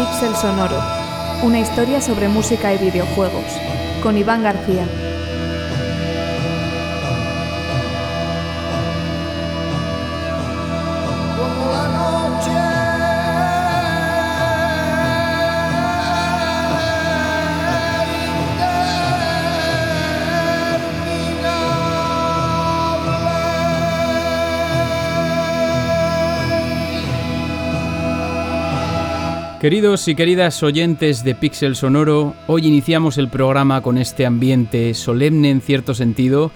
Pixel 0.00 0.34
Sonoro, 0.34 0.82
una 1.42 1.60
historia 1.60 2.00
sobre 2.00 2.26
música 2.26 2.72
y 2.72 2.78
videojuegos, 2.78 3.44
con 4.02 4.16
Iván 4.16 4.42
García. 4.42 5.09
Queridos 29.60 30.08
y 30.08 30.14
queridas 30.14 30.62
oyentes 30.62 31.22
de 31.22 31.34
Pixel 31.34 31.76
Sonoro, 31.76 32.34
hoy 32.46 32.66
iniciamos 32.66 33.18
el 33.18 33.28
programa 33.28 33.82
con 33.82 33.98
este 33.98 34.24
ambiente 34.24 34.94
solemne 34.94 35.50
en 35.50 35.60
cierto 35.60 35.92
sentido, 35.92 36.50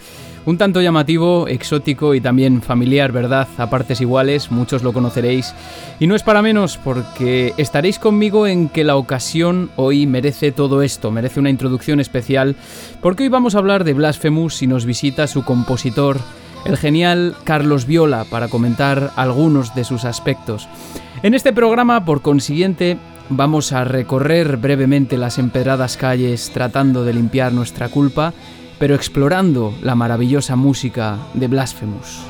un 0.46 0.56
tanto 0.56 0.80
llamativo, 0.80 1.46
exótico 1.46 2.14
y 2.14 2.22
también 2.22 2.62
familiar, 2.62 3.12
¿verdad? 3.12 3.46
A 3.58 3.68
partes 3.68 4.00
iguales, 4.00 4.50
muchos 4.50 4.82
lo 4.82 4.94
conoceréis. 4.94 5.54
Y 6.00 6.06
no 6.06 6.14
es 6.14 6.22
para 6.22 6.40
menos 6.40 6.78
porque 6.78 7.52
estaréis 7.58 7.98
conmigo 7.98 8.46
en 8.46 8.70
que 8.70 8.84
la 8.84 8.96
ocasión 8.96 9.70
hoy 9.76 10.06
merece 10.06 10.50
todo 10.50 10.80
esto, 10.80 11.10
merece 11.10 11.40
una 11.40 11.50
introducción 11.50 12.00
especial, 12.00 12.56
porque 13.02 13.24
hoy 13.24 13.28
vamos 13.28 13.54
a 13.54 13.58
hablar 13.58 13.84
de 13.84 13.92
Blasphemous 13.92 14.62
y 14.62 14.66
nos 14.66 14.86
visita 14.86 15.26
su 15.26 15.44
compositor, 15.44 16.16
el 16.64 16.78
genial 16.78 17.36
Carlos 17.44 17.86
Viola, 17.86 18.24
para 18.24 18.48
comentar 18.48 19.10
algunos 19.16 19.74
de 19.74 19.84
sus 19.84 20.06
aspectos. 20.06 20.66
En 21.24 21.32
este 21.32 21.54
programa, 21.54 22.04
por 22.04 22.20
consiguiente, 22.20 22.98
vamos 23.30 23.72
a 23.72 23.84
recorrer 23.84 24.58
brevemente 24.58 25.16
las 25.16 25.38
empedradas 25.38 25.96
calles 25.96 26.50
tratando 26.52 27.02
de 27.02 27.14
limpiar 27.14 27.50
nuestra 27.50 27.88
culpa, 27.88 28.34
pero 28.78 28.94
explorando 28.94 29.72
la 29.80 29.94
maravillosa 29.94 30.54
música 30.54 31.16
de 31.32 31.48
Blasphemous. 31.48 32.20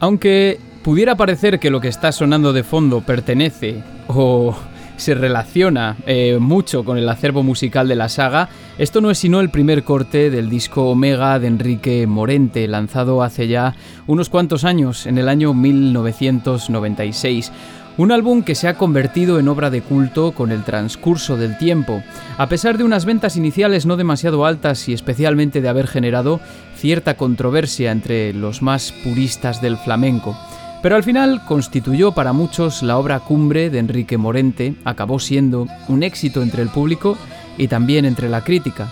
Aunque 0.00 0.58
pudiera 0.82 1.14
parecer 1.14 1.60
que 1.60 1.70
lo 1.70 1.80
que 1.80 1.86
está 1.86 2.10
sonando 2.10 2.52
de 2.52 2.64
fondo 2.64 3.02
pertenece 3.02 3.84
o 4.08 4.56
se 4.96 5.14
relaciona 5.14 5.96
eh, 6.06 6.38
mucho 6.40 6.84
con 6.84 6.98
el 6.98 7.08
acervo 7.08 7.42
musical 7.42 7.88
de 7.88 7.96
la 7.96 8.08
saga, 8.08 8.48
esto 8.78 9.00
no 9.00 9.10
es 9.10 9.18
sino 9.18 9.40
el 9.40 9.50
primer 9.50 9.84
corte 9.84 10.30
del 10.30 10.48
disco 10.48 10.90
Omega 10.90 11.38
de 11.38 11.46
Enrique 11.46 12.06
Morente, 12.06 12.66
lanzado 12.68 13.22
hace 13.22 13.48
ya 13.48 13.74
unos 14.06 14.28
cuantos 14.28 14.64
años, 14.64 15.06
en 15.06 15.18
el 15.18 15.28
año 15.28 15.54
1996. 15.54 17.52
Un 17.98 18.10
álbum 18.10 18.42
que 18.42 18.54
se 18.54 18.68
ha 18.68 18.78
convertido 18.78 19.38
en 19.38 19.48
obra 19.48 19.68
de 19.68 19.82
culto 19.82 20.32
con 20.32 20.50
el 20.50 20.64
transcurso 20.64 21.36
del 21.36 21.58
tiempo, 21.58 22.02
a 22.38 22.48
pesar 22.48 22.78
de 22.78 22.84
unas 22.84 23.04
ventas 23.04 23.36
iniciales 23.36 23.84
no 23.84 23.98
demasiado 23.98 24.46
altas 24.46 24.88
y 24.88 24.94
especialmente 24.94 25.60
de 25.60 25.68
haber 25.68 25.86
generado 25.86 26.40
cierta 26.74 27.18
controversia 27.18 27.92
entre 27.92 28.32
los 28.32 28.62
más 28.62 28.92
puristas 29.04 29.60
del 29.60 29.76
flamenco. 29.76 30.34
Pero 30.82 30.96
al 30.96 31.04
final 31.04 31.44
constituyó 31.46 32.10
para 32.10 32.32
muchos 32.32 32.82
la 32.82 32.98
obra 32.98 33.20
cumbre 33.20 33.70
de 33.70 33.78
Enrique 33.78 34.18
Morente, 34.18 34.74
acabó 34.84 35.20
siendo 35.20 35.68
un 35.86 36.02
éxito 36.02 36.42
entre 36.42 36.60
el 36.62 36.70
público 36.70 37.16
y 37.56 37.68
también 37.68 38.04
entre 38.04 38.28
la 38.28 38.42
crítica. 38.42 38.88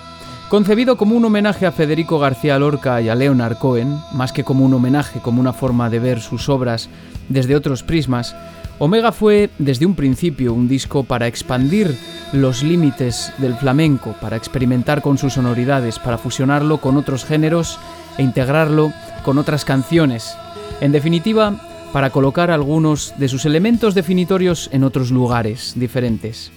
Concebido 0.49 0.97
como 0.97 1.17
un 1.17 1.25
homenaje 1.25 1.67
a 1.67 1.73
Federico 1.73 2.21
García 2.21 2.59
Lorca 2.59 3.01
y 3.01 3.09
a 3.09 3.17
Leonard 3.17 3.59
Cohen, 3.59 3.99
más 4.13 4.33
que 4.33 4.45
como 4.45 4.65
un 4.65 4.75
homenaje, 4.75 5.21
como 5.21 5.41
una 5.41 5.53
forma 5.53 5.91
de 5.91 5.99
ver 5.99 6.21
sus 6.21 6.49
obras 6.49 6.89
desde 7.29 7.57
otros 7.57 7.83
prismas, 7.83 8.37
Omega 8.79 9.13
fue 9.13 9.51
desde 9.59 9.85
un 9.85 9.95
principio 9.95 10.55
un 10.55 10.67
disco 10.67 11.05
para 11.05 11.27
expandir 11.27 11.95
los 12.33 12.63
límites 12.63 13.33
del 13.39 13.55
flamenco, 13.55 14.15
para 14.21 14.37
experimentar 14.37 15.03
con 15.03 15.19
sus 15.19 15.35
sonoridades, 15.35 15.99
para 15.99 16.19
fusionarlo 16.19 16.79
con 16.79 16.97
otros 16.97 17.25
géneros 17.25 17.79
e 18.17 18.23
integrarlo 18.23 18.93
con 19.23 19.39
otras 19.39 19.65
canciones. 19.65 20.35
En 20.81 20.93
definitiva, 20.93 21.55
para 21.93 22.11
colocar 22.11 22.51
algunos 22.51 23.15
de 23.19 23.29
sus 23.29 23.45
elementos 23.45 23.95
definitorios 23.95 24.69
en 24.73 24.85
otros 24.85 25.11
lugares 25.11 25.75
diferentes. 25.77 26.53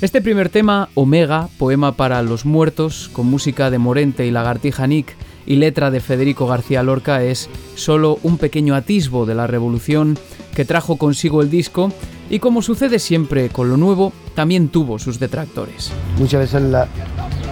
Este 0.00 0.22
primer 0.22 0.48
tema, 0.48 0.88
Omega, 0.94 1.48
poema 1.58 1.92
para 1.92 2.22
los 2.22 2.46
muertos, 2.46 3.10
con 3.12 3.26
música 3.26 3.70
de 3.70 3.78
Morente 3.78 4.26
y 4.26 4.30
Lagartija 4.30 4.86
Nick 4.86 5.16
y 5.44 5.56
letra 5.56 5.90
de 5.90 6.00
Federico 6.00 6.46
García 6.46 6.82
Lorca, 6.82 7.22
es 7.24 7.50
solo 7.74 8.18
un 8.22 8.38
pequeño 8.38 8.74
atisbo 8.74 9.26
de 9.26 9.34
la 9.34 9.46
revolución 9.46 10.16
que 10.54 10.64
trajo 10.64 10.96
consigo 10.96 11.42
el 11.42 11.50
disco 11.50 11.92
y 12.30 12.38
como 12.38 12.62
sucede 12.62 12.98
siempre 12.98 13.48
con 13.48 13.70
lo 13.70 13.76
nuevo, 13.76 14.12
también 14.34 14.68
tuvo 14.68 14.98
sus 14.98 15.18
detractores. 15.18 15.90
Muchas 16.18 16.52
veces 16.52 16.62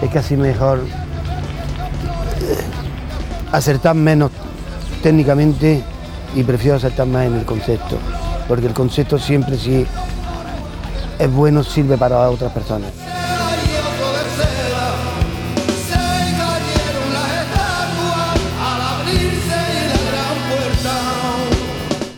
es 0.01 0.09
casi 0.09 0.37
mejor 0.37 0.79
eh, 0.79 2.57
acertar 3.51 3.95
menos 3.95 4.31
técnicamente 5.03 5.83
y 6.37 6.43
prefiero 6.43 6.77
aceptar 6.77 7.07
más 7.07 7.25
en 7.25 7.33
el 7.33 7.45
concepto, 7.45 7.97
porque 8.47 8.67
el 8.67 8.73
concepto 8.73 9.17
siempre 9.17 9.57
si 9.57 9.87
es 11.17 11.31
bueno 11.31 11.63
sirve 11.63 11.97
para 11.97 12.29
otras 12.29 12.51
personas. 12.51 12.93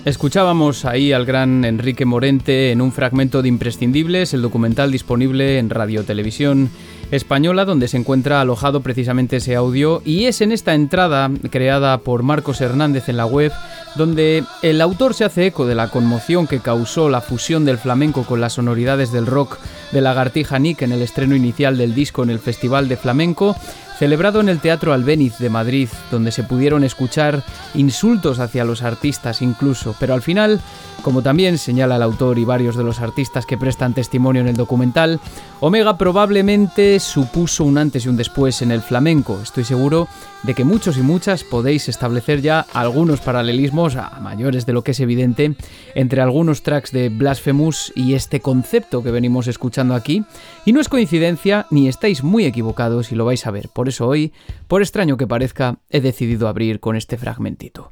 Escuchábamos 0.04 0.84
ahí 0.84 1.14
al 1.14 1.26
gran 1.26 1.64
Enrique 1.64 2.04
Morente 2.04 2.72
en 2.72 2.82
un 2.82 2.92
fragmento 2.92 3.42
de 3.42 3.48
Imprescindibles, 3.48 4.34
el 4.34 4.42
documental 4.42 4.92
disponible 4.92 5.60
en 5.60 5.70
Radio 5.70 6.04
Televisión 6.04 6.70
Española, 7.12 7.66
donde 7.66 7.88
se 7.88 7.98
encuentra 7.98 8.42
alojado 8.42 8.82
precisamente 8.82 9.38
ese 9.38 9.56
audio, 9.56 10.02
y 10.06 10.26
es 10.26 10.42
en 10.42 10.52
esta 10.52 10.74
entrada 10.74 11.30
creada 11.50 12.00
por 12.00 12.24
Marcos 12.24 12.62
Hernández 12.62 13.10
en 13.10 13.18
la 13.18 13.26
web 13.26 13.52
donde 13.96 14.44
el 14.62 14.82
autor 14.82 15.14
se 15.14 15.26
hace 15.26 15.48
eco 15.48 15.66
de 15.66 15.76
la 15.76 15.90
conmoción 15.90 16.48
que 16.48 16.60
causó 16.60 17.10
la 17.10 17.22
fusión 17.22 17.66
del 17.66 17.78
flamenco 17.78 18.24
con 18.24 18.42
las 18.42 18.54
sonoridades 18.54 19.12
del 19.12 19.26
rock 19.26 19.58
de 19.92 20.02
Lagartija 20.02 20.60
Nick 20.60 20.82
en 20.84 20.92
el 20.92 21.02
estreno 21.02 21.36
inicial 21.36 21.78
del 21.78 21.96
disco 21.96 22.24
en 22.24 22.30
el 22.30 22.40
Festival 22.40 22.88
de 22.88 22.98
Flamenco, 22.98 23.56
celebrado 24.00 24.40
en 24.40 24.48
el 24.48 24.62
Teatro 24.62 24.94
Albéniz 24.94 25.40
de 25.40 25.50
Madrid, 25.50 25.90
donde 26.10 26.32
se 26.32 26.44
pudieron 26.44 26.86
escuchar 26.86 27.44
insultos 27.76 28.40
hacia 28.40 28.64
los 28.64 28.82
artistas 28.82 29.42
incluso, 29.42 29.94
pero 30.00 30.14
al 30.14 30.22
final, 30.22 30.62
como 31.02 31.22
también 31.22 31.58
señala 31.58 31.98
el 31.98 32.04
autor 32.04 32.40
y 32.40 32.46
varios 32.46 32.78
de 32.78 32.86
los 32.86 33.02
artistas 33.02 33.46
que 33.46 33.58
prestan 33.58 33.94
testimonio 33.94 34.42
en 34.42 34.48
el 34.48 34.56
documental, 34.56 35.20
Omega 35.60 35.98
probablemente 35.98 36.98
supuso 37.02 37.66
un 37.66 37.78
antes 37.78 38.06
y 38.06 38.10
un 38.10 38.16
después 38.16 38.62
en 38.62 38.72
el 38.72 38.82
flamenco. 38.82 39.42
Estoy 39.44 39.66
seguro 39.66 40.08
de 40.44 40.54
que 40.54 40.64
muchos 40.64 40.98
y 40.98 41.02
muchas 41.02 41.44
podéis 41.44 41.90
establecer 41.90 42.42
ya 42.42 42.66
algunos 42.74 43.20
paralelismos, 43.20 43.98
a 43.98 44.18
mayores 44.22 44.66
de 44.66 44.72
lo 44.72 44.84
que 44.84 44.92
es 44.92 45.00
evidente, 45.02 45.56
entre 45.96 46.22
algunos 46.22 46.64
tracks 46.64 46.94
de 46.94 47.10
Blasphemous 47.10 47.92
y 47.96 48.14
este 48.14 48.40
concepto 48.40 49.04
que 49.04 49.12
venimos 49.12 49.48
escuchando 49.48 49.96
aquí. 49.96 50.24
Y 50.64 50.72
no 50.72 50.80
es 50.80 50.88
coincidencia, 50.88 51.68
ni 51.70 51.90
estáis 51.90 52.24
muy 52.24 52.46
equivocados 52.46 53.12
y 53.12 53.16
lo 53.16 53.26
vais 53.26 53.46
a 53.46 53.52
ver. 53.52 53.68
Eso 53.90 54.08
hoy, 54.08 54.34
por 54.68 54.82
extraño 54.82 55.18
que 55.18 55.28
parezca, 55.28 55.80
he 55.90 56.02
decidido 56.02 56.48
abrir 56.48 56.80
con 56.80 56.96
este 56.96 57.18
fragmentito. 57.18 57.92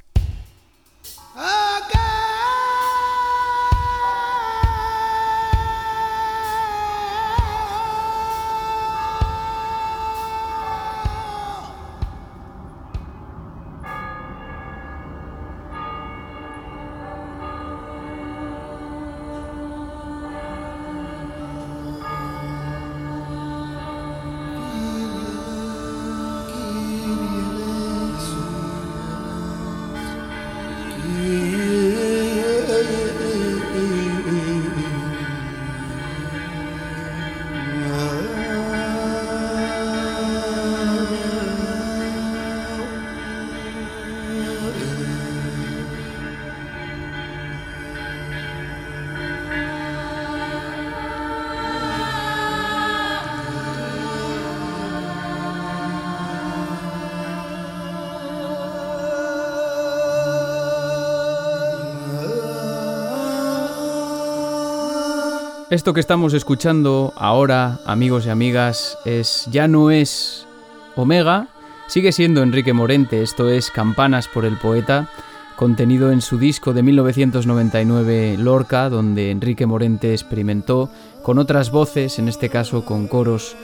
Esto 65.69 65.93
que 65.93 65.99
estamos 65.99 66.33
escuchando 66.33 67.11
ahora, 67.17 67.79
amigos 67.85 68.25
y 68.25 68.29
amigas, 68.29 68.97
es 69.03 69.49
ya 69.51 69.67
no 69.67 69.91
es 69.91 70.47
Omega, 70.95 71.49
sigue 71.87 72.13
siendo 72.13 72.41
Enrique 72.41 72.71
Morente, 72.71 73.21
esto 73.21 73.49
es 73.49 73.69
Campanas 73.69 74.29
por 74.29 74.45
el 74.45 74.57
poeta, 74.57 75.09
contenido 75.57 76.13
en 76.13 76.21
su 76.21 76.37
disco 76.37 76.71
de 76.71 76.83
1999 76.83 78.37
Lorca, 78.39 78.89
donde 78.89 79.29
Enrique 79.29 79.65
Morente 79.65 80.13
experimentó 80.13 80.89
con 81.21 81.37
otras 81.37 81.69
voces, 81.69 82.17
en 82.17 82.29
este 82.29 82.47
caso 82.47 82.85
con 82.85 83.09
coros 83.09 83.57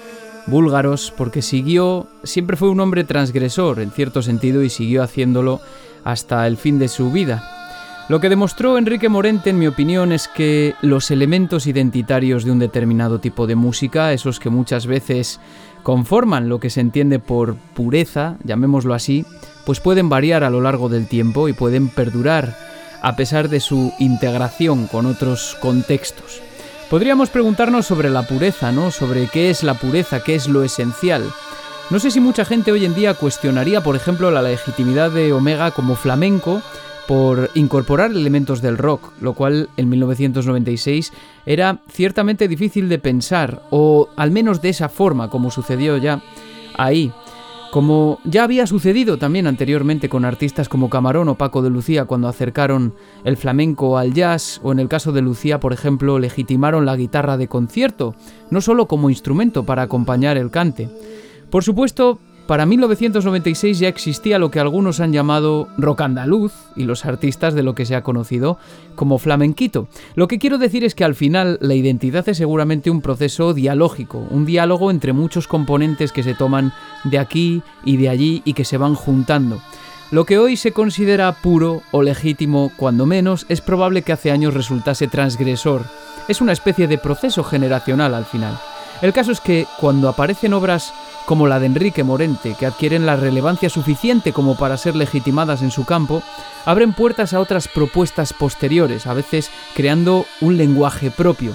búlgaros, 0.46 1.14
porque 1.16 1.42
siguió, 1.42 2.08
siempre 2.26 2.58
fue 2.58 2.70
un 2.70 2.82
hombre 2.82 3.06
transgresor 3.06 3.80
en 3.80 3.92
cierto 3.92 4.22
sentido 4.22 4.62
y 4.62 4.70
siguió 4.70 5.04
haciéndolo 5.04 5.62
hasta 6.04 6.46
el 6.48 6.58
fin 6.58 6.80
de 6.80 6.90
su 6.90 7.14
vida. 7.14 7.63
Lo 8.10 8.20
que 8.20 8.28
demostró 8.28 8.78
Enrique 8.78 9.08
Morente, 9.08 9.50
en 9.50 9.60
mi 9.60 9.66
opinión, 9.66 10.12
es 10.12 10.28
que 10.28 10.76
los 10.82 11.10
elementos 11.10 11.68
identitarios 11.68 12.44
de 12.44 12.52
un 12.52 12.60
determinado 12.60 13.20
tipo 13.20 13.48
de 13.48 13.56
música, 13.56 14.12
esos 14.12 14.42
que 14.42 14.50
muchas 14.50 14.88
veces 14.88 15.40
conforman 15.84 16.50
lo 16.50 16.60
que 16.60 16.70
se 16.70 16.82
entiende 16.82 17.20
por 17.20 17.56
pureza, 17.56 18.36
llamémoslo 18.44 18.94
así, 18.94 19.26
pues 19.66 19.80
pueden 19.80 20.10
variar 20.10 20.44
a 20.44 20.50
lo 20.50 20.60
largo 20.60 20.90
del 20.90 21.08
tiempo 21.08 21.48
y 21.48 21.54
pueden 21.54 21.88
perdurar 21.88 22.58
a 23.02 23.16
pesar 23.16 23.48
de 23.48 23.62
su 23.62 23.94
integración 24.00 24.88
con 24.88 25.06
otros 25.06 25.56
contextos. 25.62 26.42
Podríamos 26.90 27.30
preguntarnos 27.30 27.86
sobre 27.86 28.10
la 28.10 28.24
pureza, 28.24 28.74
¿no? 28.74 28.92
Sobre 28.92 29.28
qué 29.28 29.50
es 29.50 29.64
la 29.64 29.76
pureza, 29.76 30.22
qué 30.22 30.36
es 30.36 30.50
lo 30.50 30.64
esencial. 30.64 31.24
No 31.90 32.00
sé 32.00 32.12
si 32.12 32.20
mucha 32.20 32.44
gente 32.44 32.72
hoy 32.72 32.86
en 32.86 32.96
día 32.96 33.14
cuestionaría, 33.14 33.82
por 33.82 33.96
ejemplo, 33.96 34.30
la 34.30 34.42
legitimidad 34.42 35.10
de 35.12 35.32
Omega 35.32 35.72
como 35.72 35.96
flamenco 35.96 36.62
por 37.08 37.50
incorporar 37.54 38.12
elementos 38.12 38.62
del 38.62 38.78
rock, 38.78 39.12
lo 39.22 39.34
cual 39.34 39.70
en 39.78 39.90
1996 39.90 41.12
era 41.46 41.80
ciertamente 41.90 42.48
difícil 42.48 42.90
de 42.90 43.00
pensar, 43.00 43.62
o 43.72 44.10
al 44.16 44.32
menos 44.32 44.62
de 44.62 44.70
esa 44.70 44.90
forma, 44.90 45.30
como 45.30 45.52
sucedió 45.52 45.98
ya 45.98 46.22
ahí. 46.78 47.12
Como 47.72 48.20
ya 48.24 48.44
había 48.44 48.68
sucedido 48.68 49.18
también 49.18 49.48
anteriormente 49.48 50.08
con 50.08 50.26
artistas 50.26 50.70
como 50.70 50.92
Camarón 50.92 51.28
o 51.28 51.40
Paco 51.40 51.64
de 51.64 51.72
Lucía 51.72 52.06
cuando 52.06 52.28
acercaron 52.28 52.94
el 53.24 53.36
flamenco 53.36 53.98
al 53.98 54.14
jazz, 54.14 54.62
o 54.62 54.72
en 54.72 54.78
el 54.80 54.88
caso 54.88 55.12
de 55.12 55.24
Lucía, 55.24 55.60
por 55.60 55.74
ejemplo, 55.74 56.20
legitimaron 56.20 56.86
la 56.86 56.96
guitarra 56.96 57.36
de 57.36 57.48
concierto, 57.48 58.14
no 58.52 58.62
solo 58.62 58.88
como 58.88 59.10
instrumento 59.10 59.64
para 59.66 59.82
acompañar 59.82 60.38
el 60.38 60.52
cante. 60.52 60.88
Por 61.50 61.64
supuesto, 61.64 62.20
para 62.48 62.66
1996 62.66 63.80
ya 63.80 63.88
existía 63.88 64.38
lo 64.38 64.52
que 64.52 64.60
algunos 64.60 65.00
han 65.00 65.14
llamado 65.14 65.70
rock 65.78 66.02
andaluz 66.02 66.52
y 66.76 66.84
los 66.84 67.06
artistas 67.06 67.54
de 67.54 67.64
lo 67.64 67.74
que 67.74 67.86
se 67.86 67.96
ha 67.96 68.04
conocido 68.04 68.58
como 68.96 69.18
flamenquito. 69.18 69.88
Lo 70.16 70.28
que 70.28 70.40
quiero 70.40 70.58
decir 70.58 70.84
es 70.84 70.94
que 70.94 71.06
al 71.06 71.16
final 71.16 71.58
la 71.62 71.74
identidad 71.74 72.28
es 72.28 72.38
seguramente 72.38 72.90
un 72.90 73.02
proceso 73.02 73.54
dialógico, 73.54 74.28
un 74.30 74.46
diálogo 74.46 74.92
entre 74.92 75.14
muchos 75.14 75.48
componentes 75.48 76.12
que 76.12 76.24
se 76.24 76.34
toman 76.34 76.74
de 77.06 77.20
aquí 77.20 77.64
y 77.86 77.96
de 77.96 78.10
allí 78.10 78.42
y 78.44 78.54
que 78.54 78.66
se 78.66 78.78
van 78.78 78.96
juntando. 78.96 79.62
Lo 80.12 80.26
que 80.26 80.38
hoy 80.38 80.58
se 80.58 80.74
considera 80.74 81.32
puro 81.32 81.82
o 81.92 82.04
legítimo, 82.04 82.72
cuando 82.76 83.06
menos, 83.06 83.46
es 83.50 83.62
probable 83.62 84.02
que 84.04 84.12
hace 84.12 84.32
años 84.32 84.54
resultase 84.54 85.08
transgresor. 85.08 85.84
Es 86.28 86.42
una 86.42 86.52
especie 86.52 86.88
de 86.88 86.98
proceso 86.98 87.44
generacional 87.44 88.14
al 88.14 88.26
final. 88.26 88.60
El 89.04 89.12
caso 89.12 89.34
es 89.34 89.42
que 89.42 89.68
cuando 89.82 90.08
aparecen 90.08 90.54
obras 90.54 90.94
como 91.26 91.46
la 91.46 91.60
de 91.60 91.66
Enrique 91.66 92.06
Morente, 92.06 92.56
que 92.58 92.66
adquieren 92.66 93.06
la 93.06 93.18
relevancia 93.18 93.70
suficiente 93.70 94.32
como 94.32 94.56
para 94.56 94.78
ser 94.78 94.96
legitimadas 94.96 95.62
en 95.62 95.72
su 95.72 95.84
campo, 95.84 96.24
abren 96.64 96.94
puertas 96.94 97.34
a 97.34 97.42
otras 97.42 97.68
propuestas 97.68 98.32
posteriores, 98.32 99.06
a 99.06 99.14
veces 99.14 99.52
creando 99.76 100.26
un 100.40 100.56
lenguaje 100.56 101.12
propio. 101.12 101.54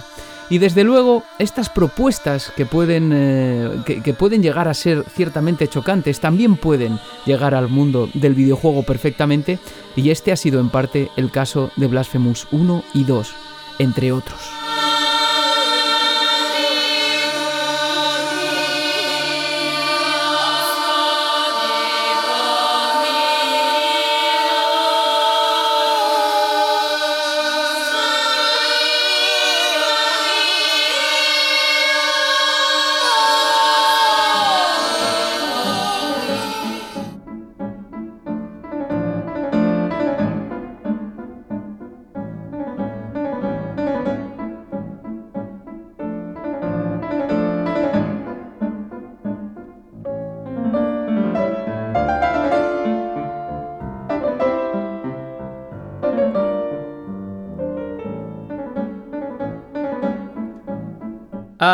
Y 0.50 0.58
desde 0.58 0.84
luego, 0.84 1.22
estas 1.38 1.70
propuestas 1.70 2.52
que 2.54 2.66
pueden, 2.66 3.12
eh, 3.14 3.82
que, 3.86 4.12
pueden 4.12 4.42
llegar 4.42 4.68
a 4.68 4.74
ser 4.74 5.04
ciertamente 5.08 5.68
chocantes, 5.68 6.20
también 6.20 6.56
pueden 6.56 7.00
llegar 7.24 7.54
al 7.54 7.68
mundo 7.68 8.10
del 8.12 8.34
videojuego 8.34 8.82
perfectamente, 8.82 9.58
y 9.96 10.10
este 10.10 10.32
ha 10.32 10.36
sido 10.36 10.60
en 10.60 10.68
parte 10.68 11.10
el 11.16 11.30
caso 11.30 11.70
de 11.76 11.86
Blasphemous 11.86 12.46
1 12.50 12.84
y 12.92 13.04
2, 13.04 13.32
entre 13.78 14.12
otros. 14.12 14.38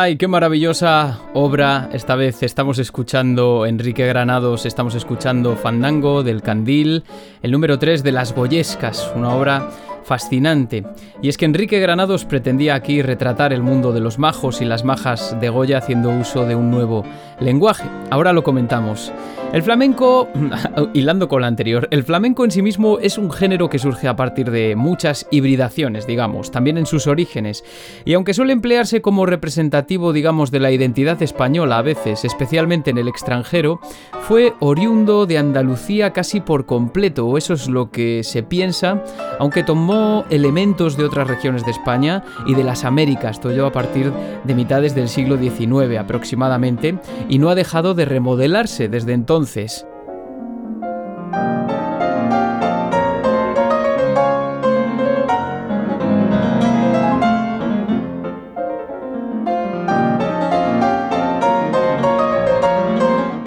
¡Ay, 0.04 0.16
qué 0.18 0.28
maravillosa 0.28 1.18
obra! 1.32 1.88
Esta 1.94 2.14
vez 2.14 2.42
estamos 2.42 2.78
escuchando 2.78 3.64
Enrique 3.64 4.06
Granados, 4.06 4.66
estamos 4.66 4.94
escuchando 4.94 5.56
Fandango 5.56 6.22
del 6.22 6.42
Candil, 6.42 7.04
el 7.40 7.50
número 7.50 7.78
3 7.78 8.02
de 8.02 8.12
Las 8.12 8.34
Goyescas, 8.34 9.10
una 9.16 9.34
obra 9.34 9.70
fascinante. 10.04 10.84
Y 11.22 11.28
es 11.28 11.36
que 11.36 11.44
Enrique 11.44 11.80
Granados 11.80 12.24
pretendía 12.24 12.74
aquí 12.74 13.02
retratar 13.02 13.52
el 13.52 13.62
mundo 13.62 13.92
de 13.92 14.00
los 14.00 14.18
majos 14.18 14.60
y 14.60 14.64
las 14.64 14.84
majas 14.84 15.36
de 15.40 15.48
Goya 15.48 15.78
haciendo 15.78 16.10
uso 16.10 16.44
de 16.46 16.54
un 16.54 16.70
nuevo 16.70 17.04
lenguaje. 17.40 17.88
Ahora 18.10 18.32
lo 18.32 18.44
comentamos. 18.44 19.12
El 19.54 19.62
flamenco, 19.62 20.28
hilando 20.94 21.28
con 21.28 21.42
la 21.42 21.46
anterior, 21.46 21.86
el 21.92 22.02
flamenco 22.02 22.44
en 22.44 22.50
sí 22.50 22.60
mismo 22.60 22.98
es 22.98 23.18
un 23.18 23.30
género 23.30 23.68
que 23.70 23.78
surge 23.78 24.08
a 24.08 24.16
partir 24.16 24.50
de 24.50 24.74
muchas 24.74 25.28
hibridaciones, 25.30 26.08
digamos, 26.08 26.50
también 26.50 26.76
en 26.76 26.86
sus 26.86 27.06
orígenes. 27.06 27.62
Y 28.04 28.14
aunque 28.14 28.34
suele 28.34 28.52
emplearse 28.52 29.00
como 29.00 29.26
representativo, 29.26 30.12
digamos, 30.12 30.50
de 30.50 30.58
la 30.58 30.72
identidad 30.72 31.22
española 31.22 31.78
a 31.78 31.82
veces, 31.82 32.24
especialmente 32.24 32.90
en 32.90 32.98
el 32.98 33.06
extranjero, 33.06 33.78
fue 34.22 34.54
oriundo 34.58 35.24
de 35.24 35.38
Andalucía 35.38 36.12
casi 36.12 36.40
por 36.40 36.66
completo, 36.66 37.38
eso 37.38 37.54
es 37.54 37.68
lo 37.68 37.92
que 37.92 38.24
se 38.24 38.42
piensa, 38.42 39.04
aunque 39.38 39.62
tomó 39.62 39.93
elementos 40.30 40.96
de 40.96 41.04
otras 41.04 41.28
regiones 41.28 41.64
de 41.64 41.70
España 41.70 42.22
y 42.46 42.54
de 42.54 42.64
las 42.64 42.84
Américas, 42.84 43.40
todo 43.40 43.66
a 43.66 43.72
partir 43.72 44.12
de 44.44 44.54
mitades 44.54 44.94
del 44.94 45.08
siglo 45.08 45.36
XIX 45.36 45.98
aproximadamente, 45.98 46.98
y 47.28 47.38
no 47.38 47.50
ha 47.50 47.54
dejado 47.54 47.94
de 47.94 48.04
remodelarse 48.04 48.88
desde 48.88 49.12
entonces. 49.12 49.86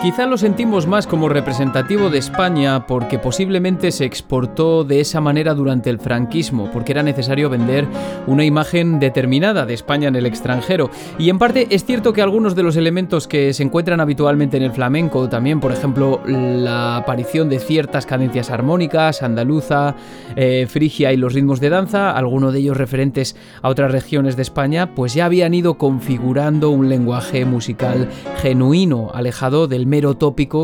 Quizá 0.08 0.26
lo 0.26 0.38
sentimos 0.38 0.88
más 0.88 1.06
como 1.06 1.28
representativo 1.28 2.10
de 2.10 2.18
España 2.18 2.88
porque 2.88 3.20
posiblemente 3.20 3.92
se 3.92 4.06
exportó 4.06 4.86
de 4.86 5.02
esa 5.02 5.20
manera 5.20 5.54
durante 5.54 5.90
el 5.90 6.00
franquismo, 6.00 6.72
porque 6.72 6.94
era 6.94 7.04
necesario 7.04 7.50
vender 7.50 7.86
una 8.26 8.46
imagen 8.46 9.02
determinada 9.02 9.66
de 9.66 9.74
España 9.74 10.08
en 10.08 10.16
el 10.16 10.26
extranjero. 10.26 10.90
Y 11.20 11.30
en 11.30 11.38
parte 11.38 11.68
es 11.72 11.84
cierto 11.84 12.14
que 12.14 12.22
algunos 12.22 12.56
de 12.56 12.64
los 12.64 12.78
elementos 12.78 13.28
que 13.28 13.52
se 13.52 13.64
encuentran 13.64 14.00
habitualmente 14.00 14.56
en 14.56 14.64
el 14.64 14.72
flamenco, 14.72 15.28
también 15.28 15.60
por 15.60 15.74
ejemplo 15.74 16.22
la 16.26 16.96
aparición 16.96 17.50
de 17.50 17.60
ciertas 17.60 18.06
cadencias 18.06 18.50
armónicas, 18.50 19.22
andaluza, 19.24 19.98
eh, 20.38 20.68
frigia 20.70 21.12
y 21.12 21.18
los 21.18 21.34
ritmos 21.34 21.60
de 21.60 21.70
danza, 21.70 22.12
algunos 22.12 22.54
de 22.54 22.60
ellos 22.60 22.78
referentes 22.78 23.36
a 23.62 23.68
otras 23.68 23.92
regiones 23.92 24.38
de 24.38 24.44
España, 24.44 24.96
pues 24.96 25.14
ya 25.14 25.26
habían 25.26 25.54
ido 25.54 25.78
configurando 25.78 26.70
un 26.70 26.88
lenguaje 26.88 27.44
musical 27.44 28.08
genuino, 28.42 29.12
alejado 29.14 29.68
del 29.68 29.86
medio 29.86 29.97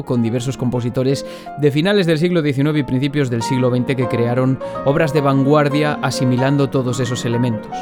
con 0.06 0.22
diversos 0.22 0.58
compositores 0.58 1.26
de 1.60 1.72
finales 1.72 2.06
del 2.06 2.20
siglo 2.20 2.42
XIX 2.42 2.78
y 2.78 2.84
principios 2.84 3.30
del 3.30 3.42
siglo 3.42 3.70
XX 3.70 3.96
que 3.96 4.08
crearon 4.08 4.60
obras 4.86 5.14
de 5.14 5.22
vanguardia 5.22 6.00
asimilando 6.02 6.70
todos 6.70 7.00
esos 7.00 7.26
elementos. 7.26 7.76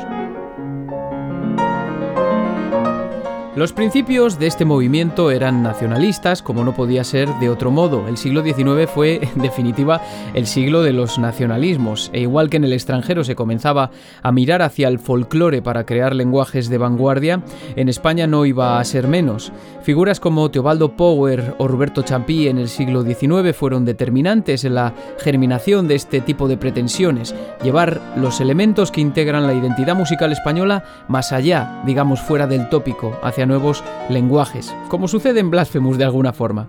Los 3.53 3.73
principios 3.73 4.39
de 4.39 4.47
este 4.47 4.63
movimiento 4.63 5.29
eran 5.29 5.61
nacionalistas, 5.61 6.41
como 6.41 6.63
no 6.63 6.73
podía 6.73 7.03
ser 7.03 7.27
de 7.41 7.49
otro 7.49 7.69
modo. 7.69 8.07
El 8.07 8.15
siglo 8.15 8.43
XIX 8.43 8.89
fue, 8.89 9.19
en 9.35 9.41
definitiva, 9.41 10.01
el 10.33 10.47
siglo 10.47 10.83
de 10.83 10.93
los 10.93 11.19
nacionalismos, 11.19 12.11
e 12.13 12.21
igual 12.21 12.49
que 12.49 12.55
en 12.55 12.63
el 12.63 12.71
extranjero 12.71 13.25
se 13.25 13.35
comenzaba 13.35 13.91
a 14.23 14.31
mirar 14.31 14.61
hacia 14.61 14.87
el 14.87 14.99
folclore 14.99 15.61
para 15.61 15.85
crear 15.85 16.15
lenguajes 16.15 16.69
de 16.69 16.77
vanguardia, 16.77 17.43
en 17.75 17.89
España 17.89 18.25
no 18.25 18.45
iba 18.45 18.79
a 18.79 18.83
ser 18.85 19.09
menos. 19.09 19.51
Figuras 19.83 20.19
como 20.19 20.51
Teobaldo 20.51 20.95
Power 20.95 21.55
o 21.57 21.67
Roberto 21.67 22.03
Champí 22.03 22.47
en 22.47 22.59
el 22.59 22.69
siglo 22.69 23.01
XIX 23.01 23.55
fueron 23.55 23.83
determinantes 23.83 24.63
en 24.63 24.75
la 24.75 24.93
germinación 25.17 25.87
de 25.87 25.95
este 25.95 26.21
tipo 26.21 26.47
de 26.47 26.55
pretensiones, 26.55 27.33
llevar 27.63 27.99
los 28.15 28.41
elementos 28.41 28.91
que 28.91 29.01
integran 29.01 29.47
la 29.47 29.55
identidad 29.55 29.95
musical 29.95 30.31
española 30.31 30.83
más 31.07 31.31
allá, 31.31 31.81
digamos 31.83 32.21
fuera 32.21 32.45
del 32.45 32.69
tópico, 32.69 33.17
hacia 33.23 33.47
nuevos 33.47 33.83
lenguajes, 34.07 34.71
como 34.87 35.07
sucede 35.07 35.39
en 35.39 35.49
Blasphemous 35.49 35.97
de 35.97 36.05
alguna 36.05 36.31
forma. 36.31 36.67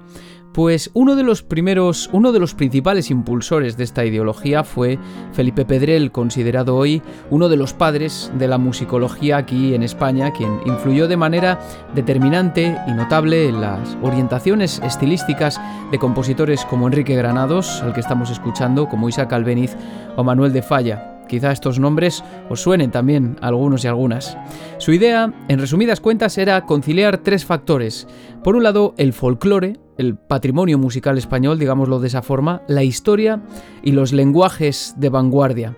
Pues 0.52 0.90
uno 0.92 1.16
de 1.16 1.22
los 1.22 1.42
primeros, 1.42 2.10
uno 2.12 2.30
de 2.30 2.38
los 2.38 2.54
principales 2.54 3.10
impulsores 3.10 3.78
de 3.78 3.84
esta 3.84 4.04
ideología 4.04 4.64
fue 4.64 4.98
Felipe 5.32 5.64
Pedrel, 5.64 6.12
considerado 6.12 6.76
hoy 6.76 7.00
uno 7.30 7.48
de 7.48 7.56
los 7.56 7.72
padres 7.72 8.30
de 8.36 8.48
la 8.48 8.58
musicología 8.58 9.38
aquí 9.38 9.74
en 9.74 9.82
España, 9.82 10.30
quien 10.32 10.60
influyó 10.66 11.08
de 11.08 11.16
manera 11.16 11.58
determinante 11.94 12.76
y 12.86 12.92
notable 12.92 13.48
en 13.48 13.62
las 13.62 13.96
orientaciones 14.02 14.78
estilísticas 14.84 15.58
de 15.90 15.98
compositores 15.98 16.66
como 16.66 16.86
Enrique 16.86 17.16
Granados, 17.16 17.80
al 17.82 17.94
que 17.94 18.00
estamos 18.00 18.30
escuchando, 18.30 18.88
como 18.90 19.08
Isaac 19.08 19.32
Albeniz 19.32 19.74
o 20.16 20.22
Manuel 20.22 20.52
de 20.52 20.60
Falla. 20.60 21.11
Quizá 21.32 21.50
estos 21.50 21.78
nombres 21.78 22.22
os 22.50 22.60
suenen 22.60 22.90
también 22.90 23.38
a 23.40 23.46
algunos 23.46 23.82
y 23.82 23.88
algunas. 23.88 24.36
Su 24.76 24.92
idea, 24.92 25.32
en 25.48 25.60
resumidas 25.60 25.98
cuentas, 25.98 26.36
era 26.36 26.66
conciliar 26.66 27.22
tres 27.22 27.46
factores. 27.46 28.06
Por 28.44 28.54
un 28.54 28.64
lado, 28.64 28.92
el 28.98 29.14
folclore, 29.14 29.78
el 29.96 30.14
patrimonio 30.14 30.76
musical 30.76 31.16
español, 31.16 31.58
digámoslo 31.58 32.00
de 32.00 32.08
esa 32.08 32.20
forma, 32.20 32.60
la 32.68 32.84
historia 32.84 33.40
y 33.82 33.92
los 33.92 34.12
lenguajes 34.12 34.94
de 34.98 35.08
vanguardia. 35.08 35.74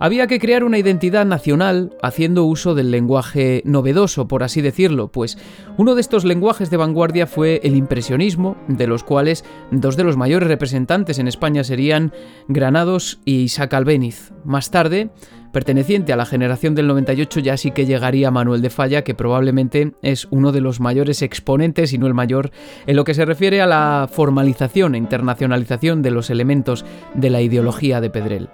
Había 0.00 0.28
que 0.28 0.38
crear 0.38 0.62
una 0.62 0.78
identidad 0.78 1.26
nacional 1.26 1.96
haciendo 2.02 2.44
uso 2.44 2.76
del 2.76 2.92
lenguaje 2.92 3.62
novedoso, 3.64 4.28
por 4.28 4.44
así 4.44 4.60
decirlo, 4.60 5.10
pues 5.10 5.38
uno 5.76 5.96
de 5.96 6.00
estos 6.00 6.24
lenguajes 6.24 6.70
de 6.70 6.76
vanguardia 6.76 7.26
fue 7.26 7.60
el 7.64 7.74
impresionismo, 7.74 8.56
de 8.68 8.86
los 8.86 9.02
cuales 9.02 9.44
dos 9.72 9.96
de 9.96 10.04
los 10.04 10.16
mayores 10.16 10.48
representantes 10.48 11.18
en 11.18 11.26
España 11.26 11.64
serían 11.64 12.12
Granados 12.46 13.20
y 13.24 13.40
Isaac 13.40 13.74
Albéniz. 13.74 14.32
Más 14.44 14.70
tarde, 14.70 15.10
perteneciente 15.52 16.12
a 16.12 16.16
la 16.16 16.26
generación 16.26 16.76
del 16.76 16.86
98, 16.86 17.40
ya 17.40 17.56
sí 17.56 17.72
que 17.72 17.86
llegaría 17.86 18.30
Manuel 18.30 18.62
de 18.62 18.70
Falla, 18.70 19.02
que 19.02 19.16
probablemente 19.16 19.94
es 20.02 20.28
uno 20.30 20.52
de 20.52 20.60
los 20.60 20.78
mayores 20.78 21.22
exponentes, 21.22 21.92
y 21.92 21.98
no 21.98 22.06
el 22.06 22.14
mayor, 22.14 22.52
en 22.86 22.94
lo 22.94 23.02
que 23.02 23.14
se 23.14 23.24
refiere 23.24 23.60
a 23.60 23.66
la 23.66 24.08
formalización 24.08 24.94
e 24.94 24.98
internacionalización 24.98 26.02
de 26.02 26.12
los 26.12 26.30
elementos 26.30 26.84
de 27.14 27.30
la 27.30 27.40
ideología 27.40 28.00
de 28.00 28.10
Pedrel. 28.10 28.48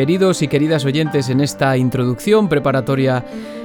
Queridos 0.00 0.40
y 0.40 0.48
queridas 0.48 0.86
oyentes, 0.86 1.28
en 1.28 1.42
esta 1.42 1.76
introducción 1.76 2.48
preparatoria 2.48 3.22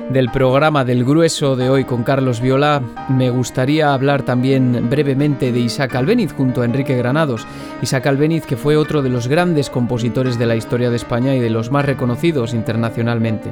del 0.10 0.30
programa 0.30 0.84
del 0.84 1.06
grueso 1.06 1.56
de 1.56 1.70
hoy 1.70 1.86
con 1.86 2.04
Carlos 2.04 2.42
Viola, 2.42 2.82
me 3.08 3.30
gustaría 3.30 3.94
hablar 3.94 4.24
también 4.24 4.90
brevemente 4.90 5.54
de 5.54 5.60
Isaac 5.62 5.96
Albeniz 5.96 6.34
junto 6.34 6.62
a 6.62 6.66
Enrique 6.66 6.98
Granados. 6.98 7.48
Isaac 7.82 8.08
Albeniz 8.08 8.46
que 8.46 8.58
fue 8.58 8.76
otro 8.76 9.02
de 9.02 9.08
los 9.08 9.30
grandes 9.30 9.70
compositores 9.70 10.38
de 10.38 10.46
la 10.46 10.58
historia 10.58 10.90
de 10.90 10.98
España 10.98 11.34
y 11.36 11.40
de 11.40 11.50
los 11.50 11.72
más 11.72 11.86
reconocidos 11.86 12.54
internacionalmente. 12.54 13.52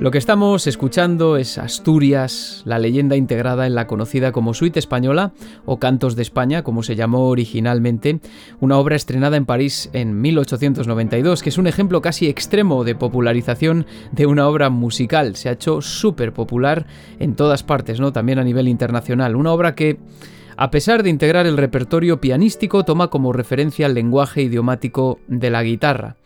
Lo 0.00 0.10
que 0.10 0.18
estamos 0.18 0.66
escuchando 0.66 1.36
es 1.36 1.56
Asturias, 1.56 2.62
la 2.64 2.80
leyenda 2.80 3.14
integrada 3.14 3.66
en 3.66 3.76
la 3.76 3.86
conocida 3.86 4.32
como 4.32 4.52
Suite 4.52 4.80
Española 4.80 5.32
o 5.66 5.78
Cantos 5.78 6.16
de 6.16 6.22
España, 6.22 6.64
como 6.64 6.82
se 6.82 6.96
llamó 6.96 7.28
originalmente, 7.28 8.18
una 8.58 8.76
obra 8.76 8.96
estrenada 8.96 9.36
en 9.36 9.46
París 9.46 9.90
en 9.92 10.20
1892, 10.20 11.42
que 11.42 11.48
es 11.48 11.58
un 11.58 11.68
ejemplo 11.68 12.02
casi 12.02 12.28
extremo 12.28 12.82
de 12.82 12.96
popularización 12.96 13.86
de 14.10 14.26
una 14.26 14.48
obra 14.48 14.68
musical. 14.68 15.36
Se 15.36 15.48
ha 15.48 15.52
hecho 15.52 15.80
súper 15.80 16.32
popular 16.32 16.86
en 17.20 17.36
todas 17.36 17.62
partes, 17.62 18.00
¿no? 18.00 18.12
También 18.12 18.40
a 18.40 18.44
nivel 18.44 18.66
internacional. 18.66 19.36
Una 19.36 19.52
obra 19.52 19.76
que 19.76 20.00
a 20.56 20.70
pesar 20.70 21.02
de 21.02 21.10
integrar 21.10 21.46
el 21.46 21.56
repertorio 21.56 22.20
pianístico, 22.20 22.84
toma 22.84 23.08
como 23.08 23.32
referencia 23.32 23.86
el 23.86 23.94
lenguaje 23.94 24.42
idiomático 24.42 25.18
de 25.26 25.50
la 25.50 25.62
guitarra. 25.62 26.16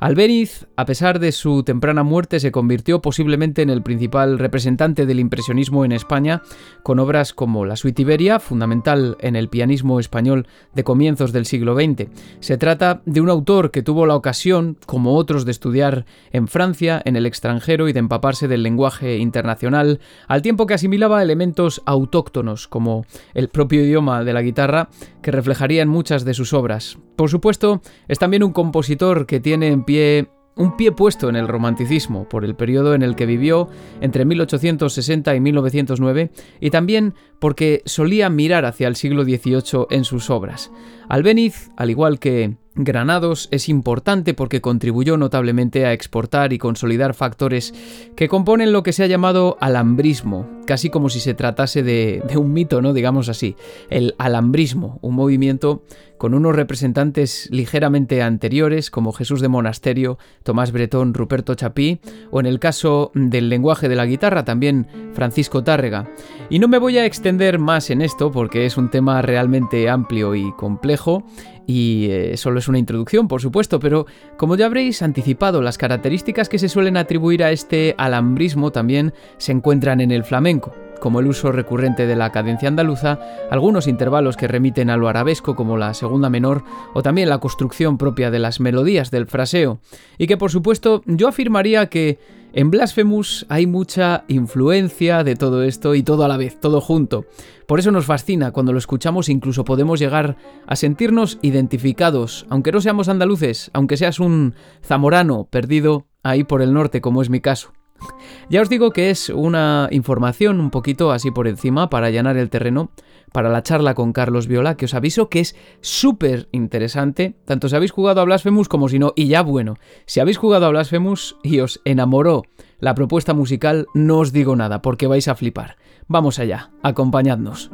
Albeniz, 0.00 0.68
a 0.76 0.84
pesar 0.84 1.18
de 1.18 1.32
su 1.32 1.64
temprana 1.64 2.04
muerte, 2.04 2.38
se 2.38 2.52
convirtió 2.52 3.02
posiblemente 3.02 3.62
en 3.62 3.70
el 3.70 3.82
principal 3.82 4.38
representante 4.38 5.06
del 5.06 5.18
impresionismo 5.18 5.84
en 5.84 5.90
España, 5.90 6.42
con 6.84 7.00
obras 7.00 7.32
como 7.32 7.64
La 7.64 7.74
Suite 7.74 8.02
Iberia, 8.02 8.38
fundamental 8.38 9.16
en 9.20 9.34
el 9.34 9.48
pianismo 9.48 9.98
español 9.98 10.46
de 10.72 10.84
comienzos 10.84 11.32
del 11.32 11.46
siglo 11.46 11.74
XX. 11.74 12.08
Se 12.38 12.58
trata 12.58 13.02
de 13.06 13.20
un 13.20 13.28
autor 13.28 13.72
que 13.72 13.82
tuvo 13.82 14.06
la 14.06 14.14
ocasión, 14.14 14.76
como 14.86 15.16
otros, 15.16 15.44
de 15.44 15.50
estudiar 15.50 16.06
en 16.30 16.46
Francia, 16.46 17.02
en 17.04 17.16
el 17.16 17.26
extranjero 17.26 17.88
y 17.88 17.92
de 17.92 17.98
empaparse 17.98 18.46
del 18.46 18.62
lenguaje 18.62 19.18
internacional, 19.18 19.98
al 20.28 20.42
tiempo 20.42 20.66
que 20.66 20.74
asimilaba 20.74 21.24
elementos 21.24 21.82
autóctonos, 21.86 22.68
como 22.68 23.04
el 23.34 23.48
propio 23.48 23.82
idioma 23.82 24.22
de 24.22 24.32
la 24.32 24.42
guitarra, 24.42 24.90
que 25.22 25.32
reflejarían 25.32 25.88
muchas 25.88 26.24
de 26.24 26.34
sus 26.34 26.52
obras. 26.52 26.98
Por 27.16 27.30
supuesto, 27.30 27.82
es 28.06 28.20
también 28.20 28.44
un 28.44 28.52
compositor 28.52 29.26
que 29.26 29.40
tiene 29.40 29.68
en 29.68 29.82
pie 29.88 30.28
un 30.54 30.76
pie 30.76 30.92
puesto 30.92 31.28
en 31.30 31.36
el 31.36 31.48
romanticismo 31.48 32.28
por 32.28 32.44
el 32.44 32.54
periodo 32.54 32.94
en 32.94 33.02
el 33.02 33.14
que 33.14 33.26
vivió 33.26 33.68
entre 34.00 34.24
1860 34.24 35.34
y 35.34 35.40
1909 35.40 36.30
y 36.60 36.70
también 36.70 37.14
porque 37.38 37.82
solía 37.86 38.28
mirar 38.28 38.66
hacia 38.66 38.88
el 38.88 38.96
siglo 38.96 39.22
XVIII 39.22 39.86
en 39.90 40.04
sus 40.04 40.28
obras. 40.30 40.70
Albeniz, 41.08 41.70
al 41.76 41.90
igual 41.90 42.18
que 42.18 42.56
Granados 42.80 43.48
es 43.50 43.68
importante 43.68 44.34
porque 44.34 44.60
contribuyó 44.60 45.16
notablemente 45.16 45.84
a 45.84 45.92
exportar 45.92 46.52
y 46.52 46.58
consolidar 46.58 47.12
factores 47.12 47.74
que 48.14 48.28
componen 48.28 48.72
lo 48.72 48.84
que 48.84 48.92
se 48.92 49.02
ha 49.02 49.08
llamado 49.08 49.56
alambrismo, 49.60 50.46
casi 50.64 50.88
como 50.88 51.08
si 51.08 51.18
se 51.18 51.34
tratase 51.34 51.82
de, 51.82 52.22
un 52.36 52.52
mito, 52.52 52.80
¿no? 52.80 52.92
Digamos 52.92 53.28
así. 53.28 53.56
El 53.90 54.14
alambrismo, 54.18 55.00
un 55.02 55.16
movimiento 55.16 55.82
con 56.18 56.34
unos 56.34 56.54
representantes 56.54 57.48
ligeramente 57.50 58.22
anteriores 58.22 58.90
como 58.90 59.12
Jesús 59.12 59.40
de 59.40 59.48
Monasterio, 59.48 60.18
Tomás 60.44 60.70
Bretón, 60.70 61.14
Ruperto 61.14 61.56
Chapí, 61.56 62.00
o 62.30 62.38
en 62.38 62.46
el 62.46 62.60
caso 62.60 63.10
del 63.14 63.48
lenguaje 63.48 63.88
de 63.88 63.96
la 63.96 64.06
guitarra 64.06 64.44
también 64.44 64.86
Francisco 65.14 65.64
Tárrega. 65.64 66.08
Y 66.48 66.60
no 66.60 66.68
me 66.68 66.78
voy 66.78 66.98
a 66.98 67.06
extender 67.06 67.58
más 67.58 67.90
en 67.90 68.02
esto 68.02 68.30
porque 68.30 68.66
es 68.66 68.76
un 68.76 68.88
tema 68.88 69.20
realmente 69.20 69.88
amplio 69.88 70.36
y 70.36 70.52
complejo 70.52 71.24
y 71.68 72.08
eh, 72.10 72.38
solo 72.38 72.58
es 72.58 72.66
una 72.66 72.78
introducción, 72.78 73.28
por 73.28 73.42
supuesto, 73.42 73.78
pero 73.78 74.06
como 74.38 74.56
ya 74.56 74.64
habréis 74.64 75.02
anticipado, 75.02 75.60
las 75.60 75.76
características 75.76 76.48
que 76.48 76.58
se 76.58 76.70
suelen 76.70 76.96
atribuir 76.96 77.44
a 77.44 77.52
este 77.52 77.94
alambrismo 77.98 78.72
también 78.72 79.12
se 79.36 79.52
encuentran 79.52 80.00
en 80.00 80.10
el 80.10 80.24
flamenco 80.24 80.74
como 80.98 81.20
el 81.20 81.26
uso 81.26 81.52
recurrente 81.52 82.06
de 82.06 82.16
la 82.16 82.32
cadencia 82.32 82.68
andaluza, 82.68 83.20
algunos 83.50 83.86
intervalos 83.86 84.36
que 84.36 84.48
remiten 84.48 84.90
a 84.90 84.96
lo 84.96 85.08
arabesco 85.08 85.54
como 85.54 85.76
la 85.76 85.94
segunda 85.94 86.28
menor 86.28 86.64
o 86.92 87.02
también 87.02 87.28
la 87.28 87.38
construcción 87.38 87.98
propia 87.98 88.32
de 88.32 88.40
las 88.40 88.58
melodías 88.58 89.12
del 89.12 89.26
fraseo, 89.26 89.78
y 90.18 90.26
que 90.26 90.36
por 90.36 90.50
supuesto 90.50 91.02
yo 91.06 91.28
afirmaría 91.28 91.86
que 91.86 92.18
En 92.52 92.70
Blasphemous 92.70 93.44
hay 93.48 93.66
mucha 93.66 94.24
influencia 94.28 95.22
de 95.22 95.36
todo 95.36 95.62
esto 95.62 95.94
y 95.94 96.02
todo 96.02 96.24
a 96.24 96.28
la 96.28 96.38
vez, 96.38 96.58
todo 96.58 96.80
junto. 96.80 97.26
Por 97.66 97.78
eso 97.78 97.90
nos 97.90 98.06
fascina, 98.06 98.52
cuando 98.52 98.72
lo 98.72 98.78
escuchamos 98.78 99.28
incluso 99.28 99.64
podemos 99.64 100.00
llegar 100.00 100.36
a 100.66 100.74
sentirnos 100.74 101.38
identificados, 101.42 102.46
aunque 102.48 102.72
no 102.72 102.80
seamos 102.80 103.08
andaluces, 103.08 103.70
aunque 103.74 103.98
seas 103.98 104.18
un 104.18 104.54
zamorano 104.82 105.44
perdido 105.44 106.06
ahí 106.22 106.42
por 106.42 106.62
el 106.62 106.72
norte 106.72 107.02
como 107.02 107.20
es 107.20 107.28
mi 107.28 107.40
caso. 107.40 107.72
Ya 108.50 108.62
os 108.62 108.70
digo 108.70 108.92
que 108.92 109.10
es 109.10 109.28
una 109.28 109.88
información 109.90 110.60
un 110.60 110.70
poquito 110.70 111.12
así 111.12 111.30
por 111.30 111.48
encima 111.48 111.90
para 111.90 112.06
allanar 112.06 112.36
el 112.36 112.48
terreno 112.48 112.90
para 113.32 113.50
la 113.50 113.62
charla 113.62 113.94
con 113.94 114.12
Carlos 114.12 114.46
Viola, 114.46 114.76
que 114.76 114.86
os 114.86 114.94
aviso 114.94 115.28
que 115.28 115.40
es 115.40 115.56
súper 115.80 116.48
interesante, 116.52 117.36
tanto 117.44 117.68
si 117.68 117.76
habéis 117.76 117.90
jugado 117.90 118.20
a 118.20 118.24
Blasphemous 118.24 118.68
como 118.68 118.88
si 118.88 118.98
no, 118.98 119.12
y 119.16 119.28
ya 119.28 119.42
bueno, 119.42 119.76
si 120.06 120.20
habéis 120.20 120.38
jugado 120.38 120.66
a 120.66 120.70
Blasphemous 120.70 121.36
y 121.42 121.60
os 121.60 121.80
enamoró 121.84 122.44
la 122.80 122.94
propuesta 122.94 123.34
musical, 123.34 123.86
no 123.94 124.18
os 124.18 124.32
digo 124.32 124.56
nada, 124.56 124.82
porque 124.82 125.06
vais 125.06 125.28
a 125.28 125.34
flipar. 125.34 125.76
Vamos 126.06 126.38
allá, 126.38 126.70
acompañadnos. 126.82 127.70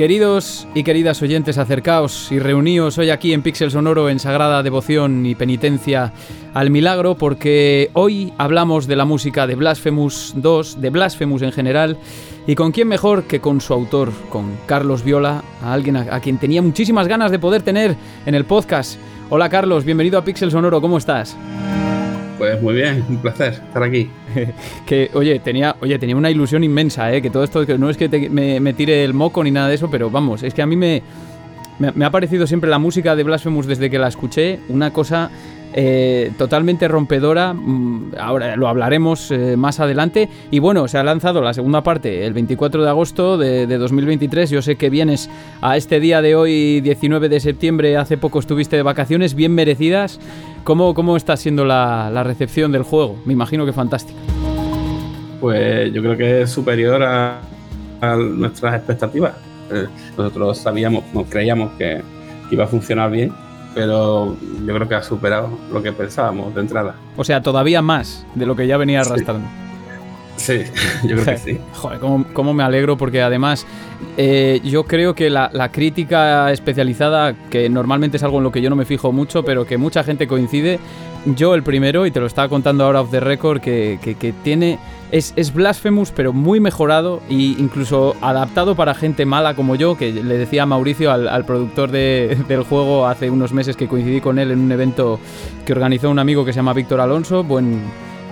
Queridos 0.00 0.66
y 0.74 0.82
queridas 0.82 1.20
oyentes, 1.20 1.58
acercaos 1.58 2.32
y 2.32 2.38
reuníos 2.38 2.96
hoy 2.96 3.10
aquí 3.10 3.34
en 3.34 3.42
Pixel 3.42 3.70
Sonoro 3.70 4.08
en 4.08 4.18
sagrada 4.18 4.62
devoción 4.62 5.26
y 5.26 5.34
penitencia 5.34 6.14
al 6.54 6.70
milagro, 6.70 7.16
porque 7.16 7.90
hoy 7.92 8.32
hablamos 8.38 8.86
de 8.86 8.96
la 8.96 9.04
música 9.04 9.46
de 9.46 9.56
Blasphemous 9.56 10.32
2, 10.36 10.80
de 10.80 10.88
Blasphemous 10.88 11.42
en 11.42 11.52
general, 11.52 11.98
y 12.46 12.54
con 12.54 12.72
quién 12.72 12.88
mejor 12.88 13.24
que 13.24 13.42
con 13.42 13.60
su 13.60 13.74
autor, 13.74 14.10
con 14.30 14.56
Carlos 14.64 15.04
Viola, 15.04 15.44
a 15.62 15.74
alguien 15.74 15.98
a, 15.98 16.18
quien 16.20 16.38
tenía 16.38 16.62
muchísimas 16.62 17.06
ganas 17.06 17.30
de 17.30 17.38
poder 17.38 17.60
tener 17.60 17.94
en 18.24 18.34
el 18.34 18.46
podcast. 18.46 18.98
Hola 19.28 19.50
Carlos, 19.50 19.84
bienvenido 19.84 20.18
a 20.18 20.24
Pixel 20.24 20.50
Sonoro, 20.50 20.80
¿cómo 20.80 20.96
estás? 20.96 21.36
Pues 22.40 22.62
muy 22.62 22.72
bien, 22.72 23.04
un 23.06 23.18
placer 23.18 23.52
estar 23.52 23.82
aquí. 23.82 24.08
que, 24.86 25.10
oye, 25.12 25.38
tenía, 25.40 25.76
oye, 25.82 25.98
tenía 25.98 26.16
una 26.16 26.30
ilusión 26.30 26.64
inmensa, 26.64 27.12
¿eh? 27.12 27.20
Que 27.20 27.28
todo 27.28 27.44
esto, 27.44 27.66
que 27.66 27.76
no 27.76 27.90
es 27.90 27.98
que 27.98 28.08
me, 28.08 28.72
tire 28.72 29.04
el 29.04 29.12
moco 29.12 29.44
ni 29.44 29.50
nada 29.50 29.68
de 29.68 29.74
eso, 29.74 29.90
pero 29.90 30.08
vamos, 30.08 30.42
es 30.42 30.54
que 30.54 30.62
a 30.62 30.66
mí 30.66 30.74
me, 30.74 31.02
me, 31.78 32.02
ha 32.02 32.10
parecido 32.10 32.46
siempre 32.46 32.70
la 32.70 32.78
música 32.78 33.14
de 33.14 33.24
Blasphemous 33.24 33.66
desde 33.66 33.90
que 33.90 33.98
la 33.98 34.08
escuché 34.08 34.58
una 34.70 34.90
cosa 34.90 35.30
eh, 35.72 36.32
totalmente 36.36 36.88
rompedora. 36.88 37.52
Mm, 37.54 38.14
ahora 38.18 38.56
lo 38.56 38.68
hablaremos 38.68 39.30
eh, 39.30 39.56
más 39.56 39.78
adelante. 39.78 40.28
Y 40.50 40.58
bueno, 40.58 40.88
se 40.88 40.98
ha 40.98 41.04
lanzado 41.04 41.42
la 41.42 41.54
segunda 41.54 41.82
parte 41.82 42.26
el 42.26 42.32
24 42.32 42.82
de 42.82 42.88
agosto 42.88 43.38
de, 43.38 43.66
2023. 43.66 44.50
Yo 44.50 44.62
sé 44.62 44.76
que 44.76 44.90
vienes 44.90 45.30
a 45.60 45.76
este 45.76 46.00
día 46.00 46.22
de 46.22 46.34
hoy, 46.34 46.80
19 46.80 47.28
de 47.28 47.38
septiembre. 47.38 47.96
Hace 47.96 48.18
poco 48.18 48.40
estuviste 48.40 48.76
de 48.76 48.82
vacaciones, 48.82 49.34
bien 49.34 49.54
merecidas. 49.54 50.18
¿Cómo, 50.64 50.94
cómo 50.94 51.16
está 51.16 51.36
siendo 51.36 51.64
la, 51.64 52.22
recepción 52.24 52.72
del 52.72 52.82
juego? 52.82 53.18
Me 53.24 53.32
imagino 53.32 53.66
que 53.66 53.72
fantástica. 53.72 54.18
Pues 55.40 55.92
yo 55.92 56.02
creo 56.02 56.16
que 56.16 56.42
es 56.42 56.50
superior 56.50 57.02
a, 57.02 57.40
nuestras 58.16 58.74
expectativas. 58.76 59.34
Eh, 59.70 59.86
nosotros 60.16 60.58
sabíamos, 60.58 61.04
nos 61.12 61.26
creíamos 61.28 61.72
que 61.72 62.02
iba 62.50 62.64
a 62.64 62.66
funcionar 62.66 63.10
bien 63.10 63.32
pero 63.74 64.36
yo 64.66 64.74
creo 64.74 64.88
que 64.88 64.94
ha 64.94 65.02
superado 65.02 65.48
lo 65.72 65.82
que 65.82 65.92
pensábamos 65.92 66.54
de 66.54 66.60
entrada. 66.60 66.94
O 67.16 67.24
sea, 67.24 67.42
todavía 67.42 67.82
más 67.82 68.26
de 68.34 68.46
lo 68.46 68.56
que 68.56 68.66
ya 68.66 68.76
venía 68.76 69.00
arrastrando. 69.00 69.46
Sí, 69.46 69.69
yo 71.04 71.16
creo 71.16 71.24
que 71.24 71.38
sí. 71.38 71.58
Joder, 71.74 72.00
cómo, 72.00 72.54
me 72.54 72.62
alegro 72.62 72.96
porque 72.96 73.22
además 73.22 73.66
eh, 74.16 74.60
yo 74.64 74.84
creo 74.84 75.14
que 75.14 75.30
la, 75.30 75.50
crítica 75.72 76.50
especializada, 76.52 77.34
que 77.50 77.68
normalmente 77.68 78.16
es 78.16 78.22
algo 78.22 78.38
en 78.38 78.44
lo 78.44 78.52
que 78.52 78.62
yo 78.62 78.70
no 78.70 78.76
me 78.76 78.84
fijo 78.84 79.12
mucho, 79.12 79.44
pero 79.44 79.66
que 79.66 79.76
mucha 79.76 80.02
gente 80.02 80.26
coincide, 80.26 80.78
yo 81.36 81.54
el 81.54 81.62
primero, 81.62 82.06
y 82.06 82.10
te 82.10 82.20
lo 82.20 82.26
estaba 82.26 82.48
contando 82.48 82.84
ahora 82.84 83.02
off 83.02 83.10
the 83.10 83.20
record, 83.20 83.60
que, 83.60 83.98
que, 84.02 84.32
tiene... 84.44 84.78
Es, 85.12 85.32
es, 85.34 85.52
Blasphemous, 85.52 86.12
pero 86.12 86.32
muy 86.32 86.60
mejorado 86.60 87.20
e 87.28 87.34
incluso 87.34 88.14
adaptado 88.20 88.76
para 88.76 88.94
gente 88.94 89.26
mala 89.26 89.54
como 89.54 89.74
yo, 89.74 89.98
que 89.98 90.12
le 90.12 90.38
decía 90.38 90.66
Mauricio, 90.66 91.10
al, 91.10 91.44
productor 91.44 91.90
del 91.90 92.62
juego, 92.62 93.08
hace 93.08 93.28
unos 93.28 93.52
meses 93.52 93.76
que 93.76 93.88
coincidí 93.88 94.20
con 94.20 94.38
él 94.38 94.52
en 94.52 94.60
un 94.60 94.70
evento 94.70 95.18
que 95.66 95.72
organizó 95.72 96.10
un 96.10 96.20
amigo 96.20 96.44
que 96.44 96.52
se 96.52 96.58
llama 96.58 96.74
Víctor 96.74 97.00
Alonso, 97.00 97.42
buen, 97.42 97.80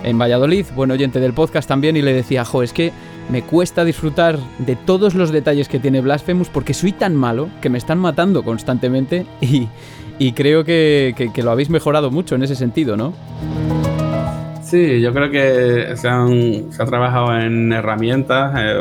en 0.03 0.17
Valladolid, 0.17 0.65
buen 0.75 0.91
oyente 0.91 1.19
del 1.19 1.33
podcast 1.33 1.67
también, 1.67 1.97
y 1.97 2.01
le 2.01 2.13
decía, 2.13 2.45
jo, 2.45 2.63
es 2.63 2.73
que 2.73 2.91
me 3.29 3.43
cuesta 3.43 3.85
disfrutar 3.85 4.39
de 4.57 4.75
todos 4.75 5.13
los 5.15 5.31
detalles 5.31 5.67
que 5.67 5.79
tiene 5.79 6.01
Blasphemous 6.01 6.49
porque 6.49 6.73
soy 6.73 6.91
tan 6.91 7.15
malo 7.15 7.49
que 7.61 7.69
me 7.69 7.77
están 7.77 7.99
matando 7.99 8.43
constantemente 8.43 9.25
y, 9.41 9.67
y 10.17 10.33
creo 10.33 10.63
que, 10.63 11.13
que, 11.33 11.43
lo 11.43 11.51
habéis 11.51 11.69
mejorado 11.69 12.11
mucho 12.11 12.35
en 12.35 12.43
ese 12.43 12.55
sentido, 12.55 12.97
¿no? 12.97 13.13
Sí, 14.63 15.01
yo 15.01 15.13
creo 15.13 15.31
que 15.31 15.95
se, 15.95 16.07
han, 16.07 16.71
se 16.71 16.83
ha 16.83 16.85
trabajado 16.85 17.37
en 17.39 17.73
herramientas, 17.73 18.53
eh, 18.57 18.79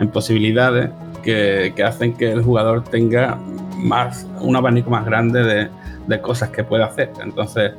en 0.00 0.08
posibilidades 0.08 0.90
que, 1.22 1.72
que, 1.76 1.82
hacen 1.84 2.14
que 2.14 2.32
el 2.32 2.42
jugador 2.42 2.82
tenga 2.84 3.38
más, 3.78 4.26
un 4.40 4.56
abanico 4.56 4.90
más 4.90 5.04
grande 5.04 5.42
de, 5.42 5.68
de 6.06 6.20
cosas 6.20 6.50
que 6.50 6.64
puede 6.64 6.84
hacer. 6.84 7.10
Entonces, 7.22 7.72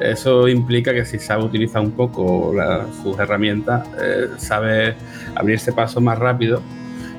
eso 0.00 0.48
implica 0.48 0.92
que 0.92 1.04
si 1.04 1.18
sabe 1.18 1.44
utilizar 1.44 1.82
un 1.82 1.92
poco 1.92 2.52
sus 3.02 3.18
herramientas, 3.18 3.86
eh, 4.00 4.28
sabe 4.36 4.94
abrirse 5.34 5.72
paso 5.72 6.00
más 6.00 6.18
rápido 6.18 6.62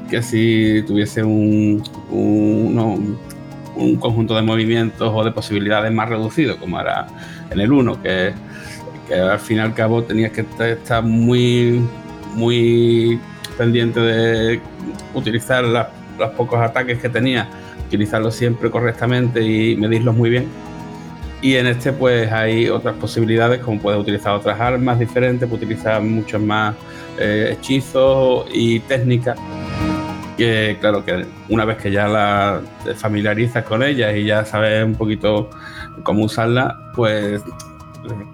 que 0.09 0.21
si 0.21 0.83
tuviese 0.85 1.23
un, 1.23 1.83
un, 2.11 3.17
conjunto 3.99 4.35
de 4.35 4.41
movimientos 4.41 5.11
o 5.13 5.23
de 5.23 5.31
posibilidades 5.31 5.91
más 5.91 6.09
reducido, 6.09 6.57
como 6.57 6.79
era 6.79 7.07
en 7.49 7.59
el 7.59 7.71
1, 7.71 8.01
que, 8.01 8.33
al 9.13 9.39
fin 9.39 9.57
y 9.57 9.59
al 9.59 9.73
cabo 9.73 10.03
tenías 10.03 10.31
que 10.31 10.45
estar 10.71 11.03
muy, 11.03 11.81
muy 12.35 13.19
pendiente 13.57 13.99
de 13.99 14.61
utilizar 15.13 15.63
los 15.63 16.29
pocos 16.37 16.59
ataques 16.59 16.99
que 16.99 17.09
tenía, 17.09 17.47
utilizarlos 17.87 18.35
siempre 18.35 18.69
correctamente 18.69 19.41
y 19.41 19.75
medirlos 19.75 20.15
muy 20.15 20.29
bien 20.29 20.47
Y 21.41 21.55
en 21.55 21.67
este 21.67 21.93
pues 21.93 22.31
hay 22.31 22.69
otras 22.69 22.95
posibilidades, 22.95 23.59
como 23.59 23.79
puedes 23.79 23.99
utilizar 23.99 24.33
otras 24.33 24.59
armas 24.59 24.99
diferentes, 24.99 25.47
puedes 25.47 25.63
utilizar 25.63 26.01
muchos 26.01 26.41
más 26.41 26.75
eh, 27.19 27.51
hechizos 27.53 28.47
y 28.51 28.79
técnicas. 28.81 29.37
Que 30.37 30.77
claro 30.81 31.05
que 31.05 31.25
una 31.49 31.63
vez 31.63 31.77
que 31.77 31.91
ya 31.91 32.07
la 32.07 32.61
familiarizas 32.95 33.63
con 33.63 33.83
ellas 33.83 34.15
y 34.15 34.25
ya 34.25 34.43
sabes 34.43 34.83
un 34.83 34.95
poquito 34.95 35.49
cómo 36.03 36.25
usarla, 36.25 36.91
pues 36.95 37.41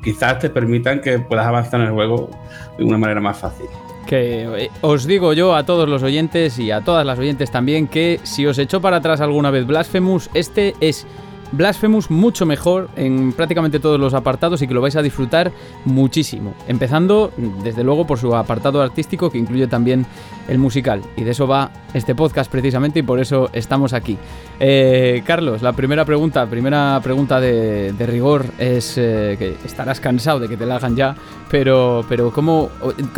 quizás 0.04 0.40
te 0.40 0.50
permitan 0.50 1.02
que 1.02 1.20
puedas 1.20 1.46
avanzar 1.46 1.82
en 1.82 1.88
el 1.88 1.94
juego 1.94 2.30
de 2.78 2.84
una 2.84 2.98
manera 2.98 3.22
más 3.22 3.38
fácil. 3.38 3.68
Que 4.12 4.66
eh, 4.66 4.72
os 4.82 5.06
digo 5.06 5.32
yo 5.32 5.56
a 5.56 5.66
todos 5.66 5.88
los 5.88 6.04
oyentes 6.04 6.60
y 6.60 6.70
a 6.70 6.82
todas 6.82 7.06
las 7.06 7.18
oyentes 7.18 7.50
también 7.50 7.88
que 7.88 8.20
si 8.24 8.46
os 8.46 8.58
echó 8.58 8.82
para 8.82 8.98
atrás 8.98 9.22
alguna 9.22 9.52
vez 9.52 9.66
Blasphemous, 9.66 10.30
este 10.34 10.76
es 10.82 11.08
Blasphemous 11.52 12.10
mucho 12.10 12.46
mejor 12.46 12.90
en 12.96 13.34
prácticamente 13.34 13.80
todos 13.80 14.00
los 14.00 14.14
apartados 14.14 14.62
y 14.62 14.68
que 14.68 14.74
lo 14.74 14.82
vais 14.82 14.96
a 14.96 15.02
disfrutar 15.02 15.52
muchísimo. 15.86 16.54
Empezando, 16.68 17.32
desde 17.64 17.84
luego, 17.84 18.06
por 18.08 18.20
su 18.20 18.36
apartado 18.36 18.82
artístico 18.82 19.30
que 19.30 19.38
incluye 19.38 19.68
también 19.68 20.06
el 20.48 20.58
musical. 20.58 21.02
Y 21.18 21.24
de 21.24 21.32
eso 21.32 21.48
va 21.48 21.72
este 21.94 22.16
podcast 22.16 22.52
precisamente 22.52 23.00
y 23.00 23.04
por 23.04 23.20
eso 23.20 23.50
estamos 23.54 23.94
aquí. 23.94 24.18
Eh, 24.60 25.24
Carlos, 25.26 25.62
la 25.62 25.74
primera 25.74 26.06
pregunta, 26.06 26.46
primera 26.46 27.00
pregunta 27.04 27.40
de, 27.40 27.94
rigor 28.00 28.46
es 28.58 28.98
eh, 28.98 29.36
que 29.38 29.56
estarás 29.66 30.00
cansado 30.00 30.40
de 30.40 30.48
que 30.48 30.58
te 30.58 30.66
la 30.66 30.76
hagan 30.78 30.96
ya, 30.96 31.16
pero, 31.50 32.06
pero 32.08 32.32
¿cómo, 32.32 32.70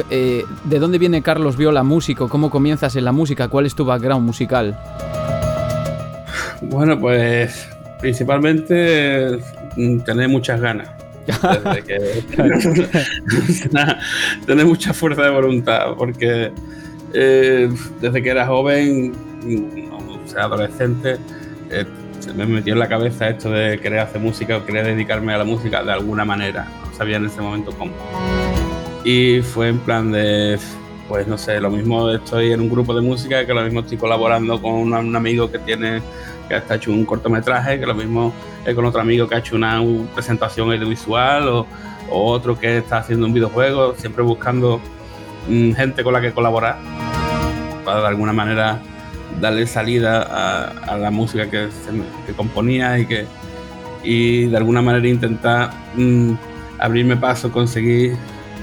eh, 0.10 0.44
¿de 0.64 0.80
dónde 0.80 0.98
viene 0.98 1.22
Carlos 1.22 1.58
Viola 1.58 1.84
músico? 1.84 2.30
¿Cómo 2.30 2.50
comienzas 2.50 2.96
en 2.96 3.06
la 3.06 3.12
música? 3.12 3.48
¿Cuál 3.48 3.66
es 3.66 3.76
tu 3.76 3.86
background 3.86 4.26
musical? 4.26 4.78
Bueno, 6.62 6.98
pues 7.00 7.73
Principalmente 8.04 9.40
mm, 9.78 10.02
tener 10.02 10.28
muchas 10.28 10.60
ganas. 10.60 10.90
tener 14.46 14.66
mucha 14.66 14.94
fuerza 14.94 15.22
de 15.22 15.30
voluntad, 15.30 15.94
porque 15.98 16.52
eh, 17.14 17.70
desde 18.02 18.22
que 18.22 18.30
era 18.30 18.46
joven, 18.46 19.14
mm, 19.46 19.94
o 19.94 20.28
sea, 20.28 20.44
adolescente, 20.44 21.16
eh, 21.70 21.86
se 22.20 22.34
me 22.34 22.46
metió 22.46 22.74
en 22.74 22.80
la 22.80 22.90
cabeza 22.90 23.30
esto 23.30 23.50
de 23.50 23.80
querer 23.80 24.00
hacer 24.00 24.20
música 24.20 24.58
o 24.58 24.66
querer 24.66 24.86
dedicarme 24.86 25.34
a 25.34 25.38
la 25.38 25.46
música 25.46 25.82
de 25.82 25.94
alguna 25.94 26.26
manera. 26.26 26.68
No 26.86 26.94
sabía 26.98 27.16
en 27.16 27.28
ese 27.28 27.40
momento 27.40 27.72
cómo. 27.72 27.94
Y 29.06 29.40
fue 29.44 29.70
en 29.70 29.80
plan 29.80 30.12
de, 30.12 30.60
pues 31.08 31.28
no 31.28 31.38
sé, 31.38 31.60
lo 31.60 31.70
mismo 31.70 32.10
estoy 32.10 32.52
en 32.52 32.62
un 32.62 32.70
grupo 32.70 32.94
de 32.94 33.02
música 33.02 33.46
que 33.46 33.54
lo 33.54 33.62
mismo 33.64 33.82
estoy 33.82 33.98
colaborando 33.98 34.62
con 34.62 34.74
un 34.74 35.16
amigo 35.16 35.52
que 35.52 35.60
tiene 35.60 36.02
que 36.48 36.56
ha 36.56 36.76
hecho 36.76 36.92
un 36.92 37.06
cortometraje, 37.06 37.80
que 37.80 37.86
lo 37.86 37.96
mismo 37.96 38.34
es 38.66 38.76
con 38.76 38.86
otro 38.86 39.02
amigo 39.02 39.28
que 39.28 39.36
ha 39.36 39.40
hecho 39.40 39.56
una 39.56 39.82
presentación 40.14 40.72
audiovisual 40.72 41.48
o, 41.48 41.68
otro 42.10 42.60
que 42.60 42.78
está 42.78 42.98
haciendo 42.98 43.26
un 43.26 43.34
videojuego, 43.34 43.96
siempre 43.96 44.24
buscando 44.24 44.80
mm, 45.50 45.72
gente 45.72 46.04
con 46.04 46.14
la 46.14 46.22
que 46.22 46.32
colaborar 46.32 46.78
para 47.84 48.02
de 48.02 48.08
alguna 48.08 48.34
manera 48.34 48.80
darle 49.42 49.66
salida 49.66 50.22
a, 50.88 50.98
la 50.98 51.10
música 51.10 51.50
que, 51.50 51.70
componía 52.36 53.00
y 53.00 53.08
que 53.08 53.26
y 54.04 54.46
de 54.46 54.58
alguna 54.58 54.82
manera 54.82 55.08
intentar 55.08 55.72
mm, 55.96 56.34
abrirme 56.78 57.18
paso, 57.18 57.52
conseguir 57.52 58.16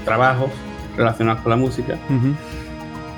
trabajos 0.05 0.49
relacionados 0.95 1.41
con 1.41 1.49
la 1.49 1.55
música. 1.55 1.97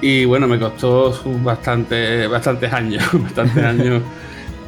Y 0.01 0.25
bueno, 0.25 0.47
me 0.47 0.59
costó 0.59 1.17
bastante, 1.43 2.27
bastantes 2.27 2.71
años, 2.73 3.03
bastantes 3.13 3.63
años 3.63 4.01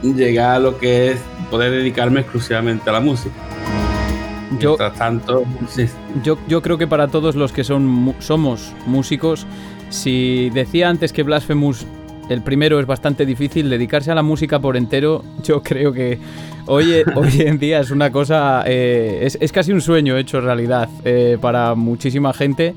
llegar 0.02 0.56
a 0.56 0.60
lo 0.60 0.78
que 0.78 1.12
es 1.12 1.20
poder 1.50 1.72
dedicarme 1.72 2.22
exclusivamente 2.22 2.90
a 2.90 2.94
la 2.94 3.00
música. 3.00 3.36
Yo, 4.60 4.78
tanto, 4.78 5.44
yo, 6.24 6.38
yo 6.48 6.62
creo 6.62 6.78
que 6.78 6.88
para 6.88 7.08
todos 7.08 7.36
los 7.36 7.52
que 7.52 7.64
son, 7.64 8.14
somos 8.20 8.72
músicos, 8.86 9.46
si 9.90 10.50
decía 10.52 10.90
antes 10.90 11.12
que 11.12 11.24
Blasphemous 11.24 11.86
el 12.30 12.42
primero 12.42 12.80
es 12.80 12.86
bastante 12.86 13.26
difícil, 13.26 13.70
dedicarse 13.70 14.12
a 14.12 14.16
la 14.16 14.24
música 14.24 14.60
por 14.60 14.78
entero, 14.78 15.24
yo 15.44 15.62
creo 15.62 15.94
que 15.94 16.18
hoy, 16.66 17.04
hoy 17.16 17.42
en 17.42 17.60
día 17.60 17.80
es 17.80 17.92
una 17.92 18.12
cosa, 18.12 18.64
eh, 18.66 19.28
es, 19.40 19.52
casi 19.52 19.72
un 19.72 19.82
sueño 19.82 20.18
hecho 20.18 20.42
realidad 20.42 20.90
eh, 21.04 21.38
para 21.40 21.76
muchísima 21.76 22.34
gente. 22.34 22.76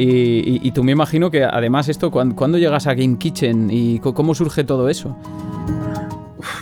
Y, 0.00 0.70
tú 0.70 0.84
me 0.84 0.92
imagino 0.92 1.28
que 1.28 1.42
además 1.42 1.88
esto, 1.88 2.12
¿cuándo, 2.12 2.56
llegas 2.56 2.86
a 2.86 2.94
Game 2.94 3.18
Kitchen 3.18 3.68
y 3.68 3.98
cómo 3.98 4.32
surge 4.32 4.62
todo 4.62 4.88
eso? 4.88 5.16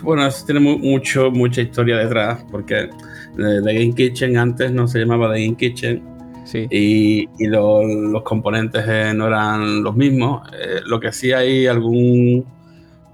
Bueno, 0.03 0.27
tiene 0.47 0.61
mucho, 0.61 1.31
mucha 1.31 1.61
historia 1.61 1.99
detrás, 1.99 2.43
porque 2.51 2.89
The 3.37 3.61
Game 3.75 3.93
Kitchen 3.95 4.39
antes 4.39 4.73
no 4.73 4.89
se 4.89 5.01
llamaba 5.01 5.35
The 5.35 5.45
Game 5.45 5.57
Kitchen. 5.57 6.16
Sí. 6.47 6.67
Y, 6.71 7.47
los 7.47 8.23
componentes 8.23 8.85
eh, 8.89 9.13
no 9.15 9.27
eran 9.27 9.83
los 9.83 9.95
mismos. 9.95 10.49
Eh, 10.55 10.81
lo 10.87 10.99
que 10.99 11.13
sí 11.13 11.33
hay 11.33 11.67
algún 11.67 12.47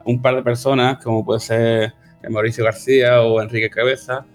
un 0.04 0.22
par 0.22 0.36
de 0.36 0.42
personas, 0.42 1.02
como 1.02 1.24
puede 1.24 1.40
ser 1.40 1.94
Mauricio 2.28 2.64
García 2.64 3.22
o 3.22 3.40
Enrique 3.40 3.70
Cabeza, 3.70 4.26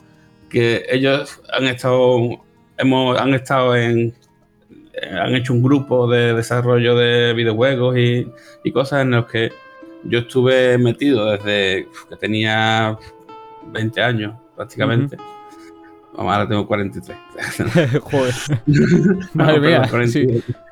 que 0.49 0.85
ellos 0.89 1.41
han 1.53 1.65
estado, 1.65 2.41
hemos, 2.77 3.19
han 3.19 3.33
estado 3.33 3.75
en, 3.75 4.13
han 5.11 5.35
hecho 5.35 5.53
un 5.53 5.61
grupo 5.61 6.09
de 6.09 6.33
desarrollo 6.33 6.95
de 6.95 7.33
videojuegos 7.33 7.97
y, 7.97 8.27
y 8.63 8.71
cosas 8.71 9.01
en 9.01 9.11
los 9.11 9.27
que 9.27 9.51
yo 10.03 10.19
estuve 10.19 10.77
metido 10.77 11.31
desde 11.31 11.87
que 12.09 12.15
tenía 12.15 12.97
20 13.71 14.01
años 14.01 14.35
prácticamente. 14.55 15.17
Ahora 16.17 16.47
tengo 16.47 16.67
43. 16.67 17.17
Joder. 18.01 18.33
Madre 19.33 19.59
mía. 19.59 19.89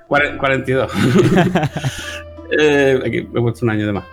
42. 0.08 0.92
eh, 2.60 3.00
aquí 3.06 3.22
me 3.24 3.40
he 3.40 3.44
puesto 3.44 3.66
un 3.66 3.72
año 3.72 3.86
de 3.86 3.94
más. 3.94 4.06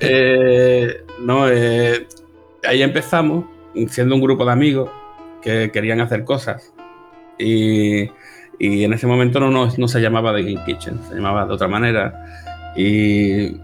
Eh, 0.00 1.04
no, 1.20 1.48
eh, 1.48 2.06
ahí 2.64 2.82
empezamos 2.82 3.44
siendo 3.88 4.14
un 4.14 4.20
grupo 4.20 4.44
de 4.44 4.52
amigos 4.52 4.90
que 5.42 5.70
querían 5.70 6.00
hacer 6.00 6.24
cosas. 6.24 6.72
Y, 7.38 8.10
y 8.58 8.84
en 8.84 8.92
ese 8.92 9.06
momento 9.06 9.40
no, 9.40 9.50
no, 9.50 9.68
no, 9.76 9.88
se 9.88 10.00
llamaba 10.00 10.34
The 10.34 10.42
Game 10.42 10.64
Kitchen, 10.66 11.00
se 11.08 11.14
llamaba 11.14 11.46
de 11.46 11.52
otra 11.52 11.68
manera. 11.68 12.26
Y 12.76 13.56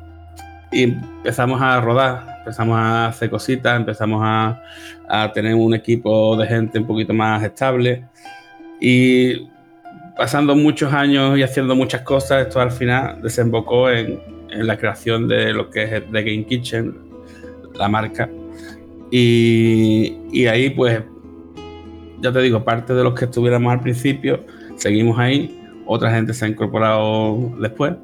y 0.72 0.82
empezamos 0.82 1.60
a 1.62 1.80
rodar, 1.80 2.35
empezamos 2.46 2.78
a 2.78 3.08
hacer 3.08 3.28
cositas, 3.28 3.76
empezamos 3.76 4.20
a, 4.22 4.62
a, 5.08 5.32
tener 5.32 5.56
un 5.56 5.74
equipo 5.74 6.36
de 6.36 6.46
gente 6.46 6.78
un 6.78 6.86
poquito 6.86 7.12
más 7.12 7.42
estable 7.42 8.04
y 8.80 9.48
pasando 10.16 10.54
muchos 10.54 10.92
años 10.92 11.36
y 11.36 11.42
haciendo 11.42 11.74
muchas 11.74 12.02
cosas, 12.02 12.46
esto 12.46 12.60
al 12.60 12.70
final 12.70 13.20
desembocó 13.20 13.90
en, 13.90 14.20
en 14.50 14.64
la 14.64 14.78
creación 14.78 15.26
de 15.26 15.52
lo 15.52 15.70
que 15.70 15.82
es 15.82 15.90
The 16.12 16.22
Game 16.22 16.46
Kitchen, 16.46 16.96
la 17.74 17.88
marca. 17.88 18.30
Y, 19.10 20.16
y 20.30 20.46
ahí 20.46 20.70
pues, 20.70 21.02
ya 22.20 22.32
te 22.32 22.40
digo, 22.40 22.62
parte 22.62 22.94
de 22.94 23.02
los 23.02 23.14
que 23.14 23.24
estuviéramos 23.24 23.72
al 23.72 23.80
principio, 23.80 24.44
seguimos 24.76 25.18
ahí, 25.18 25.60
otra 25.84 26.12
gente 26.12 26.32
se 26.32 26.44
ha 26.44 26.48
incorporado 26.48 27.52
después. 27.60 27.94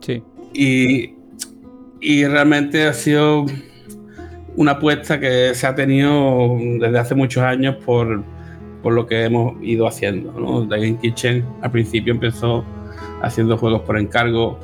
Sí. 0.00 0.22
Y 0.52 1.21
y 2.02 2.26
realmente 2.26 2.84
ha 2.88 2.92
sido 2.92 3.46
una 4.56 4.72
apuesta 4.72 5.20
que 5.20 5.54
se 5.54 5.66
ha 5.66 5.74
tenido 5.74 6.58
desde 6.80 6.98
hace 6.98 7.14
muchos 7.14 7.44
años 7.44 7.76
por, 7.76 8.24
por 8.82 8.92
lo 8.92 9.06
que 9.06 9.24
hemos 9.24 9.54
ido 9.62 9.86
haciendo. 9.86 10.32
¿no? 10.32 10.68
The 10.68 10.80
Game 10.80 10.98
Kitchen 11.00 11.46
al 11.62 11.70
principio 11.70 12.12
empezó 12.12 12.64
haciendo 13.22 13.56
juegos 13.56 13.82
por 13.82 13.98
encargo 13.98 14.58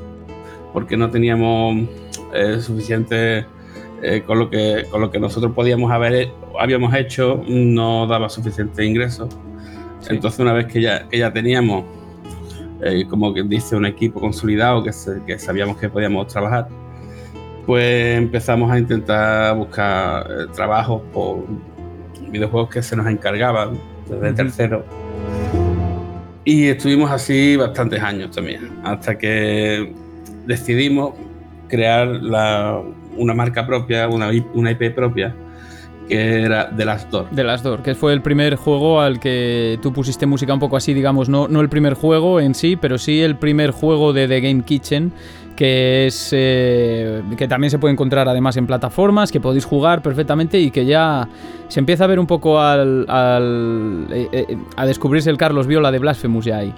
porque 0.72 0.96
no 0.96 1.10
teníamos 1.10 1.88
eh, 2.34 2.60
suficiente 2.60 3.46
eh, 4.02 4.22
con, 4.26 4.40
lo 4.40 4.50
que, 4.50 4.84
con 4.90 5.00
lo 5.00 5.10
que 5.10 5.20
nosotros 5.20 5.52
podíamos 5.54 5.92
haber 5.92 6.30
habíamos 6.58 6.92
hecho 6.94 7.42
no 7.48 8.06
daba 8.06 8.28
suficiente 8.28 8.84
ingreso 8.84 9.28
entonces 10.08 10.38
una 10.40 10.52
vez 10.52 10.66
que 10.66 10.82
ya, 10.82 11.08
que 11.08 11.18
ya 11.18 11.32
teníamos 11.32 11.84
eh, 12.82 13.06
como 13.08 13.32
que 13.32 13.42
dice 13.44 13.76
un 13.76 13.86
equipo 13.86 14.20
consolidado 14.20 14.82
que, 14.82 14.90
que 15.26 15.38
sabíamos 15.38 15.78
que 15.78 15.88
podíamos 15.88 16.26
trabajar 16.26 16.68
pues 17.68 18.16
empezamos 18.16 18.72
a 18.72 18.78
intentar 18.78 19.54
buscar 19.54 20.26
eh, 20.26 20.46
trabajos 20.54 21.02
por 21.12 21.44
videojuegos 22.30 22.70
que 22.70 22.82
se 22.82 22.96
nos 22.96 23.06
encargaban 23.06 23.78
desde 24.08 24.28
el 24.28 24.34
tercero. 24.34 24.86
Y 26.46 26.68
estuvimos 26.68 27.10
así 27.10 27.56
bastantes 27.56 28.02
años 28.02 28.34
también, 28.34 28.70
hasta 28.84 29.18
que 29.18 29.92
decidimos 30.46 31.12
crear 31.68 32.08
una 33.18 33.34
marca 33.34 33.66
propia, 33.66 34.08
una, 34.08 34.30
una 34.54 34.70
IP 34.70 34.94
propia, 34.94 35.34
que 36.08 36.44
era 36.44 36.74
The 36.74 36.86
Last 36.86 37.10
Door. 37.10 37.26
The 37.34 37.44
Last 37.44 37.64
Door, 37.64 37.82
que 37.82 37.94
fue 37.94 38.14
el 38.14 38.22
primer 38.22 38.56
juego 38.56 39.02
al 39.02 39.20
que 39.20 39.78
tú 39.82 39.92
pusiste 39.92 40.24
música 40.24 40.54
un 40.54 40.60
poco 40.60 40.78
así, 40.78 40.94
digamos, 40.94 41.28
no, 41.28 41.48
no 41.48 41.60
el 41.60 41.68
primer 41.68 41.92
juego 41.92 42.40
en 42.40 42.54
sí, 42.54 42.76
pero 42.76 42.96
sí 42.96 43.20
el 43.20 43.36
primer 43.36 43.72
juego 43.72 44.14
de 44.14 44.26
The 44.26 44.40
Game 44.40 44.62
Kitchen 44.62 45.12
que 45.58 46.06
es 46.06 46.28
eh, 46.30 47.20
que 47.36 47.48
también 47.48 47.72
se 47.72 47.80
puede 47.80 47.90
encontrar 47.92 48.28
además 48.28 48.56
en 48.56 48.68
plataformas, 48.68 49.32
que 49.32 49.40
podéis 49.40 49.64
jugar 49.64 50.02
perfectamente 50.02 50.60
y 50.60 50.70
que 50.70 50.86
ya 50.86 51.28
se 51.66 51.80
empieza 51.80 52.04
a 52.04 52.06
ver 52.06 52.20
un 52.20 52.28
poco 52.28 52.60
al, 52.60 54.06
eh, 54.12 54.28
eh, 54.30 54.56
a 54.76 54.86
descubrirse 54.86 55.30
el 55.30 55.36
Carlos 55.36 55.66
Viola 55.66 55.90
de 55.90 55.98
Blasphemous 55.98 56.44
ya 56.44 56.58
ahí. 56.58 56.72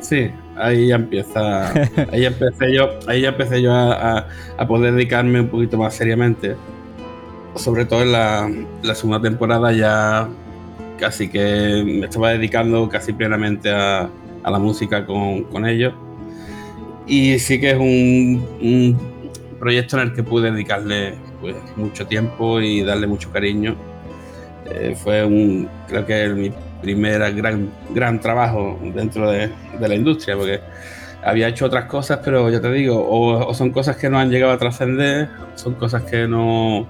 Sí, 0.00 0.30
ahí 0.58 0.88
ya 0.88 0.96
empieza, 0.96 1.72
ahí 2.12 2.26
empecé 2.26 2.74
yo, 2.74 2.90
ahí 3.06 3.22
ya 3.22 3.30
empecé 3.30 3.62
yo 3.62 3.72
a, 3.72 4.26
poder 4.68 4.92
dedicarme 4.92 5.40
un 5.40 5.48
poquito 5.48 5.78
más 5.78 5.94
seriamente. 5.94 6.56
Sobre 7.54 7.86
todo 7.86 8.02
en 8.02 8.12
la, 8.12 8.94
segunda 8.94 9.22
temporada 9.22 9.72
ya 9.72 10.28
casi 10.98 11.30
que 11.30 11.82
me 11.86 12.04
estaba 12.04 12.32
dedicando 12.32 12.86
casi 12.90 13.14
plenamente 13.14 13.70
a, 13.70 14.10
la 14.44 14.58
música 14.58 15.06
con, 15.06 15.44
con 15.44 15.66
ellos 15.66 15.94
y 17.08 17.38
sí 17.38 17.60
que 17.60 17.70
es 17.70 17.76
un, 17.78 18.96
proyecto 19.58 19.96
en 19.96 20.08
el 20.08 20.14
que 20.14 20.22
pude 20.22 20.52
dedicarle 20.52 21.14
pues, 21.40 21.56
mucho 21.76 22.06
tiempo 22.06 22.60
y 22.60 22.82
darle 22.82 23.06
mucho 23.06 23.32
cariño. 23.32 23.76
Eh, 24.66 24.94
fue 24.96 25.24
un, 25.24 25.68
creo 25.88 26.06
que 26.06 26.28
mi 26.28 26.52
primer 26.82 27.34
gran, 27.34 27.70
gran 27.90 28.20
trabajo 28.20 28.78
dentro 28.94 29.30
de, 29.30 29.50
la 29.80 29.94
industria, 29.94 30.36
porque 30.36 30.60
había 31.24 31.48
hecho 31.48 31.66
otras 31.66 31.86
cosas, 31.86 32.20
pero 32.24 32.50
ya 32.50 32.60
te 32.60 32.70
digo, 32.70 33.04
o, 33.08 33.52
son 33.54 33.70
cosas 33.70 33.96
que 33.96 34.08
no 34.08 34.18
han 34.18 34.30
llegado 34.30 34.52
a 34.52 34.58
trascender, 34.58 35.28
son 35.54 35.74
cosas 35.74 36.02
que 36.02 36.28
no, 36.28 36.86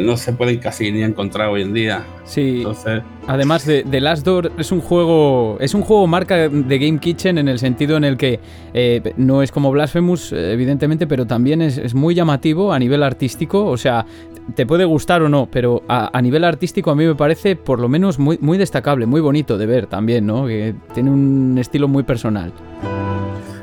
no 0.00 0.16
se 0.16 0.32
pueden 0.32 0.58
casi 0.58 0.92
ni 0.92 1.02
encontrar 1.02 1.48
hoy 1.48 1.62
en 1.62 1.74
día. 1.74 2.04
Sí. 2.24 2.58
Entonces, 2.58 3.02
Además 3.26 3.66
de 3.66 3.84
The 3.84 4.00
Last 4.00 4.24
Door 4.24 4.52
es 4.58 4.72
un 4.72 4.80
juego 4.80 5.56
es 5.60 5.74
un 5.74 5.82
juego 5.82 6.06
marca 6.06 6.48
de 6.48 6.78
Game 6.78 6.98
Kitchen 6.98 7.38
en 7.38 7.48
el 7.48 7.58
sentido 7.58 7.96
en 7.96 8.04
el 8.04 8.16
que 8.16 8.40
eh, 8.74 9.12
no 9.16 9.42
es 9.42 9.52
como 9.52 9.70
Blasphemous 9.70 10.32
evidentemente, 10.32 11.06
pero 11.06 11.26
también 11.26 11.62
es, 11.62 11.94
muy 11.94 12.14
llamativo 12.14 12.72
a 12.72 12.78
nivel 12.78 13.02
artístico. 13.02 13.66
O 13.66 13.76
sea, 13.76 14.06
te 14.54 14.66
puede 14.66 14.84
gustar 14.84 15.22
o 15.22 15.28
no, 15.28 15.48
pero 15.50 15.82
a, 15.88 16.20
nivel 16.20 16.44
artístico 16.44 16.90
a 16.90 16.94
mí 16.94 17.04
me 17.04 17.14
parece 17.14 17.56
por 17.56 17.78
lo 17.78 17.88
menos 17.88 18.18
muy, 18.18 18.38
muy 18.40 18.58
destacable, 18.58 19.06
muy 19.06 19.20
bonito 19.20 19.58
de 19.58 19.66
ver 19.66 19.86
también, 19.86 20.26
¿no? 20.26 20.46
Que 20.46 20.74
tiene 20.94 21.10
un 21.10 21.56
estilo 21.58 21.86
muy 21.88 22.02
personal. 22.02 22.52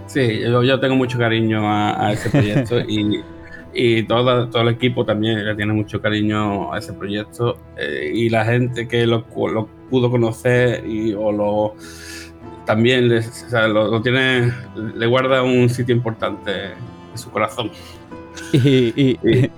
Sí, 0.08 0.40
yo, 0.42 0.80
tengo 0.80 0.96
mucho 0.96 1.18
cariño 1.18 1.62
a 1.66 2.12
ese 2.14 2.30
proyecto 2.30 2.80
y 2.88 3.22
y 3.74 4.04
todo, 4.04 4.50
todo 4.50 4.62
el 4.64 4.70
equipo 4.70 5.06
también 5.06 5.46
le 5.46 5.56
tiene 5.56 5.74
mucho 5.74 6.02
cariño 6.02 6.74
a 6.74 6.80
ese 6.80 6.94
proyecto 6.94 7.58
eh, 7.78 8.12
y 8.14 8.30
la 8.30 8.46
gente 8.46 8.88
que 8.88 9.06
lo, 9.06 9.26
lo, 9.52 9.68
pudo 9.90 10.12
conocer 10.12 10.86
y 10.86 11.14
o 11.14 11.32
lo 11.32 11.76
también 12.66 13.10
les, 13.10 13.52
lo, 13.52 14.02
tiene 14.04 14.54
le 14.96 15.08
guarda 15.08 15.42
un 15.42 15.68
sitio 15.70 15.96
importante 15.96 16.74
en 17.12 17.18
su 17.18 17.30
corazón. 17.32 17.72
Y, 18.54 19.20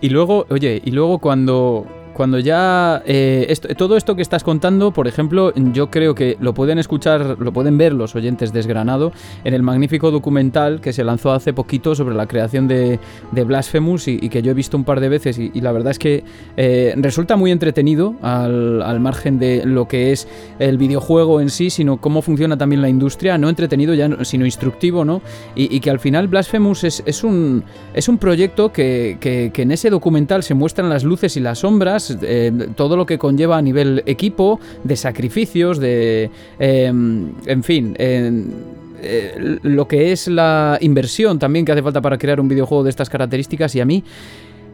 y 0.00 0.08
luego 0.08 0.44
oye 0.50 0.82
y 0.84 0.90
luego 0.90 1.18
cuando 1.18 1.86
cuando 2.14 2.38
ya 2.38 3.02
eh, 3.04 3.52
todo 3.76 3.96
esto 3.96 4.16
que 4.16 4.22
estás 4.22 4.42
contando, 4.42 4.92
por 4.92 5.06
ejemplo, 5.06 5.52
yo 5.72 5.90
creo 5.90 6.14
que 6.14 6.36
lo 6.40 6.54
pueden 6.54 6.78
escuchar, 6.78 7.36
lo 7.38 7.52
pueden 7.52 7.76
ver 7.76 7.92
los 7.92 8.14
oyentes 8.14 8.52
desgranado 8.52 9.12
en 9.42 9.52
el 9.52 9.62
magnífico 9.62 10.10
documental 10.10 10.80
que 10.80 10.92
se 10.92 11.04
lanzó 11.04 11.32
hace 11.32 11.52
poquito 11.52 11.94
sobre 11.94 12.14
la 12.14 12.26
creación 12.26 12.68
de, 12.68 12.98
Blasphemous 13.32 14.08
y, 14.08 14.28
que 14.28 14.40
yo 14.42 14.52
he 14.52 14.54
visto 14.54 14.76
un 14.76 14.84
par 14.84 15.00
de 15.00 15.08
veces 15.08 15.38
y, 15.38 15.60
la 15.60 15.72
verdad 15.72 15.90
es 15.90 15.98
que 15.98 16.24
eh, 16.56 16.94
resulta 16.96 17.36
muy 17.36 17.50
entretenido 17.50 18.14
al, 18.22 19.00
margen 19.00 19.38
de 19.38 19.66
lo 19.66 19.88
que 19.88 20.12
es 20.12 20.28
el 20.58 20.78
videojuego 20.78 21.40
en 21.40 21.50
sí, 21.50 21.68
sino 21.68 21.98
cómo 22.00 22.22
funciona 22.22 22.56
también 22.56 22.80
la 22.80 22.88
industria, 22.88 23.36
no 23.36 23.48
entretenido 23.48 23.92
ya, 23.92 24.24
sino 24.24 24.46
instructivo, 24.46 25.04
¿no? 25.04 25.20
Y, 25.54 25.80
que 25.80 25.90
al 25.90 25.98
final 25.98 26.28
Blasphemous 26.28 26.84
es, 26.84 27.24
un, 27.24 27.64
es 27.92 28.08
un 28.08 28.18
proyecto 28.18 28.72
que 28.72 29.18
en 29.54 29.70
ese 29.72 29.90
documental 29.90 30.42
se 30.42 30.54
muestran 30.54 30.88
las 30.88 31.04
luces 31.04 31.36
y 31.36 31.40
las 31.40 31.58
sombras, 31.58 32.03
eh, 32.22 32.52
todo 32.76 32.96
lo 32.96 33.06
que 33.06 33.18
conlleva 33.18 33.56
a 33.56 33.62
nivel 33.62 34.02
equipo, 34.06 34.60
de 34.82 34.96
sacrificios, 34.96 35.78
de... 35.78 36.30
Em, 36.58 37.32
en 37.46 37.62
fin... 37.62 37.94
Eh, 39.06 39.58
lo 39.62 39.86
que 39.86 40.12
es 40.12 40.28
la 40.28 40.78
inversión 40.80 41.38
también 41.38 41.66
que 41.66 41.72
hace 41.72 41.82
falta 41.82 42.00
para 42.00 42.16
crear 42.16 42.40
un 42.40 42.48
videojuego 42.48 42.84
de 42.84 42.90
estas 42.90 43.10
características 43.10 43.74
y 43.74 43.80
a 43.80 43.84
mí 43.84 44.02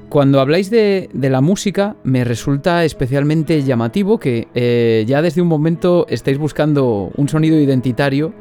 cuando 0.08 0.40
habláis 0.40 0.70
de, 0.70 1.08
la 1.12 1.40
música, 1.40 1.96
me 2.04 2.22
resulta 2.22 2.84
especialmente 2.84 3.62
llamativo 3.62 4.18
que 4.18 4.48
eh, 4.54 5.04
ya 5.06 5.22
desde 5.22 5.40
un 5.40 5.48
momento 5.48 6.06
estáis 6.08 6.38
buscando 6.38 7.10
un 7.16 7.28
sonido 7.28 7.58
identitario 7.58 8.32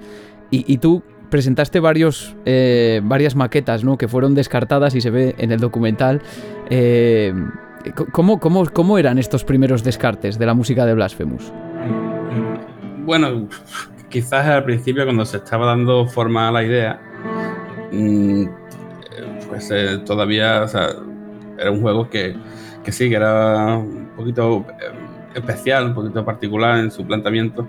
y, 0.51 0.77
tú 0.77 1.03
presentaste 1.29 1.79
varios, 1.79 2.35
varias 3.03 3.35
maquetas 3.35 3.83
¿no? 3.83 3.99
que 3.99 4.07
fueron 4.07 4.33
descartadas 4.33 4.95
y 4.95 5.01
se 5.01 5.11
ve 5.11 5.35
en 5.37 5.51
el 5.51 5.59
documental. 5.59 6.21
¿Cómo, 8.11 8.39
cómo, 8.39 8.97
eran 8.97 9.17
estos 9.17 9.43
primeros 9.43 9.83
descartes 9.83 10.37
de 10.37 10.45
la 10.45 10.53
música 10.53 10.85
de 10.85 10.93
Blasphemous? 10.93 11.51
Bueno, 13.05 13.47
quizás 14.09 14.45
al 14.45 14.63
principio 14.63 15.03
cuando 15.05 15.25
se 15.25 15.37
estaba 15.37 15.67
dando 15.67 16.07
forma 16.07 16.47
a 16.47 16.51
la 16.51 16.63
idea, 16.63 16.99
mm, 17.91 18.45
pues 19.47 19.71
eh, 19.71 19.99
todavía 20.05 20.65
era 21.57 21.71
un 21.71 21.81
juego 21.81 22.09
que, 22.09 22.35
que, 22.83 22.91
sí, 22.91 23.09
que 23.09 23.15
era 23.15 23.77
un 23.77 24.11
poquito 24.15 24.65
eh, 24.79 24.91
especial, 25.35 25.87
un 25.87 25.93
poquito 25.93 26.23
particular 26.23 26.79
en 26.79 26.91
su 26.91 27.05
planteamiento, 27.05 27.67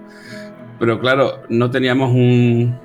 pero 0.78 0.98
claro, 0.98 1.42
no 1.48 1.70
teníamos 1.70 2.10
un, 2.10 2.78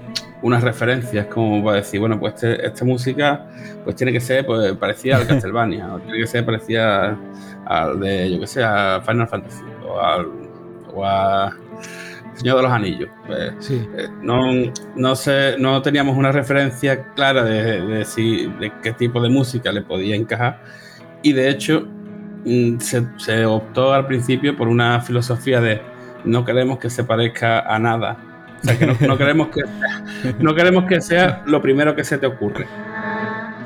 unas 0.45 0.63
referencias 0.63 1.25
como 1.25 1.63
para 1.63 1.77
decir, 1.77 1.99
bueno, 1.99 2.19
pues 2.19 2.35
este, 2.35 2.67
esta 2.67 2.85
música 2.85 3.47
pues 3.83 3.95
tiene 3.95 4.13
que 4.13 4.21
ser 4.21 4.45
pues, 4.45 4.73
parecida 4.73 5.17
al 5.17 5.25
Castlevania, 5.25 5.91
o 5.91 5.99
tiene 5.99 6.19
que 6.19 6.27
ser 6.27 6.45
parecida 6.45 7.17
al 7.65 7.99
de, 7.99 8.31
yo 8.31 8.39
que 8.39 8.45
sé, 8.45 8.63
a 8.63 9.01
Final 9.03 9.27
Fantasy, 9.27 9.63
o, 9.83 9.99
al, 9.99 10.27
o 10.93 11.03
a 11.03 11.51
Señor 12.35 12.57
de 12.57 12.61
los 12.61 12.71
Anillos. 12.71 13.09
Pues, 13.25 13.71
eh, 13.71 14.07
no, 14.21 14.51
no, 14.95 15.15
sé, 15.15 15.55
no 15.57 15.81
teníamos 15.81 16.15
una 16.15 16.31
referencia 16.31 17.11
clara 17.15 17.43
de, 17.43 17.81
de, 17.81 18.05
si, 18.05 18.45
de 18.59 18.71
qué 18.83 18.93
tipo 18.93 19.19
de 19.19 19.29
música 19.29 19.71
le 19.71 19.81
podía 19.81 20.15
encajar, 20.15 20.61
y 21.23 21.33
de 21.33 21.49
hecho 21.49 21.87
mm, 22.45 22.77
se, 22.77 23.03
se 23.17 23.47
optó 23.47 23.95
al 23.95 24.05
principio 24.05 24.55
por 24.55 24.67
una 24.67 25.01
filosofía 25.01 25.59
de 25.59 25.81
no 26.23 26.45
queremos 26.45 26.77
que 26.77 26.91
se 26.91 27.03
parezca 27.03 27.61
a 27.61 27.79
nada 27.79 28.34
o 28.65 28.67
sea, 28.67 28.79
que 28.79 29.07
no, 29.07 29.17
queremos 29.17 29.49
que, 29.49 29.61
no 30.39 30.55
queremos 30.55 30.85
que 30.85 31.01
sea 31.01 31.43
lo 31.45 31.61
primero 31.61 31.95
que 31.95 32.03
se 32.03 32.17
te 32.17 32.25
ocurre. 32.25 32.67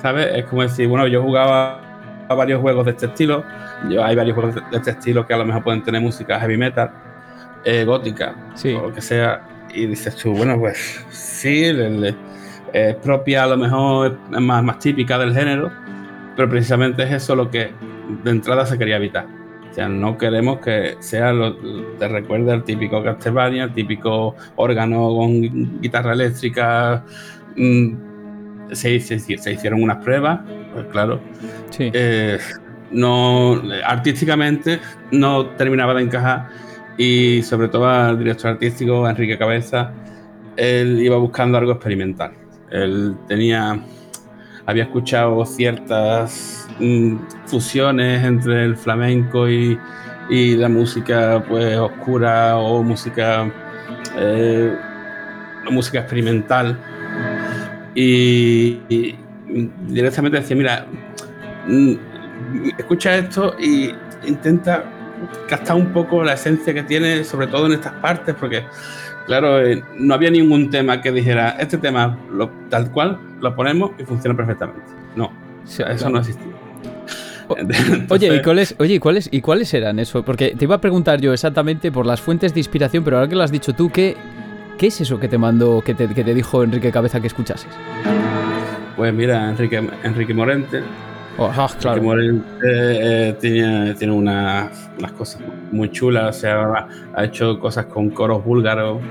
¿Sabes? 0.02 0.30
Es 0.34 0.46
como 0.46 0.62
decir, 0.62 0.88
bueno, 0.88 1.08
yo 1.08 1.22
jugaba 1.22 1.82
a 2.28 2.34
varios 2.34 2.62
juegos 2.62 2.86
de 2.86 2.92
este 2.92 3.06
estilo. 3.08 3.44
Yo, 3.90 4.04
hay 4.04 4.16
varios 4.16 4.36
juegos 4.36 4.56
de 4.56 4.78
este 4.78 4.92
estilo 4.92 5.26
que 5.26 5.34
a 5.34 5.38
lo 5.38 5.46
mejor 5.46 5.64
pueden 5.64 5.84
tener 5.84 6.02
música 6.02 6.40
heavy 6.40 6.58
metal, 6.58 6.92
eh, 7.66 7.84
gótica, 7.84 8.36
o 8.64 8.88
lo 8.88 8.94
que 8.94 9.02
sea. 9.02 9.42
Y 9.74 9.86
dices 9.86 10.16
tú, 10.16 10.34
bueno, 10.34 10.58
pues 10.58 11.06
sí, 11.10 11.64
es 12.74 12.96
propia, 12.98 13.44
a 13.44 13.48
lo 13.48 13.58
mejor 13.58 14.18
es 14.32 14.40
más, 14.40 14.64
más 14.64 14.80
típica 14.80 15.18
del 15.18 15.34
género, 15.34 15.72
pero 16.36 16.50
precisamente 16.50 17.04
es 17.04 17.12
eso 17.12 17.36
lo 17.36 17.50
que 17.50 17.72
de 18.24 18.32
entrada 18.32 18.66
se 18.66 18.78
quería 18.78 18.96
evitar 18.96 19.39
sea, 19.80 19.88
no 19.88 20.18
queremos 20.18 20.60
que 20.60 20.98
sea 21.00 21.32
lo 21.32 21.56
te 21.98 22.08
recuerde 22.08 22.52
al 22.52 22.64
típico 22.64 23.02
Castlevania, 23.02 23.64
el 23.64 23.74
típico 23.74 24.36
órgano 24.58 25.16
con 25.16 25.80
guitarra 25.82 26.14
eléctrica. 26.14 27.04
Mm, 27.56 28.10
se, 28.72 29.00
se, 29.00 29.52
hicieron 29.54 29.82
unas 29.82 30.04
pruebas, 30.04 30.42
pues 30.74 30.86
claro. 30.88 31.20
Sí. 31.70 31.90
Eh, 31.94 32.38
no, 32.92 33.62
artísticamente 33.86 34.80
no 35.12 35.48
terminaba 35.52 35.94
de 35.94 36.04
encajar 36.04 36.50
y 36.98 37.42
sobre 37.44 37.70
todo 37.70 37.88
al 37.88 38.20
director 38.20 38.52
artístico, 38.52 39.08
Enrique 39.08 39.38
Cabeza, 39.38 39.94
él 40.58 41.00
iba 41.02 41.18
buscando 41.18 41.58
algo 41.58 41.72
experimental. 41.72 42.34
Él 42.70 43.16
tenía, 43.28 43.80
había 44.70 44.84
escuchado 44.84 45.46
ciertas 45.46 46.60
Mm, 46.80 47.18
fusiones 47.46 48.24
entre 48.24 48.64
el 48.64 48.78
flamenco 48.78 49.50
y, 49.50 49.78
la 50.30 50.70
música 50.70 51.44
pues 51.48 51.76
oscura 51.76 52.58
o 52.58 52.84
música 52.84 53.52
eh, 54.16 54.78
música 55.72 56.00
experimental. 56.00 56.80
Y, 57.96 58.80
directamente 59.88 60.40
decía 60.40 60.56
mira 60.56 60.86
mm, 61.68 61.94
escucha 62.78 63.16
esto 63.16 63.56
y 63.60 63.92
intenta 64.28 64.84
captar 65.50 65.76
un 65.76 65.92
poco 65.92 66.24
la 66.24 66.34
esencia 66.34 66.74
que 66.74 66.84
tiene 66.84 67.24
sobre 67.24 67.48
todo 67.48 67.66
en 67.66 67.74
estas 67.74 67.94
partes 67.94 68.36
porque 68.40 68.64
claro 69.30 69.64
eh, 69.64 69.82
no 69.96 70.16
había 70.16 70.32
ningún 70.32 70.70
tema 70.72 71.02
que 71.02 71.12
dijera 71.12 71.52
este 71.60 71.78
tema 71.78 72.18
tal 72.70 72.92
cual 72.92 73.20
lo 73.40 73.56
ponemos 73.56 73.92
y 74.00 74.04
funciona 74.04 74.36
perfectamente 74.36 74.82
no 75.16 75.32
eso 75.66 76.10
no 76.10 76.20
existía 76.20 76.52
oye, 78.10 78.36
¿y 78.36 78.42
cuáles, 78.42 78.76
oye 78.78 79.00
cuáles, 79.00 79.30
¿y 79.32 79.42
cuáles 79.42 79.74
eran 79.74 79.98
eso? 79.98 80.24
Porque 80.24 80.56
te 80.56 80.66
iba 80.66 80.76
a 80.76 80.82
preguntar 80.82 81.20
yo 81.20 81.34
exactamente 81.34 81.92
por 81.92 82.06
las 82.06 82.22
fuentes 82.22 82.54
de 82.54 82.60
inspiración, 82.60 83.04
pero 83.04 83.18
ahora 83.18 83.28
que 83.28 83.36
lo 83.36 83.42
has 83.42 83.52
dicho 83.52 83.74
tú, 83.74 83.90
¿qué, 83.90 84.16
qué 84.78 84.88
es 84.88 85.02
eso 85.02 85.20
que 85.20 85.28
te 85.28 85.40
mandó, 85.40 85.82
que 85.82 85.96
te, 85.96 86.08
que 86.10 86.24
te 86.24 86.36
dijo 86.36 86.64
Enrique 86.64 86.92
Cabeza 86.92 87.20
que 87.20 87.26
escuchases? 87.26 87.72
Pues 88.96 89.14
mira, 89.14 89.50
Enrique, 89.50 89.82
Enrique 90.04 90.34
Morente. 90.34 90.84
Oh, 91.42 91.50
ah, 91.56 91.70
claro. 91.80 92.04
Morente 92.04 92.68
eh, 93.30 93.34
tiene, 93.40 93.94
tiene 93.94 94.12
unas, 94.12 94.90
unas, 94.98 95.12
cosas 95.14 95.42
muy 95.72 95.90
chulas, 95.90 96.36
o 96.36 96.40
sea, 96.40 96.88
ha 97.16 97.24
hecho 97.24 97.58
cosas 97.62 97.86
con 97.86 98.10
coros 98.10 98.44
búlgaros, 98.44 99.02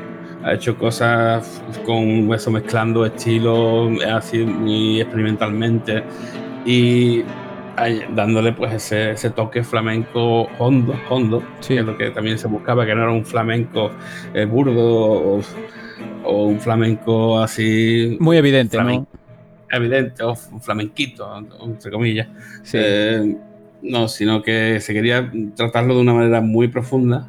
ha 0.44 0.52
hecho 0.52 0.76
cosas 0.76 1.62
con 1.86 2.30
eso 2.34 2.50
mezclando 2.50 3.06
estilos 3.06 4.04
así 4.04 4.44
muy 4.44 5.00
experimentalmente 5.00 6.04
y 6.66 7.24
dándole 8.10 8.52
pues 8.52 8.74
ese, 8.74 9.12
ese, 9.12 9.30
toque 9.30 9.64
flamenco 9.64 10.48
hondo, 10.58 11.00
hondo 11.08 11.42
que 11.66 11.78
es 11.78 11.84
lo 11.84 11.96
que 11.96 12.10
también 12.10 12.38
se 12.38 12.46
buscaba, 12.46 12.84
que 12.84 12.94
no 12.94 13.04
era 13.04 13.12
un 13.12 13.24
flamenco 13.24 13.90
eh, 14.34 14.44
burdo 14.44 14.84
o, 14.84 15.40
o, 16.24 16.44
un 16.44 16.60
flamenco 16.60 17.40
así... 17.40 18.18
Muy 18.20 18.36
evidente, 18.36 18.76
¿no? 18.76 19.06
Evidente, 19.70 20.22
o 20.22 20.34
flamenquito, 20.34 21.30
entre 21.62 21.90
comillas. 21.90 22.28
Eh, 22.72 23.36
no, 23.82 24.08
sino 24.08 24.42
que 24.42 24.80
se 24.80 24.92
quería 24.92 25.30
tratarlo 25.54 25.94
de 25.94 26.00
una 26.00 26.14
manera 26.14 26.40
muy 26.40 26.68
profunda. 26.68 27.28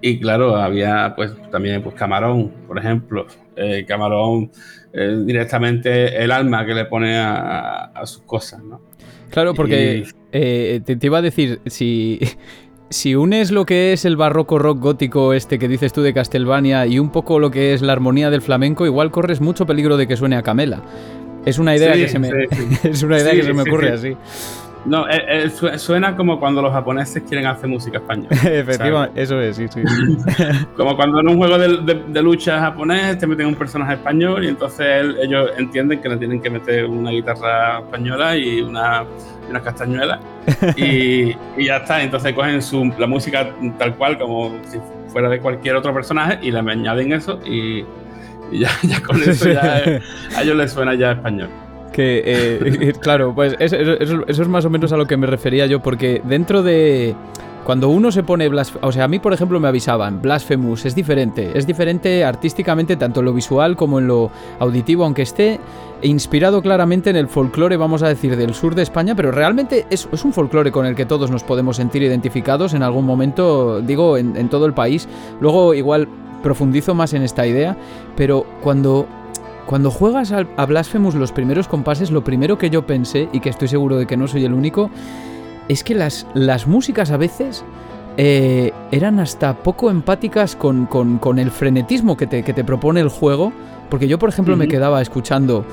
Y 0.00 0.20
claro, 0.20 0.56
había 0.56 1.14
pues 1.16 1.32
también 1.50 1.82
pues 1.82 1.94
Camarón, 1.94 2.52
por 2.66 2.78
ejemplo. 2.78 3.26
Eh, 3.56 3.84
Camarón 3.86 4.50
directamente 4.92 6.22
el 6.22 6.30
alma 6.30 6.64
que 6.64 6.72
le 6.72 6.84
pone 6.84 7.16
a, 7.16 7.86
a 7.86 8.06
sus 8.06 8.22
cosas, 8.22 8.62
¿no? 8.62 8.80
Claro, 9.34 9.52
porque 9.52 10.04
eh, 10.30 10.80
te, 10.84 10.96
iba 11.00 11.18
a 11.18 11.22
decir, 11.22 11.60
si, 11.66 12.20
si 12.90 13.16
unes 13.16 13.50
lo 13.50 13.66
que 13.66 13.92
es 13.92 14.04
el 14.04 14.16
barroco 14.16 14.60
rock 14.60 14.78
gótico 14.78 15.32
este 15.32 15.58
que 15.58 15.66
dices 15.66 15.92
tú 15.92 16.02
de 16.02 16.14
Castlevania 16.14 16.86
y 16.86 17.00
un 17.00 17.10
poco 17.10 17.40
lo 17.40 17.50
que 17.50 17.74
es 17.74 17.82
la 17.82 17.92
armonía 17.92 18.30
del 18.30 18.42
flamenco, 18.42 18.86
igual 18.86 19.10
corres 19.10 19.40
mucho 19.40 19.66
peligro 19.66 19.96
de 19.96 20.06
que 20.06 20.16
suene 20.16 20.36
a 20.36 20.42
Camela. 20.42 20.82
Es 21.44 21.58
una 21.58 21.76
idea 21.76 21.92
que 21.92 22.08
se 22.08 22.18
me, 22.18 22.30
es 22.84 23.02
una 23.02 23.18
idea 23.18 23.32
que 23.32 23.42
se 23.42 23.52
me 23.52 23.62
ocurre 23.62 23.92
así. 23.92 24.16
No, 24.84 25.08
eh, 25.08 25.46
eh, 25.46 25.78
suena 25.78 26.14
como 26.14 26.38
cuando 26.38 26.60
los 26.60 26.70
japoneses 26.70 27.22
quieren 27.22 27.46
hacer 27.46 27.68
música 27.68 27.98
española. 27.98 28.28
Efectivamente, 28.44 29.22
eso 29.22 29.40
es, 29.40 29.56
sí, 29.56 29.66
sí. 29.68 29.82
como 30.76 30.94
cuando 30.94 31.20
en 31.20 31.28
un 31.28 31.38
juego 31.38 31.56
de, 31.58 32.22
lucha 32.22 32.60
japonés 32.60 33.18
te 33.18 33.26
meten 33.26 33.46
un 33.46 33.54
personaje 33.54 33.94
español 33.94 34.44
y 34.44 34.48
entonces 34.48 35.16
ellos 35.22 35.50
entienden 35.56 36.00
que 36.00 36.08
le 36.10 36.16
tienen 36.18 36.40
que 36.40 36.50
meter 36.50 36.84
una 36.84 37.10
guitarra 37.10 37.78
española 37.78 38.36
y 38.36 38.60
una, 38.60 39.04
unas 39.48 39.62
castañuelas 39.62 40.20
y, 40.76 41.30
y, 41.56 41.64
ya 41.66 41.78
está. 41.78 42.02
Entonces 42.02 42.34
cogen 42.34 42.60
su, 42.60 42.92
la 42.98 43.06
música 43.06 43.54
tal 43.78 43.94
cual 43.96 44.18
como 44.18 44.54
si 44.68 44.78
fuera 45.08 45.30
de 45.30 45.40
cualquier 45.40 45.76
otro 45.76 45.94
personaje 45.94 46.38
y 46.42 46.50
le 46.50 46.58
añaden 46.58 47.12
eso 47.12 47.40
y, 47.46 47.84
ya, 48.52 48.70
ya, 48.82 49.00
con 49.02 49.22
eso 49.22 49.48
ya 49.48 49.82
a 50.36 50.42
ellos 50.42 50.56
les 50.56 50.72
suena 50.72 50.94
ya 50.94 51.12
español. 51.12 51.48
Que, 51.94 52.22
eh, 52.26 52.92
claro, 53.00 53.32
pues 53.34 53.54
eso, 53.60 53.76
es 54.26 54.48
más 54.48 54.64
o 54.64 54.70
menos 54.70 54.92
a 54.92 54.96
lo 54.96 55.06
que 55.06 55.16
me 55.16 55.28
refería 55.28 55.66
yo, 55.66 55.80
porque 55.80 56.20
dentro 56.24 56.62
de... 56.62 57.14
Cuando 57.64 57.88
uno 57.88 58.12
se 58.12 58.22
pone 58.22 58.50
O 58.82 58.92
sea, 58.92 59.04
a 59.04 59.08
mí, 59.08 59.18
por 59.20 59.32
ejemplo, 59.32 59.58
me 59.58 59.68
avisaban, 59.68 60.20
Blasphemous, 60.20 60.84
es 60.84 60.94
diferente. 60.94 61.52
Es 61.54 61.66
diferente 61.66 62.22
artísticamente, 62.22 62.96
tanto 62.96 63.20
en 63.20 63.26
lo 63.26 63.32
visual 63.32 63.74
como 63.74 64.00
en 64.00 64.06
lo 64.06 64.30
auditivo, 64.58 65.04
aunque 65.04 65.22
esté 65.22 65.60
inspirado 66.02 66.60
claramente 66.60 67.08
en 67.08 67.16
el 67.16 67.26
folclore, 67.26 67.78
vamos 67.78 68.02
a 68.02 68.08
decir, 68.08 68.36
del 68.36 68.52
sur 68.52 68.74
de 68.74 68.82
España, 68.82 69.14
pero 69.14 69.30
realmente 69.30 69.86
es, 69.88 70.06
un 70.24 70.34
folclore 70.34 70.72
con 70.72 70.84
el 70.84 70.94
que 70.94 71.06
todos 71.06 71.30
nos 71.30 71.42
podemos 71.42 71.76
sentir 71.76 72.02
identificados 72.02 72.74
en 72.74 72.82
algún 72.82 73.06
momento, 73.06 73.80
digo, 73.80 74.18
en, 74.18 74.36
en 74.36 74.50
todo 74.50 74.66
el 74.66 74.74
país. 74.74 75.08
Luego, 75.40 75.72
igual 75.72 76.06
profundizo 76.44 76.94
más 76.94 77.12
en 77.14 77.22
esta 77.22 77.44
idea, 77.44 77.76
pero 78.16 78.46
cuando 78.62 79.08
cuando 79.66 79.90
juegas 79.90 80.30
a 80.30 80.66
Blasphemous 80.66 81.14
los 81.14 81.32
primeros 81.32 81.68
compases, 81.68 82.10
lo 82.10 82.22
primero 82.22 82.58
que 82.58 82.68
yo 82.68 82.86
pensé, 82.86 83.30
y 83.32 83.40
que 83.40 83.48
estoy 83.48 83.66
seguro 83.66 83.96
de 83.96 84.06
que 84.06 84.16
no 84.16 84.28
soy 84.28 84.44
el 84.44 84.52
único, 84.52 84.90
es 85.68 85.82
que 85.82 85.94
las, 85.94 86.26
las 86.34 86.66
músicas 86.66 87.10
a 87.10 87.16
veces 87.16 87.64
eh, 88.18 88.72
eran 88.90 89.18
hasta 89.20 89.54
poco 89.54 89.90
empáticas 89.90 90.54
con, 90.54 90.86
el 91.38 91.50
frenetismo 91.50 92.14
que 92.16 92.26
te, 92.26 92.42
que 92.42 92.52
te, 92.52 92.62
propone 92.62 93.00
el 93.00 93.08
juego. 93.08 93.54
Porque 93.88 94.06
yo, 94.06 94.18
por 94.18 94.28
ejemplo, 94.28 94.54
me 94.56 94.68
quedaba 94.68 95.00
escuchando 95.00 95.64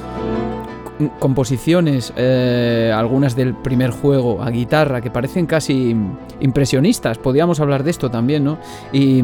composiciones, 1.19 2.13
eh, 2.15 2.93
algunas 2.95 3.35
del 3.35 3.55
primer 3.55 3.91
juego, 3.91 4.41
a 4.41 4.49
guitarra, 4.51 5.01
que 5.01 5.11
parecen 5.11 5.45
casi 5.47 5.95
impresionistas. 6.39 7.17
Podríamos 7.17 7.59
hablar 7.59 7.83
de 7.83 7.91
esto 7.91 8.09
también, 8.09 8.43
¿no? 8.43 8.57
Y, 8.93 9.23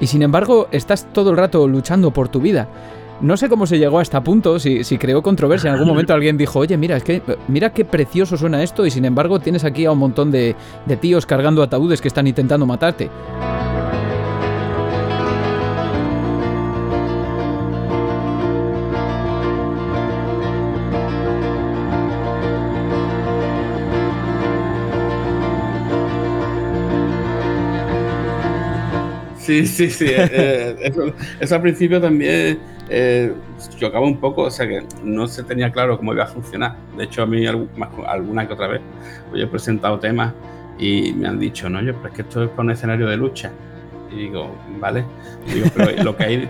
y 0.00 0.06
sin 0.06 0.22
embargo, 0.22 0.68
estás 0.70 1.06
todo 1.12 1.30
el 1.30 1.36
rato 1.36 1.66
luchando 1.68 2.10
por 2.10 2.28
tu 2.28 2.40
vida. 2.40 2.68
No 3.20 3.36
sé 3.36 3.48
cómo 3.48 3.66
se 3.66 3.78
llegó 3.78 4.00
a 4.00 4.02
este 4.02 4.20
punto, 4.20 4.58
si, 4.58 4.84
si 4.84 4.98
creó 4.98 5.22
controversia. 5.22 5.68
En 5.68 5.74
algún 5.74 5.88
momento 5.88 6.12
alguien 6.14 6.36
dijo, 6.36 6.58
oye, 6.58 6.76
mira, 6.76 6.96
es 6.96 7.04
que 7.04 7.22
mira 7.48 7.70
qué 7.70 7.84
precioso 7.84 8.36
suena 8.36 8.62
esto 8.62 8.84
y 8.84 8.90
sin 8.90 9.04
embargo 9.04 9.38
tienes 9.38 9.64
aquí 9.64 9.84
a 9.84 9.92
un 9.92 9.98
montón 9.98 10.30
de, 10.30 10.56
de 10.84 10.96
tíos 10.96 11.24
cargando 11.24 11.62
ataúdes 11.62 12.00
que 12.00 12.08
están 12.08 12.26
intentando 12.26 12.66
matarte. 12.66 13.10
Sí, 29.44 29.66
sí, 29.66 29.90
sí. 29.90 30.06
Eh, 30.08 30.74
eh, 30.78 31.12
eso, 31.38 31.54
al 31.54 31.60
principio 31.60 32.00
también 32.00 32.58
eh, 32.88 33.30
chocaba 33.78 34.06
un 34.06 34.18
poco, 34.18 34.42
o 34.42 34.50
sea 34.50 34.66
que 34.66 34.82
no 35.02 35.28
se 35.28 35.42
tenía 35.42 35.70
claro 35.70 35.98
cómo 35.98 36.14
iba 36.14 36.24
a 36.24 36.28
funcionar. 36.28 36.76
De 36.96 37.04
hecho, 37.04 37.22
a 37.22 37.26
mí 37.26 37.46
alguna 37.46 38.46
que 38.46 38.54
otra 38.54 38.68
vez 38.68 38.80
pues 39.28 39.40
yo 39.40 39.46
he 39.46 39.50
presentado 39.50 39.98
temas 39.98 40.32
y 40.78 41.12
me 41.12 41.28
han 41.28 41.38
dicho, 41.38 41.68
no, 41.68 41.82
yo, 41.82 41.94
pero 41.96 42.08
es 42.08 42.14
que 42.14 42.22
esto 42.22 42.42
es 42.42 42.48
para 42.50 42.62
un 42.62 42.70
escenario 42.70 43.06
de 43.06 43.18
lucha. 43.18 43.52
Y 44.10 44.16
digo, 44.16 44.56
vale. 44.80 45.04
digo, 45.52 45.66
pero 45.74 46.02
lo 46.02 46.16
que 46.16 46.24
hay, 46.24 46.48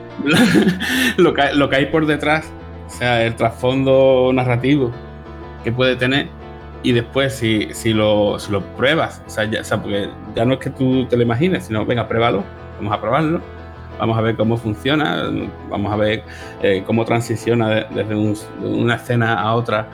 lo 1.17 1.35
que, 1.35 1.53
lo 1.53 1.69
que 1.69 1.77
hay 1.77 1.87
por 1.87 2.07
detrás, 2.07 2.49
o 2.87 2.91
sea, 2.91 3.25
el 3.25 3.35
trasfondo 3.35 4.31
narrativo 4.33 4.93
que 5.65 5.73
puede 5.73 5.97
tener, 5.97 6.29
y 6.85 6.93
después 6.93 7.35
si, 7.35 7.71
si, 7.73 7.93
lo, 7.93 8.39
si 8.39 8.53
lo 8.53 8.61
pruebas, 8.77 9.21
o 9.27 9.31
sea, 9.31 9.45
ya, 9.51 9.63
o 9.63 9.65
sea, 9.65 9.81
porque 9.83 10.09
ya 10.37 10.45
no 10.45 10.55
es 10.55 10.61
que 10.61 10.71
tú 10.71 11.07
te 11.07 11.17
lo 11.17 11.23
imagines, 11.23 11.65
sino 11.65 11.85
venga, 11.85 12.07
pruébalo, 12.07 12.45
vamos 12.79 12.93
a 12.93 13.01
probarlo, 13.01 13.41
vamos 13.99 14.19
a 14.19 14.21
ver 14.21 14.37
cómo 14.37 14.57
funciona, 14.57 15.31
vamos 15.69 15.93
a 15.93 15.97
ver 15.97 16.25
eh, 16.63 16.83
cómo 16.87 17.05
transiciona 17.05 17.87
desde 17.91 18.15
una 18.61 18.97
escena 18.97 19.41
a 19.41 19.55
otra 19.55 19.87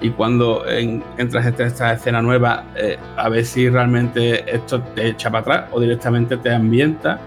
y 0.00 0.10
cuando 0.10 0.64
entras 0.68 1.46
en 1.46 1.66
esta 1.66 1.92
escena 1.92 2.20
nueva, 2.20 2.64
eh, 2.76 2.98
a 3.16 3.28
ver 3.28 3.44
si 3.44 3.68
realmente 3.68 4.54
esto 4.54 4.80
te 4.80 5.08
echa 5.08 5.30
para 5.30 5.40
atrás 5.40 5.64
o 5.72 5.80
directamente 5.80 6.36
te 6.36 6.52
ambienta 6.52 7.18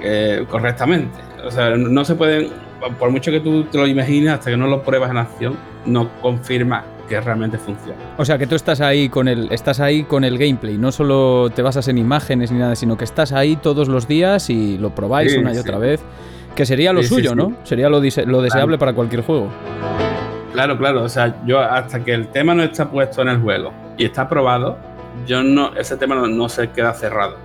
eh, 0.00 0.44
correctamente. 0.48 1.16
O 1.44 1.50
sea, 1.50 1.76
no 1.76 2.04
se 2.04 2.14
pueden, 2.14 2.50
por 2.98 3.10
mucho 3.10 3.30
que 3.30 3.40
tú 3.40 3.64
te 3.64 3.78
lo 3.78 3.86
imagines, 3.86 4.32
hasta 4.32 4.50
que 4.50 4.56
no 4.56 4.66
lo 4.66 4.82
pruebas 4.82 5.10
en 5.10 5.16
acción, 5.18 5.56
no 5.86 6.10
confirma 6.20 6.84
que 7.08 7.20
realmente 7.20 7.58
funciona. 7.58 7.98
O 8.16 8.24
sea, 8.24 8.38
que 8.38 8.46
tú 8.46 8.54
estás 8.54 8.80
ahí 8.80 9.08
con 9.08 9.28
el 9.28 9.50
estás 9.52 9.80
ahí 9.80 10.04
con 10.04 10.24
el 10.24 10.38
gameplay, 10.38 10.78
no 10.78 10.92
solo 10.92 11.50
te 11.50 11.62
basas 11.62 11.88
en 11.88 11.98
imágenes 11.98 12.50
ni 12.50 12.58
nada, 12.58 12.76
sino 12.76 12.96
que 12.96 13.04
estás 13.04 13.32
ahí 13.32 13.56
todos 13.56 13.88
los 13.88 14.08
días 14.08 14.50
y 14.50 14.78
lo 14.78 14.94
probáis 14.94 15.36
una 15.36 15.54
y 15.54 15.58
otra 15.58 15.78
vez, 15.78 16.00
que 16.54 16.66
sería 16.66 16.92
lo 16.92 17.02
suyo, 17.02 17.34
¿no? 17.34 17.56
Sería 17.64 17.88
lo, 17.88 18.00
lo 18.00 18.42
deseable 18.42 18.78
para 18.78 18.92
cualquier 18.92 19.22
juego. 19.22 19.48
Claro, 20.52 20.76
claro, 20.76 21.02
o 21.02 21.08
sea, 21.08 21.34
yo 21.46 21.60
hasta 21.60 22.04
que 22.04 22.12
el 22.12 22.28
tema 22.28 22.54
no 22.54 22.62
está 22.62 22.90
puesto 22.90 23.22
en 23.22 23.28
el 23.28 23.40
juego 23.40 23.72
y 23.96 24.04
está 24.04 24.28
probado, 24.28 24.76
yo 25.26 25.42
no 25.42 25.74
ese 25.76 25.96
tema 25.96 26.14
no, 26.14 26.48
se 26.48 26.70
queda 26.70 26.92
cerrado. 26.92 27.36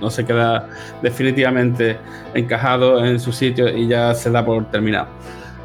No 0.00 0.10
se 0.10 0.24
queda 0.24 0.68
definitivamente 1.02 1.96
encajado 2.34 3.04
en 3.04 3.18
su 3.18 3.32
sitio 3.32 3.68
y 3.68 3.86
ya 3.86 4.14
se 4.14 4.30
da 4.30 4.44
por 4.44 4.64
terminado. 4.70 5.08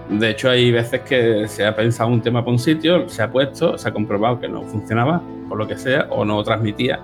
De 0.10 0.32
hecho, 0.32 0.50
hay 0.50 0.72
veces 0.72 1.02
que 1.02 1.48
se 1.48 1.66
ha 1.66 1.76
pensado 1.76 2.10
un 2.10 2.22
tema 2.22 2.42
para 2.42 2.52
un 2.52 2.60
sitio, 2.60 3.08
se 3.08 3.24
ha 3.24 3.32
puesto, 3.32 3.78
se 3.78 3.90
ha 3.90 3.94
comprobado 3.94 4.40
que 4.40 4.48
no 4.48 4.62
funcionaba, 4.64 5.22
por 5.50 5.58
lo 5.58 5.68
que 5.68 5.78
sea, 5.78 6.08
o 6.10 6.26
no 6.26 6.44
transmitía, 6.44 7.00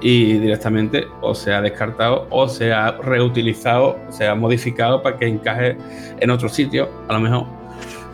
y 0.00 0.34
directamente 0.34 1.06
o 1.20 1.34
se 1.34 1.52
ha 1.52 1.60
descartado 1.60 2.26
o 2.30 2.48
se 2.48 2.72
ha 2.72 2.92
reutilizado, 2.92 3.98
se 4.10 4.26
ha 4.26 4.34
modificado 4.34 5.02
para 5.02 5.16
que 5.16 5.26
encaje 5.26 5.76
en 6.18 6.30
otro 6.30 6.48
sitio, 6.48 6.88
a 7.08 7.14
lo 7.14 7.20
mejor. 7.20 7.59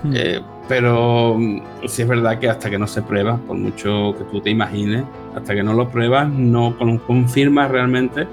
Hmm. 0.03 0.13
Eh, 0.15 0.41
pero 0.69 1.37
mm, 1.39 1.61
sí 1.87 2.03
es 2.03 2.09
verdad 2.09 2.39
que 2.39 2.49
hasta 2.49 2.71
que 2.71 2.79
no 2.79 2.87
se 2.87 3.03
prueba, 3.03 3.37
por 3.37 3.57
mucho 3.57 4.15
que 4.19 4.25
tú 4.25 4.41
te 4.41 4.51
imagines, 4.51 5.05
hasta 5.35 5.55
que 5.55 5.63
no 5.63 5.75
lo 5.75 5.89
pruebas, 5.89 6.29
no 6.29 6.77
confirmas 7.07 7.71
realmente 7.71 8.27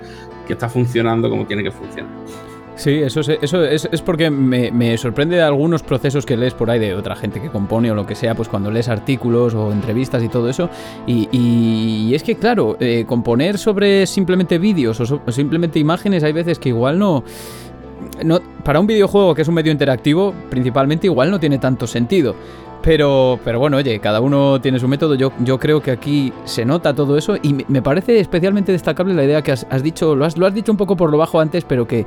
que 0.48 0.54
está 0.54 0.68
funcionando 0.70 1.30
como 1.30 1.46
tiene 1.46 1.64
que 1.64 1.72
funcionar. 1.72 2.12
Sí, 2.76 2.92
eso, 3.04 3.20
es, 3.20 3.30
eso 3.30 3.64
es, 3.64 3.88
es 3.92 4.02
porque 4.02 4.32
me, 4.32 4.72
me, 4.72 4.98
sorprende 4.98 5.42
algunos 5.42 5.84
procesos 5.84 6.26
que 6.26 6.36
lees 6.36 6.56
por 6.56 6.72
ahí 6.72 6.80
de 6.80 6.96
otra 6.96 7.16
gente 7.16 7.40
que 7.40 7.50
compone 7.50 7.92
o 7.92 7.96
lo 7.96 8.08
que 8.08 8.16
sea, 8.16 8.34
pues 8.34 8.50
cuando 8.50 8.72
lees 8.72 8.90
artículos 8.90 9.54
o 9.54 9.72
entrevistas 9.72 10.24
y 10.24 10.28
todo 10.28 10.50
eso. 10.50 10.70
Y, 11.06 11.30
y 11.32 12.16
es 12.16 12.24
que, 12.24 12.36
claro, 12.36 12.76
eh, 12.80 13.06
componer 13.08 13.60
sobre 13.60 14.08
simplemente 14.08 14.58
vídeos 14.58 15.00
o, 15.00 15.06
so, 15.06 15.22
o 15.26 15.32
simplemente 15.32 15.78
imágenes 15.78 16.24
hay 16.24 16.34
veces 16.34 16.58
que 16.58 16.70
igual 16.70 16.98
no... 16.98 17.24
No, 18.24 18.40
para 18.64 18.80
un 18.80 18.88
videojuego 18.88 19.36
que 19.36 19.42
es 19.42 19.48
un 19.48 19.56
medio 19.56 19.72
interactivo, 19.72 20.34
principalmente 20.50 21.08
igual 21.08 21.32
no 21.32 21.40
tiene 21.40 21.58
tanto 21.58 21.88
sentido. 21.88 22.36
Pero, 22.84 23.40
pero 23.46 23.60
bueno, 23.60 23.78
oye, 23.78 24.00
cada 24.00 24.20
uno 24.20 24.60
tiene 24.60 24.78
su 24.78 24.90
método. 24.90 25.16
Yo, 25.16 25.32
yo 25.40 25.58
creo 25.58 25.82
que 25.82 25.92
aquí 25.92 26.34
se 26.44 26.66
nota 26.66 26.94
todo 26.94 27.18
eso 27.18 27.38
y 27.42 27.66
me 27.70 27.82
parece 27.82 28.20
especialmente 28.20 28.74
destacable 28.74 29.14
la 29.14 29.24
idea 29.24 29.42
que 29.42 29.54
has, 29.54 29.84
dicho, 29.84 30.16
lo 30.16 30.26
has, 30.26 30.38
lo 30.38 30.46
has, 30.46 30.54
dicho 30.54 30.72
un 30.72 30.78
poco 30.78 30.98
por 30.98 31.10
lo 31.10 31.18
bajo 31.18 31.40
antes, 31.40 31.64
pero 31.64 31.88
que 31.88 32.06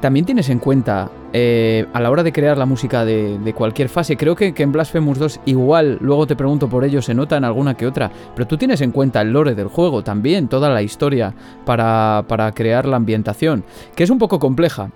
también 0.00 0.26
tienes 0.26 0.48
en 0.48 0.58
cuenta 0.58 1.10
eh, 1.32 1.86
a 1.92 2.00
la 2.00 2.10
hora 2.10 2.24
de 2.24 2.32
crear 2.32 2.58
la 2.58 2.66
música 2.66 3.04
de, 3.04 3.54
cualquier 3.56 3.88
fase. 3.88 4.16
Creo 4.16 4.34
que, 4.34 4.52
que, 4.52 4.64
en 4.64 4.72
Blasphemous 4.72 5.18
2 5.20 5.40
igual, 5.44 5.98
luego 6.00 6.26
te 6.26 6.34
pregunto 6.34 6.68
por 6.68 6.82
ello, 6.84 7.02
se 7.02 7.14
nota 7.14 7.36
en 7.36 7.44
alguna 7.44 7.74
que 7.74 7.86
otra, 7.86 8.10
pero 8.34 8.48
tú 8.48 8.56
tienes 8.56 8.80
en 8.80 8.90
cuenta 8.90 9.20
el 9.20 9.32
lore 9.32 9.54
del 9.54 9.68
juego 9.68 10.02
también, 10.02 10.48
toda 10.48 10.70
la 10.70 10.82
historia 10.82 11.34
para, 11.64 12.24
para 12.26 12.50
crear 12.50 12.86
la 12.86 12.96
ambientación, 12.96 13.62
que 13.94 14.02
es 14.02 14.10
un 14.10 14.18
poco 14.18 14.40
compleja. 14.40 14.90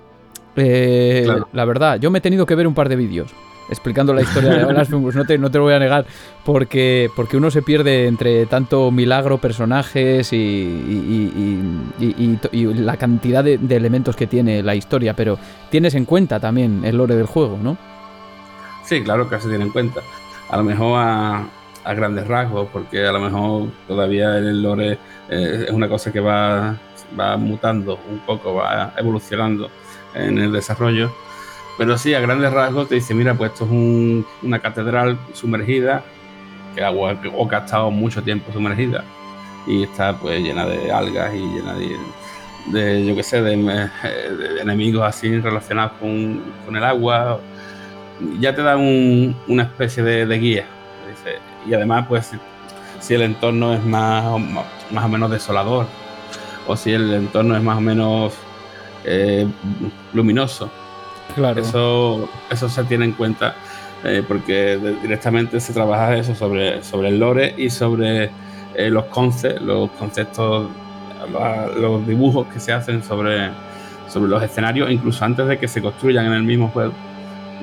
Eh, 0.56 1.22
claro. 1.24 1.48
La 1.52 1.64
verdad, 1.64 1.98
yo 1.98 2.10
me 2.10 2.18
he 2.18 2.22
tenido 2.22 2.46
que 2.46 2.54
ver 2.54 2.66
un 2.66 2.74
par 2.74 2.88
de 2.88 2.96
vídeos 2.96 3.34
explicando 3.68 4.12
la 4.12 4.22
historia 4.22 4.50
de 4.50 4.64
Blasphemous, 4.72 5.14
no 5.14 5.24
te, 5.24 5.38
no 5.38 5.50
te 5.50 5.58
lo 5.58 5.64
voy 5.64 5.74
a 5.74 5.78
negar, 5.78 6.06
porque, 6.44 7.10
porque 7.16 7.36
uno 7.36 7.50
se 7.50 7.62
pierde 7.62 8.06
entre 8.06 8.46
tanto 8.46 8.90
milagro, 8.90 9.38
personajes 9.38 10.32
y, 10.32 10.36
y, 10.36 11.88
y, 11.98 12.38
y 12.52 12.74
la 12.74 12.96
cantidad 12.96 13.42
de, 13.42 13.58
de, 13.58 13.76
elementos 13.76 14.16
que 14.16 14.26
tiene 14.26 14.62
la 14.62 14.74
historia, 14.74 15.14
pero 15.14 15.38
tienes 15.70 15.94
en 15.94 16.04
cuenta 16.04 16.40
también 16.40 16.84
el 16.84 16.96
lore 16.96 17.16
del 17.16 17.26
juego, 17.26 17.58
¿no? 17.62 17.76
Sí, 18.84 19.02
claro 19.02 19.28
que 19.28 19.40
se 19.40 19.48
tiene 19.48 19.64
en 19.64 19.70
cuenta. 19.70 20.00
A 20.50 20.58
lo 20.58 20.64
mejor 20.64 20.98
a, 20.98 21.46
a 21.84 21.94
grandes 21.94 22.26
rasgos, 22.28 22.68
porque 22.70 23.06
a 23.06 23.12
lo 23.12 23.20
mejor 23.20 23.68
todavía 23.88 24.36
el 24.38 24.62
lore 24.62 24.98
eh, 25.30 25.64
es 25.68 25.70
una 25.70 25.88
cosa 25.88 26.12
que 26.12 26.20
va, 26.20 26.76
va 27.18 27.36
mutando 27.38 27.98
un 28.10 28.18
poco, 28.20 28.54
va 28.54 28.92
evolucionando 28.96 29.70
en 30.14 30.38
el 30.38 30.52
desarrollo 30.52 31.12
pero 31.76 31.98
sí, 31.98 32.14
a 32.14 32.20
grandes 32.20 32.52
rasgos 32.52 32.88
te 32.88 32.96
dice, 32.96 33.14
mira, 33.14 33.34
pues 33.34 33.52
esto 33.52 33.64
es 33.64 33.70
un, 33.70 34.26
una 34.42 34.60
catedral 34.60 35.18
sumergida, 35.32 36.04
que 36.74 36.84
agua 36.84 37.16
o 37.36 37.48
que 37.48 37.56
ha 37.56 37.60
estado 37.60 37.90
mucho 37.90 38.22
tiempo 38.22 38.52
sumergida, 38.52 39.04
y 39.66 39.82
está 39.82 40.16
pues 40.16 40.40
llena 40.40 40.66
de 40.66 40.92
algas 40.92 41.34
y 41.34 41.38
llena 41.38 41.74
de, 41.74 41.96
de 42.66 43.06
yo 43.06 43.16
qué 43.16 43.22
sé, 43.24 43.42
de, 43.42 43.56
de, 43.56 44.60
enemigos 44.60 45.04
así 45.04 45.40
relacionados 45.40 45.92
con, 45.98 46.42
con, 46.64 46.76
el 46.76 46.84
agua. 46.84 47.40
Ya 48.38 48.54
te 48.54 48.62
da 48.62 48.76
un, 48.76 49.36
una 49.48 49.64
especie 49.64 50.02
de, 50.02 50.38
guía. 50.38 50.66
Y 51.66 51.74
además, 51.74 52.06
pues, 52.08 52.26
si, 52.26 52.36
si 53.00 53.14
el 53.14 53.22
entorno 53.22 53.74
es 53.74 53.82
más, 53.84 54.24
más 54.90 55.04
o 55.04 55.08
menos 55.08 55.30
desolador, 55.30 55.86
o 56.68 56.76
si 56.76 56.92
el 56.92 57.12
entorno 57.14 57.56
es 57.56 57.62
más 57.62 57.78
o 57.78 57.80
menos 57.80 58.34
eh, 59.04 59.46
luminoso, 60.12 60.70
Claro. 61.34 61.60
Eso, 61.60 62.28
eso 62.50 62.68
se 62.68 62.84
tiene 62.84 63.06
en 63.06 63.12
cuenta 63.12 63.54
eh, 64.04 64.22
porque 64.26 64.78
directamente 65.02 65.58
se 65.60 65.72
trabaja 65.72 66.16
eso 66.16 66.34
sobre, 66.34 66.82
sobre 66.84 67.08
el 67.08 67.18
lore 67.18 67.54
y 67.56 67.70
sobre 67.70 68.30
eh, 68.74 68.90
los, 68.90 69.06
conce 69.06 69.58
los 69.58 69.90
conceptos, 69.92 70.68
los, 71.32 71.76
los, 71.76 72.06
dibujos 72.06 72.46
que 72.48 72.60
se 72.60 72.72
hacen 72.72 73.02
sobre, 73.02 73.50
sobre 74.08 74.28
los 74.28 74.42
escenarios, 74.42 74.90
incluso 74.90 75.24
antes 75.24 75.46
de 75.46 75.58
que 75.58 75.66
se 75.66 75.80
construyan 75.80 76.26
en 76.26 76.34
el 76.34 76.42
mismo 76.42 76.68
juego. 76.68 76.92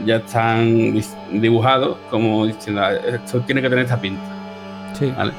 Ya 0.05 0.15
están 0.15 0.99
dibujados 1.31 1.97
como 2.09 2.47
diciendo, 2.47 2.81
esto 2.89 3.41
tiene 3.41 3.61
que 3.61 3.69
tener 3.69 3.85
esta 3.85 4.01
pinta. 4.01 4.23
Sí. 4.97 5.13
¿vale? 5.15 5.33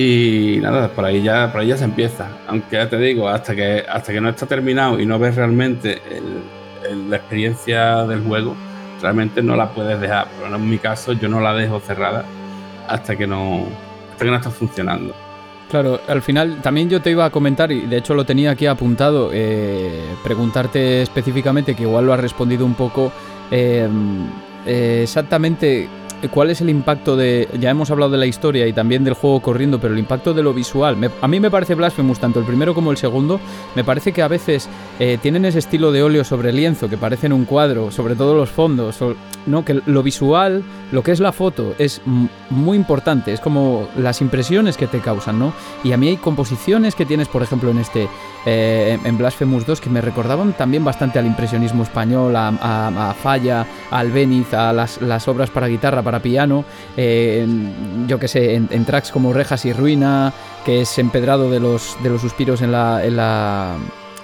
Y 0.00 0.60
nada, 0.62 0.90
por 0.90 1.04
ahí 1.04 1.22
ya, 1.22 1.50
por 1.50 1.60
ahí 1.60 1.66
ya 1.66 1.76
se 1.76 1.82
empieza. 1.82 2.28
Aunque 2.46 2.76
ya 2.76 2.88
te 2.88 2.96
digo, 2.98 3.28
hasta 3.28 3.56
que, 3.56 3.84
hasta 3.88 4.12
que 4.12 4.20
no 4.20 4.28
está 4.28 4.46
terminado 4.46 5.00
y 5.00 5.04
no 5.04 5.18
ves 5.18 5.34
realmente 5.34 6.00
la 7.08 7.16
experiencia 7.16 8.06
del 8.06 8.22
juego, 8.22 8.54
realmente 9.02 9.42
no 9.42 9.56
la 9.56 9.70
puedes 9.70 10.00
dejar. 10.00 10.28
Pero 10.38 10.54
en 10.54 10.70
mi 10.70 10.78
caso, 10.78 11.14
yo 11.14 11.28
no 11.28 11.40
la 11.40 11.52
dejo 11.52 11.80
cerrada 11.80 12.24
hasta 12.86 13.16
que 13.16 13.26
no, 13.26 13.66
hasta 14.12 14.24
que 14.24 14.30
no 14.30 14.36
está 14.36 14.50
funcionando. 14.50 15.16
Claro, 15.68 15.98
al 16.06 16.22
final 16.22 16.62
también 16.62 16.88
yo 16.88 17.02
te 17.02 17.10
iba 17.10 17.24
a 17.24 17.30
comentar, 17.30 17.72
y 17.72 17.80
de 17.80 17.96
hecho 17.96 18.14
lo 18.14 18.24
tenía 18.24 18.52
aquí 18.52 18.66
apuntado, 18.66 19.30
eh, 19.32 20.00
preguntarte 20.22 21.02
específicamente, 21.02 21.74
que 21.74 21.82
igual 21.82 22.06
lo 22.06 22.12
has 22.12 22.20
respondido 22.20 22.64
un 22.64 22.74
poco, 22.74 23.10
eh, 23.50 23.88
eh, 24.64 25.00
exactamente 25.02 25.88
cuál 26.30 26.50
es 26.50 26.60
el 26.60 26.70
impacto 26.70 27.16
de. 27.16 27.48
Ya 27.60 27.70
hemos 27.70 27.90
hablado 27.90 28.12
de 28.12 28.18
la 28.18 28.26
historia 28.26 28.66
y 28.66 28.72
también 28.72 29.04
del 29.04 29.14
juego 29.14 29.40
corriendo, 29.40 29.80
pero 29.80 29.94
el 29.94 30.00
impacto 30.00 30.34
de 30.34 30.42
lo 30.42 30.52
visual. 30.52 30.96
Me, 30.96 31.10
a 31.20 31.28
mí 31.28 31.40
me 31.40 31.50
parece 31.50 31.74
Blasphemous, 31.74 32.18
tanto 32.18 32.40
el 32.40 32.46
primero 32.46 32.74
como 32.74 32.90
el 32.90 32.96
segundo. 32.96 33.40
Me 33.74 33.84
parece 33.84 34.12
que 34.12 34.22
a 34.22 34.28
veces 34.28 34.68
eh, 34.98 35.18
tienen 35.22 35.44
ese 35.44 35.60
estilo 35.60 35.92
de 35.92 36.02
óleo 36.02 36.24
sobre 36.24 36.52
lienzo 36.52 36.88
que 36.88 36.96
parecen 36.96 37.32
un 37.32 37.44
cuadro, 37.44 37.90
sobre 37.90 38.16
todo 38.16 38.34
los 38.34 38.50
fondos. 38.50 38.98
¿no? 39.46 39.64
Que 39.64 39.80
lo 39.86 40.02
visual, 40.02 40.62
lo 40.92 41.02
que 41.02 41.12
es 41.12 41.20
la 41.20 41.32
foto, 41.32 41.74
es 41.78 42.00
muy 42.50 42.76
importante. 42.76 43.32
Es 43.32 43.40
como 43.40 43.88
las 43.96 44.20
impresiones 44.20 44.76
que 44.76 44.86
te 44.86 45.00
causan, 45.00 45.38
¿no? 45.38 45.52
Y 45.84 45.92
a 45.92 45.96
mí 45.96 46.08
hay 46.08 46.16
composiciones 46.16 46.94
que 46.94 47.06
tienes, 47.06 47.28
por 47.28 47.42
ejemplo, 47.42 47.70
en 47.70 47.78
este. 47.78 48.08
Eh, 48.46 48.98
en 49.04 49.18
Blasphemous 49.18 49.66
2 49.66 49.80
que 49.80 49.90
me 49.90 50.00
recordaban 50.00 50.52
también 50.54 50.84
bastante 50.84 51.18
al 51.18 51.26
impresionismo 51.26 51.82
español, 51.82 52.34
a, 52.36 52.48
a, 52.48 53.10
a 53.10 53.14
Falla, 53.14 53.66
a 53.90 53.98
Albéniz, 53.98 54.52
a 54.54 54.72
las, 54.72 55.00
las 55.00 55.28
obras 55.28 55.50
para 55.50 55.66
guitarra 55.66 56.02
para 56.02 56.20
piano, 56.20 56.64
eh, 56.96 57.46
yo 58.06 58.18
que 58.18 58.28
sé, 58.28 58.54
en, 58.54 58.68
en, 58.70 58.84
tracks 58.84 59.10
como 59.10 59.32
Rejas 59.32 59.64
y 59.64 59.72
Ruina, 59.72 60.32
que 60.64 60.82
es 60.82 60.98
empedrado 60.98 61.50
de 61.50 61.60
los, 61.60 61.96
de 62.02 62.10
los 62.10 62.20
suspiros 62.20 62.62
en 62.62 62.72
la, 62.72 63.04
en 63.04 63.16
la, 63.16 63.76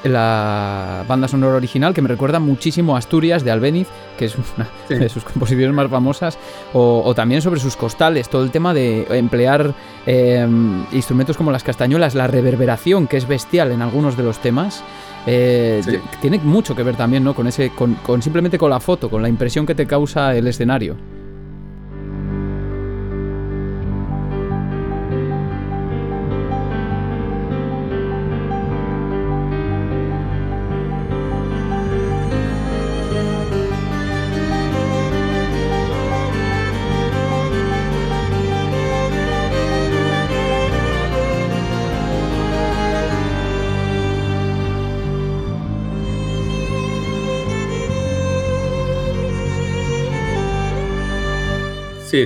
la 0.04 1.04
banda 1.08 1.28
sonora 1.28 1.56
original, 1.56 1.94
que 1.94 2.02
me 2.02 2.08
recuerda 2.08 2.38
muchísimo 2.38 2.94
a 2.94 2.98
Asturias 2.98 3.44
de 3.44 3.50
Albéniz, 3.50 3.88
que 4.18 4.26
es 4.26 4.36
una 4.36 4.68
sí. 4.88 4.94
de 4.94 5.08
sus 5.08 5.24
composiciones 5.24 5.74
más 5.74 5.88
famosas, 5.88 6.38
o, 6.72 7.02
o, 7.04 7.14
también 7.14 7.42
sobre 7.42 7.60
sus 7.60 7.76
costales, 7.76 8.28
todo 8.28 8.44
el 8.44 8.50
tema 8.50 8.74
de 8.74 9.06
emplear 9.10 9.74
eh, 10.06 10.46
instrumentos 10.92 11.36
como 11.36 11.50
las 11.50 11.62
castañuelas, 11.62 12.14
la 12.14 12.26
reverberación, 12.26 13.06
que 13.06 13.16
es 13.16 13.26
bestial 13.26 13.72
en 13.72 13.82
algunos 13.82 14.16
de 14.16 14.22
los 14.22 14.38
temas. 14.38 14.82
Eh, 15.26 15.80
sí. 15.84 15.98
Tiene 16.20 16.38
mucho 16.38 16.76
que 16.76 16.82
ver 16.82 16.96
también, 16.96 17.24
¿no? 17.24 17.34
Con 17.34 17.46
ese, 17.46 17.70
con, 17.70 17.94
con 17.94 18.20
simplemente 18.20 18.58
con 18.58 18.70
la 18.70 18.80
foto, 18.80 19.08
con 19.08 19.22
la 19.22 19.28
impresión 19.28 19.64
que 19.64 19.74
te 19.74 19.86
causa 19.86 20.36
el 20.36 20.46
escenario. 20.46 20.96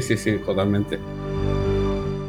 Sí, 0.08 0.16
sí, 0.16 0.38
totalmente. 0.38 0.98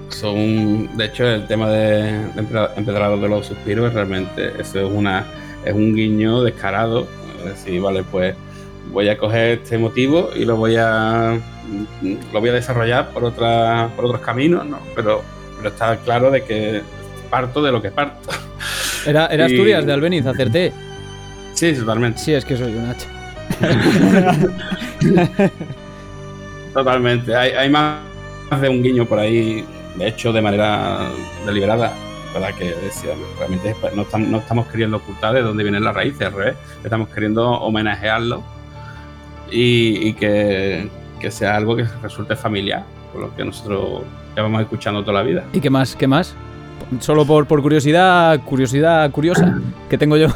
Son, 0.09 0.97
de 0.97 1.05
hecho, 1.05 1.25
el 1.25 1.47
tema 1.47 1.69
de, 1.69 2.25
de 2.33 2.69
Empedrado 2.75 3.17
de 3.17 3.29
los 3.29 3.45
Suspiros, 3.45 3.93
realmente 3.93 4.51
eso 4.59 4.85
es, 4.85 4.91
una, 4.91 5.25
es 5.63 5.73
un 5.73 5.95
guiño 5.95 6.43
descarado. 6.43 7.07
Es 7.37 7.45
decir, 7.45 7.79
vale, 7.79 8.03
pues 8.03 8.35
voy 8.91 9.07
a 9.07 9.17
coger 9.17 9.59
este 9.59 9.77
motivo 9.77 10.29
y 10.35 10.43
lo 10.43 10.57
voy 10.57 10.75
a, 10.77 11.39
lo 12.33 12.39
voy 12.41 12.49
a 12.49 12.53
desarrollar 12.53 13.11
por, 13.11 13.23
otra, 13.23 13.89
por 13.95 14.03
otros 14.07 14.19
caminos, 14.19 14.65
¿no? 14.65 14.79
Pero, 14.93 15.23
pero 15.55 15.69
está 15.69 15.95
claro 15.99 16.31
de 16.31 16.43
que 16.43 16.81
parto 17.29 17.61
de 17.61 17.71
lo 17.71 17.81
que 17.81 17.91
parto. 17.91 18.29
Era, 19.05 19.27
era 19.27 19.47
y... 19.47 19.53
Asturias 19.53 19.85
de 19.85 19.93
Albeniz, 19.93 20.25
acerté. 20.25 20.73
Sí, 21.53 21.71
totalmente. 21.71 22.19
Sí, 22.19 22.33
es 22.33 22.43
que 22.43 22.57
soy 22.57 22.75
un 22.75 22.89
H. 22.89 23.07
Totalmente. 26.73 27.35
Hay, 27.35 27.51
hay, 27.51 27.69
más 27.69 27.99
de 28.61 28.69
un 28.69 28.81
guiño 28.81 29.05
por 29.05 29.19
ahí, 29.19 29.65
de 29.95 30.07
hecho, 30.07 30.31
de 30.31 30.41
manera 30.41 31.09
deliberada. 31.45 31.93
¿verdad? 32.33 32.53
Que 32.55 32.75
decía, 32.75 33.15
realmente 33.39 33.75
no 33.95 34.03
estamos, 34.03 34.27
no 34.27 34.37
estamos 34.37 34.67
queriendo 34.67 34.97
ocultar 34.97 35.33
de 35.33 35.41
dónde 35.41 35.63
vienen 35.63 35.83
las 35.83 35.95
raíces, 35.95 36.21
al 36.21 36.33
revés. 36.33 36.55
Estamos 36.83 37.09
queriendo 37.09 37.49
homenajearlo 37.49 38.43
y, 39.51 40.09
y 40.09 40.13
que, 40.13 40.89
que, 41.19 41.31
sea 41.31 41.55
algo 41.55 41.75
que 41.75 41.85
resulte 42.03 42.35
familiar, 42.35 42.83
por 43.11 43.21
lo 43.21 43.35
que 43.35 43.43
nosotros 43.43 44.03
llevamos 44.35 44.61
escuchando 44.61 45.01
toda 45.01 45.21
la 45.21 45.23
vida. 45.23 45.43
¿Y 45.53 45.59
qué 45.59 45.71
más? 45.71 45.95
¿Qué 45.95 46.07
más? 46.07 46.35
Solo 46.99 47.25
por, 47.25 47.45
por 47.45 47.61
curiosidad, 47.61 48.41
curiosidad 48.43 49.09
curiosa 49.11 49.59
que 49.89 49.97
tengo 49.97 50.17
yo. 50.17 50.27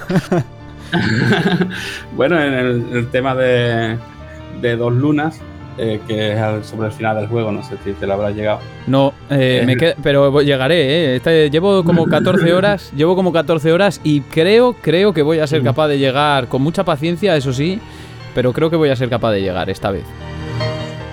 bueno, 2.15 2.41
en 2.41 2.53
el, 2.53 3.07
tema 3.07 3.35
de, 3.35 3.97
dos 4.77 4.93
lunas, 4.93 5.41
eh, 5.77 5.99
que 6.07 6.33
es 6.33 6.65
sobre 6.65 6.87
el 6.87 6.93
final 6.93 7.17
del 7.17 7.27
juego, 7.27 7.51
no 7.51 7.63
sé 7.63 7.75
si 7.83 7.93
te 7.93 8.07
lo 8.07 8.13
habrás 8.13 8.35
llegado. 8.35 8.59
No, 8.87 9.13
eh, 9.29 9.63
me 9.65 9.75
pero 10.01 10.41
llegaré, 10.41 11.15
¿eh? 11.15 11.49
llevo 11.51 11.83
como 11.83 12.05
14 12.09 12.53
horas, 12.53 12.91
llevo 12.95 13.15
como 13.15 13.31
14 13.31 13.71
horas 13.71 14.01
y 14.03 14.21
creo, 14.21 14.73
creo 14.73 15.13
que 15.13 15.21
voy 15.21 15.39
a 15.39 15.47
ser 15.47 15.61
mm. 15.61 15.65
capaz 15.65 15.87
de 15.87 15.99
llegar 15.99 16.47
con 16.47 16.61
mucha 16.61 16.83
paciencia, 16.83 17.35
eso 17.35 17.53
sí, 17.53 17.79
pero 18.35 18.53
creo 18.53 18.69
que 18.69 18.75
voy 18.75 18.89
a 18.89 18.95
ser 18.95 19.09
capaz 19.09 19.31
de 19.31 19.41
llegar 19.41 19.69
esta 19.69 19.91
vez. 19.91 20.05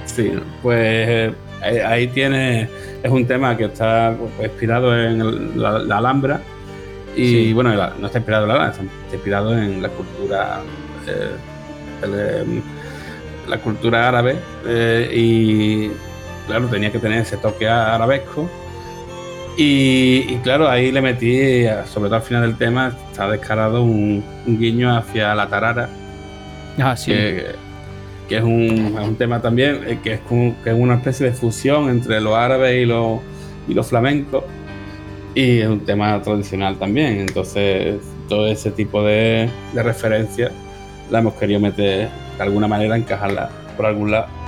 Sí, 0.06 0.32
pues 0.62 1.32
ahí 1.86 2.08
tiene, 2.08 2.68
es 3.02 3.10
un 3.10 3.26
tema 3.26 3.56
que 3.56 3.64
está 3.64 4.14
pues, 4.18 4.50
inspirado 4.50 4.98
en 4.98 5.60
la 5.60 5.98
Alhambra 5.98 6.40
y 7.16 7.52
bueno, 7.52 7.74
no 7.74 8.06
está 8.06 8.18
inspirado 8.18 8.44
en 8.44 8.56
la 8.56 8.68
está 8.68 8.82
inspirado 9.12 9.58
en 9.58 9.82
la 9.82 9.88
cultura, 9.88 10.60
eh, 11.06 12.44
la 13.50 13.58
cultura 13.58 14.08
árabe 14.08 14.36
eh, 14.66 15.10
y 15.12 15.90
claro, 16.46 16.68
tenía 16.68 16.90
que 16.90 16.98
tener 16.98 17.20
ese 17.20 17.36
toque 17.36 17.68
arabesco. 17.68 18.48
Y, 19.56 20.36
claro, 20.36 20.70
ahí 20.70 20.90
le 20.90 21.02
metí, 21.02 21.66
sobre 21.84 22.08
todo 22.08 22.16
al 22.16 22.22
final 22.22 22.42
del 22.42 22.56
tema, 22.56 22.96
está 23.10 23.28
descarado 23.28 23.82
un, 23.82 24.24
guiño 24.46 24.96
hacia 24.96 25.34
la 25.34 25.48
tarara. 25.48 25.90
Ah, 26.78 26.96
sí. 26.96 27.12
Que, 27.12 28.36
es, 28.36 28.42
un, 28.42 29.16
tema 29.18 29.42
también 29.42 29.82
eh, 29.86 29.98
que 30.02 30.14
es, 30.14 30.20
que 30.20 30.70
es 30.70 30.74
una 30.74 30.94
especie 30.94 31.26
de 31.26 31.32
fusión 31.32 31.90
entre 31.90 32.22
lo 32.22 32.36
árabe 32.36 32.80
y 32.80 32.86
lo, 32.86 33.20
y 33.68 33.74
lo 33.74 33.84
flamenco 33.84 34.46
y 35.34 35.58
es 35.60 35.68
un 35.68 35.80
tema 35.80 36.20
tradicional 36.22 36.78
también. 36.78 37.20
Entonces, 37.20 38.00
todo 38.28 38.46
ese 38.46 38.70
tipo 38.70 39.02
de, 39.02 39.50
de 39.74 39.82
referencias 39.82 40.52
la 41.10 41.18
hemos 41.18 41.34
querido 41.34 41.60
meter 41.60 42.08
de 42.36 42.42
alguna 42.42 42.68
manera, 42.68 42.96
encajarla 42.96 43.50
por 43.76 43.86
algún 43.86 44.10
lado. 44.10 44.39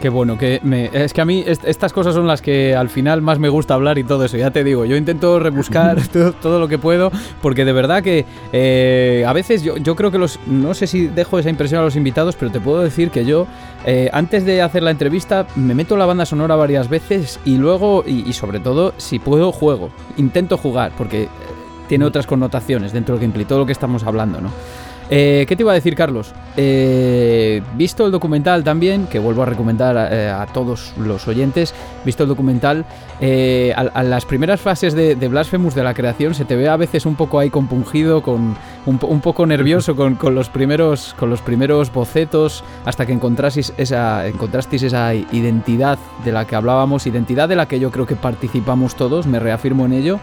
Qué 0.00 0.08
bueno, 0.08 0.38
que 0.38 0.60
me, 0.62 0.86
es 0.94 1.12
que 1.12 1.20
a 1.20 1.26
mí 1.26 1.44
estas 1.46 1.92
cosas 1.92 2.14
son 2.14 2.26
las 2.26 2.40
que 2.40 2.74
al 2.74 2.88
final 2.88 3.20
más 3.20 3.38
me 3.38 3.50
gusta 3.50 3.74
hablar 3.74 3.98
y 3.98 4.04
todo 4.04 4.24
eso, 4.24 4.38
ya 4.38 4.50
te 4.50 4.64
digo, 4.64 4.86
yo 4.86 4.96
intento 4.96 5.38
rebuscar 5.38 5.98
todo, 6.40 6.58
lo 6.58 6.68
que 6.68 6.78
puedo, 6.78 7.12
porque 7.42 7.66
de 7.66 7.72
verdad 7.74 8.02
que 8.02 8.24
eh, 8.50 9.24
a 9.26 9.34
veces 9.34 9.62
yo, 9.62 9.76
yo, 9.76 9.96
creo 9.96 10.10
que 10.10 10.16
los, 10.16 10.40
no 10.46 10.72
sé 10.72 10.86
si 10.86 11.06
dejo 11.06 11.38
esa 11.38 11.50
impresión 11.50 11.82
a 11.82 11.84
los 11.84 11.96
invitados, 11.96 12.34
pero 12.36 12.50
te 12.50 12.60
puedo 12.60 12.80
decir 12.80 13.10
que 13.10 13.26
yo 13.26 13.46
eh, 13.84 14.08
antes 14.14 14.46
de 14.46 14.62
hacer 14.62 14.82
la 14.82 14.90
entrevista 14.90 15.46
me 15.54 15.74
meto 15.74 15.98
la 15.98 16.06
banda 16.06 16.24
sonora 16.24 16.56
varias 16.56 16.88
veces 16.88 17.38
y 17.44 17.56
luego, 17.56 18.02
y, 18.06 18.32
sobre 18.32 18.60
todo, 18.60 18.94
si 18.96 19.18
puedo, 19.18 19.52
juego, 19.52 19.90
intento 20.16 20.56
jugar, 20.56 20.92
porque 20.96 21.24
eh, 21.24 21.28
tiene 21.88 22.06
otras 22.06 22.26
connotaciones 22.26 22.92
dentro 22.92 23.14
del 23.14 23.22
gameplay, 23.22 23.44
todo 23.44 23.58
lo 23.58 23.66
que 23.66 23.72
estamos 23.72 24.04
hablando, 24.04 24.40
¿no? 24.40 24.50
Eh, 25.12 25.44
¿Qué 25.48 25.56
te 25.56 25.64
iba 25.64 25.72
a 25.72 25.74
decir, 25.74 25.96
Carlos? 25.96 26.32
Eh, 26.56 27.62
visto 27.74 28.06
el 28.06 28.12
documental 28.12 28.62
también, 28.62 29.08
que 29.08 29.18
vuelvo 29.18 29.42
a 29.42 29.46
recomendar 29.46 30.08
eh, 30.12 30.28
a, 30.28 30.46
todos 30.46 30.92
los 30.96 31.26
oyentes, 31.26 31.74
visto 32.04 32.22
el 32.22 32.28
documental, 32.28 32.84
a, 33.74 34.02
las 34.04 34.24
primeras 34.24 34.60
fases 34.60 34.94
de, 34.94 35.14
Blasphemous 35.16 35.74
de 35.74 35.82
la 35.82 35.94
creación 35.94 36.34
se 36.34 36.44
te 36.44 36.54
ve 36.54 36.68
a 36.68 36.76
veces 36.76 37.06
un 37.06 37.16
poco 37.16 37.40
ahí 37.40 37.50
compungido, 37.50 38.22
con, 38.22 38.56
un, 38.86 39.20
poco 39.20 39.46
nervioso 39.46 39.96
con, 39.96 40.16
los 40.34 40.48
primeros, 40.48 41.14
con 41.18 41.28
los 41.28 41.40
primeros 41.40 41.92
bocetos, 41.92 42.62
hasta 42.84 43.04
que 43.04 43.12
encontrasteis 43.12 43.74
esa, 43.78 44.28
encontrasteis 44.28 44.84
esa 44.84 45.12
identidad 45.12 45.98
de 46.24 46.30
la 46.30 46.46
que 46.46 46.54
hablábamos, 46.54 47.08
identidad 47.08 47.48
de 47.48 47.56
la 47.56 47.66
que 47.66 47.80
yo 47.80 47.90
creo 47.90 48.06
que 48.06 48.16
participamos 48.16 48.94
todos, 48.94 49.26
me 49.26 49.40
reafirmo 49.40 49.86
en 49.86 49.92
ello. 49.92 50.20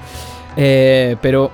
pero 0.55 1.51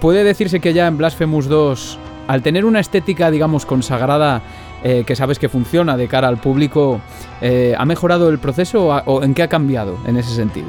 puede 0.00 0.22
decirse 0.22 0.60
que 0.60 0.72
ya 0.72 0.86
en 0.86 0.98
Blasphemous 0.98 1.48
2 1.48 1.98
al 2.26 2.42
tener 2.42 2.64
una 2.64 2.80
estética, 2.80 3.30
digamos, 3.30 3.66
consagrada, 3.66 4.42
eh, 4.82 5.04
que 5.06 5.16
sabes 5.16 5.38
que 5.38 5.48
funciona 5.48 5.96
de 5.96 6.08
cara 6.08 6.28
al 6.28 6.36
público, 6.38 7.00
eh, 7.40 7.74
¿ha 7.76 7.84
mejorado 7.84 8.28
el 8.28 8.38
proceso 8.38 8.88
o, 8.88 9.22
en 9.22 9.34
qué 9.34 9.42
ha 9.42 9.48
cambiado 9.48 9.98
en 10.06 10.16
ese 10.16 10.34
sentido? 10.34 10.68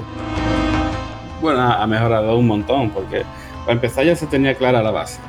Bueno, 1.41 1.61
ha 1.61 1.85
mejorado 1.85 2.37
un 2.37 2.47
montón, 2.47 2.89
porque 2.89 3.23
para 3.61 3.73
empezar 3.73 4.05
ya 4.05 4.15
se 4.15 4.25
tenía 4.27 4.55
clara 4.55 4.81
la 4.81 4.91
base, 4.91 5.19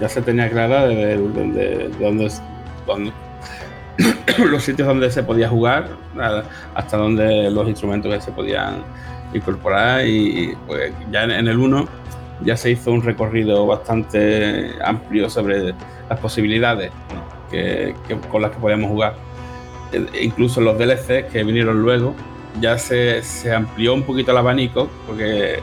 ya 0.00 0.08
se 0.08 0.22
tenía 0.22 0.50
clara 0.50 0.86
de, 0.86 1.16
dónde, 1.16 3.12
los 4.50 4.62
sitios 4.62 4.88
donde 4.88 5.10
se 5.10 5.22
podía 5.22 5.48
jugar, 5.48 5.90
hasta 6.74 6.96
donde 6.96 7.50
los 7.50 7.68
instrumentos 7.68 8.12
que 8.12 8.20
se 8.20 8.32
podían 8.32 8.82
incorporar 9.34 10.06
y 10.06 10.54
pues 10.66 10.92
ya 11.10 11.22
en 11.24 11.48
el 11.48 11.58
1 11.58 11.86
ya 12.44 12.56
se 12.56 12.70
hizo 12.70 12.92
un 12.92 13.02
recorrido 13.02 13.66
bastante 13.66 14.72
amplio 14.84 15.28
sobre 15.30 15.74
las 16.08 16.18
posibilidades 16.20 16.90
que, 17.50 17.94
con 18.30 18.42
las 18.42 18.50
que 18.52 18.58
podíamos 18.58 18.90
jugar. 18.90 19.14
E 19.92 20.24
incluso 20.24 20.60
los 20.60 20.78
DLC 20.78 21.28
que 21.28 21.44
vinieron 21.44 21.82
luego, 21.82 22.14
ya 22.60 22.78
se, 22.78 23.22
se, 23.22 23.54
amplió 23.54 23.94
un 23.94 24.02
poquito 24.02 24.32
el 24.32 24.38
abanico, 24.38 24.88
porque 25.06 25.60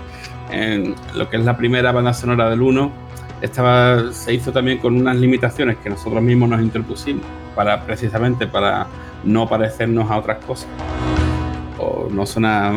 en 0.52 0.96
lo 1.16 1.30
que 1.30 1.38
es 1.38 1.46
la 1.46 1.58
primera 1.58 1.92
banda 1.92 2.14
sonora 2.14 2.50
del 2.50 2.62
1, 2.62 2.92
estaba, 3.42 4.12
se 4.12 4.34
hizo 4.34 4.52
también 4.52 4.80
con 4.80 4.96
unas 4.96 5.16
limitaciones 5.16 5.78
que 5.78 5.90
nosotros 5.90 6.22
mismos 6.22 6.50
nos 6.50 6.62
interpusimos, 6.62 7.26
para, 7.56 7.84
precisamente 7.86 8.48
para 8.48 8.88
no 9.24 9.48
parecernos 9.48 10.10
a 10.10 10.18
otras 10.18 10.44
cosas. 10.46 10.70
O 11.78 12.08
no 12.12 12.26
sonar, 12.26 12.74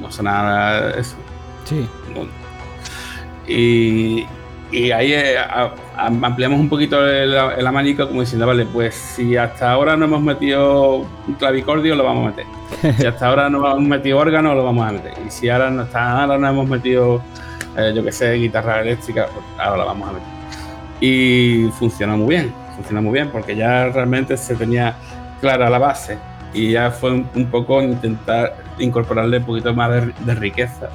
no 0.00 0.10
sonar 0.10 0.98
eso. 0.98 1.16
Sí. 1.64 1.86
Y, 3.46 4.26
ahí 4.92 5.12
eh, 5.12 5.36
ampliamos 5.96 6.58
un 6.60 6.68
poquito 6.68 7.06
el, 7.06 7.32
el, 7.34 7.66
abanico 7.66 8.06
como 8.08 8.20
diciendo, 8.20 8.46
vale, 8.46 8.66
pues 8.66 8.94
si 8.94 9.36
hasta 9.36 9.70
ahora 9.70 9.96
no 9.96 10.06
hemos 10.06 10.20
metido 10.20 11.06
un 11.26 11.34
clavicordio, 11.38 11.94
lo 11.94 12.04
vamos 12.04 12.26
a 12.26 12.30
meter. 12.30 12.96
Si 12.98 13.06
hasta 13.06 13.28
ahora 13.28 13.48
no 13.48 13.58
hemos 13.58 13.80
metido 13.80 14.18
órgano, 14.18 14.54
lo 14.54 14.64
vamos 14.64 14.86
a 14.88 14.92
meter. 14.92 15.12
Y 15.26 15.30
si 15.30 15.48
ahora 15.48 15.70
no, 15.70 15.82
hasta 15.82 16.22
ahora 16.22 16.38
no 16.38 16.48
hemos 16.48 16.68
metido, 16.68 17.22
eh, 17.76 17.92
yo 17.94 18.04
que 18.04 18.12
sé, 18.12 18.34
guitarra 18.34 18.82
eléctrica, 18.82 19.28
pues 19.32 19.44
ahora 19.58 19.78
la 19.78 19.84
vamos 19.84 20.08
a 20.08 20.12
meter. 20.12 20.28
Y 21.00 21.70
funciona 21.78 22.16
muy 22.16 22.34
bien, 22.34 22.52
funciona 22.74 23.00
muy 23.00 23.12
bien 23.12 23.30
porque 23.30 23.54
ya 23.54 23.88
realmente 23.88 24.36
se 24.36 24.56
tenía 24.56 24.96
clara 25.40 25.70
la 25.70 25.78
base 25.78 26.18
y 26.54 26.72
ya 26.72 26.90
fue 26.90 27.12
un, 27.12 27.46
poco 27.50 27.82
intentar 27.82 28.56
incorporarle 28.78 29.38
un 29.38 29.44
poquito 29.44 29.74
más 29.74 29.90
de 29.90 30.34
riqueza 30.34 30.88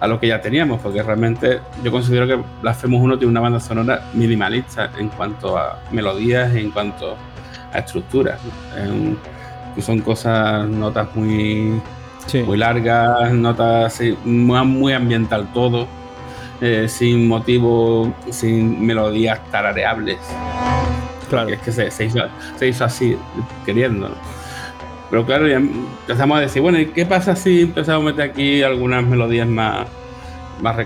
a 0.00 0.06
lo 0.06 0.20
que 0.20 0.28
ya 0.28 0.40
teníamos, 0.40 0.80
porque 0.80 1.02
realmente 1.02 1.60
yo 1.82 1.90
considero 1.90 2.26
que 2.26 2.38
Blasphemous 2.60 3.02
1 3.02 3.18
tiene 3.18 3.30
una 3.30 3.40
banda 3.40 3.60
sonora 3.60 4.02
minimalista 4.12 4.90
en 4.98 5.08
cuanto 5.08 5.56
a 5.56 5.80
melodías 5.90 6.54
y 6.54 6.60
en 6.60 6.70
cuanto 6.70 7.16
a 7.72 7.78
estructuras. 7.78 8.40
son 9.80 10.00
cosas, 10.00 10.66
notas 10.68 11.08
muy, 11.14 11.80
muy 12.46 12.56
largas, 12.56 13.32
notas 13.32 14.00
muy, 14.24 14.92
ambiental 14.92 15.48
todo, 15.52 15.86
eh, 16.60 16.86
sin 16.88 17.26
motivo, 17.26 18.14
sin 18.30 18.84
melodías 18.84 19.40
tarareables. 19.50 20.18
Claro. 21.28 21.48
es 21.48 21.60
que 21.60 21.72
se, 21.72 21.90
se, 21.90 22.04
hizo, 22.04 22.20
se 22.56 22.68
hizo 22.68 22.84
así, 22.84 23.16
queriendo. 23.64 24.10
Pero 25.10 25.24
claro, 25.24 25.46
ya 25.46 25.56
empezamos 25.56 26.38
a 26.38 26.40
decir, 26.40 26.62
bueno, 26.62 26.80
¿y 26.80 26.86
qué 26.86 27.06
pasa 27.06 27.36
si 27.36 27.62
empezamos 27.62 28.02
a 28.02 28.06
meter 28.06 28.30
aquí 28.30 28.62
algunas 28.62 29.04
melodías 29.04 29.46
más, 29.46 29.86
más, 30.60 30.76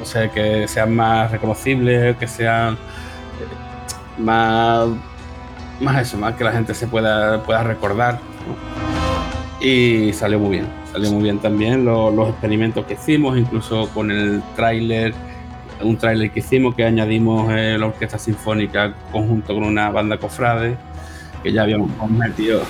o 0.00 0.04
sea, 0.04 0.28
que 0.30 0.66
sean 0.66 0.94
más 0.96 1.30
reconocibles, 1.30 2.16
que 2.16 2.26
sean 2.26 2.74
eh, 2.74 4.18
más, 4.18 4.88
más 5.80 6.02
eso, 6.02 6.18
más 6.18 6.34
que 6.34 6.42
la 6.42 6.52
gente 6.52 6.74
se 6.74 6.88
pueda, 6.88 7.42
pueda 7.44 7.62
recordar. 7.62 8.18
Y 9.60 10.12
salió 10.12 10.40
muy 10.40 10.50
bien, 10.50 10.66
salió 10.90 11.12
muy 11.12 11.22
bien 11.22 11.38
también 11.38 11.84
los 11.84 12.28
experimentos 12.28 12.86
que 12.86 12.94
hicimos, 12.94 13.38
incluso 13.38 13.88
con 13.90 14.10
el 14.10 14.42
tráiler, 14.56 15.14
un 15.82 15.96
tráiler 15.96 16.30
que 16.32 16.40
hicimos 16.40 16.74
que 16.74 16.84
añadimos 16.84 17.52
eh, 17.52 17.76
la 17.78 17.86
orquesta 17.86 18.18
sinfónica 18.18 18.94
conjunto 19.12 19.54
con 19.54 19.64
una 19.64 19.90
banda 19.90 20.18
cofrade 20.18 20.76
que 21.42 21.52
ya 21.52 21.62
habíamos 21.62 21.90
metido. 22.10 22.62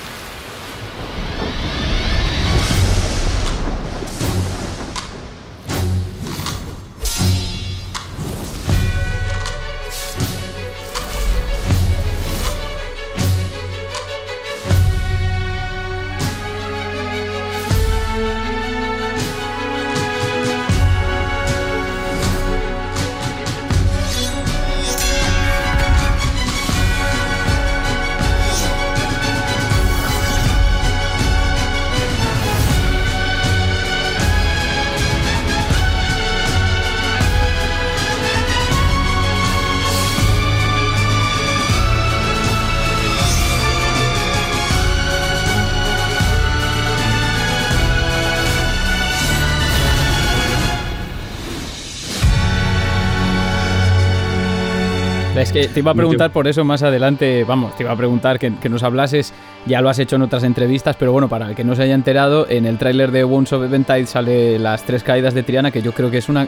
Te 55.69 55.81
iba 55.81 55.91
a 55.91 55.95
preguntar 55.95 56.31
por 56.31 56.49
eso 56.49 56.65
más 56.65 56.83
adelante, 56.83 57.45
vamos, 57.45 57.77
te 57.77 57.83
iba 57.83 57.93
a 57.93 57.97
preguntar 57.97 58.39
que, 58.39 58.51
nos 58.69 58.83
hablases, 58.83 59.33
ya 59.67 59.81
lo 59.81 59.89
has 59.89 59.99
hecho 59.99 60.17
en 60.17 60.23
otras 60.23 60.43
entrevistas, 60.45 60.97
pero 60.97 61.13
bueno, 61.13 61.29
para 61.29 61.49
el 61.49 61.55
que 61.55 61.65
no 61.65 61.75
se 61.75 61.83
haya 61.83 61.95
enterado, 61.95 62.47
en 62.49 62.67
el 62.67 62.79
tráiler 62.79 63.11
de 63.11 63.25
Once 63.25 63.55
of 63.55 63.65
Eventide 63.65 64.07
sale 64.07 64.59
las 64.59 64.85
tres 64.85 65.03
caídas 65.03 65.35
de 65.35 65.43
Triana, 65.43 65.71
que 65.71 65.83
yo 65.83 65.93
creo 65.93 66.11
que 66.11 66.19
es 66.19 66.29
una... 66.29 66.45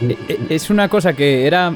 E, 0.00 0.16
e, 0.28 0.38
es 0.50 0.70
una 0.70 0.88
cosa 0.88 1.14
que 1.14 1.46
era 1.46 1.74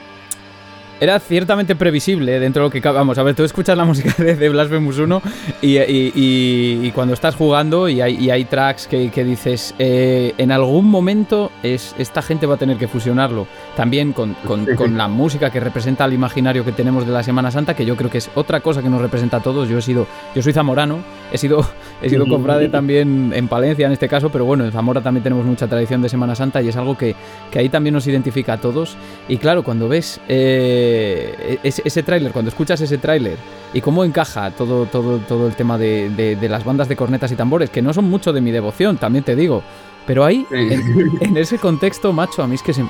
era 1.01 1.19
ciertamente 1.19 1.75
previsible 1.75 2.39
dentro 2.39 2.63
de 2.63 2.69
lo 2.69 2.71
que 2.71 2.91
Vamos, 2.91 3.17
a 3.19 3.23
ver, 3.23 3.35
tú 3.35 3.45
escuchas 3.45 3.77
la 3.77 3.85
música 3.87 4.15
de, 4.23 4.37
de 4.37 4.49
Blasphemous 4.49 4.99
1 4.99 5.23
y, 5.63 5.79
y, 5.79 6.91
cuando 6.93 7.15
estás 7.15 7.37
jugando 7.37 7.89
y 7.89 8.01
hay, 8.01 8.31
hay 8.31 8.45
tracks 8.45 8.87
que, 8.87 9.25
dices, 9.25 9.75
eh, 9.79 10.35
en 10.37 10.53
algún 10.53 10.87
momento 10.87 11.51
es, 11.63 11.95
esta 11.99 12.21
gente 12.21 12.47
va 12.47 12.57
a 12.57 12.59
tener 12.59 12.77
que 12.77 12.89
fusionarlo. 12.89 13.47
También 13.77 14.13
con, 14.13 14.35
con, 14.45 14.97
la 14.97 15.09
música 15.09 15.51
que 15.51 15.61
representa 15.61 16.05
el 16.05 16.13
imaginario 16.13 16.65
que 16.65 16.73
tenemos 16.73 17.07
de 17.07 17.13
la 17.13 17.23
Semana 17.23 17.51
Santa, 17.51 17.75
que 17.75 17.87
yo 17.87 17.97
creo 17.97 18.11
que 18.11 18.19
es 18.19 18.31
otra 18.35 18.61
cosa 18.61 18.83
que 18.83 18.89
nos 18.89 19.01
representa 19.01 19.39
a 19.39 19.41
todos. 19.41 19.69
Yo 19.69 19.79
he 19.79 19.83
sido, 19.83 20.07
yo 20.35 20.43
soy 20.43 20.53
zamorano, 20.53 20.99
he 21.33 21.39
sido, 21.39 21.67
he 22.03 22.11
sido 22.11 22.27
cofrade 22.27 22.69
también 22.69 23.33
en 23.35 23.49
Palencia 23.49 23.87
en 23.87 23.93
este 23.93 24.09
caso, 24.09 24.31
pero 24.31 24.45
bueno, 24.45 24.65
en 24.65 24.73
Zamora 24.73 25.01
también 25.01 25.23
tenemos 25.23 25.47
mucha 25.47 25.69
tradición 25.69 26.03
de 26.03 26.09
Semana 26.09 26.35
Santa 26.35 26.61
y 26.61 26.69
es 26.69 26.77
algo 26.77 26.99
que, 26.99 27.15
que 27.51 27.59
ahí 27.59 27.69
también 27.69 27.95
nos 27.95 28.07
identifica 28.07 28.55
a 28.55 28.57
todos. 28.59 28.97
Y 29.29 29.39
claro, 29.39 29.63
cuando 29.63 29.89
ves... 29.89 30.21
Eh, 30.29 31.35
eh, 31.39 31.59
ese, 31.63 32.03
tráiler, 32.03 32.33
cuando 32.33 32.49
escuchas 32.49 32.81
ese 32.81 32.99
tráiler 32.99 33.37
y 33.73 33.81
cómo 33.81 34.05
encaja 34.05 34.51
todo, 34.51 34.87
todo, 34.87 35.19
todo 35.19 35.47
el 35.47 35.55
tema 35.55 35.79
de, 35.79 36.37
las 36.43 36.65
bandas 36.65 36.89
de 36.89 36.97
cornetas 36.97 37.33
y 37.33 37.37
tambores, 37.37 37.71
que 37.71 37.83
no 37.83 37.93
son 37.93 38.09
mucho 38.09 38.33
de 38.33 38.41
mi 38.41 38.51
devoción, 38.51 38.97
también 38.97 39.25
te 39.25 39.37
digo, 39.37 39.63
pero 40.07 40.25
ahí, 40.25 40.47
en, 40.51 41.37
ese 41.37 41.59
contexto, 41.59 42.13
macho, 42.13 42.43
a 42.43 42.47
mí 42.47 42.55
es 42.55 42.63
que 42.63 42.73
se, 42.73 42.85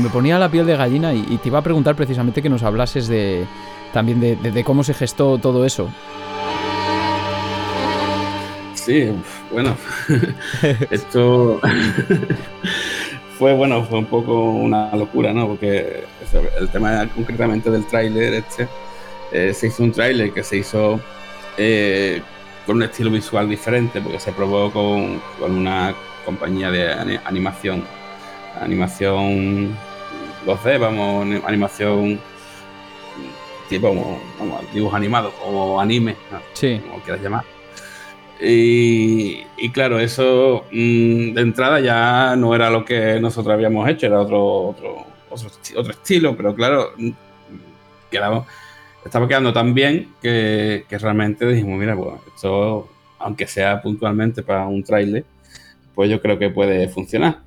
me 0.00 0.08
ponía 0.08 0.38
la 0.38 0.48
piel 0.48 0.66
de 0.66 0.76
gallina 0.76 1.12
y, 1.12 1.38
te 1.38 1.48
iba 1.48 1.58
a 1.58 1.62
preguntar 1.62 1.94
precisamente 1.94 2.42
que 2.42 2.48
nos 2.48 2.62
hablases 2.62 3.08
de 3.08 3.46
también 3.92 4.20
de, 4.20 4.64
cómo 4.64 4.84
se 4.84 4.94
gestó 4.94 5.38
todo 5.38 5.66
eso. 5.66 5.90
Sí, 8.74 9.12
bueno, 9.52 9.76
esto 10.90 11.60
fue 13.38 13.54
bueno, 13.54 13.84
fue 13.84 13.98
un 13.98 14.06
poco 14.06 14.50
una 14.50 14.94
locura, 14.96 15.32
¿no? 15.32 15.46
Porque 15.46 16.04
el 16.58 16.68
tema 16.70 17.06
concretamente 17.14 17.70
del 17.70 17.86
tráiler 17.86 18.34
este, 18.34 18.66
eh, 19.30 19.52
se 19.54 19.68
hizo 19.68 19.82
un 19.82 19.92
tráiler 19.92 20.32
que 20.32 20.42
se 20.42 20.56
hizo 20.56 21.00
eh, 21.58 22.22
con 22.66 22.76
un 22.76 22.82
estilo 22.84 23.10
visual 23.10 23.48
diferente, 23.48 24.00
porque 24.00 24.18
se 24.18 24.32
probó 24.32 24.72
con, 24.72 25.20
una 25.52 25.94
compañía 26.24 26.70
de 26.70 27.20
animación, 27.24 27.84
animación 28.60 29.76
2D, 30.46 30.78
vamos, 30.78 31.44
animación 31.44 32.20
tipo, 33.68 34.20
dibujos 34.74 34.94
animados 34.94 35.32
o 35.44 35.80
anime, 35.80 36.16
como 36.60 37.02
quieras 37.02 37.22
llamar. 37.22 37.44
Y, 38.44 39.44
claro, 39.72 40.00
eso 40.00 40.64
mm, 40.72 41.32
de 41.32 41.40
entrada 41.40 41.80
ya 41.80 42.34
no 42.36 42.54
era 42.54 42.70
lo 42.70 42.84
que 42.84 43.20
nosotros 43.20 43.54
habíamos 43.54 43.88
hecho, 43.88 44.06
era 44.06 44.20
otro, 44.20 44.70
otro, 44.70 45.06
otro, 45.76 45.92
estilo, 45.92 46.36
pero 46.36 46.54
claro, 46.54 46.90
mm, 46.96 47.10
quedamos, 48.10 48.46
estaba 49.04 49.28
quedando 49.28 49.52
tan 49.52 49.74
bien 49.74 50.14
que, 50.20 50.84
realmente 50.90 51.46
dijimos, 51.46 51.78
mira, 51.78 51.96
pues 51.96 52.14
esto, 52.34 52.88
aunque 53.20 53.46
sea 53.46 53.80
puntualmente 53.80 54.42
para 54.42 54.66
un 54.66 54.82
trailer, 54.82 55.24
pues 55.94 56.10
yo 56.10 56.20
creo 56.20 56.38
que 56.38 56.50
puede 56.50 56.88
funcionar. 56.88 57.38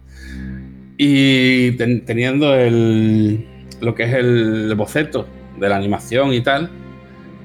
Y 0.97 1.71
teniendo 1.73 2.55
el, 2.55 3.45
lo 3.81 3.95
que 3.95 4.03
es 4.03 4.13
el 4.13 4.73
boceto 4.75 5.27
de 5.59 5.69
la 5.69 5.75
animación 5.75 6.33
y 6.33 6.41
tal, 6.41 6.69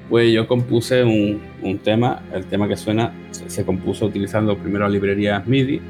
pues 0.09 0.31
yo 0.33 0.47
compuse 0.47 1.03
un, 1.03 1.41
un 1.61 1.77
tema, 1.79 2.21
el 2.33 2.45
tema 2.45 2.67
que 2.67 2.75
suena 2.75 3.13
se, 3.31 3.65
compuso 3.65 4.05
utilizando 4.05 4.57
primero 4.57 4.87
librerías 4.89 5.47
MIDI 5.47 5.81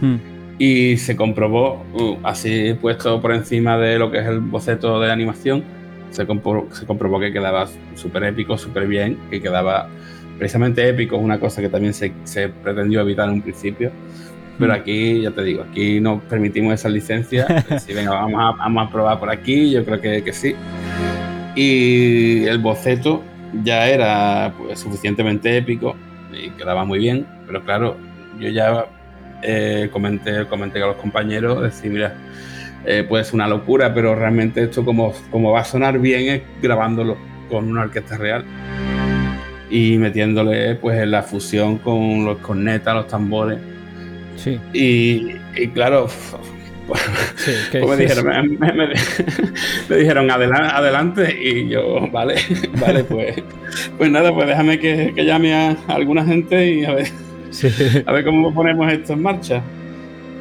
hmm. 0.00 0.16
y 0.58 0.96
se 0.96 1.16
comprobó, 1.16 1.84
uh, 1.94 2.16
así 2.22 2.74
puesto 2.80 3.20
por 3.20 3.32
encima 3.32 3.76
de 3.76 3.98
lo 3.98 4.10
que 4.10 4.18
es 4.18 4.26
el 4.26 4.40
boceto 4.40 5.00
de 5.00 5.10
animación, 5.10 5.64
se, 6.10 6.24
se 6.24 6.86
comprobó 6.86 7.20
que 7.20 7.32
quedaba 7.32 7.68
súper 7.94 8.24
épico, 8.24 8.56
súper 8.56 8.86
bien, 8.86 9.18
que 9.30 9.40
quedaba 9.40 9.88
precisamente 10.38 10.88
épico, 10.88 11.16
es 11.16 11.22
una 11.22 11.40
cosa 11.40 11.60
que 11.60 11.68
también 11.68 11.94
se, 11.94 12.12
se 12.24 12.48
pretendió 12.48 13.00
evitar 13.00 13.28
en 13.28 13.34
un 13.34 13.42
principio. 13.42 13.90
Pero 14.58 14.72
aquí, 14.72 15.22
ya 15.22 15.30
te 15.30 15.42
digo, 15.42 15.64
aquí 15.68 16.00
no 16.00 16.20
permitimos 16.20 16.74
esa 16.74 16.88
licencia. 16.88 17.46
si 17.78 17.92
venga, 17.92 18.12
vamos 18.12 18.40
a, 18.40 18.56
vamos 18.56 18.86
a 18.86 18.90
probar 18.90 19.18
por 19.18 19.30
aquí, 19.30 19.70
yo 19.70 19.84
creo 19.84 20.00
que, 20.00 20.22
que 20.22 20.32
sí. 20.32 20.54
Y 21.54 22.44
el 22.44 22.58
boceto 22.58 23.22
ya 23.64 23.88
era 23.88 24.52
pues, 24.58 24.78
suficientemente 24.80 25.56
épico 25.56 25.96
y 26.32 26.50
quedaba 26.50 26.84
muy 26.84 26.98
bien, 26.98 27.26
pero 27.46 27.64
claro, 27.64 27.96
yo 28.38 28.48
ya 28.48 28.86
eh, 29.42 29.88
comenté, 29.92 30.46
comenté 30.46 30.82
a 30.82 30.86
los 30.86 30.96
compañeros, 30.96 31.62
decir, 31.62 31.90
mira, 31.90 32.14
eh, 32.84 33.04
puede 33.08 33.24
ser 33.24 33.34
una 33.34 33.48
locura, 33.48 33.94
pero 33.94 34.14
realmente 34.14 34.64
esto 34.64 34.84
como, 34.84 35.12
como 35.30 35.52
va 35.52 35.60
a 35.60 35.64
sonar 35.64 35.98
bien 35.98 36.28
es 36.28 36.42
grabándolo 36.62 37.16
con 37.48 37.68
una 37.68 37.82
orquesta 37.82 38.16
real 38.16 38.44
y 39.70 39.98
metiéndole 39.98 40.76
pues 40.76 41.00
en 41.00 41.10
la 41.10 41.22
fusión 41.22 41.78
con 41.78 42.24
los 42.24 42.38
cornetas, 42.38 42.94
los 42.94 43.08
tambores. 43.08 43.58
Sí. 44.36 44.58
Y, 44.72 45.36
y 45.56 45.68
claro, 45.68 46.08
me, 49.88 49.96
dijeron, 49.96 50.30
adelante, 50.30 51.36
y 51.40 51.68
yo, 51.68 52.08
vale, 52.10 52.36
vale, 52.80 53.04
pues, 53.04 53.42
pues 53.98 54.10
nada, 54.10 54.32
pues 54.32 54.46
déjame 54.48 54.78
que, 54.78 55.12
llame 55.16 55.54
a, 55.54 55.76
alguna 55.88 56.24
gente 56.24 56.74
y 56.74 56.84
a 56.84 56.92
ver, 56.94 57.08
a 58.06 58.12
ver 58.12 58.24
cómo 58.24 58.54
ponemos 58.54 58.92
esto 58.92 59.14
en 59.14 59.22
marcha. 59.22 59.62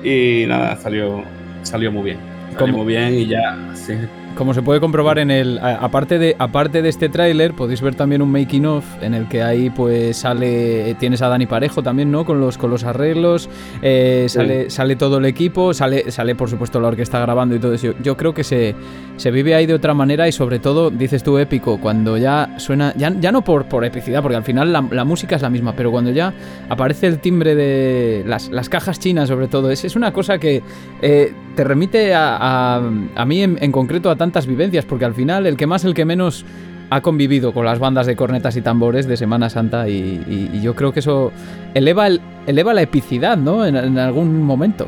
Y 0.03 0.45
nada, 0.47 0.75
salió, 0.77 1.23
salió 1.63 1.91
muy 1.91 2.03
bien. 2.03 2.19
Salió 2.57 2.77
muy 2.77 2.85
bien 2.85 3.15
y 3.15 3.27
ya, 3.27 3.57
sí, 3.73 3.93
como 4.35 4.53
se 4.53 4.61
puede 4.61 4.79
comprobar 4.79 5.19
en 5.19 5.31
el. 5.31 5.59
Aparte 5.59 6.19
de, 6.19 6.35
aparte 6.37 6.81
de 6.81 6.89
este 6.89 7.09
tráiler, 7.09 7.53
podéis 7.53 7.81
ver 7.81 7.95
también 7.95 8.21
un 8.21 8.31
making 8.31 8.65
of 8.65 8.85
en 9.01 9.13
el 9.13 9.27
que 9.27 9.41
ahí 9.41 9.69
pues 9.69 10.17
sale. 10.17 10.95
Tienes 10.99 11.21
a 11.21 11.27
Dani 11.27 11.45
Parejo 11.45 11.81
también, 11.81 12.11
¿no? 12.11 12.25
Con 12.25 12.39
los, 12.39 12.57
con 12.57 12.69
los 12.69 12.83
arreglos. 12.83 13.49
Eh, 13.81 14.25
sale, 14.29 14.69
sale 14.69 14.95
todo 14.95 15.17
el 15.17 15.25
equipo. 15.25 15.73
Sale, 15.73 16.11
sale, 16.11 16.35
por 16.35 16.49
supuesto, 16.49 16.79
la 16.79 16.89
orquesta 16.89 17.19
grabando 17.19 17.55
y 17.55 17.59
todo 17.59 17.73
eso. 17.73 17.93
Yo 18.03 18.17
creo 18.17 18.33
que 18.33 18.43
se, 18.43 18.75
se 19.17 19.31
vive 19.31 19.55
ahí 19.55 19.65
de 19.65 19.73
otra 19.73 19.93
manera 19.93 20.27
y 20.27 20.31
sobre 20.31 20.59
todo, 20.59 20.91
dices 20.91 21.23
tú, 21.23 21.37
épico, 21.37 21.79
cuando 21.79 22.17
ya 22.17 22.55
suena. 22.57 22.93
Ya, 22.95 23.13
ya 23.19 23.31
no 23.31 23.43
por, 23.43 23.65
por 23.65 23.85
epicidad, 23.85 24.21
porque 24.21 24.37
al 24.37 24.43
final 24.43 24.71
la, 24.71 25.05
música 25.05 25.35
es 25.35 25.41
la 25.41 25.49
misma, 25.49 25.75
pero 25.75 25.91
cuando 25.91 26.11
ya 26.11 26.33
aparece 26.69 27.07
el 27.07 27.19
timbre 27.19 27.55
de 27.55 28.23
las, 28.25 28.49
las 28.49 28.69
cajas 28.69 28.99
chinas, 28.99 29.29
sobre 29.29 29.47
todo, 29.47 29.71
es, 29.71 29.85
es 29.85 29.95
una 29.95 30.11
cosa 30.11 30.37
que 30.37 30.61
eh, 31.01 31.33
te 31.55 31.63
remite 31.63 32.13
a, 32.13 32.81
a, 33.15 33.25
mí 33.25 33.41
en, 33.41 33.57
en 33.61 33.71
concreto 33.71 34.09
a 34.09 34.15
tantas 34.15 34.45
vivencias, 34.45 34.85
porque 34.85 35.05
al 35.05 35.15
final 35.15 35.47
el 35.47 35.57
que 35.57 35.65
más, 35.65 35.85
el 35.85 35.93
que 35.93 36.05
menos 36.05 36.45
ha 36.89 37.01
convivido 37.01 37.53
con 37.53 37.65
las 37.65 37.79
bandas 37.79 38.07
de 38.07 38.15
cornetas 38.15 38.55
y 38.57 38.61
tambores 38.61 39.07
de 39.07 39.17
Semana 39.17 39.49
Santa 39.49 39.87
y, 39.89 40.59
yo 40.61 40.75
creo 40.75 40.93
que 40.93 40.99
eso 40.99 41.31
eleva, 41.73 42.07
el, 42.07 42.21
eleva 42.47 42.73
la 42.73 42.81
epicidad, 42.81 43.37
¿no? 43.37 43.65
En, 43.65 43.97
algún 43.97 44.43
momento. 44.43 44.87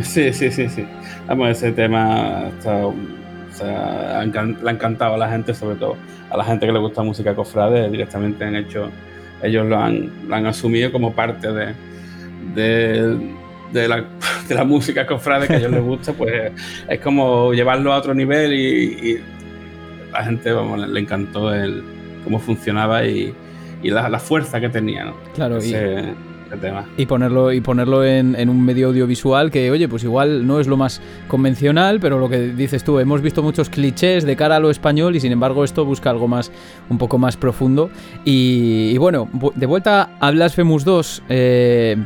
Sí, 0.00 0.32
sí, 0.32 0.50
sí, 0.50 0.68
sí. 0.68 0.84
Vamos, 1.26 1.50
ese 1.50 1.72
tema 1.72 2.50
le 2.64 2.70
ha 3.60 4.22
encantado 4.70 5.14
a 5.14 5.18
la 5.18 5.28
gente, 5.28 5.54
sobre 5.54 5.76
todo 5.76 5.96
a 6.30 6.36
la 6.36 6.44
gente 6.44 6.66
que 6.66 6.72
le 6.72 6.78
gusta 6.78 7.02
música 7.02 7.34
cofrade, 7.34 7.90
directamente 7.90 8.44
han 8.44 8.56
hecho, 8.56 8.90
ellos 9.42 9.66
lo 9.66 9.78
han, 9.78 10.10
lo 10.28 10.34
han 10.34 10.46
asumido 10.46 10.92
como 10.92 11.12
parte 11.12 11.52
de, 11.52 11.74
de 12.54 13.16
de 13.72 13.88
la, 13.88 14.04
de 14.48 14.54
la 14.54 14.64
música 14.64 15.06
cofrade 15.06 15.46
que 15.46 15.54
a 15.54 15.56
ellos 15.58 15.70
les 15.70 15.82
gusta, 15.82 16.12
pues 16.12 16.52
es 16.88 17.00
como 17.00 17.52
llevarlo 17.52 17.92
a 17.92 17.98
otro 17.98 18.14
nivel 18.14 18.52
y, 18.52 19.20
la 20.12 20.24
gente 20.24 20.50
vamos, 20.52 20.88
le 20.88 21.00
encantó 21.00 21.54
el, 21.54 21.84
cómo 22.24 22.38
funcionaba 22.38 23.04
y, 23.04 23.34
y 23.82 23.90
la, 23.90 24.08
la, 24.08 24.18
fuerza 24.18 24.58
que 24.58 24.70
tenía, 24.70 25.04
¿no? 25.04 25.14
Claro, 25.34 25.58
Ese, 25.58 26.14
y, 26.50 26.58
tema. 26.58 26.86
y 26.96 27.04
ponerlo, 27.04 27.52
y 27.52 27.60
ponerlo 27.60 28.04
en, 28.04 28.34
en, 28.34 28.48
un 28.48 28.64
medio 28.64 28.88
audiovisual 28.88 29.50
que, 29.50 29.70
oye, 29.70 29.86
pues 29.86 30.04
igual 30.04 30.46
no 30.46 30.60
es 30.60 30.66
lo 30.66 30.78
más 30.78 31.02
convencional, 31.28 32.00
pero 32.00 32.18
lo 32.18 32.30
que 32.30 32.38
dices 32.38 32.84
tú, 32.84 32.98
hemos 32.98 33.20
visto 33.20 33.42
muchos 33.42 33.68
clichés 33.68 34.24
de 34.24 34.34
cara 34.34 34.56
a 34.56 34.60
lo 34.60 34.70
español 34.70 35.14
y 35.14 35.20
sin 35.20 35.30
embargo 35.30 35.62
esto 35.62 35.84
busca 35.84 36.08
algo 36.08 36.26
más, 36.26 36.50
un 36.88 36.96
poco 36.96 37.18
más 37.18 37.36
profundo. 37.36 37.90
Y, 38.24 38.96
bueno, 38.96 39.28
de 39.54 39.66
vuelta 39.66 40.10
a 40.20 40.30
Blasphemous 40.30 40.84
2, 40.84 41.22
eh, 41.28 41.96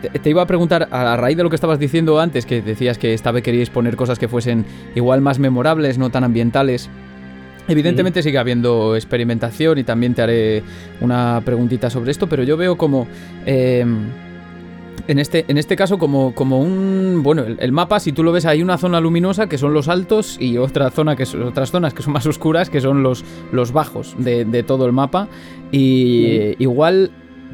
te, 0.00 0.30
iba 0.30 0.42
a 0.42 0.46
preguntar, 0.46 0.88
a 0.90 1.16
raíz 1.16 1.36
de 1.36 1.42
lo 1.42 1.50
que 1.50 1.56
estabas 1.56 1.78
diciendo 1.78 2.18
antes, 2.20 2.46
que 2.46 2.62
decías 2.62 2.98
que 2.98 3.14
esta 3.14 3.30
vez 3.30 3.42
queríais 3.42 3.70
poner 3.70 3.96
cosas 3.96 4.18
que 4.18 4.28
fuesen 4.28 4.64
igual 4.94 5.20
más 5.20 5.38
memorables, 5.38 5.98
no 5.98 6.10
tan 6.10 6.24
ambientales. 6.24 6.88
Evidentemente 7.68 8.22
sigue 8.22 8.38
habiendo 8.38 8.96
experimentación 8.96 9.78
y 9.78 9.84
también 9.84 10.14
te 10.14 10.22
haré 10.22 10.62
una 11.00 11.40
preguntita 11.44 11.90
sobre 11.90 12.10
esto, 12.10 12.26
pero 12.28 12.42
yo 12.42 12.56
veo 12.56 12.76
como... 12.76 13.06
Eh, 13.46 13.84
En 15.08 15.18
este, 15.18 15.44
en 15.48 15.56
este 15.56 15.76
caso, 15.76 15.98
como, 15.98 16.34
como 16.34 16.60
un. 16.60 17.22
Bueno, 17.22 17.42
el, 17.42 17.72
mapa, 17.72 17.98
si 17.98 18.12
tú 18.12 18.22
lo 18.22 18.32
ves, 18.32 18.44
hay 18.44 18.62
una 18.62 18.76
zona 18.76 19.00
luminosa 19.00 19.48
que 19.48 19.56
son 19.56 19.72
los 19.72 19.88
altos 19.88 20.36
y 20.38 20.58
otra 20.58 20.90
zona 20.90 21.16
que 21.16 21.26
son, 21.26 21.42
otras 21.42 21.70
zonas 21.70 21.94
que 21.94 22.02
son 22.02 22.12
más 22.12 22.26
oscuras 22.26 22.70
que 22.70 22.80
son 22.80 23.02
los, 23.02 23.24
los 23.50 23.72
bajos 23.72 24.14
de, 24.18 24.44
de 24.44 24.62
todo 24.62 24.86
el 24.86 24.92
mapa. 24.92 25.26
Y 25.72 26.54
igual 26.58 27.10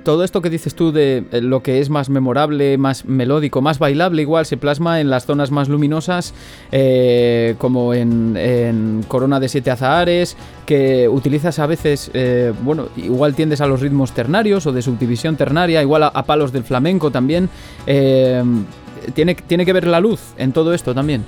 todo 0.07 0.23
esto 0.23 0.41
que 0.41 0.51
dices 0.51 0.77
tú 0.77 0.93
de 0.93 1.25
eh, 1.33 1.41
lo 1.41 1.65
que 1.65 1.81
es 1.81 1.91
más 1.91 2.11
memorable, 2.11 2.79
más 2.79 3.07
melódico, 3.07 3.61
más 3.61 3.81
bailable, 3.81 4.23
igual 4.23 4.47
se 4.47 4.57
plasma 4.57 5.01
en 5.01 5.11
las 5.11 5.27
zonas 5.27 5.51
más 5.51 5.69
luminosas, 5.69 6.33
eh, 6.71 7.57
como 7.59 7.93
en, 7.93 9.05
Corona 9.09 9.41
de 9.41 9.49
Siete 9.49 9.73
Azahares, 9.73 10.37
que 10.65 11.09
utilizas 11.09 11.59
a 11.59 11.67
veces, 11.67 12.13
eh, 12.15 12.53
bueno, 12.63 12.87
igual 12.97 13.35
tiendes 13.35 13.61
a 13.61 13.67
los 13.67 13.81
ritmos 13.81 14.13
ternarios 14.13 14.65
o 14.69 14.73
de 14.73 14.81
subdivisión 14.81 15.37
ternaria, 15.37 15.83
igual 15.83 16.05
a, 16.05 16.23
palos 16.23 16.53
del 16.53 16.63
flamenco 16.63 17.11
también. 17.11 17.49
tiene, 17.85 19.35
tiene 19.35 19.67
que 19.67 19.73
ver 19.73 19.89
la 19.89 19.99
luz 19.99 20.21
en 20.39 20.53
todo 20.53 20.73
esto 20.73 20.95
también. 20.95 21.25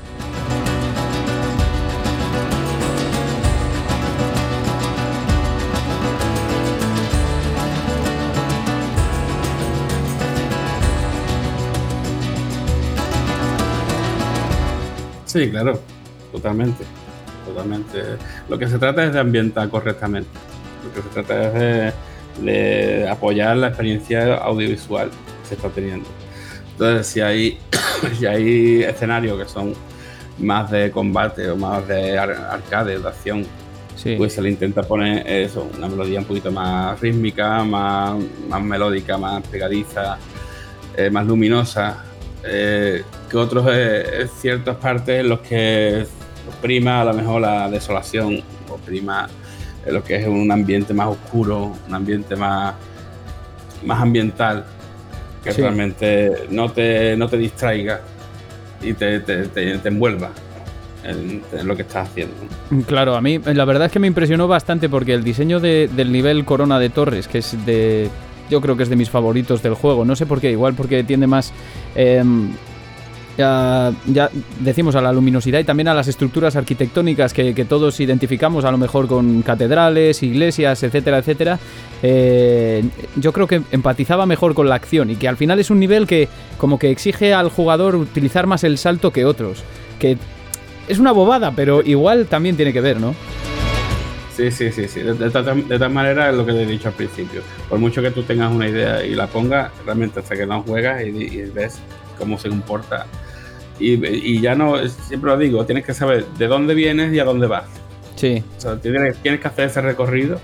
Sí, 15.29 15.51
claro, 15.51 15.79
totalmente, 16.33 16.85
totalmente. 17.47 18.03
Lo 18.49 18.59
que 18.59 18.67
se 18.67 18.79
trata 18.79 19.05
es 19.05 19.13
de 19.13 19.21
ambientar 19.21 19.69
correctamente. 19.69 20.31
Lo 20.83 20.95
que 20.95 21.03
se 21.03 21.09
trata 21.23 21.89
es 21.89 21.95
de, 22.43 23.09
apoyar 23.11 23.59
la 23.59 23.69
experiencia 23.69 24.37
audiovisual 24.37 25.11
que 25.11 25.49
se 25.49 25.55
está 25.55 25.69
teniendo. 25.69 26.09
Entonces, 26.73 27.07
si 27.09 27.21
hay, 27.21 27.59
si 28.19 28.25
hay 28.25 28.83
escenarios 28.85 29.39
que 29.39 29.47
son 29.47 29.75
más 30.39 30.71
de 30.71 30.91
combate 30.91 31.51
o 31.51 31.57
más 31.57 31.87
de 31.87 32.19
arcade, 32.19 32.99
de 32.99 33.07
acción, 33.07 33.47
pues 34.17 34.33
se 34.33 34.41
le 34.41 34.49
intenta 34.49 34.83
poner 34.83 35.29
eso, 35.31 35.69
una 35.77 35.89
melodía 35.89 36.21
un 36.21 36.25
poquito 36.25 36.51
más 36.51 36.99
rítmica, 37.01 37.65
más, 37.65 38.17
más 38.49 38.63
melódica, 38.63 39.19
más 39.19 39.47
pegadiza, 39.47 40.17
eh, 40.97 41.11
más 41.11 41.27
luminosa, 41.27 42.08
eh, 42.45 43.03
que 43.29 43.37
otros 43.37 43.67
eh, 43.71 44.29
ciertas 44.41 44.77
partes 44.77 45.21
en 45.21 45.29
los 45.29 45.41
que 45.41 46.07
prima 46.63 47.03
a 47.03 47.05
lo 47.05 47.15
mejor 47.15 47.41
la 47.41 47.69
desolación 47.69 48.43
o 48.69 48.77
prima 48.77 49.29
lo 49.87 50.03
que 50.03 50.17
es 50.17 50.27
un 50.27 50.51
ambiente 50.51 50.93
más 50.93 51.09
oscuro, 51.09 51.75
un 51.87 51.95
ambiente 51.95 52.37
más, 52.37 52.75
más 53.85 54.03
ambiental, 54.03 54.65
que 55.43 55.53
realmente 55.53 56.47
no 56.51 56.71
te, 56.71 57.17
no 57.17 57.29
te 57.29 57.39
distraiga 57.39 58.01
y 58.83 58.93
te, 58.93 59.21
te, 59.21 59.89
envuelva 59.89 60.31
en, 61.05 61.43
lo 61.65 61.75
que 61.75 61.83
estás 61.83 62.09
haciendo. 62.09 62.35
Claro, 62.87 63.15
a 63.15 63.21
mí 63.21 63.39
la 63.39 63.65
verdad 63.65 63.87
es 63.87 63.93
que 63.93 63.99
me 63.99 64.07
impresionó 64.07 64.47
bastante 64.47 64.89
porque 64.89 65.15
el 65.15 65.25
diseño 65.25 65.61
del 65.61 66.13
nivel 66.13 66.45
Corona 66.45 66.79
de 66.79 66.91
Torres, 66.91 67.29
que 67.29 67.39
es 67.39 67.57
de 67.65 68.11
yo 68.51 68.61
creo 68.61 68.77
que 68.77 68.83
es 68.83 68.89
de 68.89 68.97
mis 68.97 69.11
favoritos 69.11 69.63
del 69.63 69.75
juego. 69.75 70.05
No 70.05 70.17
sé 70.17 70.27
por 70.27 70.41
qué, 70.41 70.51
igual 70.51 70.75
porque 70.75 71.05
tiende 71.05 71.27
más... 71.27 71.53
Em, 71.95 72.51
ya, 73.39 73.93
decimos 74.59 74.97
a 74.97 75.01
la 75.01 75.13
luminosidad 75.13 75.61
y 75.61 75.65
también 75.65 75.87
a 75.87 75.95
las 75.95 76.09
estructuras 76.09 76.57
arquitectónicas 76.57 77.33
que, 77.33 77.55
todos 77.69 78.01
identificamos 78.01 78.65
a 78.65 78.73
lo 78.73 78.79
mejor 78.79 79.07
con 79.07 79.43
catedrales, 79.43 80.25
iglesias, 80.25 80.83
etcétera, 80.83 81.19
etcétera. 81.19 81.59
Eh, 82.03 82.83
yo 83.15 83.33
creo 83.33 83.47
que 83.47 83.63
empatizaba 83.71 84.27
mejor 84.27 84.55
con 84.55 84.69
la 84.69 84.75
acción 84.75 85.11
y 85.11 85.17
que 85.17 85.29
al 85.29 85.37
final 85.37 85.61
es 85.61 85.71
un 85.71 85.79
nivel 85.79 86.09
que 86.09 86.29
como 86.57 86.81
que 86.81 86.91
exige 86.91 87.33
al 87.33 87.49
jugador 87.49 87.95
utilizar 87.95 88.49
más 88.49 88.65
el 88.65 88.77
salto 88.77 89.13
que 89.13 89.25
otros. 89.25 89.63
Que 90.01 90.19
es 90.89 90.99
una 90.99 91.13
bobada, 91.13 91.53
pero 91.53 91.83
igual 91.85 92.27
también 92.27 92.57
tiene 92.57 92.73
que 92.73 92.81
ver, 92.81 92.99
¿no? 93.01 93.15
Sí, 94.39 94.53
sí, 94.53 94.71
sí, 94.71 94.87
sí. 94.87 95.01
De, 95.01 95.31
tal 95.31 95.91
manera 95.91 96.31
es 96.31 96.37
lo 96.37 96.47
que 96.47 96.53
te 96.53 96.63
he 96.63 96.67
dicho 96.67 96.87
al 96.87 96.95
principio. 96.95 97.43
Por 97.69 97.81
mucho 97.81 98.01
que 98.01 98.13
tú 98.13 98.23
tengas 98.23 98.53
una 98.53 98.69
idea 98.69 99.05
y 99.05 99.17
la 99.17 99.27
pongas, 99.27 99.73
realmente 99.85 100.21
hasta 100.21 100.37
que 100.37 100.47
no 100.47 100.63
juegas 100.63 101.05
y, 101.05 101.43
ves 101.51 101.81
cómo 102.17 102.39
se 102.39 102.49
comporta. 102.49 103.07
Y, 103.81 104.41
ya 104.41 104.55
no, 104.55 104.79
siempre 104.87 105.31
lo 105.31 105.39
digo, 105.39 105.67
tienes 105.67 105.85
que 105.85 105.93
saber 105.93 106.25
de 106.39 106.47
dónde 106.47 106.75
vienes 106.75 107.13
y 107.13 107.19
a 107.19 107.25
dónde 107.25 107.49
vas. 107.49 107.65
Sí. 108.15 108.45
O 108.59 108.61
sea, 108.61 108.77
tienes, 108.77 109.17
tienes 109.17 109.41
que 109.41 109.49
hacer 109.49 109.71
ese 109.71 109.81
recorrido 109.81 110.41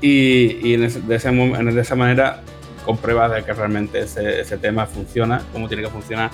y, 0.00 0.76
de, 0.76 0.88
de 0.88 1.80
esa 1.80 1.96
manera 1.96 2.42
compruebas 2.84 3.32
de 3.32 3.42
que 3.42 3.52
realmente 3.54 3.98
ese, 3.98 4.40
ese 4.40 4.56
tema 4.56 4.86
funciona, 4.86 5.42
cómo 5.52 5.66
tiene 5.66 5.82
que 5.82 5.90
funcionar 5.90 6.30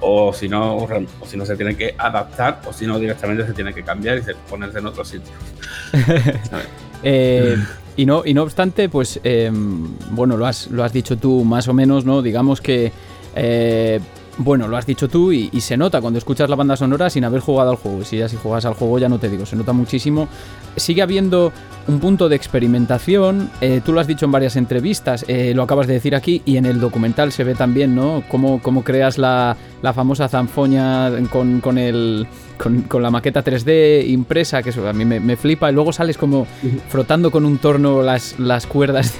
o 0.00 0.32
si 0.32 0.48
no, 0.48 0.76
o 0.76 0.88
si 1.26 1.36
no 1.36 1.44
se 1.44 1.56
tiene 1.56 1.76
que 1.76 1.94
adaptar, 1.96 2.60
o 2.66 2.72
si 2.72 2.86
no 2.86 2.98
directamente 2.98 3.46
se 3.46 3.52
tiene 3.52 3.72
que 3.72 3.82
cambiar 3.82 4.18
y 4.18 4.22
ponerse 4.48 4.78
en 4.78 4.86
otro 4.86 5.04
sitio. 5.04 5.32
Eh, 7.06 7.58
y, 7.96 8.06
no, 8.06 8.22
y 8.24 8.32
no 8.32 8.44
obstante, 8.44 8.88
pues 8.88 9.20
em, 9.24 9.94
bueno, 10.12 10.38
lo 10.38 10.46
has, 10.46 10.68
lo 10.68 10.82
has 10.82 10.90
dicho 10.90 11.18
tú 11.18 11.44
más 11.44 11.68
o 11.68 11.74
menos, 11.74 12.06
¿no? 12.06 12.22
Digamos 12.22 12.62
que 12.62 12.92
eh, 13.36 14.00
bueno, 14.38 14.66
lo 14.68 14.76
has 14.76 14.86
dicho 14.86 15.08
tú 15.08 15.32
y, 15.32 15.48
se 15.60 15.76
nota 15.76 16.00
cuando 16.00 16.18
escuchas 16.18 16.50
la 16.50 16.56
banda 16.56 16.76
sonora 16.76 17.08
sin 17.08 17.24
haber 17.24 17.40
jugado 17.40 17.70
al 17.70 17.76
juego. 17.76 18.04
Si 18.04 18.18
ya 18.18 18.28
si 18.28 18.36
juegas 18.36 18.64
al 18.64 18.74
juego 18.74 18.98
ya 18.98 19.08
no 19.08 19.18
te 19.18 19.28
digo, 19.28 19.46
se 19.46 19.56
nota 19.56 19.72
muchísimo. 19.72 20.28
Sigue 20.76 21.02
habiendo 21.02 21.52
un 21.86 22.00
punto 22.00 22.28
de 22.28 22.36
experimentación, 22.36 23.50
eh, 23.60 23.80
tú 23.84 23.92
lo 23.92 24.00
has 24.00 24.06
dicho 24.06 24.24
en 24.24 24.32
varias 24.32 24.56
entrevistas, 24.56 25.24
eh, 25.28 25.52
lo 25.54 25.62
acabas 25.62 25.86
de 25.86 25.94
decir 25.94 26.14
aquí 26.14 26.42
y 26.44 26.56
en 26.56 26.66
el 26.66 26.80
documental 26.80 27.30
se 27.30 27.44
ve 27.44 27.54
también, 27.54 27.94
¿no? 27.94 28.24
Cómo, 28.28 28.60
cómo 28.60 28.82
creas 28.82 29.18
la, 29.18 29.56
famosa 29.94 30.28
zanfoña 30.28 31.10
con, 31.30 31.78
el, 31.78 32.26
con, 32.88 33.02
la 33.02 33.10
maqueta 33.10 33.44
3D 33.44 34.08
impresa, 34.08 34.62
que 34.62 34.70
eso 34.70 34.88
a 34.88 34.92
mí 34.92 35.04
me, 35.04 35.36
flipa, 35.36 35.70
y 35.70 35.74
luego 35.74 35.92
sales 35.92 36.18
como 36.18 36.46
frotando 36.88 37.30
con 37.30 37.44
un 37.44 37.58
torno 37.58 38.02
las, 38.02 38.38
las 38.40 38.66
cuerdas 38.66 39.14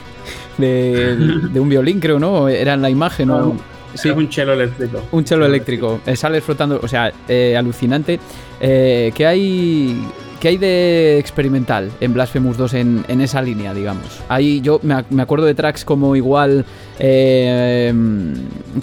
de, 0.58 1.16
de 1.52 1.60
un 1.60 1.68
violín, 1.68 2.00
creo, 2.00 2.18
¿no? 2.18 2.48
Era 2.48 2.74
en 2.74 2.82
la 2.82 2.90
imagen, 2.90 3.28
¿no? 3.28 3.73
Sí. 3.94 4.08
Es 4.08 4.16
un 4.16 4.28
chelo 4.28 4.52
eléctrico. 4.52 5.02
Un 5.12 5.24
chelo 5.24 5.46
eléctrico. 5.46 6.00
Eh, 6.06 6.16
sales 6.16 6.44
flotando, 6.44 6.80
o 6.82 6.88
sea, 6.88 7.12
eh, 7.28 7.56
alucinante. 7.56 8.18
Eh, 8.60 9.12
¿qué, 9.14 9.26
hay, 9.26 10.00
¿Qué 10.40 10.48
hay 10.48 10.56
de 10.56 11.18
experimental 11.18 11.90
en 12.00 12.14
Blasphemous 12.14 12.56
2 12.56 12.74
en, 12.74 13.20
esa 13.20 13.42
línea, 13.42 13.72
digamos? 13.74 14.20
Ahí 14.28 14.60
yo 14.60 14.80
me, 14.82 15.22
acuerdo 15.22 15.46
de 15.46 15.54
tracks 15.54 15.84
como 15.84 16.16
igual 16.16 16.64
que 16.98 17.92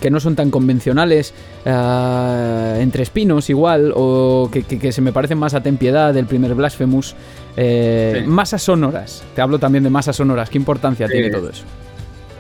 no 0.09 0.19
son 0.19 0.35
tan 0.35 0.51
convencionales, 0.51 1.33
entre 1.65 3.03
espinos 3.03 3.49
igual, 3.49 3.93
o 3.95 4.49
que, 4.51 4.91
se 4.91 5.01
me 5.01 5.11
parecen 5.11 5.37
más 5.37 5.53
a 5.53 5.61
Tempiedad 5.63 6.13
del 6.13 6.25
primer 6.25 6.55
Blasphemous. 6.55 7.15
Masas 8.25 8.61
sonoras. 8.61 9.23
Te 9.35 9.41
hablo 9.41 9.59
también 9.59 9.83
de 9.83 9.89
masas 9.89 10.15
sonoras. 10.15 10.49
¿Qué 10.49 10.57
importancia 10.57 11.07
tiene 11.07 11.29
todo 11.29 11.49
eso? 11.49 11.63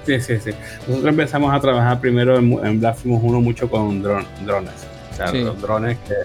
Sí, 0.05 0.19
sí, 0.19 0.39
sí. 0.39 0.51
Nosotros 0.87 1.09
empezamos 1.09 1.53
a 1.53 1.59
trabajar 1.59 1.99
primero 1.99 2.37
en, 2.37 2.51
en 2.65 2.79
Blasphemous 2.79 3.21
1 3.23 3.41
mucho 3.41 3.69
con 3.69 4.01
drones. 4.01 4.73
O 5.11 5.15
sea, 5.15 5.31
los 5.31 5.61
drones 5.61 5.97
que, 6.07 6.15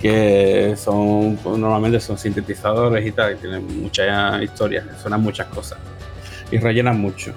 que 0.00 0.76
son 0.76 1.38
normalmente 1.44 2.00
son 2.00 2.18
sintetizadores 2.18 3.06
y 3.06 3.12
tal, 3.12 3.34
y 3.34 3.36
tienen 3.36 3.82
muchas 3.82 4.42
historias, 4.42 4.84
suenan 5.00 5.22
muchas 5.22 5.46
cosas 5.48 5.78
y 6.50 6.58
rellenan 6.58 7.00
mucho. 7.00 7.32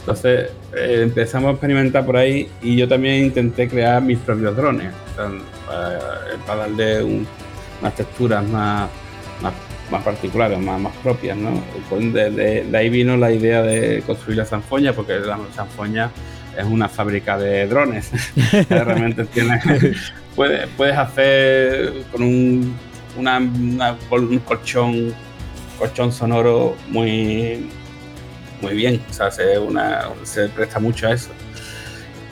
Entonces 0.00 0.50
eh, 0.74 1.00
empezamos 1.02 1.48
a 1.48 1.52
experimentar 1.52 2.04
por 2.06 2.16
ahí 2.16 2.50
y 2.62 2.76
yo 2.76 2.88
también 2.88 3.24
intenté 3.24 3.68
crear 3.68 4.02
mis 4.02 4.18
propios 4.18 4.56
drones 4.56 4.92
para, 6.46 6.56
darle 6.56 7.02
unas 7.02 7.94
texturas 7.94 8.44
más, 8.46 8.88
más 9.42 9.52
más 9.90 10.02
particulares, 10.02 10.58
más, 10.58 10.80
más 10.80 10.96
propias, 10.96 11.36
¿no? 11.36 11.50
Pues 11.88 12.12
de, 12.12 12.66
ahí 12.74 12.88
vino 12.88 13.16
la 13.16 13.32
idea 13.32 13.62
de 13.62 14.02
construir 14.02 14.38
la 14.38 14.44
Sanfoña, 14.44 14.92
porque 14.92 15.18
la 15.18 15.38
Sanfoña 15.54 16.10
es 16.56 16.64
una 16.64 16.88
fábrica 16.88 17.38
de 17.38 17.66
drones. 17.66 18.10
Realmente 18.68 19.24
tienes, 19.26 19.62
puedes, 20.36 20.68
puedes 20.76 20.96
hacer 20.96 21.92
con 22.12 22.22
un, 22.22 22.76
una, 23.16 23.38
un 23.38 24.38
colchón, 24.40 25.14
colchón 25.78 26.12
sonoro 26.12 26.76
muy, 26.88 27.66
muy 28.60 28.74
bien, 28.74 29.00
o 29.08 29.12
sea, 29.12 29.30
se, 29.30 29.58
una, 29.58 30.08
se 30.22 30.48
presta 30.48 30.78
mucho 30.78 31.08
a 31.08 31.12
eso. 31.12 31.30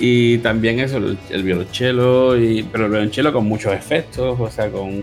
Y 0.00 0.38
también 0.38 0.78
eso, 0.78 0.98
el, 0.98 1.42
violonchelo, 1.42 2.38
y, 2.38 2.62
pero 2.62 2.84
el 2.84 2.90
violonchelo 2.90 3.32
con 3.32 3.46
muchos 3.46 3.72
efectos, 3.72 4.38
o 4.38 4.50
sea, 4.50 4.70
con 4.70 5.02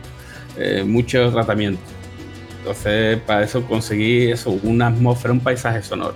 eh, 0.57 0.83
mucho 0.85 1.31
tratamiento. 1.31 1.81
Entonces, 2.65 3.19
para 3.19 3.43
eso 3.43 3.63
conseguí 3.67 4.31
eso, 4.31 4.57
una 4.63 4.87
atmósfera, 4.87 5.31
un 5.31 5.39
paisaje 5.39 5.83
sonoro. 5.83 6.15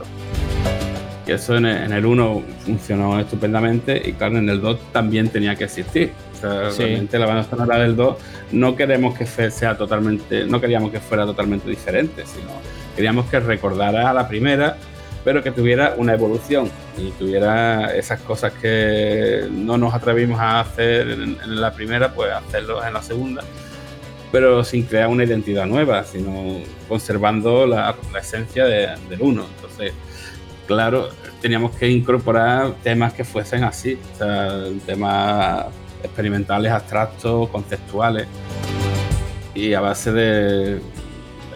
Y 1.27 1.31
eso 1.31 1.55
en 1.55 1.67
el 1.67 2.03
1 2.03 2.43
funcionó 2.65 3.19
estupendamente 3.19 4.01
y 4.03 4.13
claro, 4.13 4.39
en 4.39 4.49
el 4.49 4.59
2 4.59 4.91
también 4.91 5.29
tenía 5.29 5.55
que 5.55 5.65
existir. 5.65 6.11
O 6.33 6.41
sea, 6.41 6.71
realmente 6.75 7.19
la 7.19 7.27
banda 7.27 7.43
sonora 7.43 7.77
del 7.77 7.95
2 7.95 8.17
no 8.53 8.75
queremos 8.75 9.15
que 9.15 9.27
sea 9.27 9.77
totalmente, 9.77 10.45
no 10.45 10.59
queríamos 10.59 10.89
que 10.91 10.99
fuera 10.99 11.23
totalmente 11.23 11.69
diferente, 11.69 12.25
sino 12.25 12.49
queríamos 12.95 13.27
que 13.29 13.39
recordara 13.39 14.09
a 14.09 14.13
la 14.15 14.27
primera 14.27 14.75
pero 15.23 15.43
que 15.43 15.51
tuviera 15.51 15.95
una 15.97 16.13
evolución 16.13 16.71
y 16.97 17.11
tuviera 17.11 17.93
esas 17.93 18.21
cosas 18.21 18.53
que 18.53 19.47
no 19.51 19.77
nos 19.77 19.93
atrevimos 19.93 20.39
a 20.39 20.61
hacer 20.61 21.09
en, 21.09 21.61
la 21.61 21.73
primera, 21.73 22.13
pues 22.13 22.31
hacerlo 22.31 22.83
en 22.83 22.93
la 22.93 23.03
segunda, 23.03 23.43
pero 24.31 24.63
sin 24.63 24.83
crear 24.83 25.07
una 25.07 25.23
identidad 25.23 25.65
nueva, 25.65 26.03
sino 26.03 26.57
conservando 26.87 27.65
la, 27.65 27.95
esencia 28.19 28.65
del 28.65 28.97
uno. 29.19 29.45
Entonces, 29.55 29.93
claro, 30.67 31.09
teníamos 31.41 31.75
que 31.75 31.89
incorporar 31.89 32.73
temas 32.83 33.13
que 33.13 33.23
fuesen 33.23 33.63
así, 33.63 33.97
o 34.13 34.17
sea, 34.17 34.63
temas 34.85 35.65
experimentales, 36.03 36.71
abstractos, 36.71 37.49
conceptuales 37.49 38.27
y 39.55 39.73
a 39.73 39.81
base 39.81 40.11
de 40.11 40.79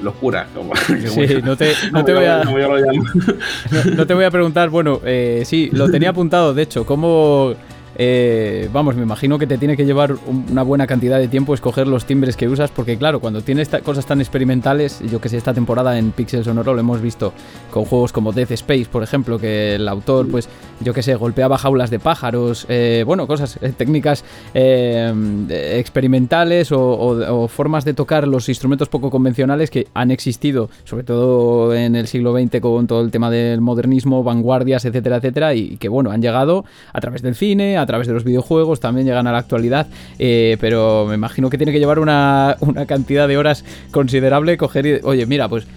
locura. 0.02 0.48
sí, 0.88 1.42
no 1.44 1.56
te, 1.56 1.74
voy 2.14 2.26
a, 2.26 2.44
no, 3.96 4.06
te 4.06 4.14
voy 4.14 4.26
a 4.26 4.32
preguntar, 4.32 4.70
bueno, 4.70 5.00
eh, 5.06 5.44
sí, 5.46 5.70
lo 5.72 5.90
tenía 5.90 6.10
apuntado, 6.10 6.54
de 6.54 6.64
hecho, 6.64 6.86
¿cómo 6.86 7.56
eh, 7.96 8.70
vamos, 8.74 8.96
me 8.96 9.04
imagino 9.04 9.38
que 9.38 9.46
te 9.46 9.58
tiene 9.58 9.78
que 9.78 9.86
llevar 9.86 10.16
una 10.50 10.64
buena 10.64 10.88
cantidad 10.88 11.20
de 11.20 11.28
tiempo 11.28 11.54
escoger 11.54 11.88
los 11.88 12.06
timbres 12.06 12.36
que 12.36 12.48
usas, 12.48 12.72
porque 12.72 12.98
claro, 12.98 13.20
cuando 13.20 13.42
tienes 13.42 13.70
cosas 13.84 14.06
tan 14.06 14.20
experimentales, 14.20 15.02
yo 15.12 15.22
que 15.22 15.30
sé, 15.30 15.38
esta 15.38 15.54
temporada 15.54 16.00
en 16.00 16.12
Pixel 16.12 16.44
Sonoro 16.44 16.74
lo 16.74 16.80
hemos 16.80 17.02
visto 17.02 17.34
con 17.72 17.86
juegos 17.86 18.12
como 18.12 18.32
Death 18.32 18.52
Space, 18.52 18.88
por 18.92 19.04
ejemplo, 19.04 19.38
que 19.40 19.76
el 19.76 19.88
autor, 19.88 20.28
pues, 20.30 20.50
yo 20.82 20.94
que 20.94 21.04
sé, 21.04 21.14
golpeaba 21.16 21.58
jaulas 21.58 21.90
de 21.90 22.00
pájaros, 22.00 22.66
eh, 22.70 23.04
bueno, 23.06 23.28
cosas, 23.28 23.60
eh, 23.62 23.74
técnicas 23.76 24.24
experimentales 24.54 26.72
o, 26.72 27.48
formas 27.48 27.86
de 27.86 27.94
tocar 27.94 28.28
los 28.28 28.50
instrumentos 28.50 28.90
poco 28.90 29.12
convencionales 29.12 29.70
que 29.70 29.88
han 29.94 30.10
existido, 30.12 30.70
sobre 30.84 31.04
todo 31.04 31.76
en 31.76 31.96
el 31.96 32.08
siglo 32.08 32.38
XX 32.38 32.60
con 32.62 32.88
todo 32.88 33.02
el 33.02 33.12
tema 33.12 33.30
del 33.30 33.62
modernismo, 33.62 34.24
vanguardias, 34.24 34.86
etcétera, 34.86 35.18
etcétera, 35.18 35.54
y 35.54 35.78
que, 35.78 35.90
bueno, 35.90 36.12
han 36.12 36.22
llegado 36.22 36.66
a 36.92 37.02
través 37.02 37.22
del 37.22 37.36
cine, 37.36 37.78
a 37.78 37.83
través 37.86 38.08
de 38.08 38.14
los 38.14 38.24
videojuegos, 38.24 38.80
también 38.80 39.06
llegan 39.06 39.28
a 39.28 39.32
la 39.32 39.40
actualidad, 39.40 39.88
eh, 40.20 40.58
pero 40.60 41.06
me 41.08 41.16
imagino 41.16 41.50
que 41.50 41.58
tiene 41.58 41.72
que 41.72 41.80
llevar 41.80 42.00
una, 42.00 42.58
cantidad 42.88 43.28
de 43.28 43.38
horas 43.38 43.64
considerable 43.92 44.58
coger 44.58 44.86
y, 44.86 45.00
oye, 45.04 45.26
mira, 45.26 45.50
pues 45.50 45.68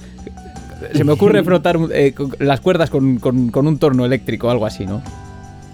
se 0.93 1.05
me 1.05 1.13
ocurre 1.13 1.43
frotar 1.45 1.79
eh, 1.93 2.15
las 2.39 2.61
cuerdas 2.61 2.91
con, 2.91 3.21
un 3.23 3.79
torno 3.79 4.05
eléctrico, 4.05 4.51
algo 4.51 4.67
así, 4.67 4.87
¿no? 4.87 5.03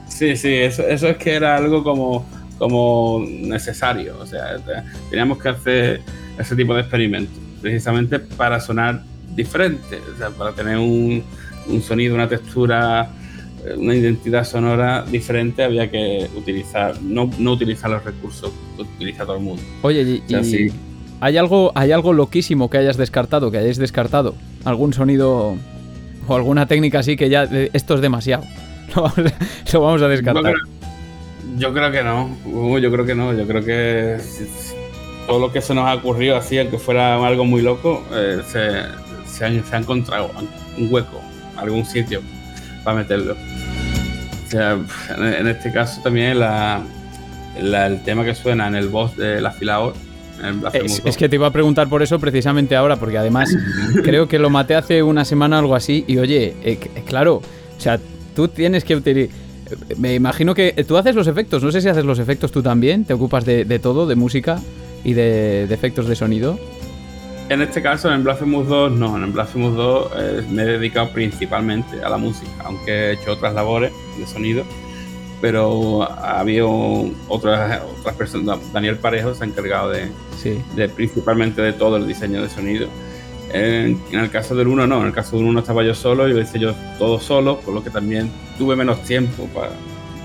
Sí, 0.08 0.36
sí, 0.36 0.54
eso, 0.54 0.86
eso 0.86 1.08
es 1.08 1.16
que 1.16 1.34
era 1.34 1.56
algo 1.56 1.82
como, 1.82 2.26
como 2.58 3.24
necesario, 3.26 4.18
o 4.20 4.26
sea, 4.26 4.56
teníamos 5.10 5.38
que 5.38 5.48
hacer 5.48 6.00
ese 6.38 6.54
tipo 6.54 6.74
de 6.74 6.80
experimentos, 6.80 7.36
precisamente 7.60 8.18
para 8.18 8.60
sonar 8.60 9.02
diferente, 9.34 9.98
o 10.14 10.18
sea, 10.18 10.30
para 10.30 10.52
tener 10.52 10.76
un, 10.78 11.22
un 11.66 11.82
sonido, 11.82 12.14
una 12.14 12.28
textura 12.28 13.08
una 13.76 13.94
identidad 13.94 14.44
sonora 14.44 15.04
diferente 15.04 15.62
había 15.62 15.90
que 15.90 16.28
utilizar, 16.36 17.00
no, 17.00 17.30
no 17.38 17.52
utilizar 17.52 17.90
los 17.90 18.04
recursos 18.04 18.50
que 18.76 18.82
utiliza 18.82 19.24
todo 19.24 19.36
el 19.36 19.42
mundo. 19.42 19.62
Oye, 19.82 20.02
y, 20.02 20.22
¿hay, 21.20 21.36
algo, 21.36 21.72
¿hay 21.74 21.92
algo 21.92 22.12
loquísimo 22.12 22.68
que 22.68 22.78
hayas 22.78 22.96
descartado, 22.96 23.50
que 23.50 23.58
hayáis 23.58 23.78
descartado? 23.78 24.34
¿Algún 24.64 24.92
sonido 24.92 25.56
o 26.26 26.36
alguna 26.36 26.66
técnica 26.66 27.00
así 27.00 27.16
que 27.16 27.28
ya 27.28 27.44
esto 27.72 27.94
es 27.94 28.00
demasiado? 28.00 28.44
Lo 29.72 29.80
vamos 29.80 30.02
a, 30.02 30.08
descartar. 30.08 30.54
yo 31.56 31.72
creo 31.72 31.92
que 31.92 32.02
no, 32.02 32.78
yo 32.78 32.90
creo 32.90 33.06
que 33.06 33.14
no, 33.14 33.32
yo 33.32 33.46
creo 33.46 33.64
que 33.64 34.18
todo 35.26 35.38
lo 35.38 35.52
que 35.52 35.60
se 35.60 35.72
nos 35.74 35.86
ha 35.86 35.94
ocurrido 35.94 36.36
así, 36.36 36.58
aunque 36.58 36.78
fuera 36.78 37.24
algo 37.24 37.44
muy 37.44 37.62
loco, 37.62 38.04
eh, 38.12 38.40
se, 38.44 38.82
se, 39.30 39.44
ha, 39.44 39.78
encontrado 39.78 40.30
un 40.76 40.92
hueco, 40.92 41.20
algún 41.56 41.84
sitio 41.84 42.20
para 42.84 42.98
meterlo. 42.98 43.36
O 44.46 44.50
sea, 44.50 44.78
en 45.18 45.48
este 45.48 45.72
caso 45.72 46.00
también 46.02 46.38
la, 46.38 46.82
el 47.56 48.02
tema 48.02 48.24
que 48.24 48.34
suena 48.34 48.68
en 48.68 48.74
el 48.74 48.88
boss 48.88 49.16
del 49.16 49.44
afilador. 49.46 49.94
Es, 50.72 51.00
es, 51.04 51.16
que 51.16 51.28
te 51.28 51.36
iba 51.36 51.46
a 51.46 51.52
preguntar 51.52 51.88
por 51.88 52.02
eso 52.02 52.18
precisamente 52.18 52.74
ahora, 52.74 52.96
porque 52.96 53.16
además 53.16 53.54
creo 54.04 54.26
que 54.26 54.38
lo 54.38 54.50
maté 54.50 54.74
hace 54.74 55.02
una 55.02 55.24
semana 55.24 55.56
o 55.56 55.60
algo 55.60 55.74
así. 55.74 56.04
Y 56.08 56.18
oye, 56.18 56.54
eh, 56.64 56.78
eh, 56.82 57.02
claro, 57.06 57.36
o 57.36 57.80
sea, 57.80 58.00
tú 58.34 58.48
tienes 58.48 58.84
que 58.84 58.96
utilizar. 58.96 59.36
Me 59.96 60.14
imagino 60.14 60.54
que 60.54 60.72
tú 60.86 60.98
haces 60.98 61.14
los 61.14 61.28
efectos, 61.28 61.62
no 61.62 61.72
sé 61.72 61.80
si 61.80 61.88
haces 61.88 62.04
los 62.04 62.18
efectos 62.18 62.52
tú 62.52 62.62
también, 62.62 63.04
te 63.04 63.14
ocupas 63.14 63.46
de, 63.46 63.78
todo, 63.78 64.06
de 64.06 64.16
música 64.16 64.60
y 65.02 65.14
de, 65.14 65.66
de 65.66 65.74
efectos 65.74 66.08
de 66.08 66.14
sonido. 66.14 66.58
En 67.48 67.60
este 67.60 67.82
caso, 67.82 68.12
en 68.12 68.24
Blasphemous 68.24 68.66
2, 68.66 68.92
no. 68.92 69.16
En 69.16 69.32
Blasphemous 69.32 69.76
2 69.76 70.10
eh, 70.16 70.42
me 70.50 70.62
he 70.62 70.66
dedicado 70.66 71.10
principalmente 71.12 72.02
a 72.02 72.08
la 72.08 72.16
música, 72.16 72.50
aunque 72.64 72.90
he 72.90 73.12
hecho 73.12 73.32
otras 73.32 73.54
labores 73.54 73.92
de 74.18 74.26
sonido. 74.26 74.64
Pero 75.40 76.08
había 76.10 76.64
otras, 76.64 77.82
otras 77.98 78.14
personas. 78.16 78.72
Daniel 78.72 78.96
Parejo 78.96 79.34
se 79.34 79.42
ha 79.42 79.46
encargado 79.46 79.90
de, 79.90 80.08
de 80.76 80.88
principalmente 80.88 81.60
de 81.60 81.72
todo 81.72 81.96
el 81.96 82.06
diseño 82.06 82.42
de 82.42 82.48
sonido. 82.48 82.88
En, 83.52 84.00
el 84.12 84.30
caso 84.30 84.54
del 84.54 84.68
1 84.68 84.86
no, 84.86 85.00
en 85.00 85.08
el 85.08 85.12
caso 85.12 85.36
del 85.36 85.46
1 85.46 85.60
estaba 85.60 85.82
yo 85.82 85.94
solo, 85.94 86.28
yo 86.28 86.38
hice 86.40 86.58
yo 86.58 86.74
todo 86.98 87.18
solo, 87.18 87.60
por 87.60 87.74
lo 87.74 87.82
que 87.82 87.90
también 87.90 88.30
tuve 88.56 88.76
menos 88.76 89.02
tiempo 89.02 89.48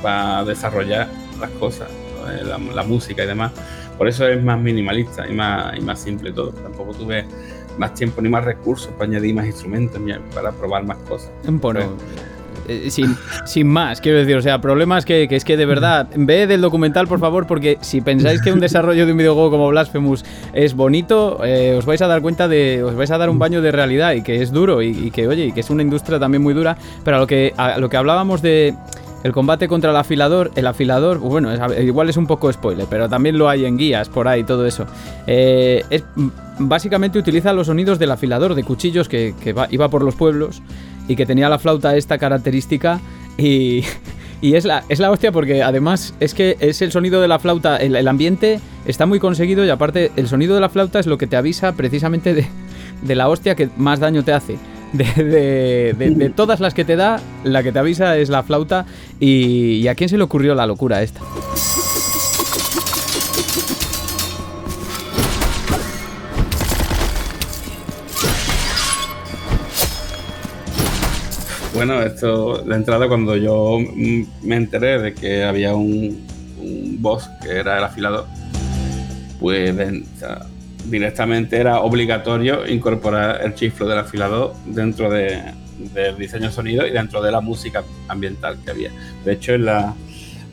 para 0.01 0.45
desarrollar 0.45 1.09
las 1.41 1.49
cosas, 1.51 1.89
la 2.73 2.83
música 2.83 3.23
y 3.23 3.27
demás. 3.27 3.51
Por 3.97 4.07
eso 4.07 4.27
es 4.27 4.43
más 4.43 4.59
minimalista 4.59 5.27
y 5.27 5.33
más, 5.33 5.77
y 5.77 5.81
más 5.81 5.99
simple 5.99 6.31
todo. 6.31 6.51
Tampoco 6.51 6.93
tuve 6.93 7.25
más 7.77 7.93
tiempo 7.93 8.21
ni 8.21 8.29
más 8.29 8.43
recursos 8.43 8.89
para 8.93 9.05
añadir 9.05 9.35
más 9.35 9.45
instrumentos 9.45 10.01
para 10.33 10.51
probar 10.51 10.83
más 10.85 10.97
cosas. 10.99 11.31
Bueno, 11.43 11.81
eh, 12.67 12.89
sin, 12.91 13.15
sin, 13.45 13.67
más, 13.67 14.01
quiero 14.01 14.17
decir, 14.17 14.35
o 14.35 14.41
sea, 14.41 14.59
problemas 14.59 15.05
que, 15.05 15.27
que, 15.27 15.37
es 15.37 15.45
que 15.45 15.55
de 15.55 15.65
verdad, 15.65 16.07
ve 16.15 16.47
del 16.47 16.59
documental, 16.59 17.07
por 17.07 17.19
favor, 17.19 17.47
porque 17.47 17.77
si 17.81 18.01
pensáis 18.01 18.41
que 18.41 18.51
un 18.51 18.59
desarrollo 18.59 19.05
de 19.05 19.11
un 19.13 19.17
videojuego 19.17 19.51
como 19.51 19.69
Blasphemous 19.69 20.25
es 20.53 20.73
bonito, 20.73 21.43
eh, 21.45 21.75
os 21.77 21.85
vais 21.85 22.01
a 22.01 22.07
dar 22.07 22.21
cuenta 22.21 22.47
de, 22.47 22.83
os 22.83 22.95
vais 22.95 23.09
a 23.11 23.17
dar 23.17 23.29
un 23.29 23.39
baño 23.39 23.61
de 23.61 23.71
realidad 23.71 24.13
y 24.13 24.21
que 24.21 24.41
es 24.41 24.51
duro 24.51 24.81
y, 24.81 24.89
y, 24.89 25.11
que, 25.11 25.27
oye, 25.27 25.45
y 25.45 25.51
que 25.53 25.61
es 25.61 25.69
una 25.69 25.81
industria 25.81 26.19
también 26.19 26.43
muy 26.43 26.53
dura, 26.53 26.77
pero 27.05 27.17
a 27.17 27.19
lo 27.21 27.27
que, 27.27 27.53
a 27.55 27.77
lo 27.79 27.89
que 27.89 27.97
hablábamos 27.97 28.41
de 28.41 28.75
el 29.23 29.31
combate 29.31 29.67
contra 29.67 29.91
el 29.91 29.97
afilador, 29.97 30.51
el 30.55 30.67
afilador, 30.67 31.19
bueno, 31.19 31.49
igual 31.81 32.09
es 32.09 32.17
un 32.17 32.27
poco 32.27 32.51
spoiler, 32.51 32.85
pero 32.89 33.09
también 33.09 33.37
lo 33.37 33.49
hay 33.49 33.65
en 33.65 33.77
guías 33.77 34.09
por 34.09 34.27
ahí, 34.27 34.43
todo 34.43 34.65
eso. 34.65 34.85
Eh, 35.25 35.83
es, 35.89 36.03
básicamente 36.59 37.19
utiliza 37.19 37.53
los 37.53 37.67
sonidos 37.67 37.99
del 37.99 38.11
afilador 38.11 38.55
de 38.55 38.63
cuchillos 38.63 39.09
que, 39.09 39.33
iba 39.69 39.89
por 39.89 40.03
los 40.03 40.15
pueblos 40.15 40.61
y 41.07 41.15
que 41.15 41.25
tenía 41.25 41.49
la 41.49 41.59
flauta 41.59 41.95
esta 41.95 42.17
característica 42.17 42.99
y, 43.37 43.83
es, 44.41 44.65
la, 44.65 44.83
es 44.89 44.99
la 44.99 45.11
hostia 45.11 45.31
porque 45.31 45.63
además 45.63 46.13
es 46.19 46.33
que 46.33 46.57
es 46.59 46.81
el 46.81 46.91
sonido 46.91 47.21
de 47.21 47.27
la 47.27 47.39
flauta, 47.39 47.77
el, 47.77 48.07
ambiente 48.07 48.59
está 48.85 49.05
muy 49.05 49.19
conseguido 49.19 49.65
y 49.65 49.69
aparte 49.69 50.11
el 50.15 50.27
sonido 50.27 50.55
de 50.55 50.61
la 50.61 50.69
flauta 50.69 50.99
es 50.99 51.07
lo 51.07 51.17
que 51.17 51.27
te 51.27 51.37
avisa 51.37 51.73
precisamente 51.73 52.33
de, 52.33 52.47
de 53.01 53.15
la 53.15 53.29
hostia 53.29 53.55
que 53.55 53.69
más 53.77 53.99
daño 53.99 54.23
te 54.23 54.33
hace 54.33 54.57
de, 54.93 56.31
todas 56.35 56.59
las 56.59 56.73
que 56.73 56.85
te 56.85 56.95
da, 56.95 57.19
la 57.43 57.63
que 57.63 57.71
te 57.71 57.79
avisa 57.79 58.17
es 58.17 58.29
la 58.29 58.43
flauta. 58.43 58.85
Y, 59.19 59.87
a 59.87 59.95
quién 59.95 60.09
se 60.09 60.17
le 60.17 60.23
ocurrió 60.23 60.55
la 60.55 60.65
locura 60.65 61.01
esta? 61.01 61.21
Bueno, 71.73 72.01
esto, 72.01 72.63
la 72.65 72.75
entrada 72.75 73.07
cuando 73.07 73.35
yo 73.35 73.77
me 74.41 74.55
enteré 74.55 74.99
de 74.99 75.13
que 75.13 75.43
había 75.43 75.75
un, 75.75 76.25
boss 76.99 77.29
que 77.43 77.51
era 77.51 77.77
el 77.77 77.83
afilador, 77.83 78.25
pues 79.39 79.75
directamente 80.89 81.57
era 81.57 81.81
obligatorio 81.81 82.67
incorporar 82.67 83.41
el 83.43 83.53
chiflo 83.53 83.87
del 83.87 83.99
afilador 83.99 84.53
dentro 84.65 85.09
de, 85.09 85.41
del 85.93 86.17
diseño 86.17 86.51
sonido 86.51 86.85
y 86.85 86.91
dentro 86.91 87.21
de 87.21 87.31
la 87.31 87.41
música 87.41 87.83
ambiental 88.07 88.57
que 88.63 88.71
había. 88.71 88.91
De 89.23 89.33
hecho, 89.33 89.53
en 89.53 89.65
la, 89.65 89.93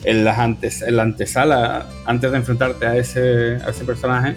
en 0.05 0.27
antes, 0.27 0.83
en 0.83 0.97
la 0.97 1.03
antesala, 1.03 1.87
antes 2.07 2.31
de 2.31 2.37
enfrentarte 2.37 2.87
a 2.87 2.97
ese, 2.97 3.57
a 3.65 3.71
ese 3.71 3.85
personaje, 3.85 4.37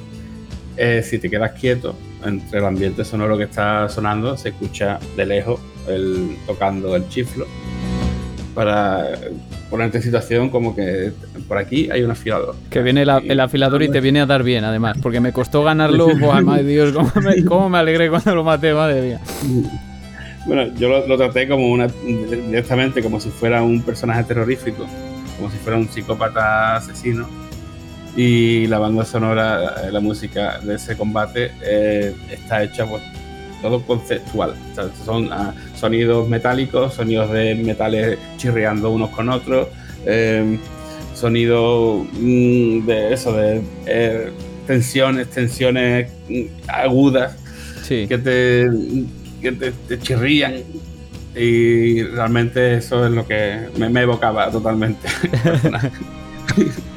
eh, 0.77 1.01
si 1.03 1.19
te 1.19 1.29
quedas 1.29 1.51
quieto 1.51 1.95
entre 2.23 2.59
el 2.59 2.65
ambiente 2.65 3.03
sonoro 3.03 3.37
que 3.37 3.45
está 3.45 3.89
sonando, 3.89 4.37
se 4.37 4.49
escucha 4.49 4.99
de 5.15 5.25
lejos 5.25 5.59
el, 5.87 6.37
tocando 6.45 6.95
el 6.95 7.07
chiflo 7.09 7.45
para 8.53 9.05
ponerte 9.69 9.97
en 9.97 10.03
situación 10.03 10.49
como 10.49 10.75
que 10.75 11.11
por 11.47 11.57
aquí 11.57 11.89
hay 11.91 12.03
un 12.03 12.11
afilador. 12.11 12.55
Que 12.69 12.81
viene 12.81 13.03
el, 13.03 13.39
afilador 13.39 13.83
y 13.83 13.89
te 13.89 14.01
viene 14.01 14.21
a 14.21 14.25
dar 14.25 14.43
bien, 14.43 14.63
además, 14.63 14.97
porque 15.01 15.19
me 15.19 15.31
costó 15.31 15.63
ganarlo. 15.63 16.15
Buah, 16.19 16.41
madre 16.41 16.63
Dios, 16.63 16.93
cómo 17.47 17.69
me, 17.69 17.77
alegré 17.77 18.09
cuando 18.09 18.35
lo 18.35 18.43
maté, 18.43 18.73
madre 18.73 19.01
mía. 19.01 19.19
Bueno, 20.45 20.73
yo 20.77 21.05
lo, 21.05 21.17
traté 21.17 21.47
como 21.47 21.71
una 21.71 21.87
directamente 21.87 23.01
como 23.01 23.19
si 23.19 23.29
fuera 23.29 23.63
un 23.63 23.81
personaje 23.81 24.23
terrorífico, 24.23 24.85
como 25.37 25.51
si 25.51 25.57
fuera 25.57 25.77
un 25.77 25.87
psicópata 25.87 26.75
asesino. 26.77 27.27
Y 28.15 28.65
la 28.67 28.79
banda 28.79 29.05
sonora, 29.05 29.91
la 29.91 29.99
música 29.99 30.59
de 30.59 30.75
ese 30.75 30.97
combate 30.97 31.51
eh, 31.61 32.15
está 32.31 32.63
hecha 32.63 32.85
pues, 32.85 33.03
todo 33.61 33.81
conceptual. 33.83 34.55
son 35.05 35.31
ah, 35.31 35.53
sonidos 35.75 36.27
metálicos, 36.27 36.93
sonidos 36.93 37.31
de 37.31 37.55
metales 37.55 38.17
chirriando 38.37 38.89
unos 38.89 39.09
con 39.11 39.29
otros, 39.29 39.67
eh, 40.05 40.57
sonidos 41.17 42.05
mm, 42.13 42.85
de 42.85 43.13
eso, 43.13 43.33
de 43.33 43.61
eh, 43.85 44.31
tensiones, 44.65 45.29
tensiones 45.29 46.11
mm, 46.29 46.43
agudas 46.67 47.35
que, 47.87 48.07
te, 48.07 48.69
que 49.41 49.51
te, 49.51 49.99
chirrían. 49.99 50.55
Y 51.35 52.01
realmente 52.03 52.75
eso 52.75 53.05
es 53.05 53.11
lo 53.11 53.27
que 53.27 53.67
me, 53.77 53.89
me 53.89 54.01
evocaba 54.01 54.49
totalmente. 54.49 55.07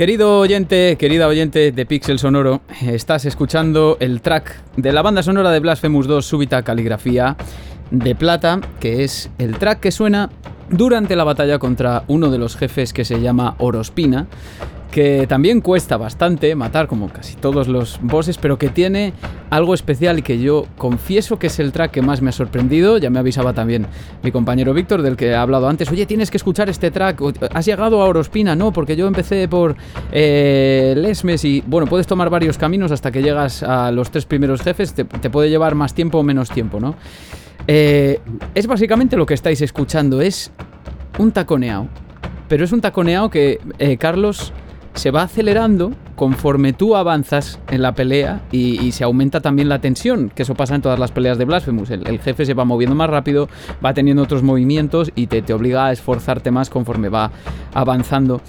Querido 0.00 0.38
oyente, 0.38 0.96
querida 0.96 1.28
oyente 1.28 1.72
de 1.72 1.84
Pixel 1.84 2.18
Sonoro, 2.18 2.62
estás 2.80 3.26
escuchando 3.26 3.98
el 4.00 4.22
track 4.22 4.62
de 4.78 4.94
la 4.94 5.02
banda 5.02 5.22
sonora 5.22 5.50
de 5.50 5.60
Blasphemous 5.60 6.06
2 6.06 6.24
Súbita 6.24 6.62
Caligrafía 6.62 7.36
de 7.90 8.14
Plata, 8.14 8.62
que 8.80 9.04
es 9.04 9.28
el 9.36 9.58
track 9.58 9.80
que 9.80 9.90
suena 9.90 10.30
durante 10.70 11.16
la 11.16 11.24
batalla 11.24 11.58
contra 11.58 12.04
uno 12.08 12.30
de 12.30 12.38
los 12.38 12.56
jefes 12.56 12.94
que 12.94 13.04
se 13.04 13.20
llama 13.20 13.56
Orospina, 13.58 14.26
que 14.90 15.26
también 15.28 15.60
cuesta 15.60 15.96
bastante 15.96 16.54
matar 16.54 16.88
como 16.88 17.08
casi 17.08 17.36
todos 17.36 17.68
los 17.68 18.00
bosses, 18.02 18.38
pero 18.38 18.58
que 18.58 18.68
tiene 18.68 19.12
algo 19.48 19.74
especial 19.74 20.18
y 20.18 20.22
que 20.22 20.40
yo 20.40 20.66
confieso 20.76 21.38
que 21.38 21.46
es 21.46 21.58
el 21.60 21.72
track 21.72 21.92
que 21.92 22.02
más 22.02 22.22
me 22.22 22.30
ha 22.30 22.32
sorprendido. 22.32 22.98
Ya 22.98 23.10
me 23.10 23.18
avisaba 23.18 23.52
también 23.52 23.86
mi 24.22 24.32
compañero 24.32 24.74
Víctor, 24.74 25.02
del 25.02 25.16
que 25.16 25.28
he 25.28 25.34
hablado 25.34 25.68
antes. 25.68 25.90
Oye, 25.90 26.06
tienes 26.06 26.30
que 26.30 26.36
escuchar 26.36 26.68
este 26.68 26.90
track. 26.90 27.20
¿Has 27.54 27.66
llegado 27.66 28.02
a 28.02 28.06
Orospina? 28.06 28.56
No, 28.56 28.72
porque 28.72 28.96
yo 28.96 29.06
empecé 29.06 29.46
por 29.48 29.76
eh, 30.12 30.94
Lesmes 30.96 31.44
y 31.44 31.62
bueno, 31.66 31.86
puedes 31.86 32.06
tomar 32.06 32.28
varios 32.30 32.58
caminos 32.58 32.90
hasta 32.90 33.10
que 33.10 33.22
llegas 33.22 33.62
a 33.62 33.92
los 33.92 34.10
tres 34.10 34.26
primeros 34.26 34.62
jefes. 34.62 34.94
Te, 34.94 35.04
puede 35.04 35.50
llevar 35.50 35.74
más 35.74 35.94
tiempo 35.94 36.18
o 36.18 36.22
menos 36.22 36.50
tiempo, 36.50 36.80
¿no? 36.80 36.96
Eh, 37.68 38.20
es 38.54 38.66
básicamente 38.66 39.16
lo 39.16 39.26
que 39.26 39.34
estáis 39.34 39.60
escuchando. 39.62 40.20
Es 40.20 40.50
un 41.18 41.30
taconeado. 41.30 41.88
Pero 42.48 42.64
es 42.64 42.72
un 42.72 42.80
taconeado 42.80 43.30
que, 43.30 43.60
eh, 43.78 43.96
Carlos, 43.96 44.52
se 44.94 45.10
va 45.10 45.22
acelerando 45.22 45.92
conforme 46.16 46.72
tú 46.72 46.96
avanzas 46.96 47.58
en 47.70 47.82
la 47.82 47.94
pelea 47.94 48.42
y, 48.52 48.92
se 48.92 49.04
aumenta 49.04 49.40
también 49.40 49.68
la 49.68 49.80
tensión, 49.80 50.30
que 50.34 50.42
eso 50.42 50.54
pasa 50.54 50.74
en 50.74 50.82
todas 50.82 50.98
las 50.98 51.12
peleas 51.12 51.38
de 51.38 51.44
Blasphemous. 51.44 51.90
El, 51.90 52.18
jefe 52.20 52.44
se 52.44 52.54
va 52.54 52.64
moviendo 52.64 52.94
más 52.94 53.08
rápido, 53.08 53.48
va 53.84 53.94
teniendo 53.94 54.22
otros 54.22 54.42
movimientos 54.42 55.12
y 55.14 55.28
te, 55.28 55.42
te 55.42 55.54
obliga 55.54 55.86
a 55.86 55.92
esforzarte 55.92 56.50
más 56.50 56.68
conforme 56.68 57.08
va 57.08 57.30
avanzando. 57.72 58.42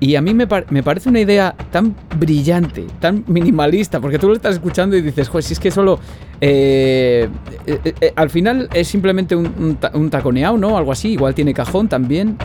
Y 0.00 0.14
a 0.14 0.22
mí 0.22 0.32
me, 0.32 0.46
parece 0.46 1.08
una 1.08 1.20
idea 1.20 1.54
tan 1.72 1.94
brillante, 2.16 2.86
tan 3.00 3.24
minimalista, 3.26 4.00
porque 4.00 4.18
tú 4.18 4.28
lo 4.28 4.34
estás 4.34 4.54
escuchando 4.54 4.96
y 4.96 5.02
dices, 5.02 5.28
joder, 5.28 5.42
si 5.42 5.54
es 5.54 5.60
que 5.60 5.70
solo... 5.70 5.98
Eh, 6.40 7.28
eh, 7.66 7.94
eh, 8.00 8.12
al 8.14 8.30
final 8.30 8.68
es 8.72 8.86
simplemente 8.86 9.34
un, 9.34 9.76
un, 9.92 10.10
taconeado, 10.10 10.56
¿no? 10.56 10.78
Algo 10.78 10.92
así, 10.92 11.12
igual 11.12 11.34
tiene 11.34 11.52
cajón 11.52 11.88
también. 11.88 12.36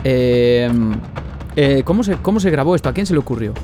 ¿Cómo, 1.84 2.04
se, 2.04 2.16
¿Cómo 2.16 2.40
se 2.40 2.50
grabó 2.50 2.74
esto? 2.74 2.88
¿A 2.88 2.92
quién 2.92 3.06
se 3.06 3.12
le 3.12 3.20
ocurrió? 3.20 3.54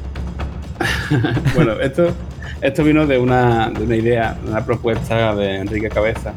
bueno, 1.54 1.72
esto, 1.80 2.14
esto 2.60 2.84
vino 2.84 3.06
de 3.06 3.18
una, 3.18 3.70
de 3.70 3.84
una 3.84 3.96
idea, 3.96 4.36
una 4.46 4.64
propuesta 4.64 5.34
de 5.34 5.56
Enrique 5.56 5.88
Cabeza, 5.88 6.32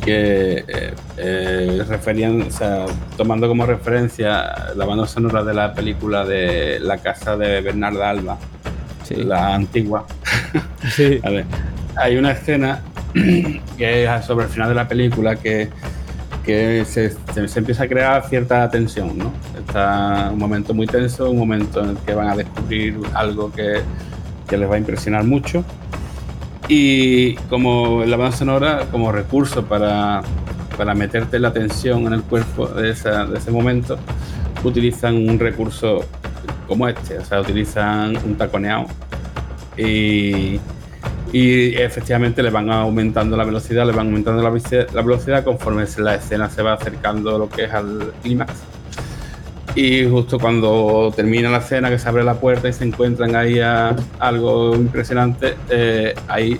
que 0.00 0.64
eh, 0.66 0.94
eh, 1.16 1.84
referían, 1.88 2.42
o 2.42 2.50
sea, 2.50 2.86
tomando 3.16 3.48
como 3.48 3.66
referencia 3.66 4.72
la 4.74 4.84
banda 4.84 5.06
sonora 5.06 5.44
de 5.44 5.54
la 5.54 5.74
película 5.74 6.24
de 6.24 6.78
La 6.80 6.98
casa 6.98 7.36
de 7.36 7.60
Bernarda 7.60 8.10
Alba, 8.10 8.38
la 9.10 9.54
antigua. 9.54 10.06
Sí. 10.90 11.20
hay 11.96 12.16
una 12.16 12.32
escena 12.32 12.82
que 13.76 14.04
es 14.04 14.24
sobre 14.24 14.46
el 14.46 14.50
final 14.52 14.68
de 14.68 14.74
la 14.74 14.88
película 14.88 15.36
que, 15.36 15.68
que 16.44 16.84
se, 16.84 17.10
se, 17.10 17.58
empieza 17.58 17.84
a 17.84 17.88
crear 17.88 18.26
cierta 18.28 18.68
tensión, 18.70 19.18
¿no? 19.18 19.32
Está 19.58 20.30
un 20.32 20.38
momento 20.38 20.74
muy 20.74 20.86
tenso, 20.86 21.30
un 21.30 21.38
momento 21.38 21.82
en 21.82 21.90
el 21.90 21.96
que 21.98 22.14
van 22.14 22.28
a 22.28 22.36
descubrir 22.36 22.98
algo 23.14 23.52
que, 23.52 23.80
que 24.48 24.56
les 24.56 24.70
va 24.70 24.74
a 24.74 24.78
impresionar 24.78 25.24
mucho 25.24 25.64
y 26.68 27.34
como 27.48 28.04
la 28.04 28.16
banda 28.16 28.36
sonora, 28.36 28.86
como 28.92 29.10
recurso 29.10 29.64
para, 29.64 30.22
para 30.76 30.94
meterte 30.94 31.38
la 31.40 31.52
tensión 31.52 32.06
en 32.06 32.12
el 32.12 32.22
cuerpo 32.22 32.68
de, 32.68 32.94
de 32.94 33.38
ese 33.38 33.50
momento, 33.50 33.98
utilizan 34.62 35.16
un 35.28 35.38
recurso 35.38 36.04
como 36.68 36.86
este, 36.86 37.18
o 37.18 37.24
sea, 37.24 37.40
utilizan 37.40 38.16
un 38.24 38.36
taconeado 38.36 38.86
y, 39.76 40.60
y 41.32 41.74
efectivamente 41.76 42.42
le 42.42 42.50
van 42.50 42.70
aumentando 42.70 43.36
la 43.36 43.44
velocidad, 43.44 43.86
le 43.86 43.92
van 43.92 44.06
aumentando 44.06 44.42
la, 44.42 44.50
la 44.92 45.02
velocidad 45.02 45.44
conforme 45.44 45.84
la 45.98 46.14
escena 46.16 46.50
se 46.50 46.62
va 46.62 46.74
acercando 46.74 47.36
a 47.36 47.38
lo 47.38 47.48
que 47.48 47.64
es 47.64 47.72
al 47.72 48.12
clímax 48.22 48.52
y 49.74 50.04
justo 50.04 50.38
cuando 50.38 51.12
termina 51.14 51.48
la 51.48 51.58
escena, 51.58 51.90
que 51.90 51.98
se 51.98 52.08
abre 52.08 52.24
la 52.24 52.34
puerta 52.34 52.68
y 52.68 52.72
se 52.72 52.84
encuentran 52.84 53.36
ahí 53.36 53.60
algo 54.18 54.74
impresionante, 54.74 55.54
eh, 55.68 56.14
ahí 56.26 56.58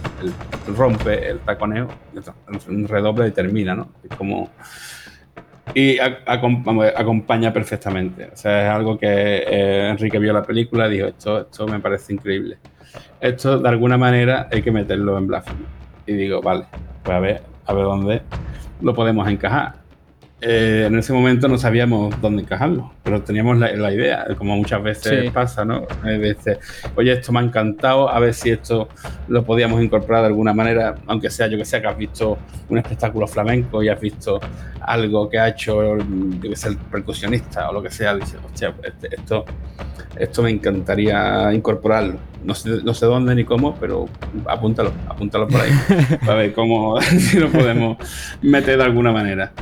rompe 0.77 1.29
el 1.29 1.41
taconeo, 1.41 1.89
redoble 2.89 3.29
y 3.29 3.31
termina, 3.33 3.75
¿no? 3.75 3.91
Es 4.09 4.17
como. 4.17 4.51
Y 5.75 5.99
acompaña 6.01 7.53
perfectamente. 7.53 8.31
O 8.33 8.37
sea, 8.37 8.67
es 8.67 8.77
algo 8.77 8.99
que 8.99 9.07
eh, 9.07 9.89
Enrique 9.89 10.19
vio 10.19 10.33
la 10.33 10.43
película 10.43 10.87
y 10.89 10.93
dijo: 10.93 11.09
esto, 11.09 11.41
esto 11.41 11.67
me 11.67 11.81
parece 11.81 12.13
increíble. 12.13 12.59
Esto, 13.21 13.59
de 13.59 13.69
alguna 13.69 13.99
manera, 13.99 14.49
hay 14.51 14.63
que 14.63 14.73
meterlo 14.73 15.19
en 15.19 15.27
Blasphemy. 15.27 15.65
Y 16.07 16.15
digo: 16.15 16.41
vale, 16.41 16.65
pues 17.03 17.17
a 17.17 17.21
ver, 17.21 17.43
a 17.67 17.75
ver 17.75 17.85
dónde 17.85 18.23
lo 18.81 18.95
podemos 18.95 19.29
encajar. 19.29 19.80
Eh, 20.43 20.85
en 20.87 20.99
ese 20.99 21.13
momento 21.13 21.49
no 21.49 21.59
sabíamos 21.59 22.19
dónde 22.23 22.43
encajarlo, 22.43 22.91
pero 23.03 23.23
teníamos 23.23 23.59
la, 23.59 23.93
idea, 23.93 24.27
como 24.39 24.57
muchas 24.57 24.83
veces 24.83 25.31
pasa, 25.33 25.67
¿no? 25.67 25.87
Oye, 26.97 27.13
esto 27.13 27.31
me 27.33 27.41
ha 27.41 27.43
encantado, 27.43 28.09
a 28.09 28.19
ver 28.19 28.33
si 28.33 28.51
esto 28.51 28.89
lo 29.29 29.45
podíamos 29.45 29.83
incorporar 29.83 30.23
de 30.23 30.29
alguna 30.29 30.55
manera, 30.55 30.95
aunque 31.07 31.29
sea, 31.29 31.47
yo 31.47 31.59
que 31.59 31.67
sé, 31.67 31.83
que 31.83 31.89
has 31.89 31.97
visto 31.97 32.39
un 32.71 32.79
espectáculo 32.79 33.27
flamenco 33.27 33.83
y 33.83 33.91
has 33.91 34.01
visto 34.01 34.41
algo 34.81 35.29
que 35.29 35.39
ha 35.39 35.49
hecho, 35.49 35.99
yo 35.99 36.41
que 36.41 36.57
sé, 36.57 36.69
el 36.69 36.79
percusionista 36.79 37.69
o 37.69 37.75
lo 37.75 37.83
que 37.83 37.91
sea, 37.91 38.15
dices, 38.15 38.39
hostia, 38.43 38.75
este, 38.83 39.15
esto, 39.15 39.45
esto 40.17 40.43
me 40.43 40.51
encantaría 40.51 41.53
incorporarlo. 41.53 42.19
No 42.43 42.55
sé, 42.55 42.83
no 42.83 42.95
sé 42.95 43.05
dónde 43.05 43.35
ni 43.35 43.45
cómo, 43.45 43.75
pero 43.75 44.09
apúntalo, 44.47 44.93
apúntalo 45.07 45.47
por 45.47 45.61
ahí, 45.61 45.71
para 46.25 46.35
ver 46.35 46.55
cómo, 46.55 46.99
si 47.03 47.39
lo 47.39 47.51
podemos 47.51 47.99
meter 48.41 48.79
de 48.79 48.85
alguna 48.85 49.13
manera. 49.13 49.53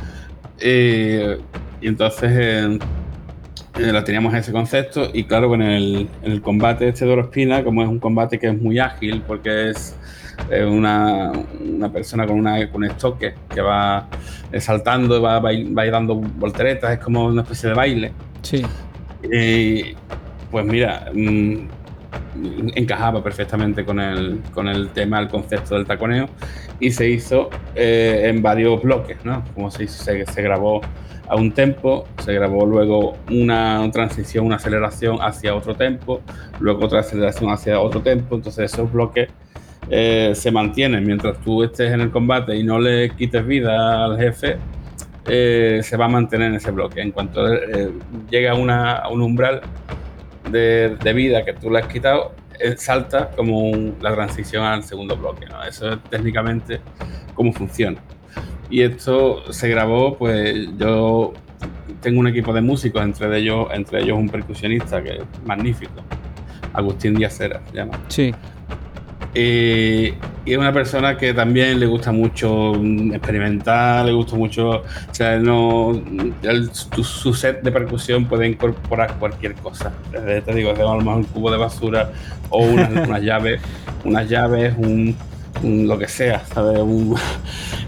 Eh, 0.60 1.38
y 1.80 1.88
entonces 1.88 2.30
eh, 2.34 2.78
eh 3.78 4.02
teníamos 4.04 4.34
ese 4.34 4.52
concepto 4.52 5.08
y 5.12 5.24
claro, 5.24 5.54
en 5.54 5.62
el, 5.62 6.08
el 6.22 6.42
combate 6.42 6.88
este 6.88 7.04
de 7.04 7.12
Orospina, 7.12 7.62
como 7.62 7.82
es 7.82 7.88
un 7.88 7.98
combate 7.98 8.38
que 8.38 8.48
es 8.48 8.60
muy 8.60 8.78
ágil 8.78 9.22
porque 9.26 9.70
es 9.70 9.96
una, 10.68 11.32
una, 11.60 11.92
persona 11.92 12.26
con, 12.26 12.38
una, 12.38 12.70
con 12.70 12.82
un 12.82 12.90
estoque 12.90 13.34
que 13.52 13.60
va 13.60 14.08
saltando, 14.58 15.20
va, 15.20 15.40
va, 15.40 15.50
va 15.76 15.86
dando 15.86 16.14
volteretas, 16.14 16.92
es 16.92 16.98
como 17.00 17.26
una 17.26 17.42
especie 17.42 17.70
de 17.70 17.74
baile. 17.74 18.12
Sí. 18.42 18.64
pues 20.50 20.64
mira, 20.64 21.10
mm, 21.12 21.66
encajaba 22.74 23.22
perfectamente 23.22 23.84
con 23.84 24.00
el, 24.00 24.40
con 24.52 24.68
el 24.68 24.90
tema, 24.90 25.18
el 25.18 25.28
concepto 25.28 25.74
del 25.74 25.86
taconeo 25.86 26.26
y 26.80 26.90
se 26.90 27.08
hizo 27.08 27.50
eh, 27.74 28.22
en 28.26 28.42
varios 28.42 28.82
bloques, 28.82 29.18
¿no? 29.24 29.44
Como 29.54 29.70
se, 29.70 29.86
se, 29.88 30.24
se 30.26 30.42
grabó 30.42 30.80
a 31.28 31.36
un 31.36 31.52
tempo, 31.52 32.06
se 32.24 32.32
grabó 32.32 32.64
luego 32.64 33.16
una 33.30 33.88
transición, 33.92 34.46
una 34.46 34.56
aceleración 34.56 35.18
hacia 35.20 35.54
otro 35.54 35.74
tempo, 35.74 36.22
luego 36.60 36.86
otra 36.86 37.00
aceleración 37.00 37.50
hacia 37.50 37.80
otro 37.80 38.00
tempo, 38.00 38.36
entonces 38.36 38.72
esos 38.72 38.90
bloques 38.90 39.28
eh, 39.90 40.32
se 40.34 40.50
mantienen 40.50 41.04
mientras 41.04 41.38
tú 41.40 41.62
estés 41.62 41.92
en 41.92 42.00
el 42.00 42.10
combate 42.10 42.56
y 42.56 42.62
no 42.62 42.78
le 42.78 43.10
quites 43.10 43.46
vida 43.46 44.04
al 44.04 44.18
jefe, 44.18 44.56
eh, 45.26 45.80
se 45.82 45.96
va 45.98 46.06
a 46.06 46.08
mantener 46.08 46.48
en 46.48 46.54
ese 46.54 46.70
bloque. 46.70 47.02
En 47.02 47.10
cuanto 47.10 47.46
llega 48.30 48.52
a 48.52 49.08
un 49.08 49.20
umbral 49.20 49.60
de, 50.50 51.12
vida 51.14 51.44
que 51.44 51.52
tú 51.54 51.70
le 51.70 51.80
has 51.80 51.86
quitado, 51.86 52.34
salta 52.76 53.30
como 53.30 53.72
la 54.00 54.14
transición 54.14 54.64
al 54.64 54.82
segundo 54.82 55.16
bloque. 55.16 55.46
Eso 55.68 55.92
es 55.92 56.02
técnicamente 56.10 56.80
cómo 57.34 57.52
funciona. 57.52 57.98
Y 58.70 58.82
esto 58.82 59.52
se 59.52 59.68
grabó, 59.68 60.16
pues 60.16 60.68
yo 60.76 61.32
tengo 62.00 62.20
un 62.20 62.28
equipo 62.28 62.52
de 62.52 62.60
músicos, 62.60 63.02
entre 63.02 63.38
ellos, 63.38 63.68
entre 63.72 64.02
ellos 64.02 64.18
un 64.18 64.28
percusionista 64.28 65.02
que 65.02 65.16
es 65.16 65.22
magnífico, 65.44 66.02
Agustín 66.72 67.14
Díaz 67.14 67.34
se 67.34 67.50
llama. 67.72 67.98
Sí. 68.08 68.34
Y, 69.34 70.14
es 70.46 70.56
una 70.56 70.72
persona 70.72 71.18
que 71.18 71.34
también 71.34 71.78
le 71.78 71.86
gusta 71.86 72.10
mucho 72.10 72.74
experimentar, 73.12 74.06
le 74.06 74.12
gusta 74.12 74.34
mucho, 74.34 74.70
o 74.70 74.84
sea, 75.12 75.38
no, 75.38 75.92
su, 76.72 77.34
set 77.34 77.60
de 77.62 77.70
percusión 77.70 78.26
puede 78.26 78.48
incorporar 78.48 79.18
cualquier 79.18 79.54
cosa. 79.54 79.92
Te 80.10 80.54
digo, 80.54 80.72
tengo 80.72 80.92
a 80.92 80.96
lo 80.96 81.02
mejor 81.02 81.16
un 81.16 81.24
cubo 81.24 81.50
de 81.50 81.58
basura 81.58 82.10
o 82.48 82.64
unas, 82.64 83.22
llaves, 83.22 83.60
unas 84.04 84.28
llaves, 84.28 84.74
un, 84.78 85.14
lo 85.62 85.98
que 85.98 86.08
sea, 86.08 86.42
¿sabes? 86.46 86.80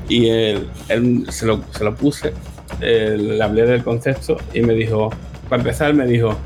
y 0.09 0.29
él, 0.29 0.69
se, 1.31 1.47
lo, 1.47 1.63
se, 1.71 1.83
lo, 1.83 1.95
puse, 1.95 2.35
le 2.81 3.43
hablé 3.43 3.65
del 3.65 3.83
concepto 3.83 4.37
y 4.53 4.61
me 4.61 4.75
dijo, 4.75 5.11
para 5.49 5.63
empezar, 5.63 5.95
me 5.95 6.07
dijo, 6.07 6.37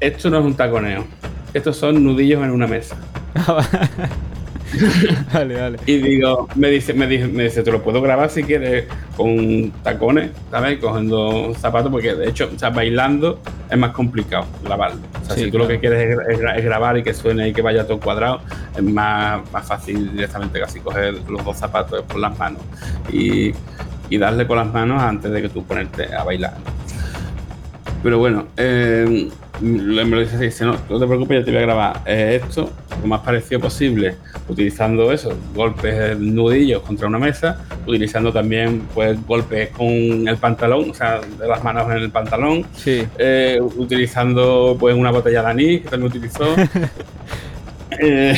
esto 0.00 0.30
no 0.30 0.38
es 0.38 0.46
un 0.46 0.54
taconeo, 0.54 1.04
estos 1.52 1.76
son 1.76 2.02
nudillos 2.02 2.42
en 2.42 2.52
una 2.52 2.66
mesa. 2.66 2.96
vale, 5.32 5.60
vale. 5.60 5.78
Y 5.86 5.98
digo, 5.98 6.48
me 6.54 6.70
dice, 6.70 6.92
me 6.94 7.06
dice, 7.06 7.28
me 7.28 7.44
dice, 7.44 7.62
te 7.62 7.70
lo 7.70 7.82
puedo 7.82 8.02
grabar 8.02 8.30
si 8.30 8.42
quieres 8.42 8.86
con 9.16 9.70
tacones, 9.82 10.30
¿sabes? 10.50 10.78
Cogiendo 10.78 11.54
zapatos, 11.54 11.90
porque 11.90 12.14
de 12.14 12.28
hecho, 12.28 12.50
o 12.54 12.58
sea, 12.58 12.70
bailando 12.70 13.40
es 13.70 13.78
más 13.78 13.92
complicado 13.92 14.46
grabarlo. 14.64 15.00
O 15.22 15.24
sea, 15.24 15.36
si 15.36 15.50
tú 15.50 15.58
lo 15.58 15.68
que 15.68 15.78
quieres 15.78 16.18
es, 16.28 16.64
grabar 16.64 16.98
y 16.98 17.02
que 17.02 17.14
suene 17.14 17.48
y 17.48 17.52
que 17.52 17.62
vaya 17.62 17.86
todo 17.86 18.00
cuadrado, 18.00 18.40
es 18.76 18.82
más, 18.82 19.40
más 19.52 19.66
fácil 19.66 20.12
directamente 20.12 20.60
casi 20.60 20.80
coger 20.80 21.14
los 21.28 21.44
dos 21.44 21.56
zapatos 21.56 22.02
por 22.02 22.18
las 22.18 22.36
manos 22.38 22.62
y, 23.12 23.52
y 24.10 24.18
darle 24.18 24.46
con 24.46 24.56
las 24.58 24.72
manos 24.72 25.02
antes 25.02 25.30
de 25.30 25.42
que 25.42 25.48
tú 25.48 25.64
ponerte 25.64 26.14
a 26.14 26.24
bailar. 26.24 26.54
Pero 28.02 28.18
bueno, 28.18 28.46
eh, 28.56 29.28
me 29.60 30.04
lo 30.04 30.20
dice 30.20 30.38
dice, 30.38 30.64
no, 30.64 30.76
no 30.88 30.98
te 30.98 31.06
preocupes, 31.06 31.40
ya 31.40 31.44
te 31.44 31.50
voy 31.50 31.58
a 31.58 31.62
grabar 31.62 32.02
eh, 32.06 32.40
esto 32.42 32.70
lo 33.00 33.06
más 33.08 33.20
parecido 33.20 33.60
posible, 33.60 34.14
utilizando 34.48 35.12
eso, 35.12 35.36
golpes 35.54 36.18
nudillos 36.18 36.82
contra 36.82 37.06
una 37.06 37.18
mesa, 37.18 37.64
utilizando 37.86 38.32
también 38.32 38.82
pues 38.94 39.18
golpes 39.26 39.70
con 39.70 39.88
el 39.88 40.36
pantalón, 40.38 40.90
o 40.90 40.94
sea, 40.94 41.20
de 41.20 41.46
las 41.46 41.62
manos 41.62 41.90
en 41.90 41.98
el 41.98 42.10
pantalón, 42.10 42.64
sí. 42.74 43.06
Eh, 43.18 43.58
utilizando 43.60 44.76
pues 44.78 44.94
una 44.96 45.10
botella 45.10 45.42
de 45.42 45.50
anís 45.50 45.82
que 45.82 45.88
también 45.88 46.10
utilizó. 46.10 46.54
Eh, 47.98 48.36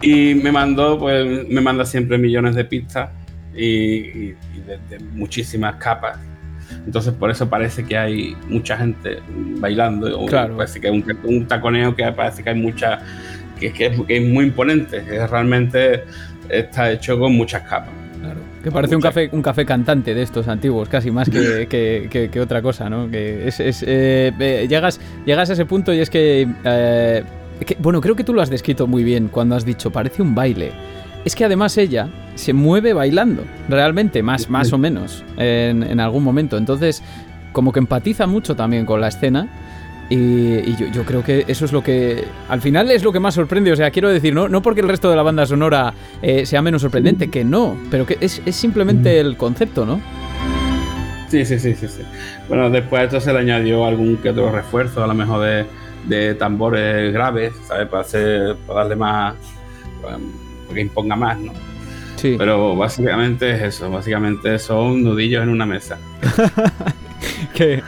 y 0.00 0.34
me 0.34 0.52
mandó, 0.52 0.96
pues 0.98 1.48
me 1.48 1.60
manda 1.60 1.84
siempre 1.84 2.18
millones 2.18 2.54
de 2.54 2.64
pistas 2.64 3.10
y, 3.56 4.28
de 4.28 4.98
muchísimas 5.14 5.76
capas 5.76 6.18
entonces 6.86 7.12
por 7.14 7.30
eso 7.30 7.48
parece 7.48 7.84
que 7.84 7.96
hay 7.96 8.36
mucha 8.48 8.76
gente 8.76 9.18
bailando. 9.60 10.26
Claro. 10.26 10.56
Parece 10.56 10.80
que 10.80 10.88
hay 10.88 11.04
un, 11.24 11.46
taconeo 11.46 11.94
que 11.94 12.10
parece 12.12 12.42
que 12.42 12.50
hay 12.50 12.60
mucha... 12.60 13.00
Que, 13.58 13.72
es, 14.08 14.28
muy 14.28 14.46
imponente. 14.46 14.98
Es, 14.98 15.28
realmente 15.28 16.04
está 16.48 16.90
hecho 16.92 17.18
con 17.18 17.34
muchas 17.34 17.62
capas. 17.62 17.90
Claro. 18.20 18.40
Que 18.62 18.70
parece 18.70 18.96
un 18.96 19.02
café, 19.02 19.28
un 19.32 19.42
café 19.42 19.64
cantante 19.64 20.14
de 20.14 20.22
estos 20.22 20.48
antiguos, 20.48 20.88
casi 20.88 21.10
más 21.10 21.28
que, 21.28 21.66
que, 22.32 22.40
otra 22.40 22.62
cosa, 22.62 22.88
¿no? 22.88 23.10
Que 23.10 23.48
es, 23.48 23.60
eh, 23.60 24.32
eh, 24.38 24.66
llegas, 24.68 25.00
llegas 25.24 25.50
a 25.50 25.52
ese 25.52 25.66
punto 25.66 25.92
y 25.92 26.00
es 26.00 26.10
que, 26.10 26.48
eh, 26.64 27.22
que, 27.66 27.76
Bueno, 27.80 28.00
creo 28.00 28.16
que 28.16 28.24
tú 28.24 28.32
lo 28.32 28.42
has 28.42 28.50
descrito 28.50 28.86
muy 28.86 29.04
bien 29.04 29.28
cuando 29.28 29.56
has 29.56 29.64
dicho, 29.64 29.90
parece 29.90 30.22
un 30.22 30.34
baile 30.34 30.72
es 31.28 31.36
que 31.36 31.44
además 31.44 31.76
ella 31.76 32.08
se 32.36 32.54
mueve 32.54 32.94
bailando, 32.94 33.44
realmente, 33.68 34.22
más, 34.22 34.48
más 34.48 34.72
o 34.72 34.78
menos, 34.78 35.22
en, 35.36 36.00
algún 36.00 36.24
momento. 36.24 36.56
Entonces, 36.56 37.02
como 37.52 37.70
que 37.70 37.80
empatiza 37.80 38.26
mucho 38.26 38.56
también 38.56 38.86
con 38.86 39.02
la 39.02 39.08
escena. 39.08 39.46
Y, 40.08 40.74
yo, 40.90 41.04
creo 41.04 41.22
que 41.22 41.44
eso 41.48 41.66
es 41.66 41.72
lo 41.72 41.82
que. 41.82 42.24
Al 42.48 42.62
final 42.62 42.90
es 42.90 43.04
lo 43.04 43.12
que 43.12 43.20
más 43.20 43.34
sorprende. 43.34 43.70
O 43.72 43.76
sea, 43.76 43.90
quiero 43.90 44.08
decir, 44.08 44.34
no, 44.34 44.48
no 44.48 44.62
porque 44.62 44.80
el 44.80 44.88
resto 44.88 45.10
de 45.10 45.16
la 45.16 45.22
banda 45.22 45.44
sonora 45.44 45.92
eh, 46.22 46.46
sea 46.46 46.62
menos 46.62 46.80
sorprendente, 46.80 47.28
que 47.28 47.44
no, 47.44 47.76
pero 47.90 48.06
que 48.06 48.16
es, 48.22 48.40
simplemente 48.46 49.20
el 49.20 49.36
concepto, 49.36 49.84
¿no? 49.84 50.00
Sí, 51.28 51.44
sí, 51.44 51.58
sí, 51.58 51.74
sí, 51.74 51.88
sí. 51.88 52.02
Bueno, 52.48 52.70
después 52.70 53.00
de 53.00 53.06
esto 53.06 53.20
se 53.20 53.34
le 53.34 53.40
añadió 53.40 53.84
algún 53.84 54.16
que 54.16 54.30
otro 54.30 54.50
refuerzo, 54.50 55.04
a 55.04 55.06
lo 55.06 55.12
mejor 55.12 55.44
de, 55.44 55.66
de 56.06 56.34
tambores 56.36 57.12
graves, 57.12 57.52
¿sabes? 57.66 57.86
Para, 57.88 58.00
hacer, 58.00 58.56
para 58.66 58.80
darle 58.80 58.96
más 58.96 59.34
que 60.74 60.80
imponga 60.80 61.16
más, 61.16 61.38
¿no? 61.38 61.52
Sí. 62.16 62.34
Pero 62.36 62.74
básicamente 62.74 63.50
es 63.50 63.62
eso, 63.62 63.90
básicamente 63.90 64.58
son 64.58 65.04
nudillos 65.04 65.42
en 65.42 65.50
una 65.50 65.66
mesa. 65.66 65.98
que, 67.54 67.82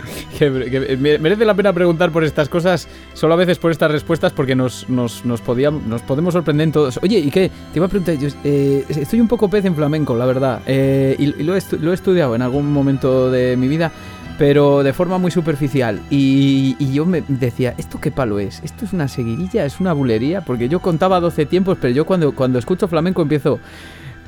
merece 0.99 1.45
la 1.45 1.55
pena 1.55 1.73
preguntar 1.73 2.11
por 2.11 2.25
estas 2.25 2.49
cosas, 2.49 2.89
solo 3.15 3.35
a 3.35 3.37
veces 3.37 3.59
por 3.59 3.71
estas 3.71 3.91
respuestas, 3.91 4.33
porque 4.33 4.55
nos, 4.55 4.89
nos, 4.89 5.25
nos, 5.25 5.43
nos 5.47 6.03
podemos 6.03 6.35
sorprender 6.35 6.65
en 6.65 6.73
todos. 6.73 6.99
Oye, 7.03 7.19
¿y 7.19 7.31
qué? 7.31 7.51
Te 7.73 7.79
iba 7.79 7.87
a 7.87 7.89
preguntar, 7.89 8.17
yo, 8.17 8.29
eh, 8.45 8.85
estoy 8.89 9.21
un 9.21 9.29
poco 9.29 9.49
pez 9.49 9.65
en 9.65 9.75
flamenco, 9.75 10.17
la 10.17 10.27
verdad, 10.27 10.63
eh, 10.67 11.17
y, 11.19 11.43
lo, 11.43 11.57
he 11.57 11.63
lo 11.81 11.91
he 11.91 11.95
estudiado 11.95 12.35
en 12.35 12.43
algún 12.43 12.73
momento 12.73 13.31
de 13.31 13.57
mi 13.57 13.69
vida 13.69 13.93
pero 14.41 14.83
de 14.83 14.95
forma 14.95 15.19
muy 15.19 15.31
superficial. 15.31 16.01
Y, 16.09 16.75
yo 16.95 17.05
me 17.05 17.23
decía, 17.29 17.75
¿esto 17.77 18.01
qué 18.01 18.11
palo 18.11 18.39
es? 18.39 18.63
¿Esto 18.65 18.87
es 18.87 18.95
una 18.95 19.07
seguirilla? 19.07 19.67
¿Es 19.67 19.81
una 19.81 19.93
bulería? 19.93 20.41
Porque 20.41 20.67
yo 20.67 20.81
contaba 20.81 21.21
12 21.21 21.45
tiempos, 21.45 21.77
pero 21.79 21.93
yo 21.93 22.07
cuando, 22.07 22.35
cuando 22.35 22.59
escucho 22.59 22.89
flamenco 22.89 23.21
empiezo... 23.21 23.61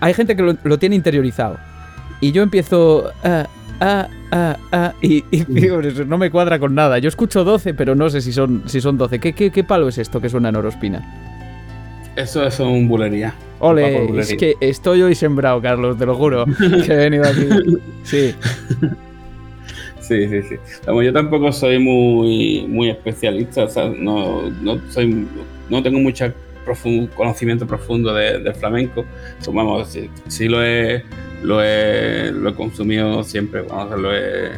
Hay 0.01 0.13
gente 0.13 0.37
que 0.37 0.59
lo, 0.63 0.79
tiene 0.79 0.97
interiorizado. 0.97 1.57
Y 2.21 2.31
yo 2.33 2.43
empiezo... 2.43 3.11
Ah, 3.25 3.47
ah, 3.81 4.09
ah, 4.33 4.57
ah 4.71 4.93
y, 5.01 5.25
digo, 5.49 5.81
no 5.81 6.19
me 6.19 6.31
cuadra 6.31 6.59
con 6.59 6.75
nada. 6.75 6.99
Yo 6.99 7.09
escucho 7.09 7.43
12, 7.43 7.73
pero 7.73 7.95
no 7.95 8.11
sé 8.11 8.21
si 8.21 8.35
son, 8.35 8.65
si 8.67 8.83
son 8.83 8.99
12. 8.99 9.19
¿Qué, 9.19 9.33
qué, 9.33 9.65
palo 9.65 9.89
es 9.89 9.97
esto 9.97 10.21
que 10.21 10.29
suena 10.29 10.51
en 10.51 10.57
Orospina? 10.57 11.01
Eso 12.17 12.47
es 12.47 12.61
un 12.61 12.87
bulería. 12.87 13.33
Ole, 13.61 14.21
es 14.21 14.35
que 14.35 14.57
estoy 14.61 15.01
hoy 15.01 15.15
sembrado, 15.15 15.63
Carlos, 15.63 15.97
te 15.97 16.05
lo 16.05 16.15
juro. 16.17 16.45
que 16.85 16.93
he 16.93 16.97
venido 16.97 17.25
aquí. 17.25 17.49
Sí. 18.05 18.35
Sí, 20.13 20.29
sí, 20.29 20.43
sí. 20.43 20.57
yo 20.87 21.13
tampoco 21.13 21.51
soy 21.53 21.79
muy, 21.79 22.67
muy 22.69 22.91
especialista, 22.91 23.67
no, 23.97 24.51
no, 24.61 24.79
soy, 24.91 25.27
no 25.71 25.83
tengo 25.83 26.01
mucho 26.01 26.33
conocimiento 27.17 27.67
profundo 27.67 28.13
del 28.15 28.55
flamenco. 28.55 29.07
vamos, 29.49 29.97
sí, 30.29 30.49
lo, 30.49 30.63
he, 30.63 31.03
lo, 31.43 31.63
he, 31.63 32.31
lo 32.31 32.51
he 32.51 32.55
consumido 32.55 33.25
siempre, 33.25 33.65
lo, 33.65 34.15
he, 34.15 34.51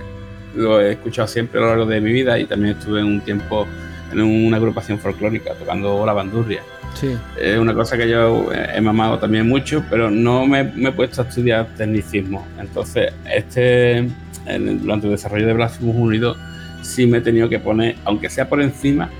lo 0.56 0.81
he 0.81 0.93
escuchado 0.93 1.28
siempre 1.28 1.60
a 1.60 1.62
lo 1.62 1.68
largo 1.68 1.86
de 1.86 2.01
mi 2.01 2.12
vida 2.12 2.36
y 2.39 2.47
también 2.47 2.76
estuve 2.76 3.05
un 3.05 3.20
tiempo 3.20 3.64
en 4.12 4.20
una 4.20 4.56
agrupación 4.56 4.98
folclórica 4.98 5.55
tocando 5.55 6.05
la 6.06 6.12
bandurria. 6.12 6.62
Sí. 6.94 7.16
Es 7.40 7.59
una 7.59 7.74
cosa 7.74 7.97
que 7.97 8.09
yo 8.09 8.51
he 8.52 8.81
mamado 8.81 9.18
también 9.18 9.48
mucho, 9.48 9.85
pero 9.90 10.10
no 10.10 10.47
me, 10.47 10.62
me 10.62 10.90
he 10.90 10.93
puesto 10.93 11.22
a 11.22 11.24
estudiar 11.24 11.66
tecnicismo. 11.76 12.47
Entonces, 12.59 13.12
este 13.24 14.09
durante 14.47 15.06
el 15.06 15.12
desarrollo 15.12 15.47
de 15.47 15.52
Blasphemous 15.55 15.97
1 15.97 16.14
y 16.14 16.18
2, 16.18 16.36
sí 16.82 17.06
me 17.06 17.18
he 17.18 17.20
tenido 17.20 17.48
que 17.48 17.59
poner, 17.59 17.97
aunque 18.05 18.28
sea 18.28 18.48
por 18.48 18.60
encima, 18.60 19.10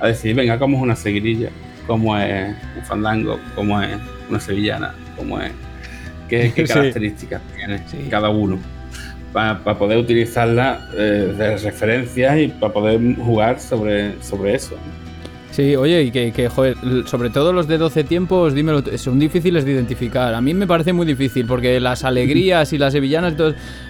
a 0.00 0.08
decir, 0.08 0.34
venga, 0.34 0.58
cómo 0.58 0.78
es 0.78 0.82
una 0.82 0.96
seguirilla, 0.96 1.50
cómo 1.86 2.16
es 2.18 2.54
un 2.76 2.84
fandango, 2.84 3.38
cómo 3.54 3.80
es 3.80 3.96
una 4.28 4.40
sevillana, 4.40 4.94
cómo 5.16 5.40
es, 5.40 5.52
qué, 6.28 6.52
características 6.66 7.40
tiene 7.56 7.80
cada 8.10 8.28
uno, 8.28 8.58
para 9.32 9.78
poder 9.78 9.98
utilizarla 9.98 10.88
eh, 10.94 11.34
de 11.36 11.56
referencia 11.56 12.38
y 12.38 12.48
para 12.48 12.72
poder 12.72 13.16
jugar 13.16 13.58
sobre, 13.60 14.22
sobre 14.22 14.54
eso. 14.54 14.76
Sí, 15.52 15.76
oye, 15.76 16.04
y 16.04 16.10
que, 16.10 16.48
joder, 16.48 16.76
sobre 17.04 17.28
todo 17.28 17.52
los 17.52 17.68
de 17.68 17.76
12 17.76 18.04
tiempos, 18.04 18.54
dímelo, 18.54 18.82
son 18.96 19.18
difíciles 19.18 19.66
de 19.66 19.72
identificar. 19.72 20.32
A 20.32 20.40
mí 20.40 20.54
me 20.54 20.66
parece 20.66 20.94
muy 20.94 21.06
difícil, 21.06 21.44
porque 21.44 21.78
las 21.78 22.04
alegrías 22.06 22.72
y 22.72 22.78
las 22.78 22.94
sevillanas, 22.94 23.34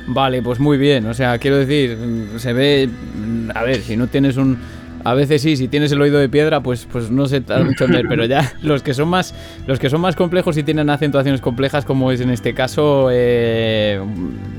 vale, 0.09 0.43
pues 0.43 0.59
muy 0.59 0.77
bien. 0.77 1.07
O 1.07 1.15
sea, 1.15 1.39
quiero 1.39 1.59
decir, 1.59 1.97
se 2.39 2.53
ve, 2.53 2.91
a 3.55 3.63
ver, 3.63 3.77
si 3.77 3.97
no 3.97 4.09
tienes 4.09 4.37
un 4.39 4.59
a 5.05 5.15
veces 5.15 5.43
sí, 5.43 5.57
si 5.57 5.69
tienes 5.69 5.93
el 5.93 6.01
oído 6.01 6.19
de 6.19 6.29
piedra, 6.29 6.63
pues, 6.63 6.87
pues 6.91 7.11
no 7.11 7.27
sé 7.27 7.41
mucho 7.41 7.85
entender, 7.85 8.07
pero 8.09 8.25
ya 8.25 8.53
los 8.63 8.83
que 8.83 8.95
son 8.95 9.09
más 9.09 9.35
los 9.67 9.79
que 9.79 9.91
son 9.91 10.01
más 10.01 10.17
complejos 10.17 10.57
y 10.57 10.63
tienen 10.63 10.91
acentuaciones 10.91 11.41
complejas, 11.41 11.85
como 11.85 12.13
es 12.13 12.21
en 12.21 12.31
este 12.31 12.55
caso, 12.55 13.09
eh, 13.11 14.01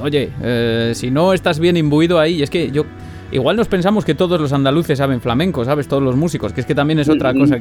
oye, 0.02 0.30
eh, 0.42 0.92
si 0.96 1.12
no 1.12 1.34
estás 1.34 1.60
bien 1.60 1.78
imbuido 1.78 2.20
ahí, 2.20 2.36
y 2.36 2.44
es 2.44 2.50
que 2.50 2.72
yo 2.72 2.86
igual 3.32 3.56
nos 3.56 3.68
pensamos 3.68 4.06
que 4.06 4.16
todos 4.16 4.40
los 4.40 4.54
andaluces 4.54 4.98
saben 4.98 5.22
flamenco, 5.22 5.66
¿sabes? 5.66 5.88
Todos 5.88 6.04
los 6.04 6.16
músicos, 6.16 6.54
que 6.54 6.62
es 6.62 6.68
que 6.68 6.76
también 6.76 7.00
es 7.00 7.10
otra 7.10 7.34
mm, 7.34 7.40
cosa 7.40 7.60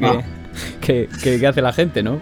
que, 0.80 1.09
que, 1.22 1.46
hace 1.46 1.62
la 1.62 1.72
gente, 1.72 2.02
¿no? 2.02 2.20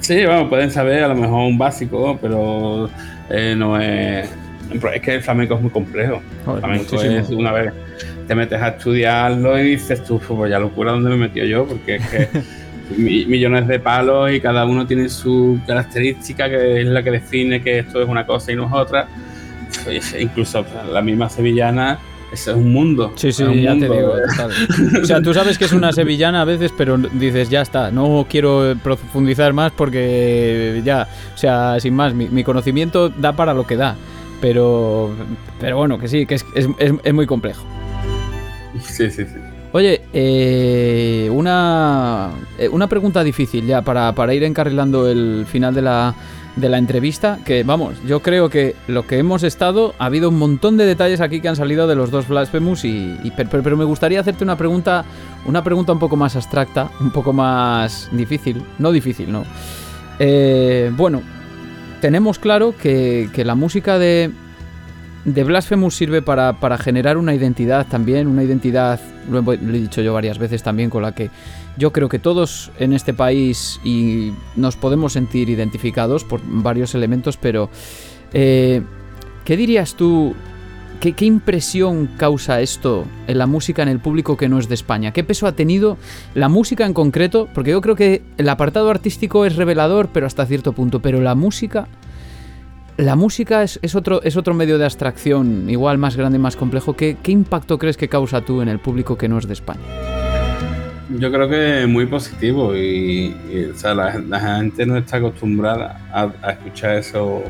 Sí, 0.00 0.24
bueno, 0.24 0.48
pueden 0.48 0.70
saber 0.70 1.04
a 1.04 1.08
lo 1.08 1.14
mejor 1.14 1.48
un 1.48 1.58
básico, 1.58 2.18
pero 2.20 2.88
eh, 3.30 3.54
no 3.56 3.80
es. 3.80 4.28
Es 4.72 5.00
que 5.00 5.14
el 5.14 5.22
flamenco 5.22 5.54
es 5.54 5.60
muy 5.60 5.70
complejo. 5.70 6.20
el 6.46 6.58
flamenco 6.60 7.00
es 7.00 7.28
una 7.30 7.52
vez 7.52 7.72
te 8.26 8.34
metes 8.34 8.60
a 8.60 8.68
estudiarlo 8.68 9.58
y 9.58 9.70
dices 9.70 10.04
tú, 10.04 10.18
pues 10.18 10.50
ya 10.50 10.58
locura 10.58 10.92
dónde 10.92 11.10
me 11.10 11.16
metió 11.16 11.44
yo, 11.44 11.66
porque 11.66 11.96
es 11.96 12.08
que 12.08 12.28
millones 12.96 13.66
de 13.66 13.80
palos 13.80 14.32
y 14.32 14.40
cada 14.40 14.64
uno 14.64 14.86
tiene 14.86 15.08
su 15.08 15.58
característica 15.66 16.48
que 16.48 16.80
es 16.80 16.86
la 16.86 17.02
que 17.02 17.10
define 17.10 17.62
que 17.62 17.80
esto 17.80 18.02
es 18.02 18.08
una 18.08 18.26
cosa 18.26 18.52
y 18.52 18.56
no 18.56 18.66
es 18.66 18.72
otra. 18.72 19.08
Incluso 20.18 20.64
la 20.92 21.02
misma 21.02 21.28
sevillana 21.28 21.98
es 22.32 22.46
un 22.48 22.72
mundo. 22.72 23.12
Sí, 23.16 23.32
sí, 23.32 23.44
ya 23.62 23.72
te 23.72 23.88
digo. 23.88 24.14
O 25.02 25.04
sea, 25.04 25.20
tú 25.20 25.32
sabes 25.32 25.58
que 25.58 25.64
es 25.64 25.72
una 25.72 25.92
sevillana 25.92 26.42
a 26.42 26.44
veces, 26.44 26.72
pero 26.76 26.96
dices, 26.96 27.50
ya 27.50 27.62
está, 27.62 27.90
no 27.90 28.26
quiero 28.28 28.74
profundizar 28.82 29.52
más 29.52 29.72
porque 29.72 30.80
ya, 30.84 31.08
o 31.34 31.38
sea, 31.38 31.78
sin 31.80 31.94
más, 31.94 32.14
mi, 32.14 32.44
conocimiento 32.44 33.08
da 33.08 33.32
para 33.32 33.54
lo 33.54 33.66
que 33.66 33.76
da. 33.76 33.96
Pero, 34.40 35.14
pero 35.58 35.78
bueno, 35.78 35.98
que 35.98 36.08
sí, 36.08 36.26
que 36.26 36.34
es, 36.34 36.44
es, 36.54 36.68
es 36.78 37.14
muy 37.14 37.26
complejo. 37.26 37.64
Sí, 38.80 39.10
sí, 39.10 39.24
sí. 39.24 39.36
Oye, 39.72 40.00
eh, 40.14 41.28
una, 41.30 42.30
eh, 42.58 42.68
una 42.68 42.86
pregunta 42.86 43.22
difícil 43.22 43.66
ya 43.66 43.82
para, 43.82 44.34
ir 44.34 44.44
encarrilando 44.44 45.06
el 45.06 45.44
final 45.46 45.74
de 45.74 45.82
la, 45.82 46.14
de 46.56 46.68
la 46.70 46.78
entrevista, 46.78 47.40
que 47.44 47.62
vamos, 47.62 47.96
yo 48.06 48.20
creo 48.20 48.48
que 48.48 48.74
lo 48.88 49.06
que 49.06 49.18
hemos 49.18 49.42
estado, 49.42 49.94
ha 49.98 50.06
habido 50.06 50.30
un 50.30 50.38
montón 50.38 50.78
de 50.78 50.86
detalles 50.86 51.20
aquí 51.20 51.42
que 51.42 51.48
han 51.48 51.56
salido 51.56 51.86
de 51.86 51.94
los 51.94 52.10
dos 52.10 52.26
Blasphemous 52.26 52.86
y, 52.86 53.18
pero, 53.36 53.76
me 53.76 53.84
gustaría 53.84 54.20
hacerte 54.20 54.44
una 54.44 54.56
pregunta, 54.56 55.04
una 55.44 55.62
pregunta 55.62 55.92
un 55.92 55.98
poco 55.98 56.16
más 56.16 56.36
abstracta, 56.36 56.90
un 57.00 57.10
poco 57.10 57.34
más 57.34 58.08
difícil, 58.12 58.62
no 58.78 58.92
difícil, 58.92 59.30
no. 59.30 59.44
Eh, 60.18 60.90
bueno, 60.96 61.20
tenemos 62.00 62.38
claro 62.38 62.74
que 62.80 63.42
la 63.44 63.54
música 63.54 63.98
de, 63.98 64.30
de 65.26 65.42
Blasphemous 65.42 65.96
sirve 65.96 66.22
para, 66.22 66.78
generar 66.78 67.18
una 67.18 67.34
identidad 67.34 67.86
también, 67.88 68.28
una 68.28 68.44
identidad, 68.44 69.00
lo 69.28 69.52
he, 69.52 69.56
dicho 69.56 70.00
yo 70.00 70.14
varias 70.14 70.38
veces 70.38 70.62
también, 70.62 70.88
con 70.88 71.02
la 71.02 71.12
que 71.12 71.30
yo 71.76 71.92
creo 71.92 72.08
que 72.08 72.20
todos 72.20 72.70
en 72.78 72.92
este 72.92 73.12
país 73.12 73.80
y 73.84 74.32
nos 74.54 74.76
podemos 74.76 75.14
sentir 75.14 75.50
identificados 75.50 76.22
por 76.22 76.40
varios 76.44 76.94
elementos, 76.94 77.36
pero 77.36 77.68
eh, 78.32 78.82
¿qué 79.44 79.56
dirías 79.56 79.96
tú? 79.96 80.34
¿Qué, 81.00 81.12
¿Qué 81.12 81.24
impresión 81.24 82.08
causa 82.16 82.60
esto 82.60 83.04
en 83.26 83.38
la 83.38 83.46
música 83.46 83.82
en 83.82 83.88
el 83.88 83.98
público 83.98 84.36
que 84.36 84.48
no 84.48 84.60
es 84.60 84.68
de 84.68 84.76
España? 84.76 85.12
¿Qué 85.12 85.24
peso 85.24 85.48
ha 85.48 85.52
tenido 85.52 85.98
la 86.34 86.48
música 86.48 86.86
en 86.86 86.94
concreto? 86.94 87.48
Porque 87.52 87.72
yo 87.72 87.80
creo 87.80 87.96
que 87.96 88.22
el 88.38 88.48
apartado 88.48 88.90
artístico 88.90 89.44
es 89.44 89.56
revelador, 89.56 90.08
pero 90.12 90.26
hasta 90.26 90.46
cierto 90.46 90.72
punto, 90.72 91.02
pero 91.02 91.20
la 91.20 91.34
música 91.34 91.88
la 92.96 93.14
música 93.14 93.62
es, 93.62 93.94
otro, 93.94 94.22
es 94.22 94.36
otro 94.36 94.54
medio 94.54 94.78
de 94.78 94.84
abstracción, 94.84 95.68
igual 95.68 95.98
más 95.98 96.16
grande 96.16 96.36
y 96.36 96.40
más 96.40 96.56
complejo. 96.56 96.94
¿Qué, 96.94 97.16
impacto 97.26 97.78
crees 97.78 97.96
que 97.96 98.08
causa 98.08 98.40
tú 98.40 98.62
en 98.62 98.68
el 98.68 98.78
público 98.78 99.18
que 99.18 99.28
no 99.28 99.38
es 99.38 99.46
de 99.46 99.52
España? 99.52 99.80
Yo 101.18 101.30
creo 101.30 101.48
que 101.48 101.86
muy 101.86 102.06
positivo 102.06 102.74
y, 102.74 103.36
la, 103.82 104.40
gente 104.40 104.86
no 104.86 104.96
está 104.96 105.18
acostumbrada 105.18 106.00
a, 106.12 106.50
escuchar 106.52 106.96
eso, 106.96 107.42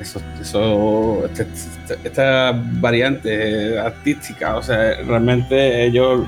eso, 0.00 0.20
eso 0.40 1.26
este, 1.26 1.42
este, 1.42 1.98
esta 2.04 2.52
variante 2.80 3.78
artística. 3.78 4.56
O 4.56 4.62
sea, 4.62 5.00
realmente 5.06 5.86
ellos, 5.86 6.26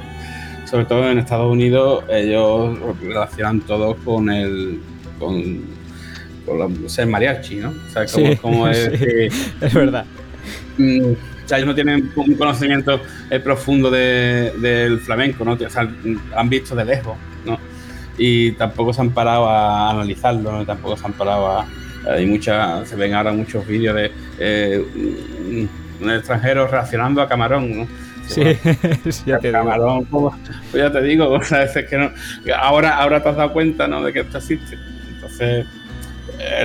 sobre 0.65 0.85
todo 0.85 1.11
en 1.11 1.19
Estados 1.19 1.53
Unidos, 1.53 2.05
ellos 2.09 2.79
relacionan 3.01 3.61
todo 3.63 3.97
con 3.97 4.31
el 4.31 4.81
con 5.19 5.74
con 6.45 6.89
ser 6.89 7.07
mariachi, 7.07 7.57
¿no? 7.57 7.71
O 7.71 8.07
sea, 8.07 8.37
como, 8.41 8.69
es, 8.71 8.91
es 9.61 9.75
verdad. 9.75 10.05
Mm, 10.79 11.13
o 11.45 11.49
sea, 11.49 11.59
ellos 11.59 11.69
no 11.69 11.75
tienen 11.75 12.11
un 12.17 12.35
conocimiento 12.35 13.01
eh, 13.31 13.39
profundo 13.39 13.91
del 13.91 14.99
flamenco, 15.01 15.45
¿no? 15.45 15.53
O 15.53 15.71
sea, 15.71 15.89
han 16.37 16.49
visto 16.49 16.75
de 16.75 16.85
lejos, 16.85 17.17
¿no? 17.45 17.59
Y 18.17 18.53
tampoco 18.53 18.93
se 18.93 19.03
han 19.03 19.11
parado 19.11 19.49
a 19.49 19.91
analizarlo, 19.91 20.53
¿no? 20.53 20.65
Tampoco 20.65 20.97
se 20.97 21.07
han 21.07 21.13
parado 21.13 21.47
a... 21.49 21.67
Hay 22.09 22.27
muchas, 22.27 22.89
se 22.89 22.97
ven 22.97 23.15
ahora 23.15 23.33
muchos 23.33 23.67
vídeos 23.67 23.95
de 23.95 24.13
eh, 24.39 25.69
un 26.01 26.11
extranjero 26.11 26.67
reaccionando 26.67 27.23
a 27.23 27.29
Camarón, 27.29 27.79
¿no? 27.79 27.89
Sí, 28.27 28.43
ya 29.27 29.39
te 29.39 29.53
Camarón, 29.53 30.05
digo. 30.05 30.31
Pues, 30.31 30.57
pues, 30.71 30.83
ya 30.83 30.93
te 30.93 31.03
digo, 31.03 31.29
o 31.31 31.43
sea, 31.43 31.65
es 31.65 31.87
que 31.87 31.99
no, 31.99 32.11
ahora, 32.57 32.97
ahora 32.99 33.23
te 33.23 33.29
has 33.29 33.37
dado 33.37 33.53
cuenta, 33.53 33.87
¿no? 33.87 34.03
De 34.03 34.13
que 34.13 34.21
esto 34.21 34.39
existe. 34.39 34.79
Entonces, 35.15 35.41
eh, 35.41 35.69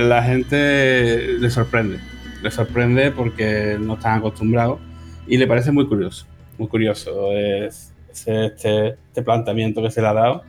la 0.00 0.22
gente 0.22 1.38
le 1.38 1.50
sorprende. 1.50 1.98
Le 2.42 2.50
sorprende 2.50 3.10
porque 3.10 3.76
no 3.78 3.94
están 3.94 4.18
acostumbrados 4.18 4.80
y 5.26 5.36
le 5.36 5.46
parece 5.46 5.72
muy 5.72 5.86
curioso. 5.86 6.26
Muy 6.58 6.68
curioso 6.68 7.32
es, 7.32 7.92
este, 8.10 8.88
este, 8.88 9.22
planteamiento 9.22 9.82
que 9.82 9.90
se 9.90 10.00
le 10.02 10.08
ha 10.08 10.12
dado. 10.12 10.42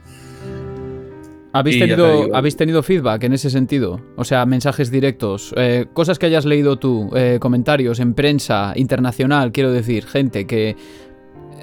¿Habéis 1.54 1.80
tenido, 1.80 2.34
¿Habéis 2.34 2.56
tenido 2.56 2.82
feedback 2.82 3.24
en 3.26 3.34
ese 3.34 3.50
sentido? 3.50 4.02
O 4.16 4.24
sea, 4.24 4.46
mensajes 4.46 4.90
directos, 4.90 5.54
eh, 5.58 5.86
cosas 5.92 6.18
que 6.18 6.26
hayas 6.26 6.46
leído 6.46 6.80
tú, 6.80 7.12
eh, 7.14 7.40
comentarios 7.42 8.00
en 8.00 8.14
prensa 8.14 8.72
internacional, 8.76 9.52
quiero 9.52 9.72
decir, 9.72 10.06
gente 10.06 10.48
que 10.48 10.78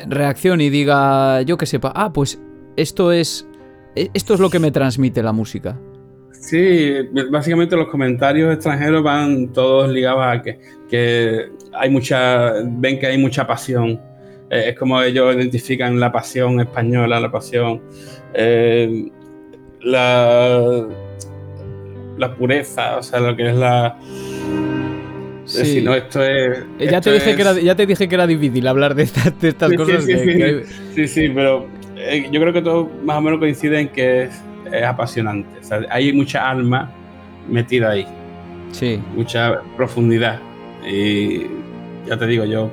reaccione 0.07 0.65
y 0.65 0.71
diga, 0.71 1.41
yo 1.43 1.57
que 1.57 1.65
sepa, 1.65 1.93
ah, 1.95 2.13
pues 2.13 2.39
esto 2.77 3.13
es, 3.13 3.49
esto 3.95 4.35
es 4.35 4.41
lo 4.41 4.51
que 4.51 4.59
me 4.59 4.71
transmite 4.71 5.23
la 5.23 5.33
música. 5.33 5.79
Sí, 6.41 6.95
básicamente 7.31 7.77
los 7.77 7.89
comentarios 7.89 8.55
extranjeros 8.55 9.03
van 9.03 9.53
todos 9.53 9.91
ligados 9.91 10.25
a 10.25 10.43
que, 10.43 11.49
hay 11.73 11.91
mucha, 11.91 12.53
ven 12.65 12.99
que 12.99 13.07
hay 13.07 13.19
mucha 13.19 13.47
pasión. 13.47 14.01
Eh, 14.51 14.71
es 14.71 14.79
como 14.79 15.01
ellos 15.03 15.35
identifican 15.35 15.99
la 16.01 16.11
pasión 16.11 16.61
española, 16.61 17.21
la 17.21 17.31
pasión, 17.31 17.83
eh, 18.35 19.11
la, 19.83 20.87
la 22.17 22.35
pureza, 22.35 22.99
o 22.99 23.03
sea, 23.03 23.21
lo 23.21 23.37
que 23.37 23.51
es 23.51 23.57
la... 23.57 23.99
Sí. 25.45 25.81
no, 25.81 25.95
esto 25.95 26.23
es, 26.23 26.59
ya, 26.79 27.01
te 27.01 27.11
dije 27.11 27.35
Que 27.35 27.41
era, 27.41 27.59
ya 27.59 27.75
te 27.75 27.87
dije 27.87 28.07
que 28.07 28.15
era 28.15 28.27
difícil 28.27 28.67
hablar 28.67 28.95
de 28.95 29.05
estas, 29.05 29.33
cosas. 29.75 30.05
Sí, 30.95 31.09
sí, 31.09 31.31
pero 31.35 31.67
eh, 31.97 32.29
yo 32.31 32.39
creo 32.39 32.53
que 32.53 32.61
todos 32.61 32.89
más 33.03 33.17
o 33.17 33.21
menos 33.23 33.39
coinciden 33.39 33.81
en 33.81 33.89
que 33.89 34.23
es 34.25 34.43
es 34.73 34.85
apasionante. 34.85 35.49
hay 35.91 36.13
mucha 36.13 36.49
alma 36.49 36.91
metida 37.49 37.91
ahí. 37.91 38.07
Sí. 38.73 39.01
Mucha 39.15 39.61
profundidad. 39.77 40.41
Y 40.87 41.47
ya 42.07 42.17
te 42.19 42.27
digo, 42.27 42.45
yo 42.45 42.71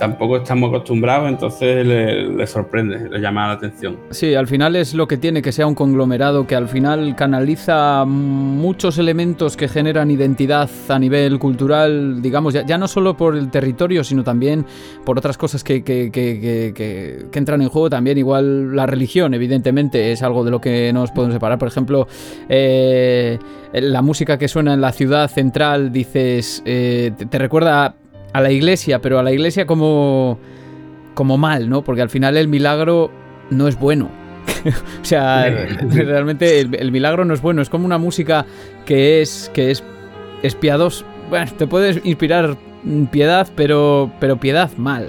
tampoco 0.00 0.38
estamos 0.38 0.70
acostumbrados, 0.70 1.28
entonces 1.28 1.86
le, 1.86 2.46
sorprende, 2.46 3.08
le 3.10 3.20
llama 3.20 3.48
la 3.48 3.52
atención. 3.52 3.98
Sí, 4.10 4.34
al 4.34 4.46
final 4.46 4.74
es 4.74 4.94
lo 4.94 5.06
que 5.06 5.18
tiene 5.18 5.42
que 5.42 5.52
sea 5.52 5.66
un 5.66 5.74
conglomerado 5.74 6.46
que 6.46 6.56
al 6.56 6.68
final 6.68 7.14
canaliza 7.14 8.06
muchos 8.06 8.96
elementos 8.96 9.58
que 9.58 9.68
generan 9.68 10.10
identidad 10.10 10.70
a 10.88 10.98
nivel 10.98 11.38
cultural, 11.38 12.22
digamos, 12.22 12.54
ya, 12.54 12.78
no 12.78 12.88
solo 12.88 13.14
por 13.14 13.36
el 13.36 13.50
territorio, 13.50 14.02
sino 14.02 14.24
también 14.24 14.64
por 15.04 15.18
otras 15.18 15.36
cosas 15.36 15.62
que, 15.62 15.82
entran 17.34 17.60
en 17.60 17.68
juego, 17.68 17.90
también 17.90 18.16
igual 18.16 18.74
la 18.74 18.86
religión, 18.86 19.34
evidentemente, 19.34 20.12
es 20.12 20.22
algo 20.22 20.44
de 20.44 20.50
lo 20.50 20.62
que 20.62 20.92
nos 20.94 21.10
podemos 21.10 21.34
separar. 21.34 21.58
Por 21.58 21.68
ejemplo, 21.68 22.08
eh, 22.48 23.38
la 23.74 24.00
música 24.00 24.38
que 24.38 24.48
suena 24.48 24.72
en 24.72 24.80
la 24.80 24.92
ciudad 24.92 25.28
central, 25.28 25.92
dices, 25.92 26.62
eh, 26.64 27.12
te 27.28 27.38
recuerda 27.38 27.96
a 28.32 28.40
la 28.40 28.50
iglesia, 28.50 29.00
pero 29.00 29.18
a 29.18 29.22
la 29.22 29.32
iglesia 29.32 29.66
como, 29.66 30.38
como 31.14 31.38
mal, 31.38 31.68
¿no? 31.68 31.82
Porque 31.82 32.02
al 32.02 32.10
final 32.10 32.36
el 32.36 32.48
milagro 32.48 33.10
no 33.50 33.68
es 33.68 33.78
bueno. 33.78 34.10
o 35.02 35.04
sea, 35.04 35.48
realmente 35.90 36.60
el, 36.60 36.92
milagro 36.92 37.24
no 37.24 37.34
es 37.34 37.42
bueno. 37.42 37.62
Es 37.62 37.70
como 37.70 37.86
una 37.86 37.98
música 37.98 38.46
que 38.84 39.20
es, 39.20 39.50
que 39.54 39.70
es, 39.70 39.82
es 40.42 40.54
piadosa. 40.54 41.04
Bueno, 41.28 41.50
te 41.56 41.66
puedes 41.66 42.00
inspirar 42.04 42.56
piedad, 43.10 43.48
pero, 43.56 44.10
pero 44.20 44.38
piedad 44.38 44.70
mal, 44.76 45.08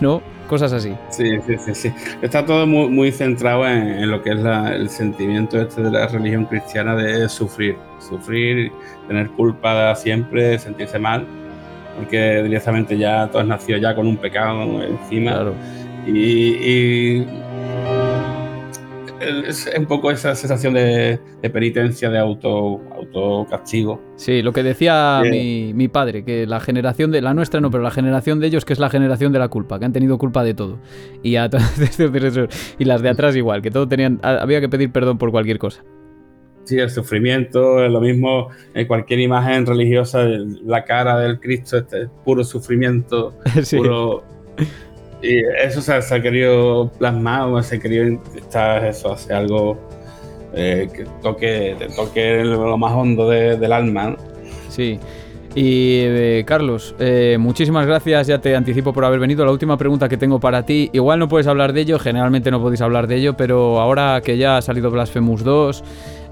¿no? 0.00 0.22
Cosas 0.48 0.72
así. 0.74 0.92
Sí, 1.08 1.38
sí, 1.46 1.56
sí, 1.64 1.74
sí. 1.74 1.92
Está 2.20 2.44
todo 2.44 2.66
muy, 2.66 2.88
muy 2.90 3.10
centrado 3.10 3.66
en, 3.66 4.10
lo 4.10 4.22
que 4.22 4.32
es 4.32 4.38
el 4.38 4.90
sentimiento 4.90 5.58
este 5.58 5.82
de 5.82 5.90
la 5.90 6.06
religión 6.08 6.44
cristiana 6.44 6.94
de 6.94 7.26
sufrir. 7.30 7.76
Sufrir, 8.00 8.70
tener 9.08 9.30
culpa 9.30 9.94
siempre, 9.94 10.58
sentirse 10.58 10.98
mal 10.98 11.26
porque 11.96 12.42
directamente 12.42 12.96
ya 12.96 13.28
tú 13.30 13.38
has 13.38 13.46
nacido 13.46 13.78
ya 13.78 13.94
con 13.94 14.06
un 14.06 14.16
pecado 14.16 14.82
encima. 14.82 15.52
Y, 16.06 17.24
es 19.46 19.70
un 19.78 19.86
poco 19.86 20.10
esa 20.10 20.34
sensación 20.34 20.74
de, 20.74 21.20
penitencia, 21.52 22.10
de 22.10 22.18
auto, 22.18 22.80
autocastigo. 22.92 24.00
Sí, 24.16 24.42
lo 24.42 24.52
que 24.52 24.64
decía 24.64 25.22
mi, 25.22 25.88
padre, 25.88 26.24
que 26.24 26.46
la 26.46 26.58
generación 26.58 27.12
de 27.12 27.20
la 27.20 27.32
nuestra 27.34 27.60
no, 27.60 27.70
pero 27.70 27.84
la 27.84 27.92
generación 27.92 28.40
de 28.40 28.48
ellos 28.48 28.64
que 28.64 28.72
es 28.72 28.80
la 28.80 28.90
generación 28.90 29.32
de 29.32 29.38
la 29.38 29.48
culpa, 29.48 29.78
que 29.78 29.84
han 29.84 29.92
tenido 29.92 30.18
culpa 30.18 30.42
de 30.42 30.54
todo. 30.54 30.80
Y, 31.22 31.36
y 32.78 32.84
las 32.84 33.02
de 33.02 33.08
atrás 33.08 33.36
igual, 33.36 33.62
que 33.62 33.70
todo 33.70 33.86
tenían, 33.86 34.18
había 34.22 34.60
que 34.60 34.68
pedir 34.68 34.90
perdón 34.90 35.18
por 35.18 35.30
cualquier 35.30 35.58
cosa. 35.58 35.84
Sí, 36.64 36.78
el 36.78 36.90
sufrimiento, 36.90 37.84
es 37.84 37.90
lo 37.90 38.00
mismo 38.00 38.48
en 38.74 38.86
cualquier 38.86 39.20
imagen 39.20 39.66
religiosa, 39.66 40.24
la 40.64 40.84
cara 40.84 41.18
del 41.18 41.40
Cristo, 41.40 41.78
este 41.78 42.08
puro 42.24 42.44
sufrimiento, 42.44 43.34
puro... 43.70 44.24
Y 45.22 45.38
eso 45.64 45.80
se, 45.80 45.92
ha 45.92 46.22
querido 46.22 46.90
plasmar, 46.98 47.48
o 47.48 47.62
se 47.62 47.76
ha 47.76 47.78
querido 47.78 48.20
estar 48.36 48.84
eso, 48.84 49.12
hacer 49.12 49.36
algo 49.36 49.78
eh, 50.52 50.88
que 50.92 51.04
toque, 51.22 51.76
toque 51.94 52.44
lo 52.44 52.76
más 52.76 52.92
hondo 52.92 53.28
del 53.28 53.72
alma. 53.72 54.16
Sí. 54.68 54.98
Y 55.54 55.98
eh, 56.00 56.44
Carlos, 56.46 56.94
eh, 56.98 57.36
muchísimas 57.38 57.86
gracias, 57.86 58.26
ya 58.26 58.40
te 58.40 58.56
anticipo 58.56 58.92
por 58.92 59.04
haber 59.04 59.20
venido. 59.20 59.44
La 59.44 59.52
última 59.52 59.76
pregunta 59.76 60.08
que 60.08 60.16
tengo 60.16 60.40
para 60.40 60.64
ti, 60.64 60.88
igual 60.94 61.18
no 61.18 61.28
puedes 61.28 61.46
hablar 61.46 61.74
de 61.74 61.82
ello, 61.82 61.98
generalmente 61.98 62.50
no 62.50 62.60
podéis 62.60 62.80
hablar 62.80 63.06
de 63.06 63.16
ello, 63.16 63.36
pero 63.36 63.78
ahora 63.78 64.22
que 64.24 64.38
ya 64.38 64.56
ha 64.56 64.62
salido 64.62 64.90
Blasphemous 64.90 65.44
2, 65.44 65.84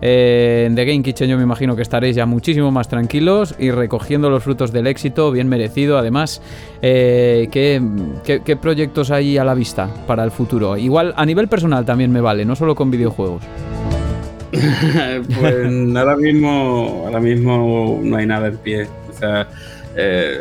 eh, 0.03 0.65
en 0.67 0.75
The 0.75 0.85
Game 0.85 1.03
Kitchen 1.03 1.29
yo 1.29 1.37
me 1.37 1.43
imagino 1.43 1.77
que 1.77 1.83
estaréis 1.83 2.17
ya 2.17 2.27
muchísimo 2.27 2.71
más 2.71 2.89
tranquilos 2.89 3.55
y 3.59 3.71
recogiendo 3.71 4.31
los 4.31 4.43
frutos 4.43 4.73
del 4.73 4.87
éxito, 4.87 5.31
bien 5.31 5.49
merecido 5.49 5.99
además. 5.99 6.41
Eh, 6.83 7.49
¿qué, 7.51 8.57
proyectos 8.57 9.11
hay 9.11 9.39
a 9.39 9.45
la 9.45 9.55
vista 9.55 9.89
para 10.07 10.25
el 10.25 10.31
futuro? 10.31 10.77
Igual 10.77 11.13
a 11.17 11.27
nivel 11.27 11.49
personal 11.49 11.85
también 11.85 12.11
me 12.11 12.21
vale, 12.21 12.45
no 12.45 12.57
solo 12.57 12.75
con 12.75 12.91
videojuegos. 12.91 13.43
pues 14.51 15.97
ahora 15.97 16.17
mismo, 16.17 17.05
ahora 17.07 17.21
mismo 17.21 18.01
no 18.03 18.17
hay 18.17 18.27
nada 18.27 18.49
en 18.49 18.57
pie. 18.57 18.89
O 19.09 19.13
sea, 19.13 19.49
eh, 19.97 20.41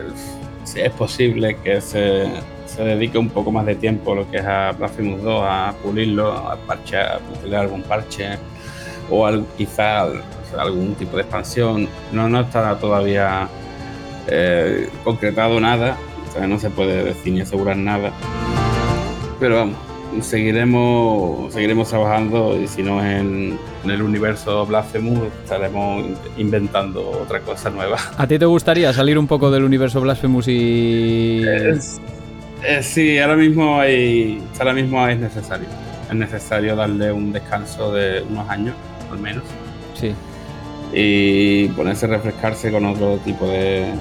es 0.75 0.91
posible 0.91 1.57
que 1.63 1.81
se, 1.81 2.25
se, 2.65 2.83
dedique 2.83 3.17
un 3.17 3.29
poco 3.29 3.51
más 3.51 3.65
de 3.65 3.75
tiempo 3.75 4.15
lo 4.15 4.29
que 4.29 4.37
es 4.37 4.45
a 4.45 4.71
Blasphemous 4.71 5.21
2, 5.21 5.43
a 5.43 5.75
pulirlo, 5.83 6.31
a 6.31 6.55
parchear, 6.55 7.15
a 7.15 7.19
pulir 7.19 7.55
algún 7.55 7.81
parche 7.83 8.37
o 9.09 9.25
al, 9.25 9.45
quizá 9.57 10.07
algún 10.57 10.95
tipo 10.95 11.15
de 11.15 11.23
expansión. 11.23 11.87
No, 12.11 12.29
no 12.29 12.41
está 12.41 12.75
todavía 12.77 13.47
eh, 14.27 14.89
concretado 15.03 15.59
nada, 15.59 15.97
no 16.47 16.59
se 16.59 16.69
puede 16.69 17.03
decir 17.03 17.33
ni 17.33 17.41
asegurar 17.41 17.77
nada. 17.77 18.11
Pero 19.39 19.55
vamos, 19.55 19.77
seguiremos, 20.21 21.53
seguiremos 21.53 21.89
trabajando 21.89 22.59
y 22.59 22.67
si 22.67 22.83
no 22.83 23.03
en, 23.03 23.57
el 23.85 24.01
universo 24.01 24.65
Blasphemous 24.65 25.19
estaremos 25.43 26.05
inventando 26.37 27.09
otra 27.09 27.39
cosa 27.39 27.69
nueva. 27.69 27.97
¿A 28.17 28.27
ti 28.27 28.37
te 28.37 28.45
gustaría 28.45 28.91
salir 28.93 29.17
un 29.17 29.27
poco 29.27 29.49
del 29.49 29.63
universo 29.63 30.01
Blasphemous 30.01 30.47
y...? 30.47 31.41
Eh, 32.61 32.83
sí, 32.83 33.17
ahora 33.19 33.37
mismo, 33.37 33.79
hay, 33.79 34.41
ahora 34.59 34.73
mismo 34.73 35.07
es 35.07 35.17
necesario. 35.17 35.67
Es 36.09 36.15
necesario 36.15 36.75
darle 36.75 37.11
un 37.11 37.31
descanso 37.31 37.93
de 37.93 38.21
unos 38.29 38.49
años 38.49 38.75
al 39.11 39.19
menos. 39.19 39.43
Sí. 39.99 40.13
Y 40.93 41.67
ponerse 41.69 42.05
a 42.05 42.09
refrescarse 42.09 42.71
con 42.71 42.85
otro 42.85 43.17
tipo 43.17 43.47
de, 43.47 43.93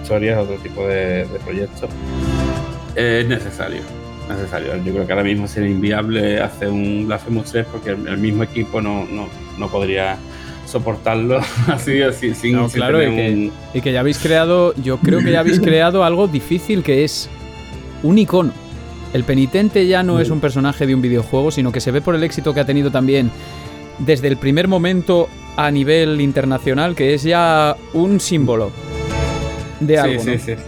historias, 0.00 0.38
otro 0.38 0.56
tipo 0.56 0.86
de, 0.86 1.26
proyectos. 1.44 1.90
Es 2.94 3.26
necesario, 3.26 3.82
necesario. 4.28 4.76
Yo 4.84 4.92
creo 4.92 5.06
que 5.06 5.12
ahora 5.12 5.24
mismo 5.24 5.46
sería 5.46 5.70
inviable 5.70 6.40
hacer 6.40 6.68
un 6.68 7.06
Blasphemous 7.06 7.52
3 7.52 7.66
porque 7.70 7.90
el, 7.90 8.18
mismo 8.18 8.42
equipo 8.42 8.80
no, 8.80 9.06
no, 9.58 9.68
podría 9.68 10.18
soportarlo 10.66 11.40
así, 11.68 12.02
así 12.02 12.34
sin, 12.34 12.68
claro, 12.68 13.02
y, 13.02 13.06
que, 13.06 13.50
y 13.74 13.80
que 13.80 13.92
ya 13.92 14.00
habéis 14.00 14.18
creado, 14.18 14.74
yo 14.74 14.98
creo 14.98 15.20
que 15.20 15.32
ya 15.32 15.40
habéis 15.40 15.60
creado 15.60 16.04
algo 16.04 16.28
difícil 16.28 16.82
que 16.82 17.04
es 17.04 17.30
un 18.02 18.18
icono. 18.18 18.52
El 19.14 19.24
penitente 19.24 19.86
ya 19.86 20.02
no 20.02 20.20
es 20.20 20.28
un 20.28 20.40
personaje 20.40 20.86
de 20.86 20.94
un 20.94 21.00
videojuego, 21.00 21.50
sino 21.50 21.72
que 21.72 21.80
se 21.80 21.90
ve 21.90 22.02
por 22.02 22.14
el 22.14 22.22
éxito 22.22 22.52
que 22.52 22.60
ha 22.60 22.66
tenido 22.66 22.90
también 22.90 23.30
desde 23.98 24.28
el 24.28 24.36
primer 24.36 24.68
momento 24.68 25.28
a 25.56 25.70
nivel 25.70 26.20
internacional, 26.20 26.94
que 26.94 27.14
es 27.14 27.22
ya 27.22 27.76
un 27.92 28.20
símbolo 28.20 28.70
de 29.80 29.98
algo. 29.98 30.22
Sí, 30.22 30.38
sí, 30.38 30.54
sí. 30.56 30.62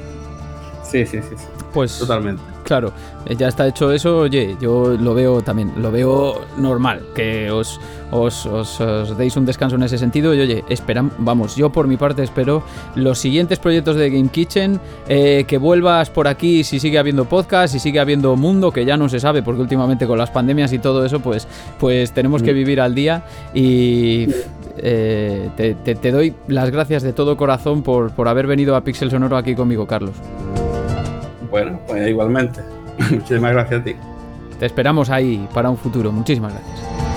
Sí, 0.91 1.07
sí, 1.07 1.21
sí. 1.29 1.45
Pues 1.73 1.99
totalmente. 1.99 2.43
Claro, 2.71 2.93
eh, 3.27 3.35
ya 3.35 3.49
está 3.49 3.67
hecho 3.67 3.91
eso, 3.91 4.19
oye, 4.19 4.57
yo 4.61 4.97
lo 4.97 5.13
veo 5.13 5.43
también, 5.43 5.73
lo 5.79 5.91
veo 5.91 6.43
normal, 6.57 7.03
que 7.17 7.51
os, 7.51 7.81
os, 8.13 8.79
deis 9.19 9.37
un 9.37 9.45
descanso 9.45 9.75
en 9.75 9.83
ese 9.83 9.99
sentido 9.99 10.33
y 10.37 10.41
oye, 10.41 10.65
esperamos, 10.69 11.13
vamos, 11.19 11.57
yo 11.57 11.73
por 11.73 11.89
mi 11.89 11.97
parte 11.97 12.23
espero 12.23 12.63
los 12.95 13.19
siguientes 13.19 13.59
proyectos 13.59 13.97
de 13.97 14.09
Game 14.11 14.29
Kitchen, 14.29 14.79
eh, 15.09 15.47
que 15.49 15.59
vuelvas 15.59 16.11
por 16.11 16.29
aquí 16.29 16.63
si 16.63 16.79
sigue 16.79 17.01
habiendo 17.01 17.25
podcast, 17.25 17.73
si 17.73 17.81
sigue 17.81 17.99
habiendo 17.99 18.37
mundo, 18.37 18.71
que 18.71 18.85
ya 18.85 18.97
no 18.97 19.09
se 19.09 19.19
sabe, 19.19 19.43
porque 19.43 19.63
últimamente 19.63 20.07
con 20.07 20.17
las 20.17 20.31
pandemias 20.31 20.73
y 20.73 20.79
todo 20.79 21.05
eso, 21.05 21.19
pues, 21.19 21.49
pues 21.81 22.13
tenemos 22.13 22.41
que 22.41 22.53
mm. 22.53 22.55
vivir 22.55 22.81
al 22.81 22.95
día 22.95 23.25
y 23.53 24.29
eh, 24.79 25.51
te, 25.57 25.75
te, 25.75 26.13
doy 26.13 26.35
las 26.47 26.71
gracias 26.71 27.03
de 27.03 27.13
todo 27.13 27.37
corazón 27.37 27.83
por, 27.83 28.13
por 28.13 28.29
haber 28.29 28.47
venido 28.47 28.77
a 28.77 28.85
Pixel 28.85 29.11
Sonoro 29.11 29.37
aquí 29.37 29.57
conmigo, 29.57 29.89
Carlos. 29.89 30.15
Bueno, 31.51 31.81
pues 31.87 32.09
igualmente. 32.09 32.61
Muchísimas 33.11 33.53
gracias 33.53 33.81
a 33.81 33.85
ti. 33.85 33.97
Te 34.59 34.67
esperamos 34.67 35.11
ahí 35.11 35.49
para 35.55 35.71
un 35.71 35.77
futuro. 35.77 36.13
Muchísimas 36.13 36.53
gracias. 36.53 37.10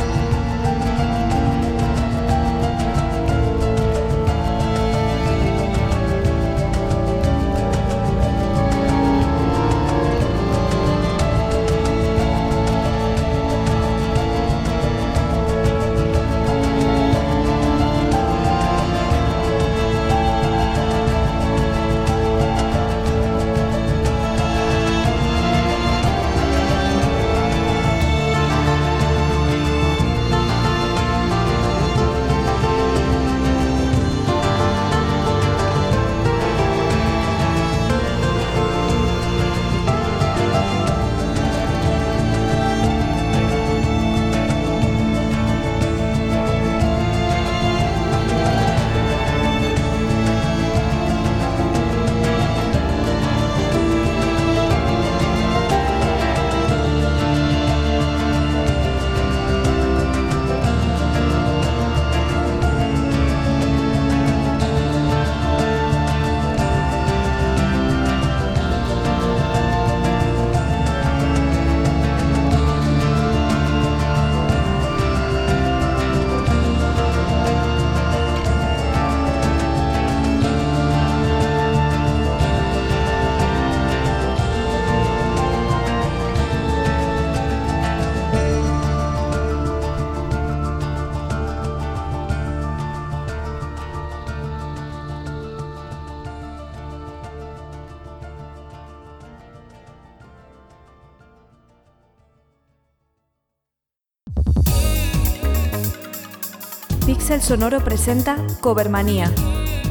Sonoro 107.44 107.84
presenta 107.84 108.38
Covermanía, 108.62 109.30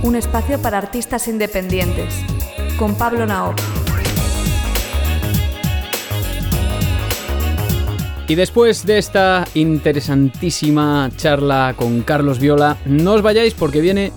un 0.03 0.17
espacio 0.17 0.59
para 0.63 0.79
artistas 0.79 1.29
independientes 1.29 2.15
con 2.79 2.95
Pablo 2.95 3.27
Naop. 3.27 3.55
Y 8.27 8.35
después 8.37 8.87
de 8.87 8.97
esta 8.97 9.45
interesantísima 9.53 11.11
charla 11.15 11.75
con 11.77 12.01
Carlos 12.01 12.39
Viola, 12.39 12.79
no 12.87 13.13
os 13.13 13.21
vayáis 13.21 13.53
porque 13.53 13.83
viene 13.83 14.13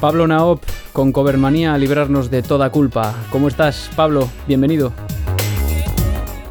Pablo 0.00 0.28
Naop 0.28 0.62
con 0.92 1.10
Covermanía 1.10 1.74
a 1.74 1.78
librarnos 1.78 2.30
de 2.30 2.44
toda 2.44 2.70
culpa. 2.70 3.16
¿Cómo 3.32 3.48
estás, 3.48 3.90
Pablo? 3.96 4.30
Bienvenido. 4.46 4.92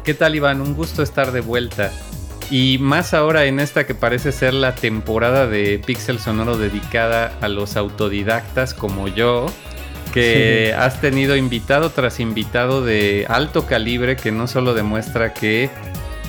¿Qué 0.04 0.12
tal, 0.12 0.34
Iván? 0.34 0.60
Un 0.60 0.74
gusto 0.74 1.02
estar 1.02 1.32
de 1.32 1.40
vuelta. 1.40 1.92
Y 2.50 2.78
más 2.78 3.12
ahora 3.12 3.46
en 3.46 3.58
esta 3.58 3.86
que 3.86 3.94
parece 3.94 4.30
ser 4.30 4.54
la 4.54 4.74
temporada 4.74 5.46
de 5.46 5.80
Pixel 5.84 6.18
Sonoro 6.18 6.56
dedicada 6.56 7.32
a 7.40 7.48
los 7.48 7.76
autodidactas 7.76 8.72
como 8.72 9.08
yo, 9.08 9.46
que 10.12 10.74
has 10.78 11.00
tenido 11.00 11.36
invitado 11.36 11.90
tras 11.90 12.20
invitado 12.20 12.84
de 12.84 13.26
alto 13.28 13.66
calibre 13.66 14.16
que 14.16 14.32
no 14.32 14.46
solo 14.46 14.72
demuestra 14.72 15.34
que 15.34 15.68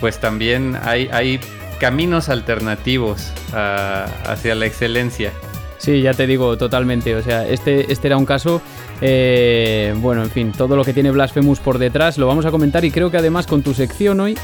pues 0.02 0.20
también 0.20 0.78
hay, 0.84 1.08
hay 1.12 1.40
caminos 1.80 2.30
alternativos 2.30 3.32
ah, 3.54 4.08
hacia 4.26 4.56
la 4.56 4.66
excelencia. 4.66 5.32
Sí, 5.78 6.02
ya 6.02 6.14
te 6.14 6.28
digo, 6.28 6.58
totalmente. 6.58 7.16
O 7.16 7.22
sea, 7.22 7.48
este, 7.48 7.92
este 7.92 8.08
era 8.08 8.18
un 8.18 8.26
caso. 8.26 8.62
Eh, 9.00 9.94
bueno, 9.98 10.24
en 10.24 10.32
fin, 10.32 10.52
todo 10.52 10.76
lo 10.76 10.84
que 10.84 10.92
tiene 10.92 11.12
Blasphemous 11.12 11.60
por 11.60 11.78
detrás 11.78 12.18
lo 12.18 12.28
vamos 12.28 12.46
a 12.46 12.52
comentar 12.52 12.84
y 12.84 12.92
creo 12.92 13.12
que 13.12 13.18
además 13.18 13.46
con 13.46 13.62
tu 13.62 13.74
sección 13.76 14.20
hoy 14.20 14.36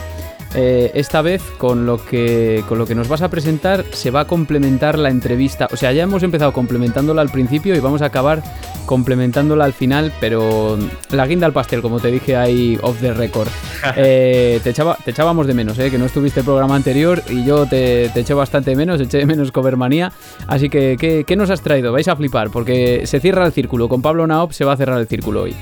eh, 0.55 0.91
esta 0.93 1.21
vez 1.21 1.41
con 1.57 1.85
lo, 1.85 2.03
que, 2.03 2.63
con 2.67 2.77
lo 2.77 2.85
que 2.85 2.95
nos 2.95 3.07
vas 3.07 3.21
a 3.21 3.29
presentar 3.29 3.85
se 3.91 4.11
va 4.11 4.21
a 4.21 4.27
complementar 4.27 4.97
la 4.97 5.09
entrevista. 5.09 5.67
O 5.71 5.77
sea, 5.77 5.91
ya 5.91 6.03
hemos 6.03 6.23
empezado 6.23 6.53
complementándola 6.53 7.21
al 7.21 7.29
principio 7.29 7.75
y 7.75 7.79
vamos 7.79 8.01
a 8.01 8.05
acabar 8.05 8.43
complementándola 8.85 9.65
al 9.65 9.73
final, 9.73 10.13
pero 10.19 10.77
la 11.09 11.25
guinda 11.25 11.47
al 11.47 11.53
pastel, 11.53 11.81
como 11.81 11.99
te 11.99 12.11
dije 12.11 12.35
ahí 12.35 12.77
off 12.81 12.99
the 12.99 13.13
record. 13.13 13.49
Eh, 13.97 14.61
te, 14.63 14.69
echaba, 14.69 14.97
te 15.03 15.11
echábamos 15.11 15.45
de 15.45 15.53
menos, 15.53 15.77
eh, 15.77 15.91
que 15.91 15.97
no 15.97 16.05
estuviste 16.05 16.39
el 16.39 16.45
programa 16.45 16.75
anterior 16.75 17.21
y 17.29 17.43
yo 17.43 17.65
te, 17.65 18.09
te 18.13 18.21
eché 18.21 18.33
bastante 18.33 18.77
menos, 18.77 19.01
eché 19.01 19.17
de 19.17 19.25
menos 19.25 19.51
Covermanía. 19.51 20.13
Así 20.47 20.69
que, 20.69 20.95
¿qué, 20.97 21.25
¿qué 21.27 21.35
nos 21.35 21.49
has 21.49 21.61
traído? 21.61 21.91
Vais 21.91 22.07
a 22.07 22.15
flipar, 22.15 22.49
porque 22.49 23.05
se 23.05 23.19
cierra 23.19 23.45
el 23.45 23.51
círculo. 23.51 23.89
Con 23.89 24.01
Pablo 24.01 24.25
Naop 24.25 24.53
se 24.53 24.63
va 24.63 24.71
a 24.71 24.77
cerrar 24.77 24.99
el 24.99 25.07
círculo 25.07 25.41
hoy. 25.41 25.55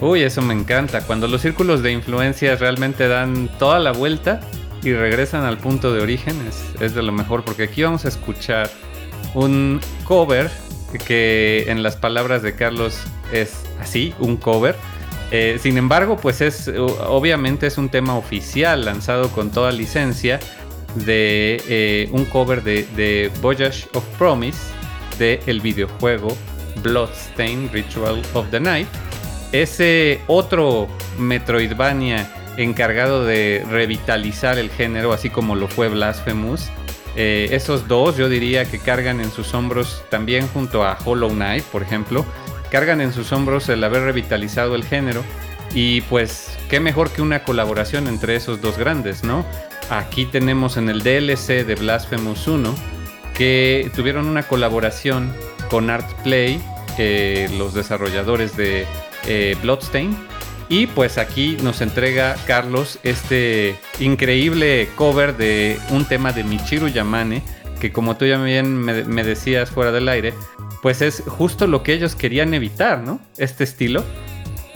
Uy, 0.00 0.22
eso 0.22 0.42
me 0.42 0.52
encanta. 0.52 1.00
Cuando 1.02 1.26
los 1.26 1.40
círculos 1.40 1.82
de 1.82 1.92
influencia 1.92 2.54
realmente 2.56 3.08
dan 3.08 3.48
toda 3.58 3.78
la 3.78 3.92
vuelta 3.92 4.40
y 4.82 4.92
regresan 4.92 5.44
al 5.44 5.56
punto 5.56 5.92
de 5.92 6.02
origen, 6.02 6.36
es, 6.80 6.94
de 6.94 7.02
lo 7.02 7.12
mejor. 7.12 7.44
Porque 7.44 7.64
aquí 7.64 7.82
vamos 7.82 8.04
a 8.04 8.08
escuchar 8.08 8.70
un 9.34 9.80
cover 10.04 10.50
que 11.06 11.64
en 11.68 11.82
las 11.82 11.96
palabras 11.96 12.42
de 12.42 12.54
Carlos 12.54 12.98
es 13.32 13.64
así, 13.80 14.14
un 14.18 14.36
cover. 14.36 14.76
Eh, 15.30 15.58
sin 15.60 15.78
embargo, 15.78 16.16
pues 16.18 16.40
es 16.40 16.68
obviamente 16.68 17.66
es 17.66 17.78
un 17.78 17.88
tema 17.88 18.16
oficial 18.16 18.84
lanzado 18.84 19.30
con 19.30 19.50
toda 19.50 19.72
licencia 19.72 20.38
de 20.94 21.60
eh, 21.68 22.08
un 22.12 22.26
cover 22.26 22.62
de, 22.62 22.86
de, 22.96 23.30
Voyage 23.42 23.88
of 23.94 24.04
Promise 24.18 24.58
del 25.18 25.40
el 25.46 25.60
videojuego 25.60 26.28
Bloodstain 26.82 27.68
Ritual 27.72 28.22
of 28.34 28.46
the 28.50 28.60
Night 28.60 28.86
ese 29.52 30.20
otro 30.26 30.88
Metroidvania 31.18 32.28
encargado 32.56 33.24
de 33.24 33.64
revitalizar 33.68 34.58
el 34.58 34.70
género, 34.70 35.12
así 35.12 35.30
como 35.30 35.54
lo 35.54 35.68
fue 35.68 35.88
Blasphemous. 35.88 36.68
Eh, 37.16 37.48
esos 37.52 37.88
dos 37.88 38.16
yo 38.16 38.28
diría 38.28 38.66
que 38.66 38.78
cargan 38.78 39.20
en 39.20 39.30
sus 39.30 39.54
hombros 39.54 40.04
también 40.10 40.46
junto 40.48 40.84
a 40.84 40.98
Hollow 41.02 41.30
Knight, 41.30 41.64
por 41.64 41.82
ejemplo, 41.82 42.26
cargan 42.70 43.00
en 43.00 43.12
sus 43.12 43.32
hombros 43.32 43.68
el 43.68 43.82
haber 43.84 44.02
revitalizado 44.02 44.74
el 44.74 44.84
género 44.84 45.24
y 45.74 46.02
pues 46.02 46.58
qué 46.68 46.78
mejor 46.78 47.10
que 47.10 47.22
una 47.22 47.42
colaboración 47.42 48.06
entre 48.06 48.36
esos 48.36 48.60
dos 48.60 48.76
grandes, 48.76 49.24
¿no? 49.24 49.46
Aquí 49.88 50.26
tenemos 50.26 50.76
en 50.76 50.88
el 50.88 51.02
DLC 51.02 51.64
de 51.64 51.74
Blasphemous 51.74 52.46
1 52.46 52.74
que 53.34 53.90
tuvieron 53.94 54.26
una 54.26 54.42
colaboración 54.42 55.32
con 55.70 55.90
Artplay, 55.90 56.60
eh, 56.98 57.48
los 57.56 57.74
desarrolladores 57.74 58.56
de 58.56 58.86
eh, 59.26 59.56
Bloodstain. 59.62 60.16
Y 60.68 60.88
pues 60.88 61.16
aquí 61.16 61.56
nos 61.62 61.80
entrega 61.80 62.34
Carlos 62.46 62.98
este 63.04 63.76
increíble 64.00 64.88
cover 64.96 65.36
de 65.36 65.78
un 65.90 66.04
tema 66.04 66.32
de 66.32 66.42
Michiru 66.42 66.88
Yamane, 66.88 67.42
que 67.80 67.92
como 67.92 68.16
tú 68.16 68.26
ya 68.26 68.42
bien 68.42 68.76
me, 68.76 69.24
decías 69.24 69.70
fuera 69.70 69.92
del 69.92 70.08
aire, 70.08 70.34
pues 70.82 71.02
es 71.02 71.22
justo 71.26 71.68
lo 71.68 71.84
que 71.84 71.92
ellos 71.92 72.16
querían 72.16 72.52
evitar, 72.52 73.00
¿no? 73.00 73.20
Este 73.38 73.62
estilo. 73.62 74.02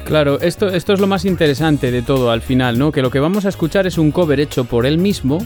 Claro, 0.04 0.40
esto, 0.40 0.68
esto 0.68 0.92
es 0.92 1.00
lo 1.00 1.06
más 1.06 1.24
interesante 1.24 1.90
de 1.90 2.02
todo 2.02 2.30
al 2.30 2.40
final, 2.40 2.78
¿no? 2.78 2.92
Que 2.92 3.02
lo 3.02 3.10
que 3.10 3.18
vamos 3.18 3.44
a 3.44 3.48
escuchar 3.48 3.86
es 3.86 3.98
un 3.98 4.12
cover 4.12 4.38
hecho 4.38 4.64
por 4.64 4.86
él 4.86 4.98
mismo 4.98 5.44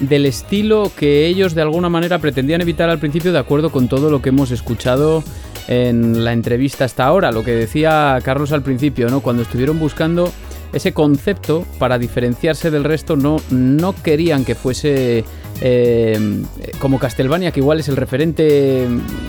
del 0.00 0.26
estilo 0.26 0.92
que 0.96 1.26
ellos 1.26 1.54
de 1.54 1.62
alguna 1.62 1.88
manera 1.88 2.18
pretendían 2.18 2.60
evitar 2.60 2.88
al 2.88 2.98
principio 2.98 3.32
de 3.32 3.38
acuerdo 3.38 3.70
con 3.70 3.88
todo 3.88 4.10
lo 4.10 4.22
que 4.22 4.28
hemos 4.28 4.50
escuchado 4.50 5.24
en 5.68 6.24
la 6.24 6.32
entrevista 6.32 6.84
hasta 6.84 7.04
ahora, 7.04 7.30
lo 7.30 7.44
que 7.44 7.52
decía 7.52 8.18
Carlos 8.24 8.52
al 8.52 8.62
principio, 8.62 9.08
¿no? 9.10 9.20
Cuando 9.20 9.42
estuvieron 9.42 9.78
buscando 9.78 10.32
ese 10.72 10.92
concepto 10.92 11.64
para 11.78 11.98
diferenciarse 11.98 12.70
del 12.70 12.84
resto, 12.84 13.16
no, 13.16 13.40
no 13.50 13.94
querían 13.94 14.44
que 14.44 14.54
fuese 14.54 15.24
eh, 15.60 16.42
como 16.78 16.98
Castlevania, 16.98 17.52
que 17.52 17.60
igual 17.60 17.80
es 17.80 17.88
el 17.88 17.96
referente 17.96 18.86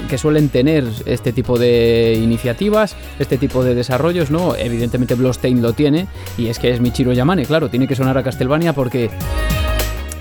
que 0.09 0.17
suelen 0.17 0.49
tener 0.49 0.85
este 1.05 1.33
tipo 1.33 1.57
de 1.57 2.19
iniciativas, 2.21 2.95
este 3.19 3.37
tipo 3.37 3.63
de 3.63 3.75
desarrollos, 3.75 4.31
¿no? 4.31 4.55
Evidentemente 4.55 5.15
Bloodstained 5.15 5.61
lo 5.61 5.73
tiene, 5.73 6.07
y 6.37 6.47
es 6.47 6.59
que 6.59 6.71
es 6.71 6.81
Michiro 6.81 7.13
Yamane, 7.13 7.45
claro, 7.45 7.69
tiene 7.69 7.87
que 7.87 7.95
sonar 7.95 8.17
a 8.17 8.23
Castlevania 8.23 8.73
porque 8.73 9.09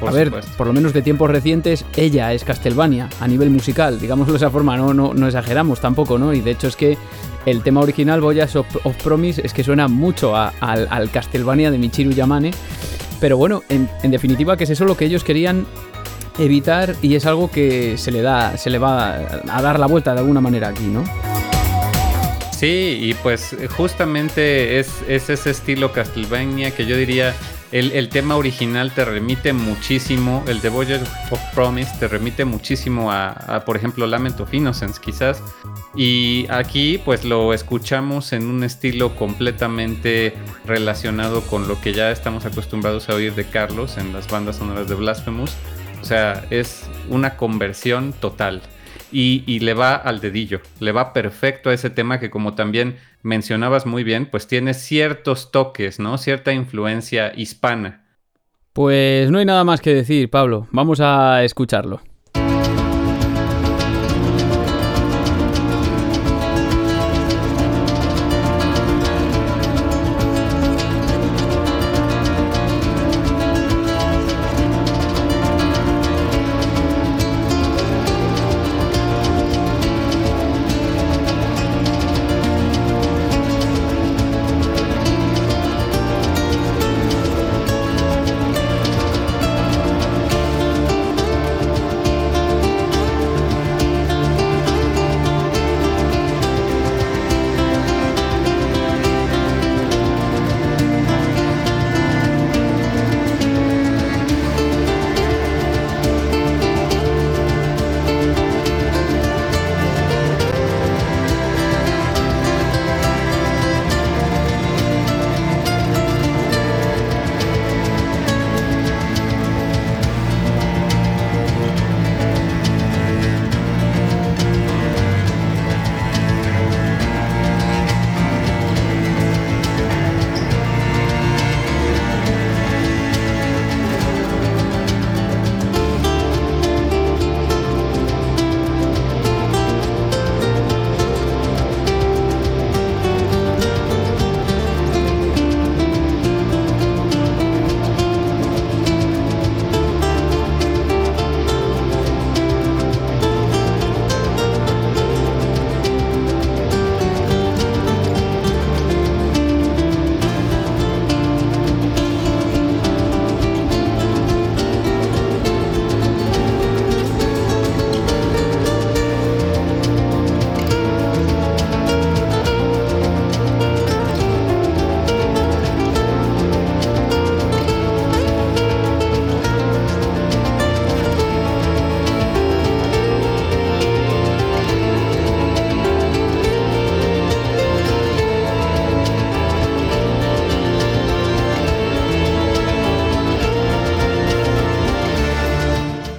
a 0.06 0.10
ver, 0.10 0.32
por 0.56 0.66
lo 0.66 0.72
menos 0.72 0.92
de 0.92 1.02
tiempos 1.02 1.30
recientes, 1.30 1.84
ella 1.96 2.32
es 2.32 2.44
Castlevania 2.44 3.08
a 3.20 3.26
nivel 3.26 3.50
musical, 3.50 3.98
digámoslo 3.98 4.34
de 4.34 4.36
esa 4.38 4.50
forma, 4.50 4.76
no, 4.76 4.94
no, 4.94 5.12
no 5.14 5.26
exageramos 5.26 5.80
tampoco, 5.80 6.18
¿no? 6.18 6.32
Y 6.32 6.40
de 6.40 6.52
hecho 6.52 6.68
es 6.68 6.76
que 6.76 6.96
el 7.46 7.62
tema 7.62 7.80
original, 7.80 8.20
Boyas 8.20 8.56
of, 8.56 8.66
Promise, 9.02 9.40
es 9.44 9.52
que 9.52 9.64
suena 9.64 9.88
mucho 9.88 10.36
al, 10.36 11.10
Castlevania 11.10 11.70
de 11.70 11.78
Michiru 11.78 12.10
Yamane. 12.10 12.50
Pero 13.20 13.36
bueno, 13.36 13.62
en, 13.68 13.88
definitiva, 14.10 14.56
que 14.56 14.64
es 14.64 14.70
eso 14.70 14.84
lo 14.84 14.96
que 14.96 15.06
ellos 15.06 15.24
querían 15.24 15.66
evitar 16.38 16.94
y 17.02 17.16
es 17.16 17.26
algo 17.26 17.50
que 17.50 17.98
se 17.98 18.12
le 18.12 18.22
da, 18.22 18.56
se 18.56 18.70
le 18.70 18.78
va 18.78 19.42
a 19.48 19.62
dar 19.62 19.80
la 19.80 19.86
vuelta 19.86 20.12
de 20.12 20.20
alguna 20.20 20.40
manera 20.40 20.68
aquí, 20.68 20.84
¿no? 20.84 21.02
Sí, 22.52 22.98
y 23.00 23.14
pues 23.14 23.56
justamente 23.76 24.78
es, 24.78 25.02
es 25.08 25.30
ese 25.30 25.50
estilo 25.50 25.92
Castlevania 25.92 26.72
que 26.72 26.86
yo 26.86 26.96
diría 26.96 27.34
el, 27.72 28.08
tema 28.08 28.36
original 28.36 28.92
te 28.92 29.04
remite 29.04 29.52
muchísimo, 29.52 30.44
el 30.48 30.60
de 30.60 30.68
Voyage 30.70 31.04
of 31.30 31.40
Promise 31.54 31.98
te 31.98 32.08
remite 32.08 32.44
muchísimo 32.44 33.12
a, 33.12 33.62
por 33.66 33.76
ejemplo, 33.76 34.06
Lament 34.06 34.40
of 34.40 34.52
Innocence 34.54 35.00
quizás. 35.00 35.42
Y 35.94 36.46
aquí 36.50 37.00
pues 37.04 37.24
lo 37.24 37.52
escuchamos 37.52 38.32
en 38.32 38.48
un 38.48 38.64
estilo 38.64 39.16
completamente 39.16 40.34
relacionado 40.64 41.42
con 41.42 41.68
lo 41.68 41.80
que 41.80 41.92
ya 41.92 42.10
estamos 42.10 42.46
acostumbrados 42.46 43.08
a 43.08 43.14
oír 43.14 43.34
de 43.34 43.44
Carlos 43.44 43.98
en 43.98 44.12
las 44.12 44.28
bandas 44.28 44.56
sonoras 44.56 44.88
de 44.88 44.94
Blasphemous. 44.94 45.54
O 46.00 46.04
sea, 46.04 46.46
es 46.50 46.86
una 47.08 47.36
conversión 47.36 48.12
total. 48.12 48.62
Y, 49.10 49.60
le 49.60 49.74
va 49.74 49.94
al 49.94 50.20
dedillo, 50.20 50.60
le 50.80 50.92
va 50.92 51.12
perfecto 51.12 51.70
a 51.70 51.74
ese 51.74 51.90
tema 51.90 52.20
que 52.20 52.30
como 52.30 52.54
también 52.54 52.96
mencionabas 53.22 53.86
muy 53.86 54.04
bien, 54.04 54.26
pues 54.26 54.46
tiene 54.46 54.74
ciertos 54.74 55.50
toques, 55.50 55.98
¿no? 55.98 56.18
Cierta 56.18 56.52
influencia 56.52 57.32
hispana. 57.34 58.04
Pues 58.72 59.30
no 59.30 59.38
hay 59.38 59.44
nada 59.44 59.64
más 59.64 59.80
que 59.80 59.94
decir, 59.94 60.30
Pablo. 60.30 60.68
Vamos 60.70 61.00
a 61.00 61.42
escucharlo. 61.42 62.00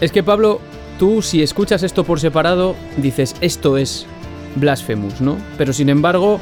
Es 0.10 0.14
que 0.14 0.24
Pablo, 0.24 0.60
tú 0.98 1.22
si 1.22 1.44
escuchas 1.44 1.84
esto 1.84 2.04
por 2.04 2.20
separado, 2.20 2.76
dices, 2.98 3.36
esto 3.42 3.78
es 3.78 4.08
Blasphemous, 4.56 5.22
¿no? 5.22 5.38
Pero 5.56 5.72
sin 5.72 5.88
embargo, 5.88 6.40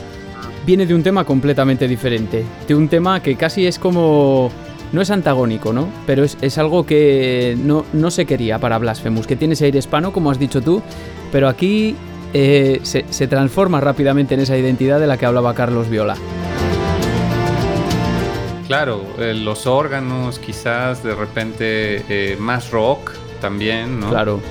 viene 0.65 0.85
de 0.85 0.95
un 0.95 1.03
tema 1.03 1.25
completamente 1.25 1.85
diferente. 1.85 2.45
De 2.65 2.75
un 2.75 2.87
tema 2.87 3.21
que 3.21 3.35
casi 3.35 3.67
es 3.67 3.77
como... 3.77 4.49
No 4.93 5.01
es 5.01 5.11
antagónico, 5.11 5.73
¿no? 5.73 5.89
Pero 6.05 6.23
es, 6.23 6.57
algo 6.57 6.85
que 6.85 7.57
no, 7.61 7.83
no, 7.91 8.09
se 8.09 8.25
quería 8.25 8.57
para 8.57 8.77
Blasphemous, 8.77 9.27
que 9.27 9.35
tiene 9.35 9.55
ese 9.55 9.65
aire 9.65 9.79
hispano, 9.79 10.13
como 10.13 10.31
has 10.31 10.39
dicho 10.39 10.61
tú, 10.61 10.81
pero 11.33 11.49
aquí 11.49 11.93
eh, 12.33 12.79
se, 12.83 13.27
transforma 13.27 13.81
rápidamente 13.81 14.35
en 14.35 14.39
esa 14.39 14.57
identidad 14.57 14.97
de 14.97 15.07
la 15.07 15.17
que 15.17 15.25
hablaba 15.25 15.53
Carlos 15.53 15.89
Viola. 15.89 16.15
Claro, 18.65 19.01
eh, 19.19 19.33
los 19.33 19.67
órganos, 19.67 20.39
quizás 20.39 21.03
de 21.03 21.13
repente 21.13 22.05
eh, 22.07 22.37
más 22.39 22.71
rock 22.71 23.26
también, 23.37 23.99
¿no? 23.99 24.09
Claro. 24.09 24.41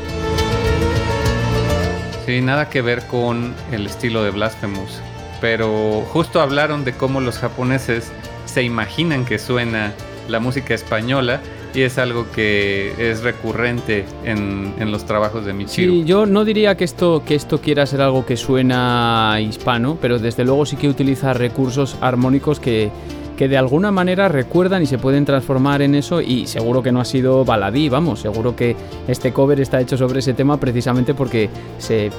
Sí, 2.27 2.41
nada 2.41 2.69
que 2.69 2.83
ver 2.83 3.07
con 3.07 3.55
el 3.71 3.87
estilo 3.87 4.23
de 4.25 4.31
Blasphemous. 4.31 5.01
Pero 5.41 6.03
justo 6.13 6.41
hablaron 6.41 6.85
de 6.85 6.93
cómo 6.93 7.21
los 7.21 7.39
japoneses 7.39 8.11
se 8.47 8.63
imaginan 8.63 9.25
que 9.25 9.39
suena 9.39 9.93
la 10.29 10.41
música 10.41 10.75
española 10.75 11.41
y 11.75 11.83
es 11.83 11.99
algo 11.99 12.27
que 12.35 12.95
es 12.99 13.23
recurrente 13.23 14.07
en, 14.25 14.91
los 14.91 15.05
trabajos 15.05 15.45
de 15.45 15.53
Michiro. 15.53 15.93
Sí, 15.93 16.05
yo 16.05 16.25
no 16.25 16.45
diría 16.45 16.75
que 16.75 16.85
esto, 16.85 17.23
que 17.25 17.35
esto 17.35 17.61
quiera 17.61 17.85
ser 17.85 18.01
algo 18.01 18.25
que 18.25 18.37
suena 18.37 19.37
hispano, 19.41 19.99
pero 20.01 20.19
desde 20.19 20.45
luego 20.45 20.65
sí 20.65 20.77
que 20.77 20.89
utiliza 20.89 21.35
recursos 21.35 21.97
armónicos 22.01 22.61
que, 22.61 22.91
que 23.37 23.49
de 23.49 23.57
alguna 23.57 23.93
manera 23.93 24.29
recuerdan 24.29 24.83
y 24.83 24.87
se 24.87 24.99
pueden 24.99 25.25
transformar 25.25 25.83
en 25.83 25.95
eso 25.95 26.21
y 26.21 26.47
seguro 26.47 26.83
que 26.83 26.91
no 26.91 27.01
ha 27.01 27.05
sido 27.05 27.45
baladí, 27.45 27.89
vamos, 27.89 28.21
seguro 28.21 28.57
que 28.57 28.75
este 29.07 29.33
cover 29.33 29.61
está 29.61 29.81
hecho 29.81 29.97
sobre 29.97 30.21
ese 30.21 30.35
tema 30.35 30.59
precisamente 30.59 31.15
porque 31.15 31.51
se, 31.79 32.11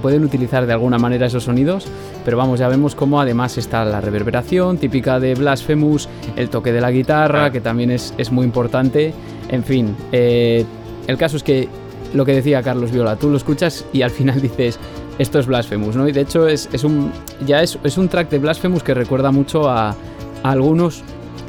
pueden 0.00 0.24
utilizar 0.24 0.66
de 0.66 0.72
alguna 0.72 0.98
manera 0.98 1.26
esos 1.26 1.44
sonidos, 1.44 1.86
pero 2.24 2.36
vamos, 2.36 2.60
ya 2.60 2.68
vemos 2.68 2.94
cómo 2.94 3.20
además 3.20 3.56
está 3.56 3.84
la 3.84 4.00
reverberación 4.00 4.78
típica 4.78 5.18
de 5.18 5.34
Blasphemous, 5.34 6.08
el 6.36 6.50
toque 6.50 6.72
de 6.72 6.80
la 6.80 6.90
guitarra, 6.90 7.50
que 7.50 7.60
también 7.60 7.90
es, 7.90 8.12
muy 8.30 8.44
importante, 8.44 9.14
en 9.48 9.64
fin, 9.64 9.96
eh, 10.12 10.64
el 11.06 11.16
caso 11.16 11.36
es 11.36 11.42
que 11.42 11.68
lo 12.12 12.24
que 12.24 12.34
decía 12.34 12.62
Carlos 12.62 12.92
Viola, 12.92 13.16
tú 13.16 13.30
lo 13.30 13.36
escuchas 13.36 13.86
y 13.92 14.02
al 14.02 14.10
final 14.10 14.40
dices, 14.42 14.78
esto 15.18 15.38
es 15.38 15.46
Blasphemous, 15.46 15.96
¿no? 15.96 16.06
Y 16.06 16.12
de 16.12 16.20
hecho 16.20 16.46
es, 16.46 16.68
un, 16.84 17.10
ya 17.46 17.62
es, 17.62 17.78
es 17.82 17.96
un 17.96 18.08
track 18.08 18.28
de 18.28 18.38
Blasphemous 18.38 18.82
que 18.82 18.92
recuerda 18.92 19.30
mucho 19.30 19.70
a 19.70 19.96
algunos 20.42 21.02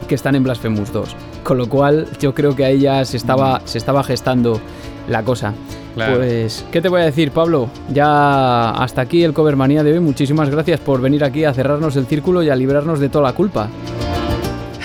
que 0.08 0.16
están 0.16 0.36
en 0.36 0.44
Blasphemous 0.44 0.92
2. 0.92 1.16
Con 1.44 1.58
lo 1.58 1.70
cual 1.70 2.08
yo 2.20 2.34
creo 2.34 2.56
que 2.56 2.66
ahí 2.66 2.80
ya 2.80 3.06
se 3.06 3.18
estaba, 3.18 3.62
se 3.66 3.78
estaba 3.78 4.04
gestando 4.04 4.60
la 5.08 5.24
cosa. 5.24 5.54
Pues, 5.96 6.64
¿qué 6.72 6.82
te 6.82 6.90
voy 6.90 7.02
a 7.02 7.06
decir, 7.06 7.32
Pablo? 7.32 7.70
Ya 7.92 8.70
hasta 8.70 9.02
aquí 9.02 9.24
el 9.24 9.34
Covermanía 9.34 9.84
de 9.84 9.94
hoy. 9.94 10.00
Muchísimas 10.00 10.50
gracias 10.50 10.80
por 10.80 11.02
venir 11.02 11.24
aquí 11.24 11.44
a 11.44 11.54
cerrarnos 11.54 11.96
el 11.96 12.06
círculo 12.06 12.44
y 12.44 12.50
a 12.50 12.56
librarnos 12.56 13.00
de 13.00 13.10
toda 13.10 13.24
la 13.24 13.34
culpa. 13.34 13.70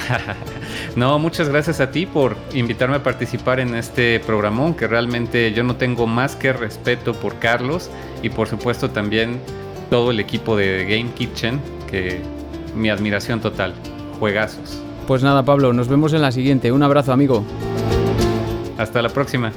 no, 0.97 1.19
muchas 1.19 1.51
gracias 1.51 1.81
a 1.81 1.91
ti 1.91 2.07
por 2.07 2.37
invitarme 2.55 2.97
a 2.97 3.03
participar 3.03 3.61
en 3.61 3.75
este 3.75 4.21
programón, 4.21 4.75
que 4.75 4.87
realmente 4.87 5.53
yo 5.53 5.65
no 5.65 5.77
tengo 5.77 6.07
más 6.07 6.35
que 6.35 6.53
respeto 6.53 7.13
por 7.13 7.39
Carlos 7.39 7.91
y 8.23 8.31
por 8.31 8.49
supuesto 8.49 8.91
también 8.91 9.39
todo 9.91 10.13
el 10.13 10.21
equipo 10.21 10.57
de 10.57 10.85
Game 10.85 11.11
Kitchen, 11.15 11.61
que 11.91 12.23
mi 12.75 12.89
admiración 12.89 13.41
total 13.43 13.75
juegazos. 14.23 14.81
Pues 15.09 15.25
nada, 15.25 15.45
Pablo, 15.45 15.73
nos 15.73 15.89
vemos 15.89 16.13
en 16.13 16.23
la 16.23 16.31
siguiente. 16.31 16.71
Un 16.71 16.85
abrazo, 16.85 17.13
amigo. 17.13 17.43
Hasta 18.79 19.03
la 19.03 19.09
próxima. 19.09 19.51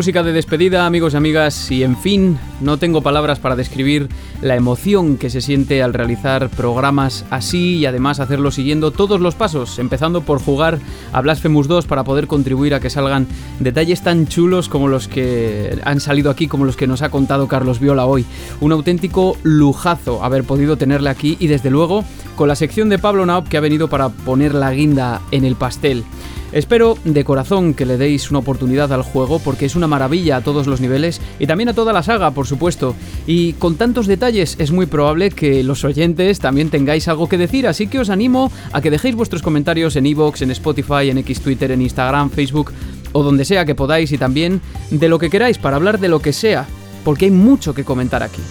Música 0.00 0.22
de 0.22 0.32
despedida, 0.32 0.86
amigos 0.86 1.12
y 1.12 1.18
amigas, 1.18 1.70
y 1.70 1.82
en 1.82 1.94
fin, 1.94 2.38
no 2.62 2.78
tengo 2.78 3.02
palabras 3.02 3.38
para 3.38 3.54
describir 3.54 4.08
la 4.40 4.56
emoción 4.56 5.18
que 5.18 5.28
se 5.28 5.42
siente 5.42 5.82
al 5.82 5.92
realizar 5.92 6.48
programas 6.48 7.26
así 7.28 7.76
y 7.76 7.84
además 7.84 8.18
hacerlo 8.18 8.50
siguiendo 8.50 8.92
todos 8.92 9.20
los 9.20 9.34
pasos, 9.34 9.78
empezando 9.78 10.22
por 10.22 10.40
jugar 10.40 10.78
a 11.12 11.20
Blasphemous 11.20 11.68
2 11.68 11.84
para 11.84 12.02
poder 12.02 12.28
contribuir 12.28 12.72
a 12.72 12.80
que 12.80 12.88
salgan 12.88 13.26
detalles 13.58 14.00
tan 14.00 14.26
chulos 14.26 14.70
como 14.70 14.88
los 14.88 15.06
que 15.06 15.78
han 15.84 16.00
salido 16.00 16.30
aquí, 16.30 16.48
como 16.48 16.64
los 16.64 16.78
que 16.78 16.86
nos 16.86 17.02
ha 17.02 17.10
contado 17.10 17.46
Carlos 17.46 17.78
Viola 17.78 18.06
hoy. 18.06 18.24
Un 18.62 18.72
auténtico 18.72 19.36
lujazo 19.42 20.24
haber 20.24 20.44
podido 20.44 20.78
tenerle 20.78 21.10
aquí 21.10 21.36
y 21.40 21.46
desde 21.46 21.68
luego 21.68 22.06
con 22.36 22.48
la 22.48 22.56
sección 22.56 22.88
de 22.88 22.98
Pablo 22.98 23.26
Naop 23.26 23.48
que 23.48 23.58
ha 23.58 23.60
venido 23.60 23.88
para 23.88 24.08
poner 24.08 24.54
la 24.54 24.72
guinda 24.72 25.20
en 25.30 25.44
el 25.44 25.56
pastel. 25.56 26.04
Espero 26.52 26.98
de 27.04 27.24
corazón 27.24 27.74
que 27.74 27.86
le 27.86 27.96
deis 27.96 28.30
una 28.30 28.40
oportunidad 28.40 28.92
al 28.92 29.02
juego 29.02 29.38
porque 29.38 29.66
es 29.66 29.76
una 29.76 29.86
maravilla 29.86 30.36
a 30.36 30.40
todos 30.40 30.66
los 30.66 30.80
niveles 30.80 31.20
y 31.38 31.46
también 31.46 31.68
a 31.68 31.74
toda 31.74 31.92
la 31.92 32.02
saga, 32.02 32.32
por 32.32 32.46
supuesto. 32.46 32.96
Y 33.26 33.52
con 33.54 33.76
tantos 33.76 34.06
detalles 34.06 34.56
es 34.58 34.72
muy 34.72 34.86
probable 34.86 35.30
que 35.30 35.62
los 35.62 35.84
oyentes 35.84 36.40
también 36.40 36.70
tengáis 36.70 37.06
algo 37.08 37.28
que 37.28 37.38
decir, 37.38 37.66
así 37.66 37.86
que 37.86 38.00
os 38.00 38.10
animo 38.10 38.50
a 38.72 38.80
que 38.80 38.90
dejéis 38.90 39.14
vuestros 39.14 39.42
comentarios 39.42 39.94
en 39.96 40.06
iVoox, 40.06 40.42
en 40.42 40.50
Spotify, 40.50 41.10
en 41.10 41.18
X 41.18 41.40
Twitter, 41.40 41.70
en 41.70 41.82
Instagram, 41.82 42.30
Facebook 42.30 42.72
o 43.12 43.22
donde 43.22 43.44
sea 43.44 43.64
que 43.64 43.74
podáis 43.74 44.12
y 44.12 44.18
también 44.18 44.60
de 44.90 45.08
lo 45.08 45.18
que 45.18 45.30
queráis 45.30 45.58
para 45.58 45.76
hablar 45.76 45.98
de 46.00 46.08
lo 46.08 46.20
que 46.20 46.32
sea, 46.32 46.66
porque 47.04 47.26
hay 47.26 47.30
mucho 47.30 47.74
que 47.74 47.84
comentar 47.84 48.22
aquí. 48.22 48.42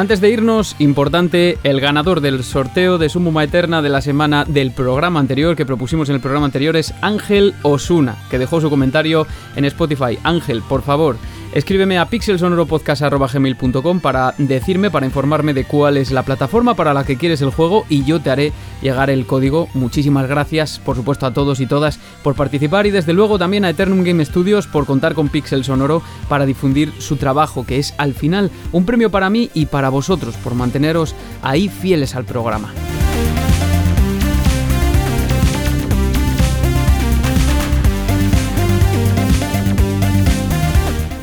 Antes 0.00 0.22
de 0.22 0.30
irnos, 0.30 0.76
importante, 0.78 1.58
el 1.62 1.78
ganador 1.78 2.22
del 2.22 2.42
sorteo 2.42 2.96
de 2.96 3.10
Sumuma 3.10 3.44
Eterna 3.44 3.82
de 3.82 3.90
la 3.90 4.00
semana 4.00 4.46
del 4.46 4.70
programa 4.70 5.20
anterior, 5.20 5.56
que 5.56 5.66
propusimos 5.66 6.08
en 6.08 6.14
el 6.14 6.22
programa 6.22 6.46
anterior, 6.46 6.74
es 6.74 6.94
Ángel 7.02 7.52
Osuna, 7.60 8.16
que 8.30 8.38
dejó 8.38 8.62
su 8.62 8.70
comentario 8.70 9.26
en 9.56 9.66
Spotify. 9.66 10.18
Ángel, 10.22 10.62
por 10.66 10.80
favor, 10.80 11.18
Escríbeme 11.52 11.98
a 11.98 12.06
pixelsonoropodcast.gmail.com 12.06 14.00
para 14.00 14.34
decirme, 14.38 14.90
para 14.90 15.06
informarme 15.06 15.52
de 15.52 15.64
cuál 15.64 15.96
es 15.96 16.12
la 16.12 16.22
plataforma 16.22 16.74
para 16.74 16.94
la 16.94 17.02
que 17.04 17.16
quieres 17.16 17.42
el 17.42 17.50
juego 17.50 17.86
y 17.88 18.04
yo 18.04 18.20
te 18.20 18.30
haré 18.30 18.52
llegar 18.80 19.10
el 19.10 19.26
código. 19.26 19.68
Muchísimas 19.74 20.28
gracias, 20.28 20.78
por 20.78 20.94
supuesto, 20.94 21.26
a 21.26 21.34
todos 21.34 21.58
y 21.58 21.66
todas 21.66 21.98
por 22.22 22.36
participar 22.36 22.86
y 22.86 22.92
desde 22.92 23.14
luego 23.14 23.36
también 23.36 23.64
a 23.64 23.70
Eternum 23.70 24.04
Game 24.04 24.24
Studios 24.24 24.68
por 24.68 24.86
contar 24.86 25.14
con 25.14 25.28
Pixel 25.28 25.64
Sonoro 25.64 26.02
para 26.28 26.46
difundir 26.46 26.92
su 26.98 27.16
trabajo, 27.16 27.66
que 27.66 27.78
es 27.78 27.94
al 27.98 28.14
final 28.14 28.52
un 28.70 28.86
premio 28.86 29.10
para 29.10 29.28
mí 29.28 29.50
y 29.52 29.66
para 29.66 29.88
vosotros 29.88 30.36
por 30.36 30.54
manteneros 30.54 31.16
ahí 31.42 31.68
fieles 31.68 32.14
al 32.14 32.26
programa. 32.26 32.72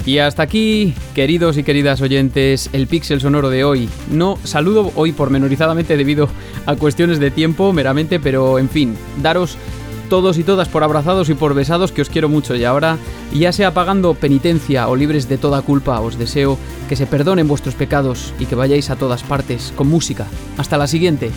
Y 0.07 0.19
hasta 0.19 0.41
aquí, 0.41 0.93
queridos 1.13 1.57
y 1.57 1.63
queridas 1.63 1.99
oyentes, 1.99 2.69
el 2.71 2.87
pixel 2.87 3.19
sonoro 3.19 3.49
de 3.49 3.65
hoy. 3.65 3.89
No 4.09 4.39
saludo 4.45 4.93
hoy 4.95 5.11
pormenorizadamente 5.11 5.97
debido 5.97 6.29
a 6.65 6.75
cuestiones 6.77 7.19
de 7.19 7.29
tiempo 7.29 7.73
meramente, 7.73 8.17
pero 8.17 8.57
en 8.57 8.69
fin, 8.69 8.95
daros 9.21 9.57
todos 10.09 10.37
y 10.37 10.45
todas 10.45 10.69
por 10.69 10.85
abrazados 10.85 11.27
y 11.27 11.33
por 11.33 11.53
besados 11.53 11.91
que 11.91 12.01
os 12.01 12.09
quiero 12.09 12.29
mucho 12.29 12.55
y 12.55 12.63
ahora, 12.63 12.97
ya 13.33 13.51
sea 13.51 13.73
pagando 13.73 14.13
penitencia 14.13 14.87
o 14.87 14.95
libres 14.95 15.27
de 15.27 15.37
toda 15.37 15.61
culpa, 15.61 15.99
os 15.99 16.17
deseo 16.17 16.57
que 16.87 16.95
se 16.95 17.05
perdonen 17.05 17.49
vuestros 17.49 17.75
pecados 17.75 18.33
y 18.39 18.45
que 18.45 18.55
vayáis 18.55 18.89
a 18.89 18.95
todas 18.95 19.23
partes 19.23 19.73
con 19.75 19.89
música. 19.89 20.25
Hasta 20.57 20.77
la 20.77 20.87
siguiente. 20.87 21.31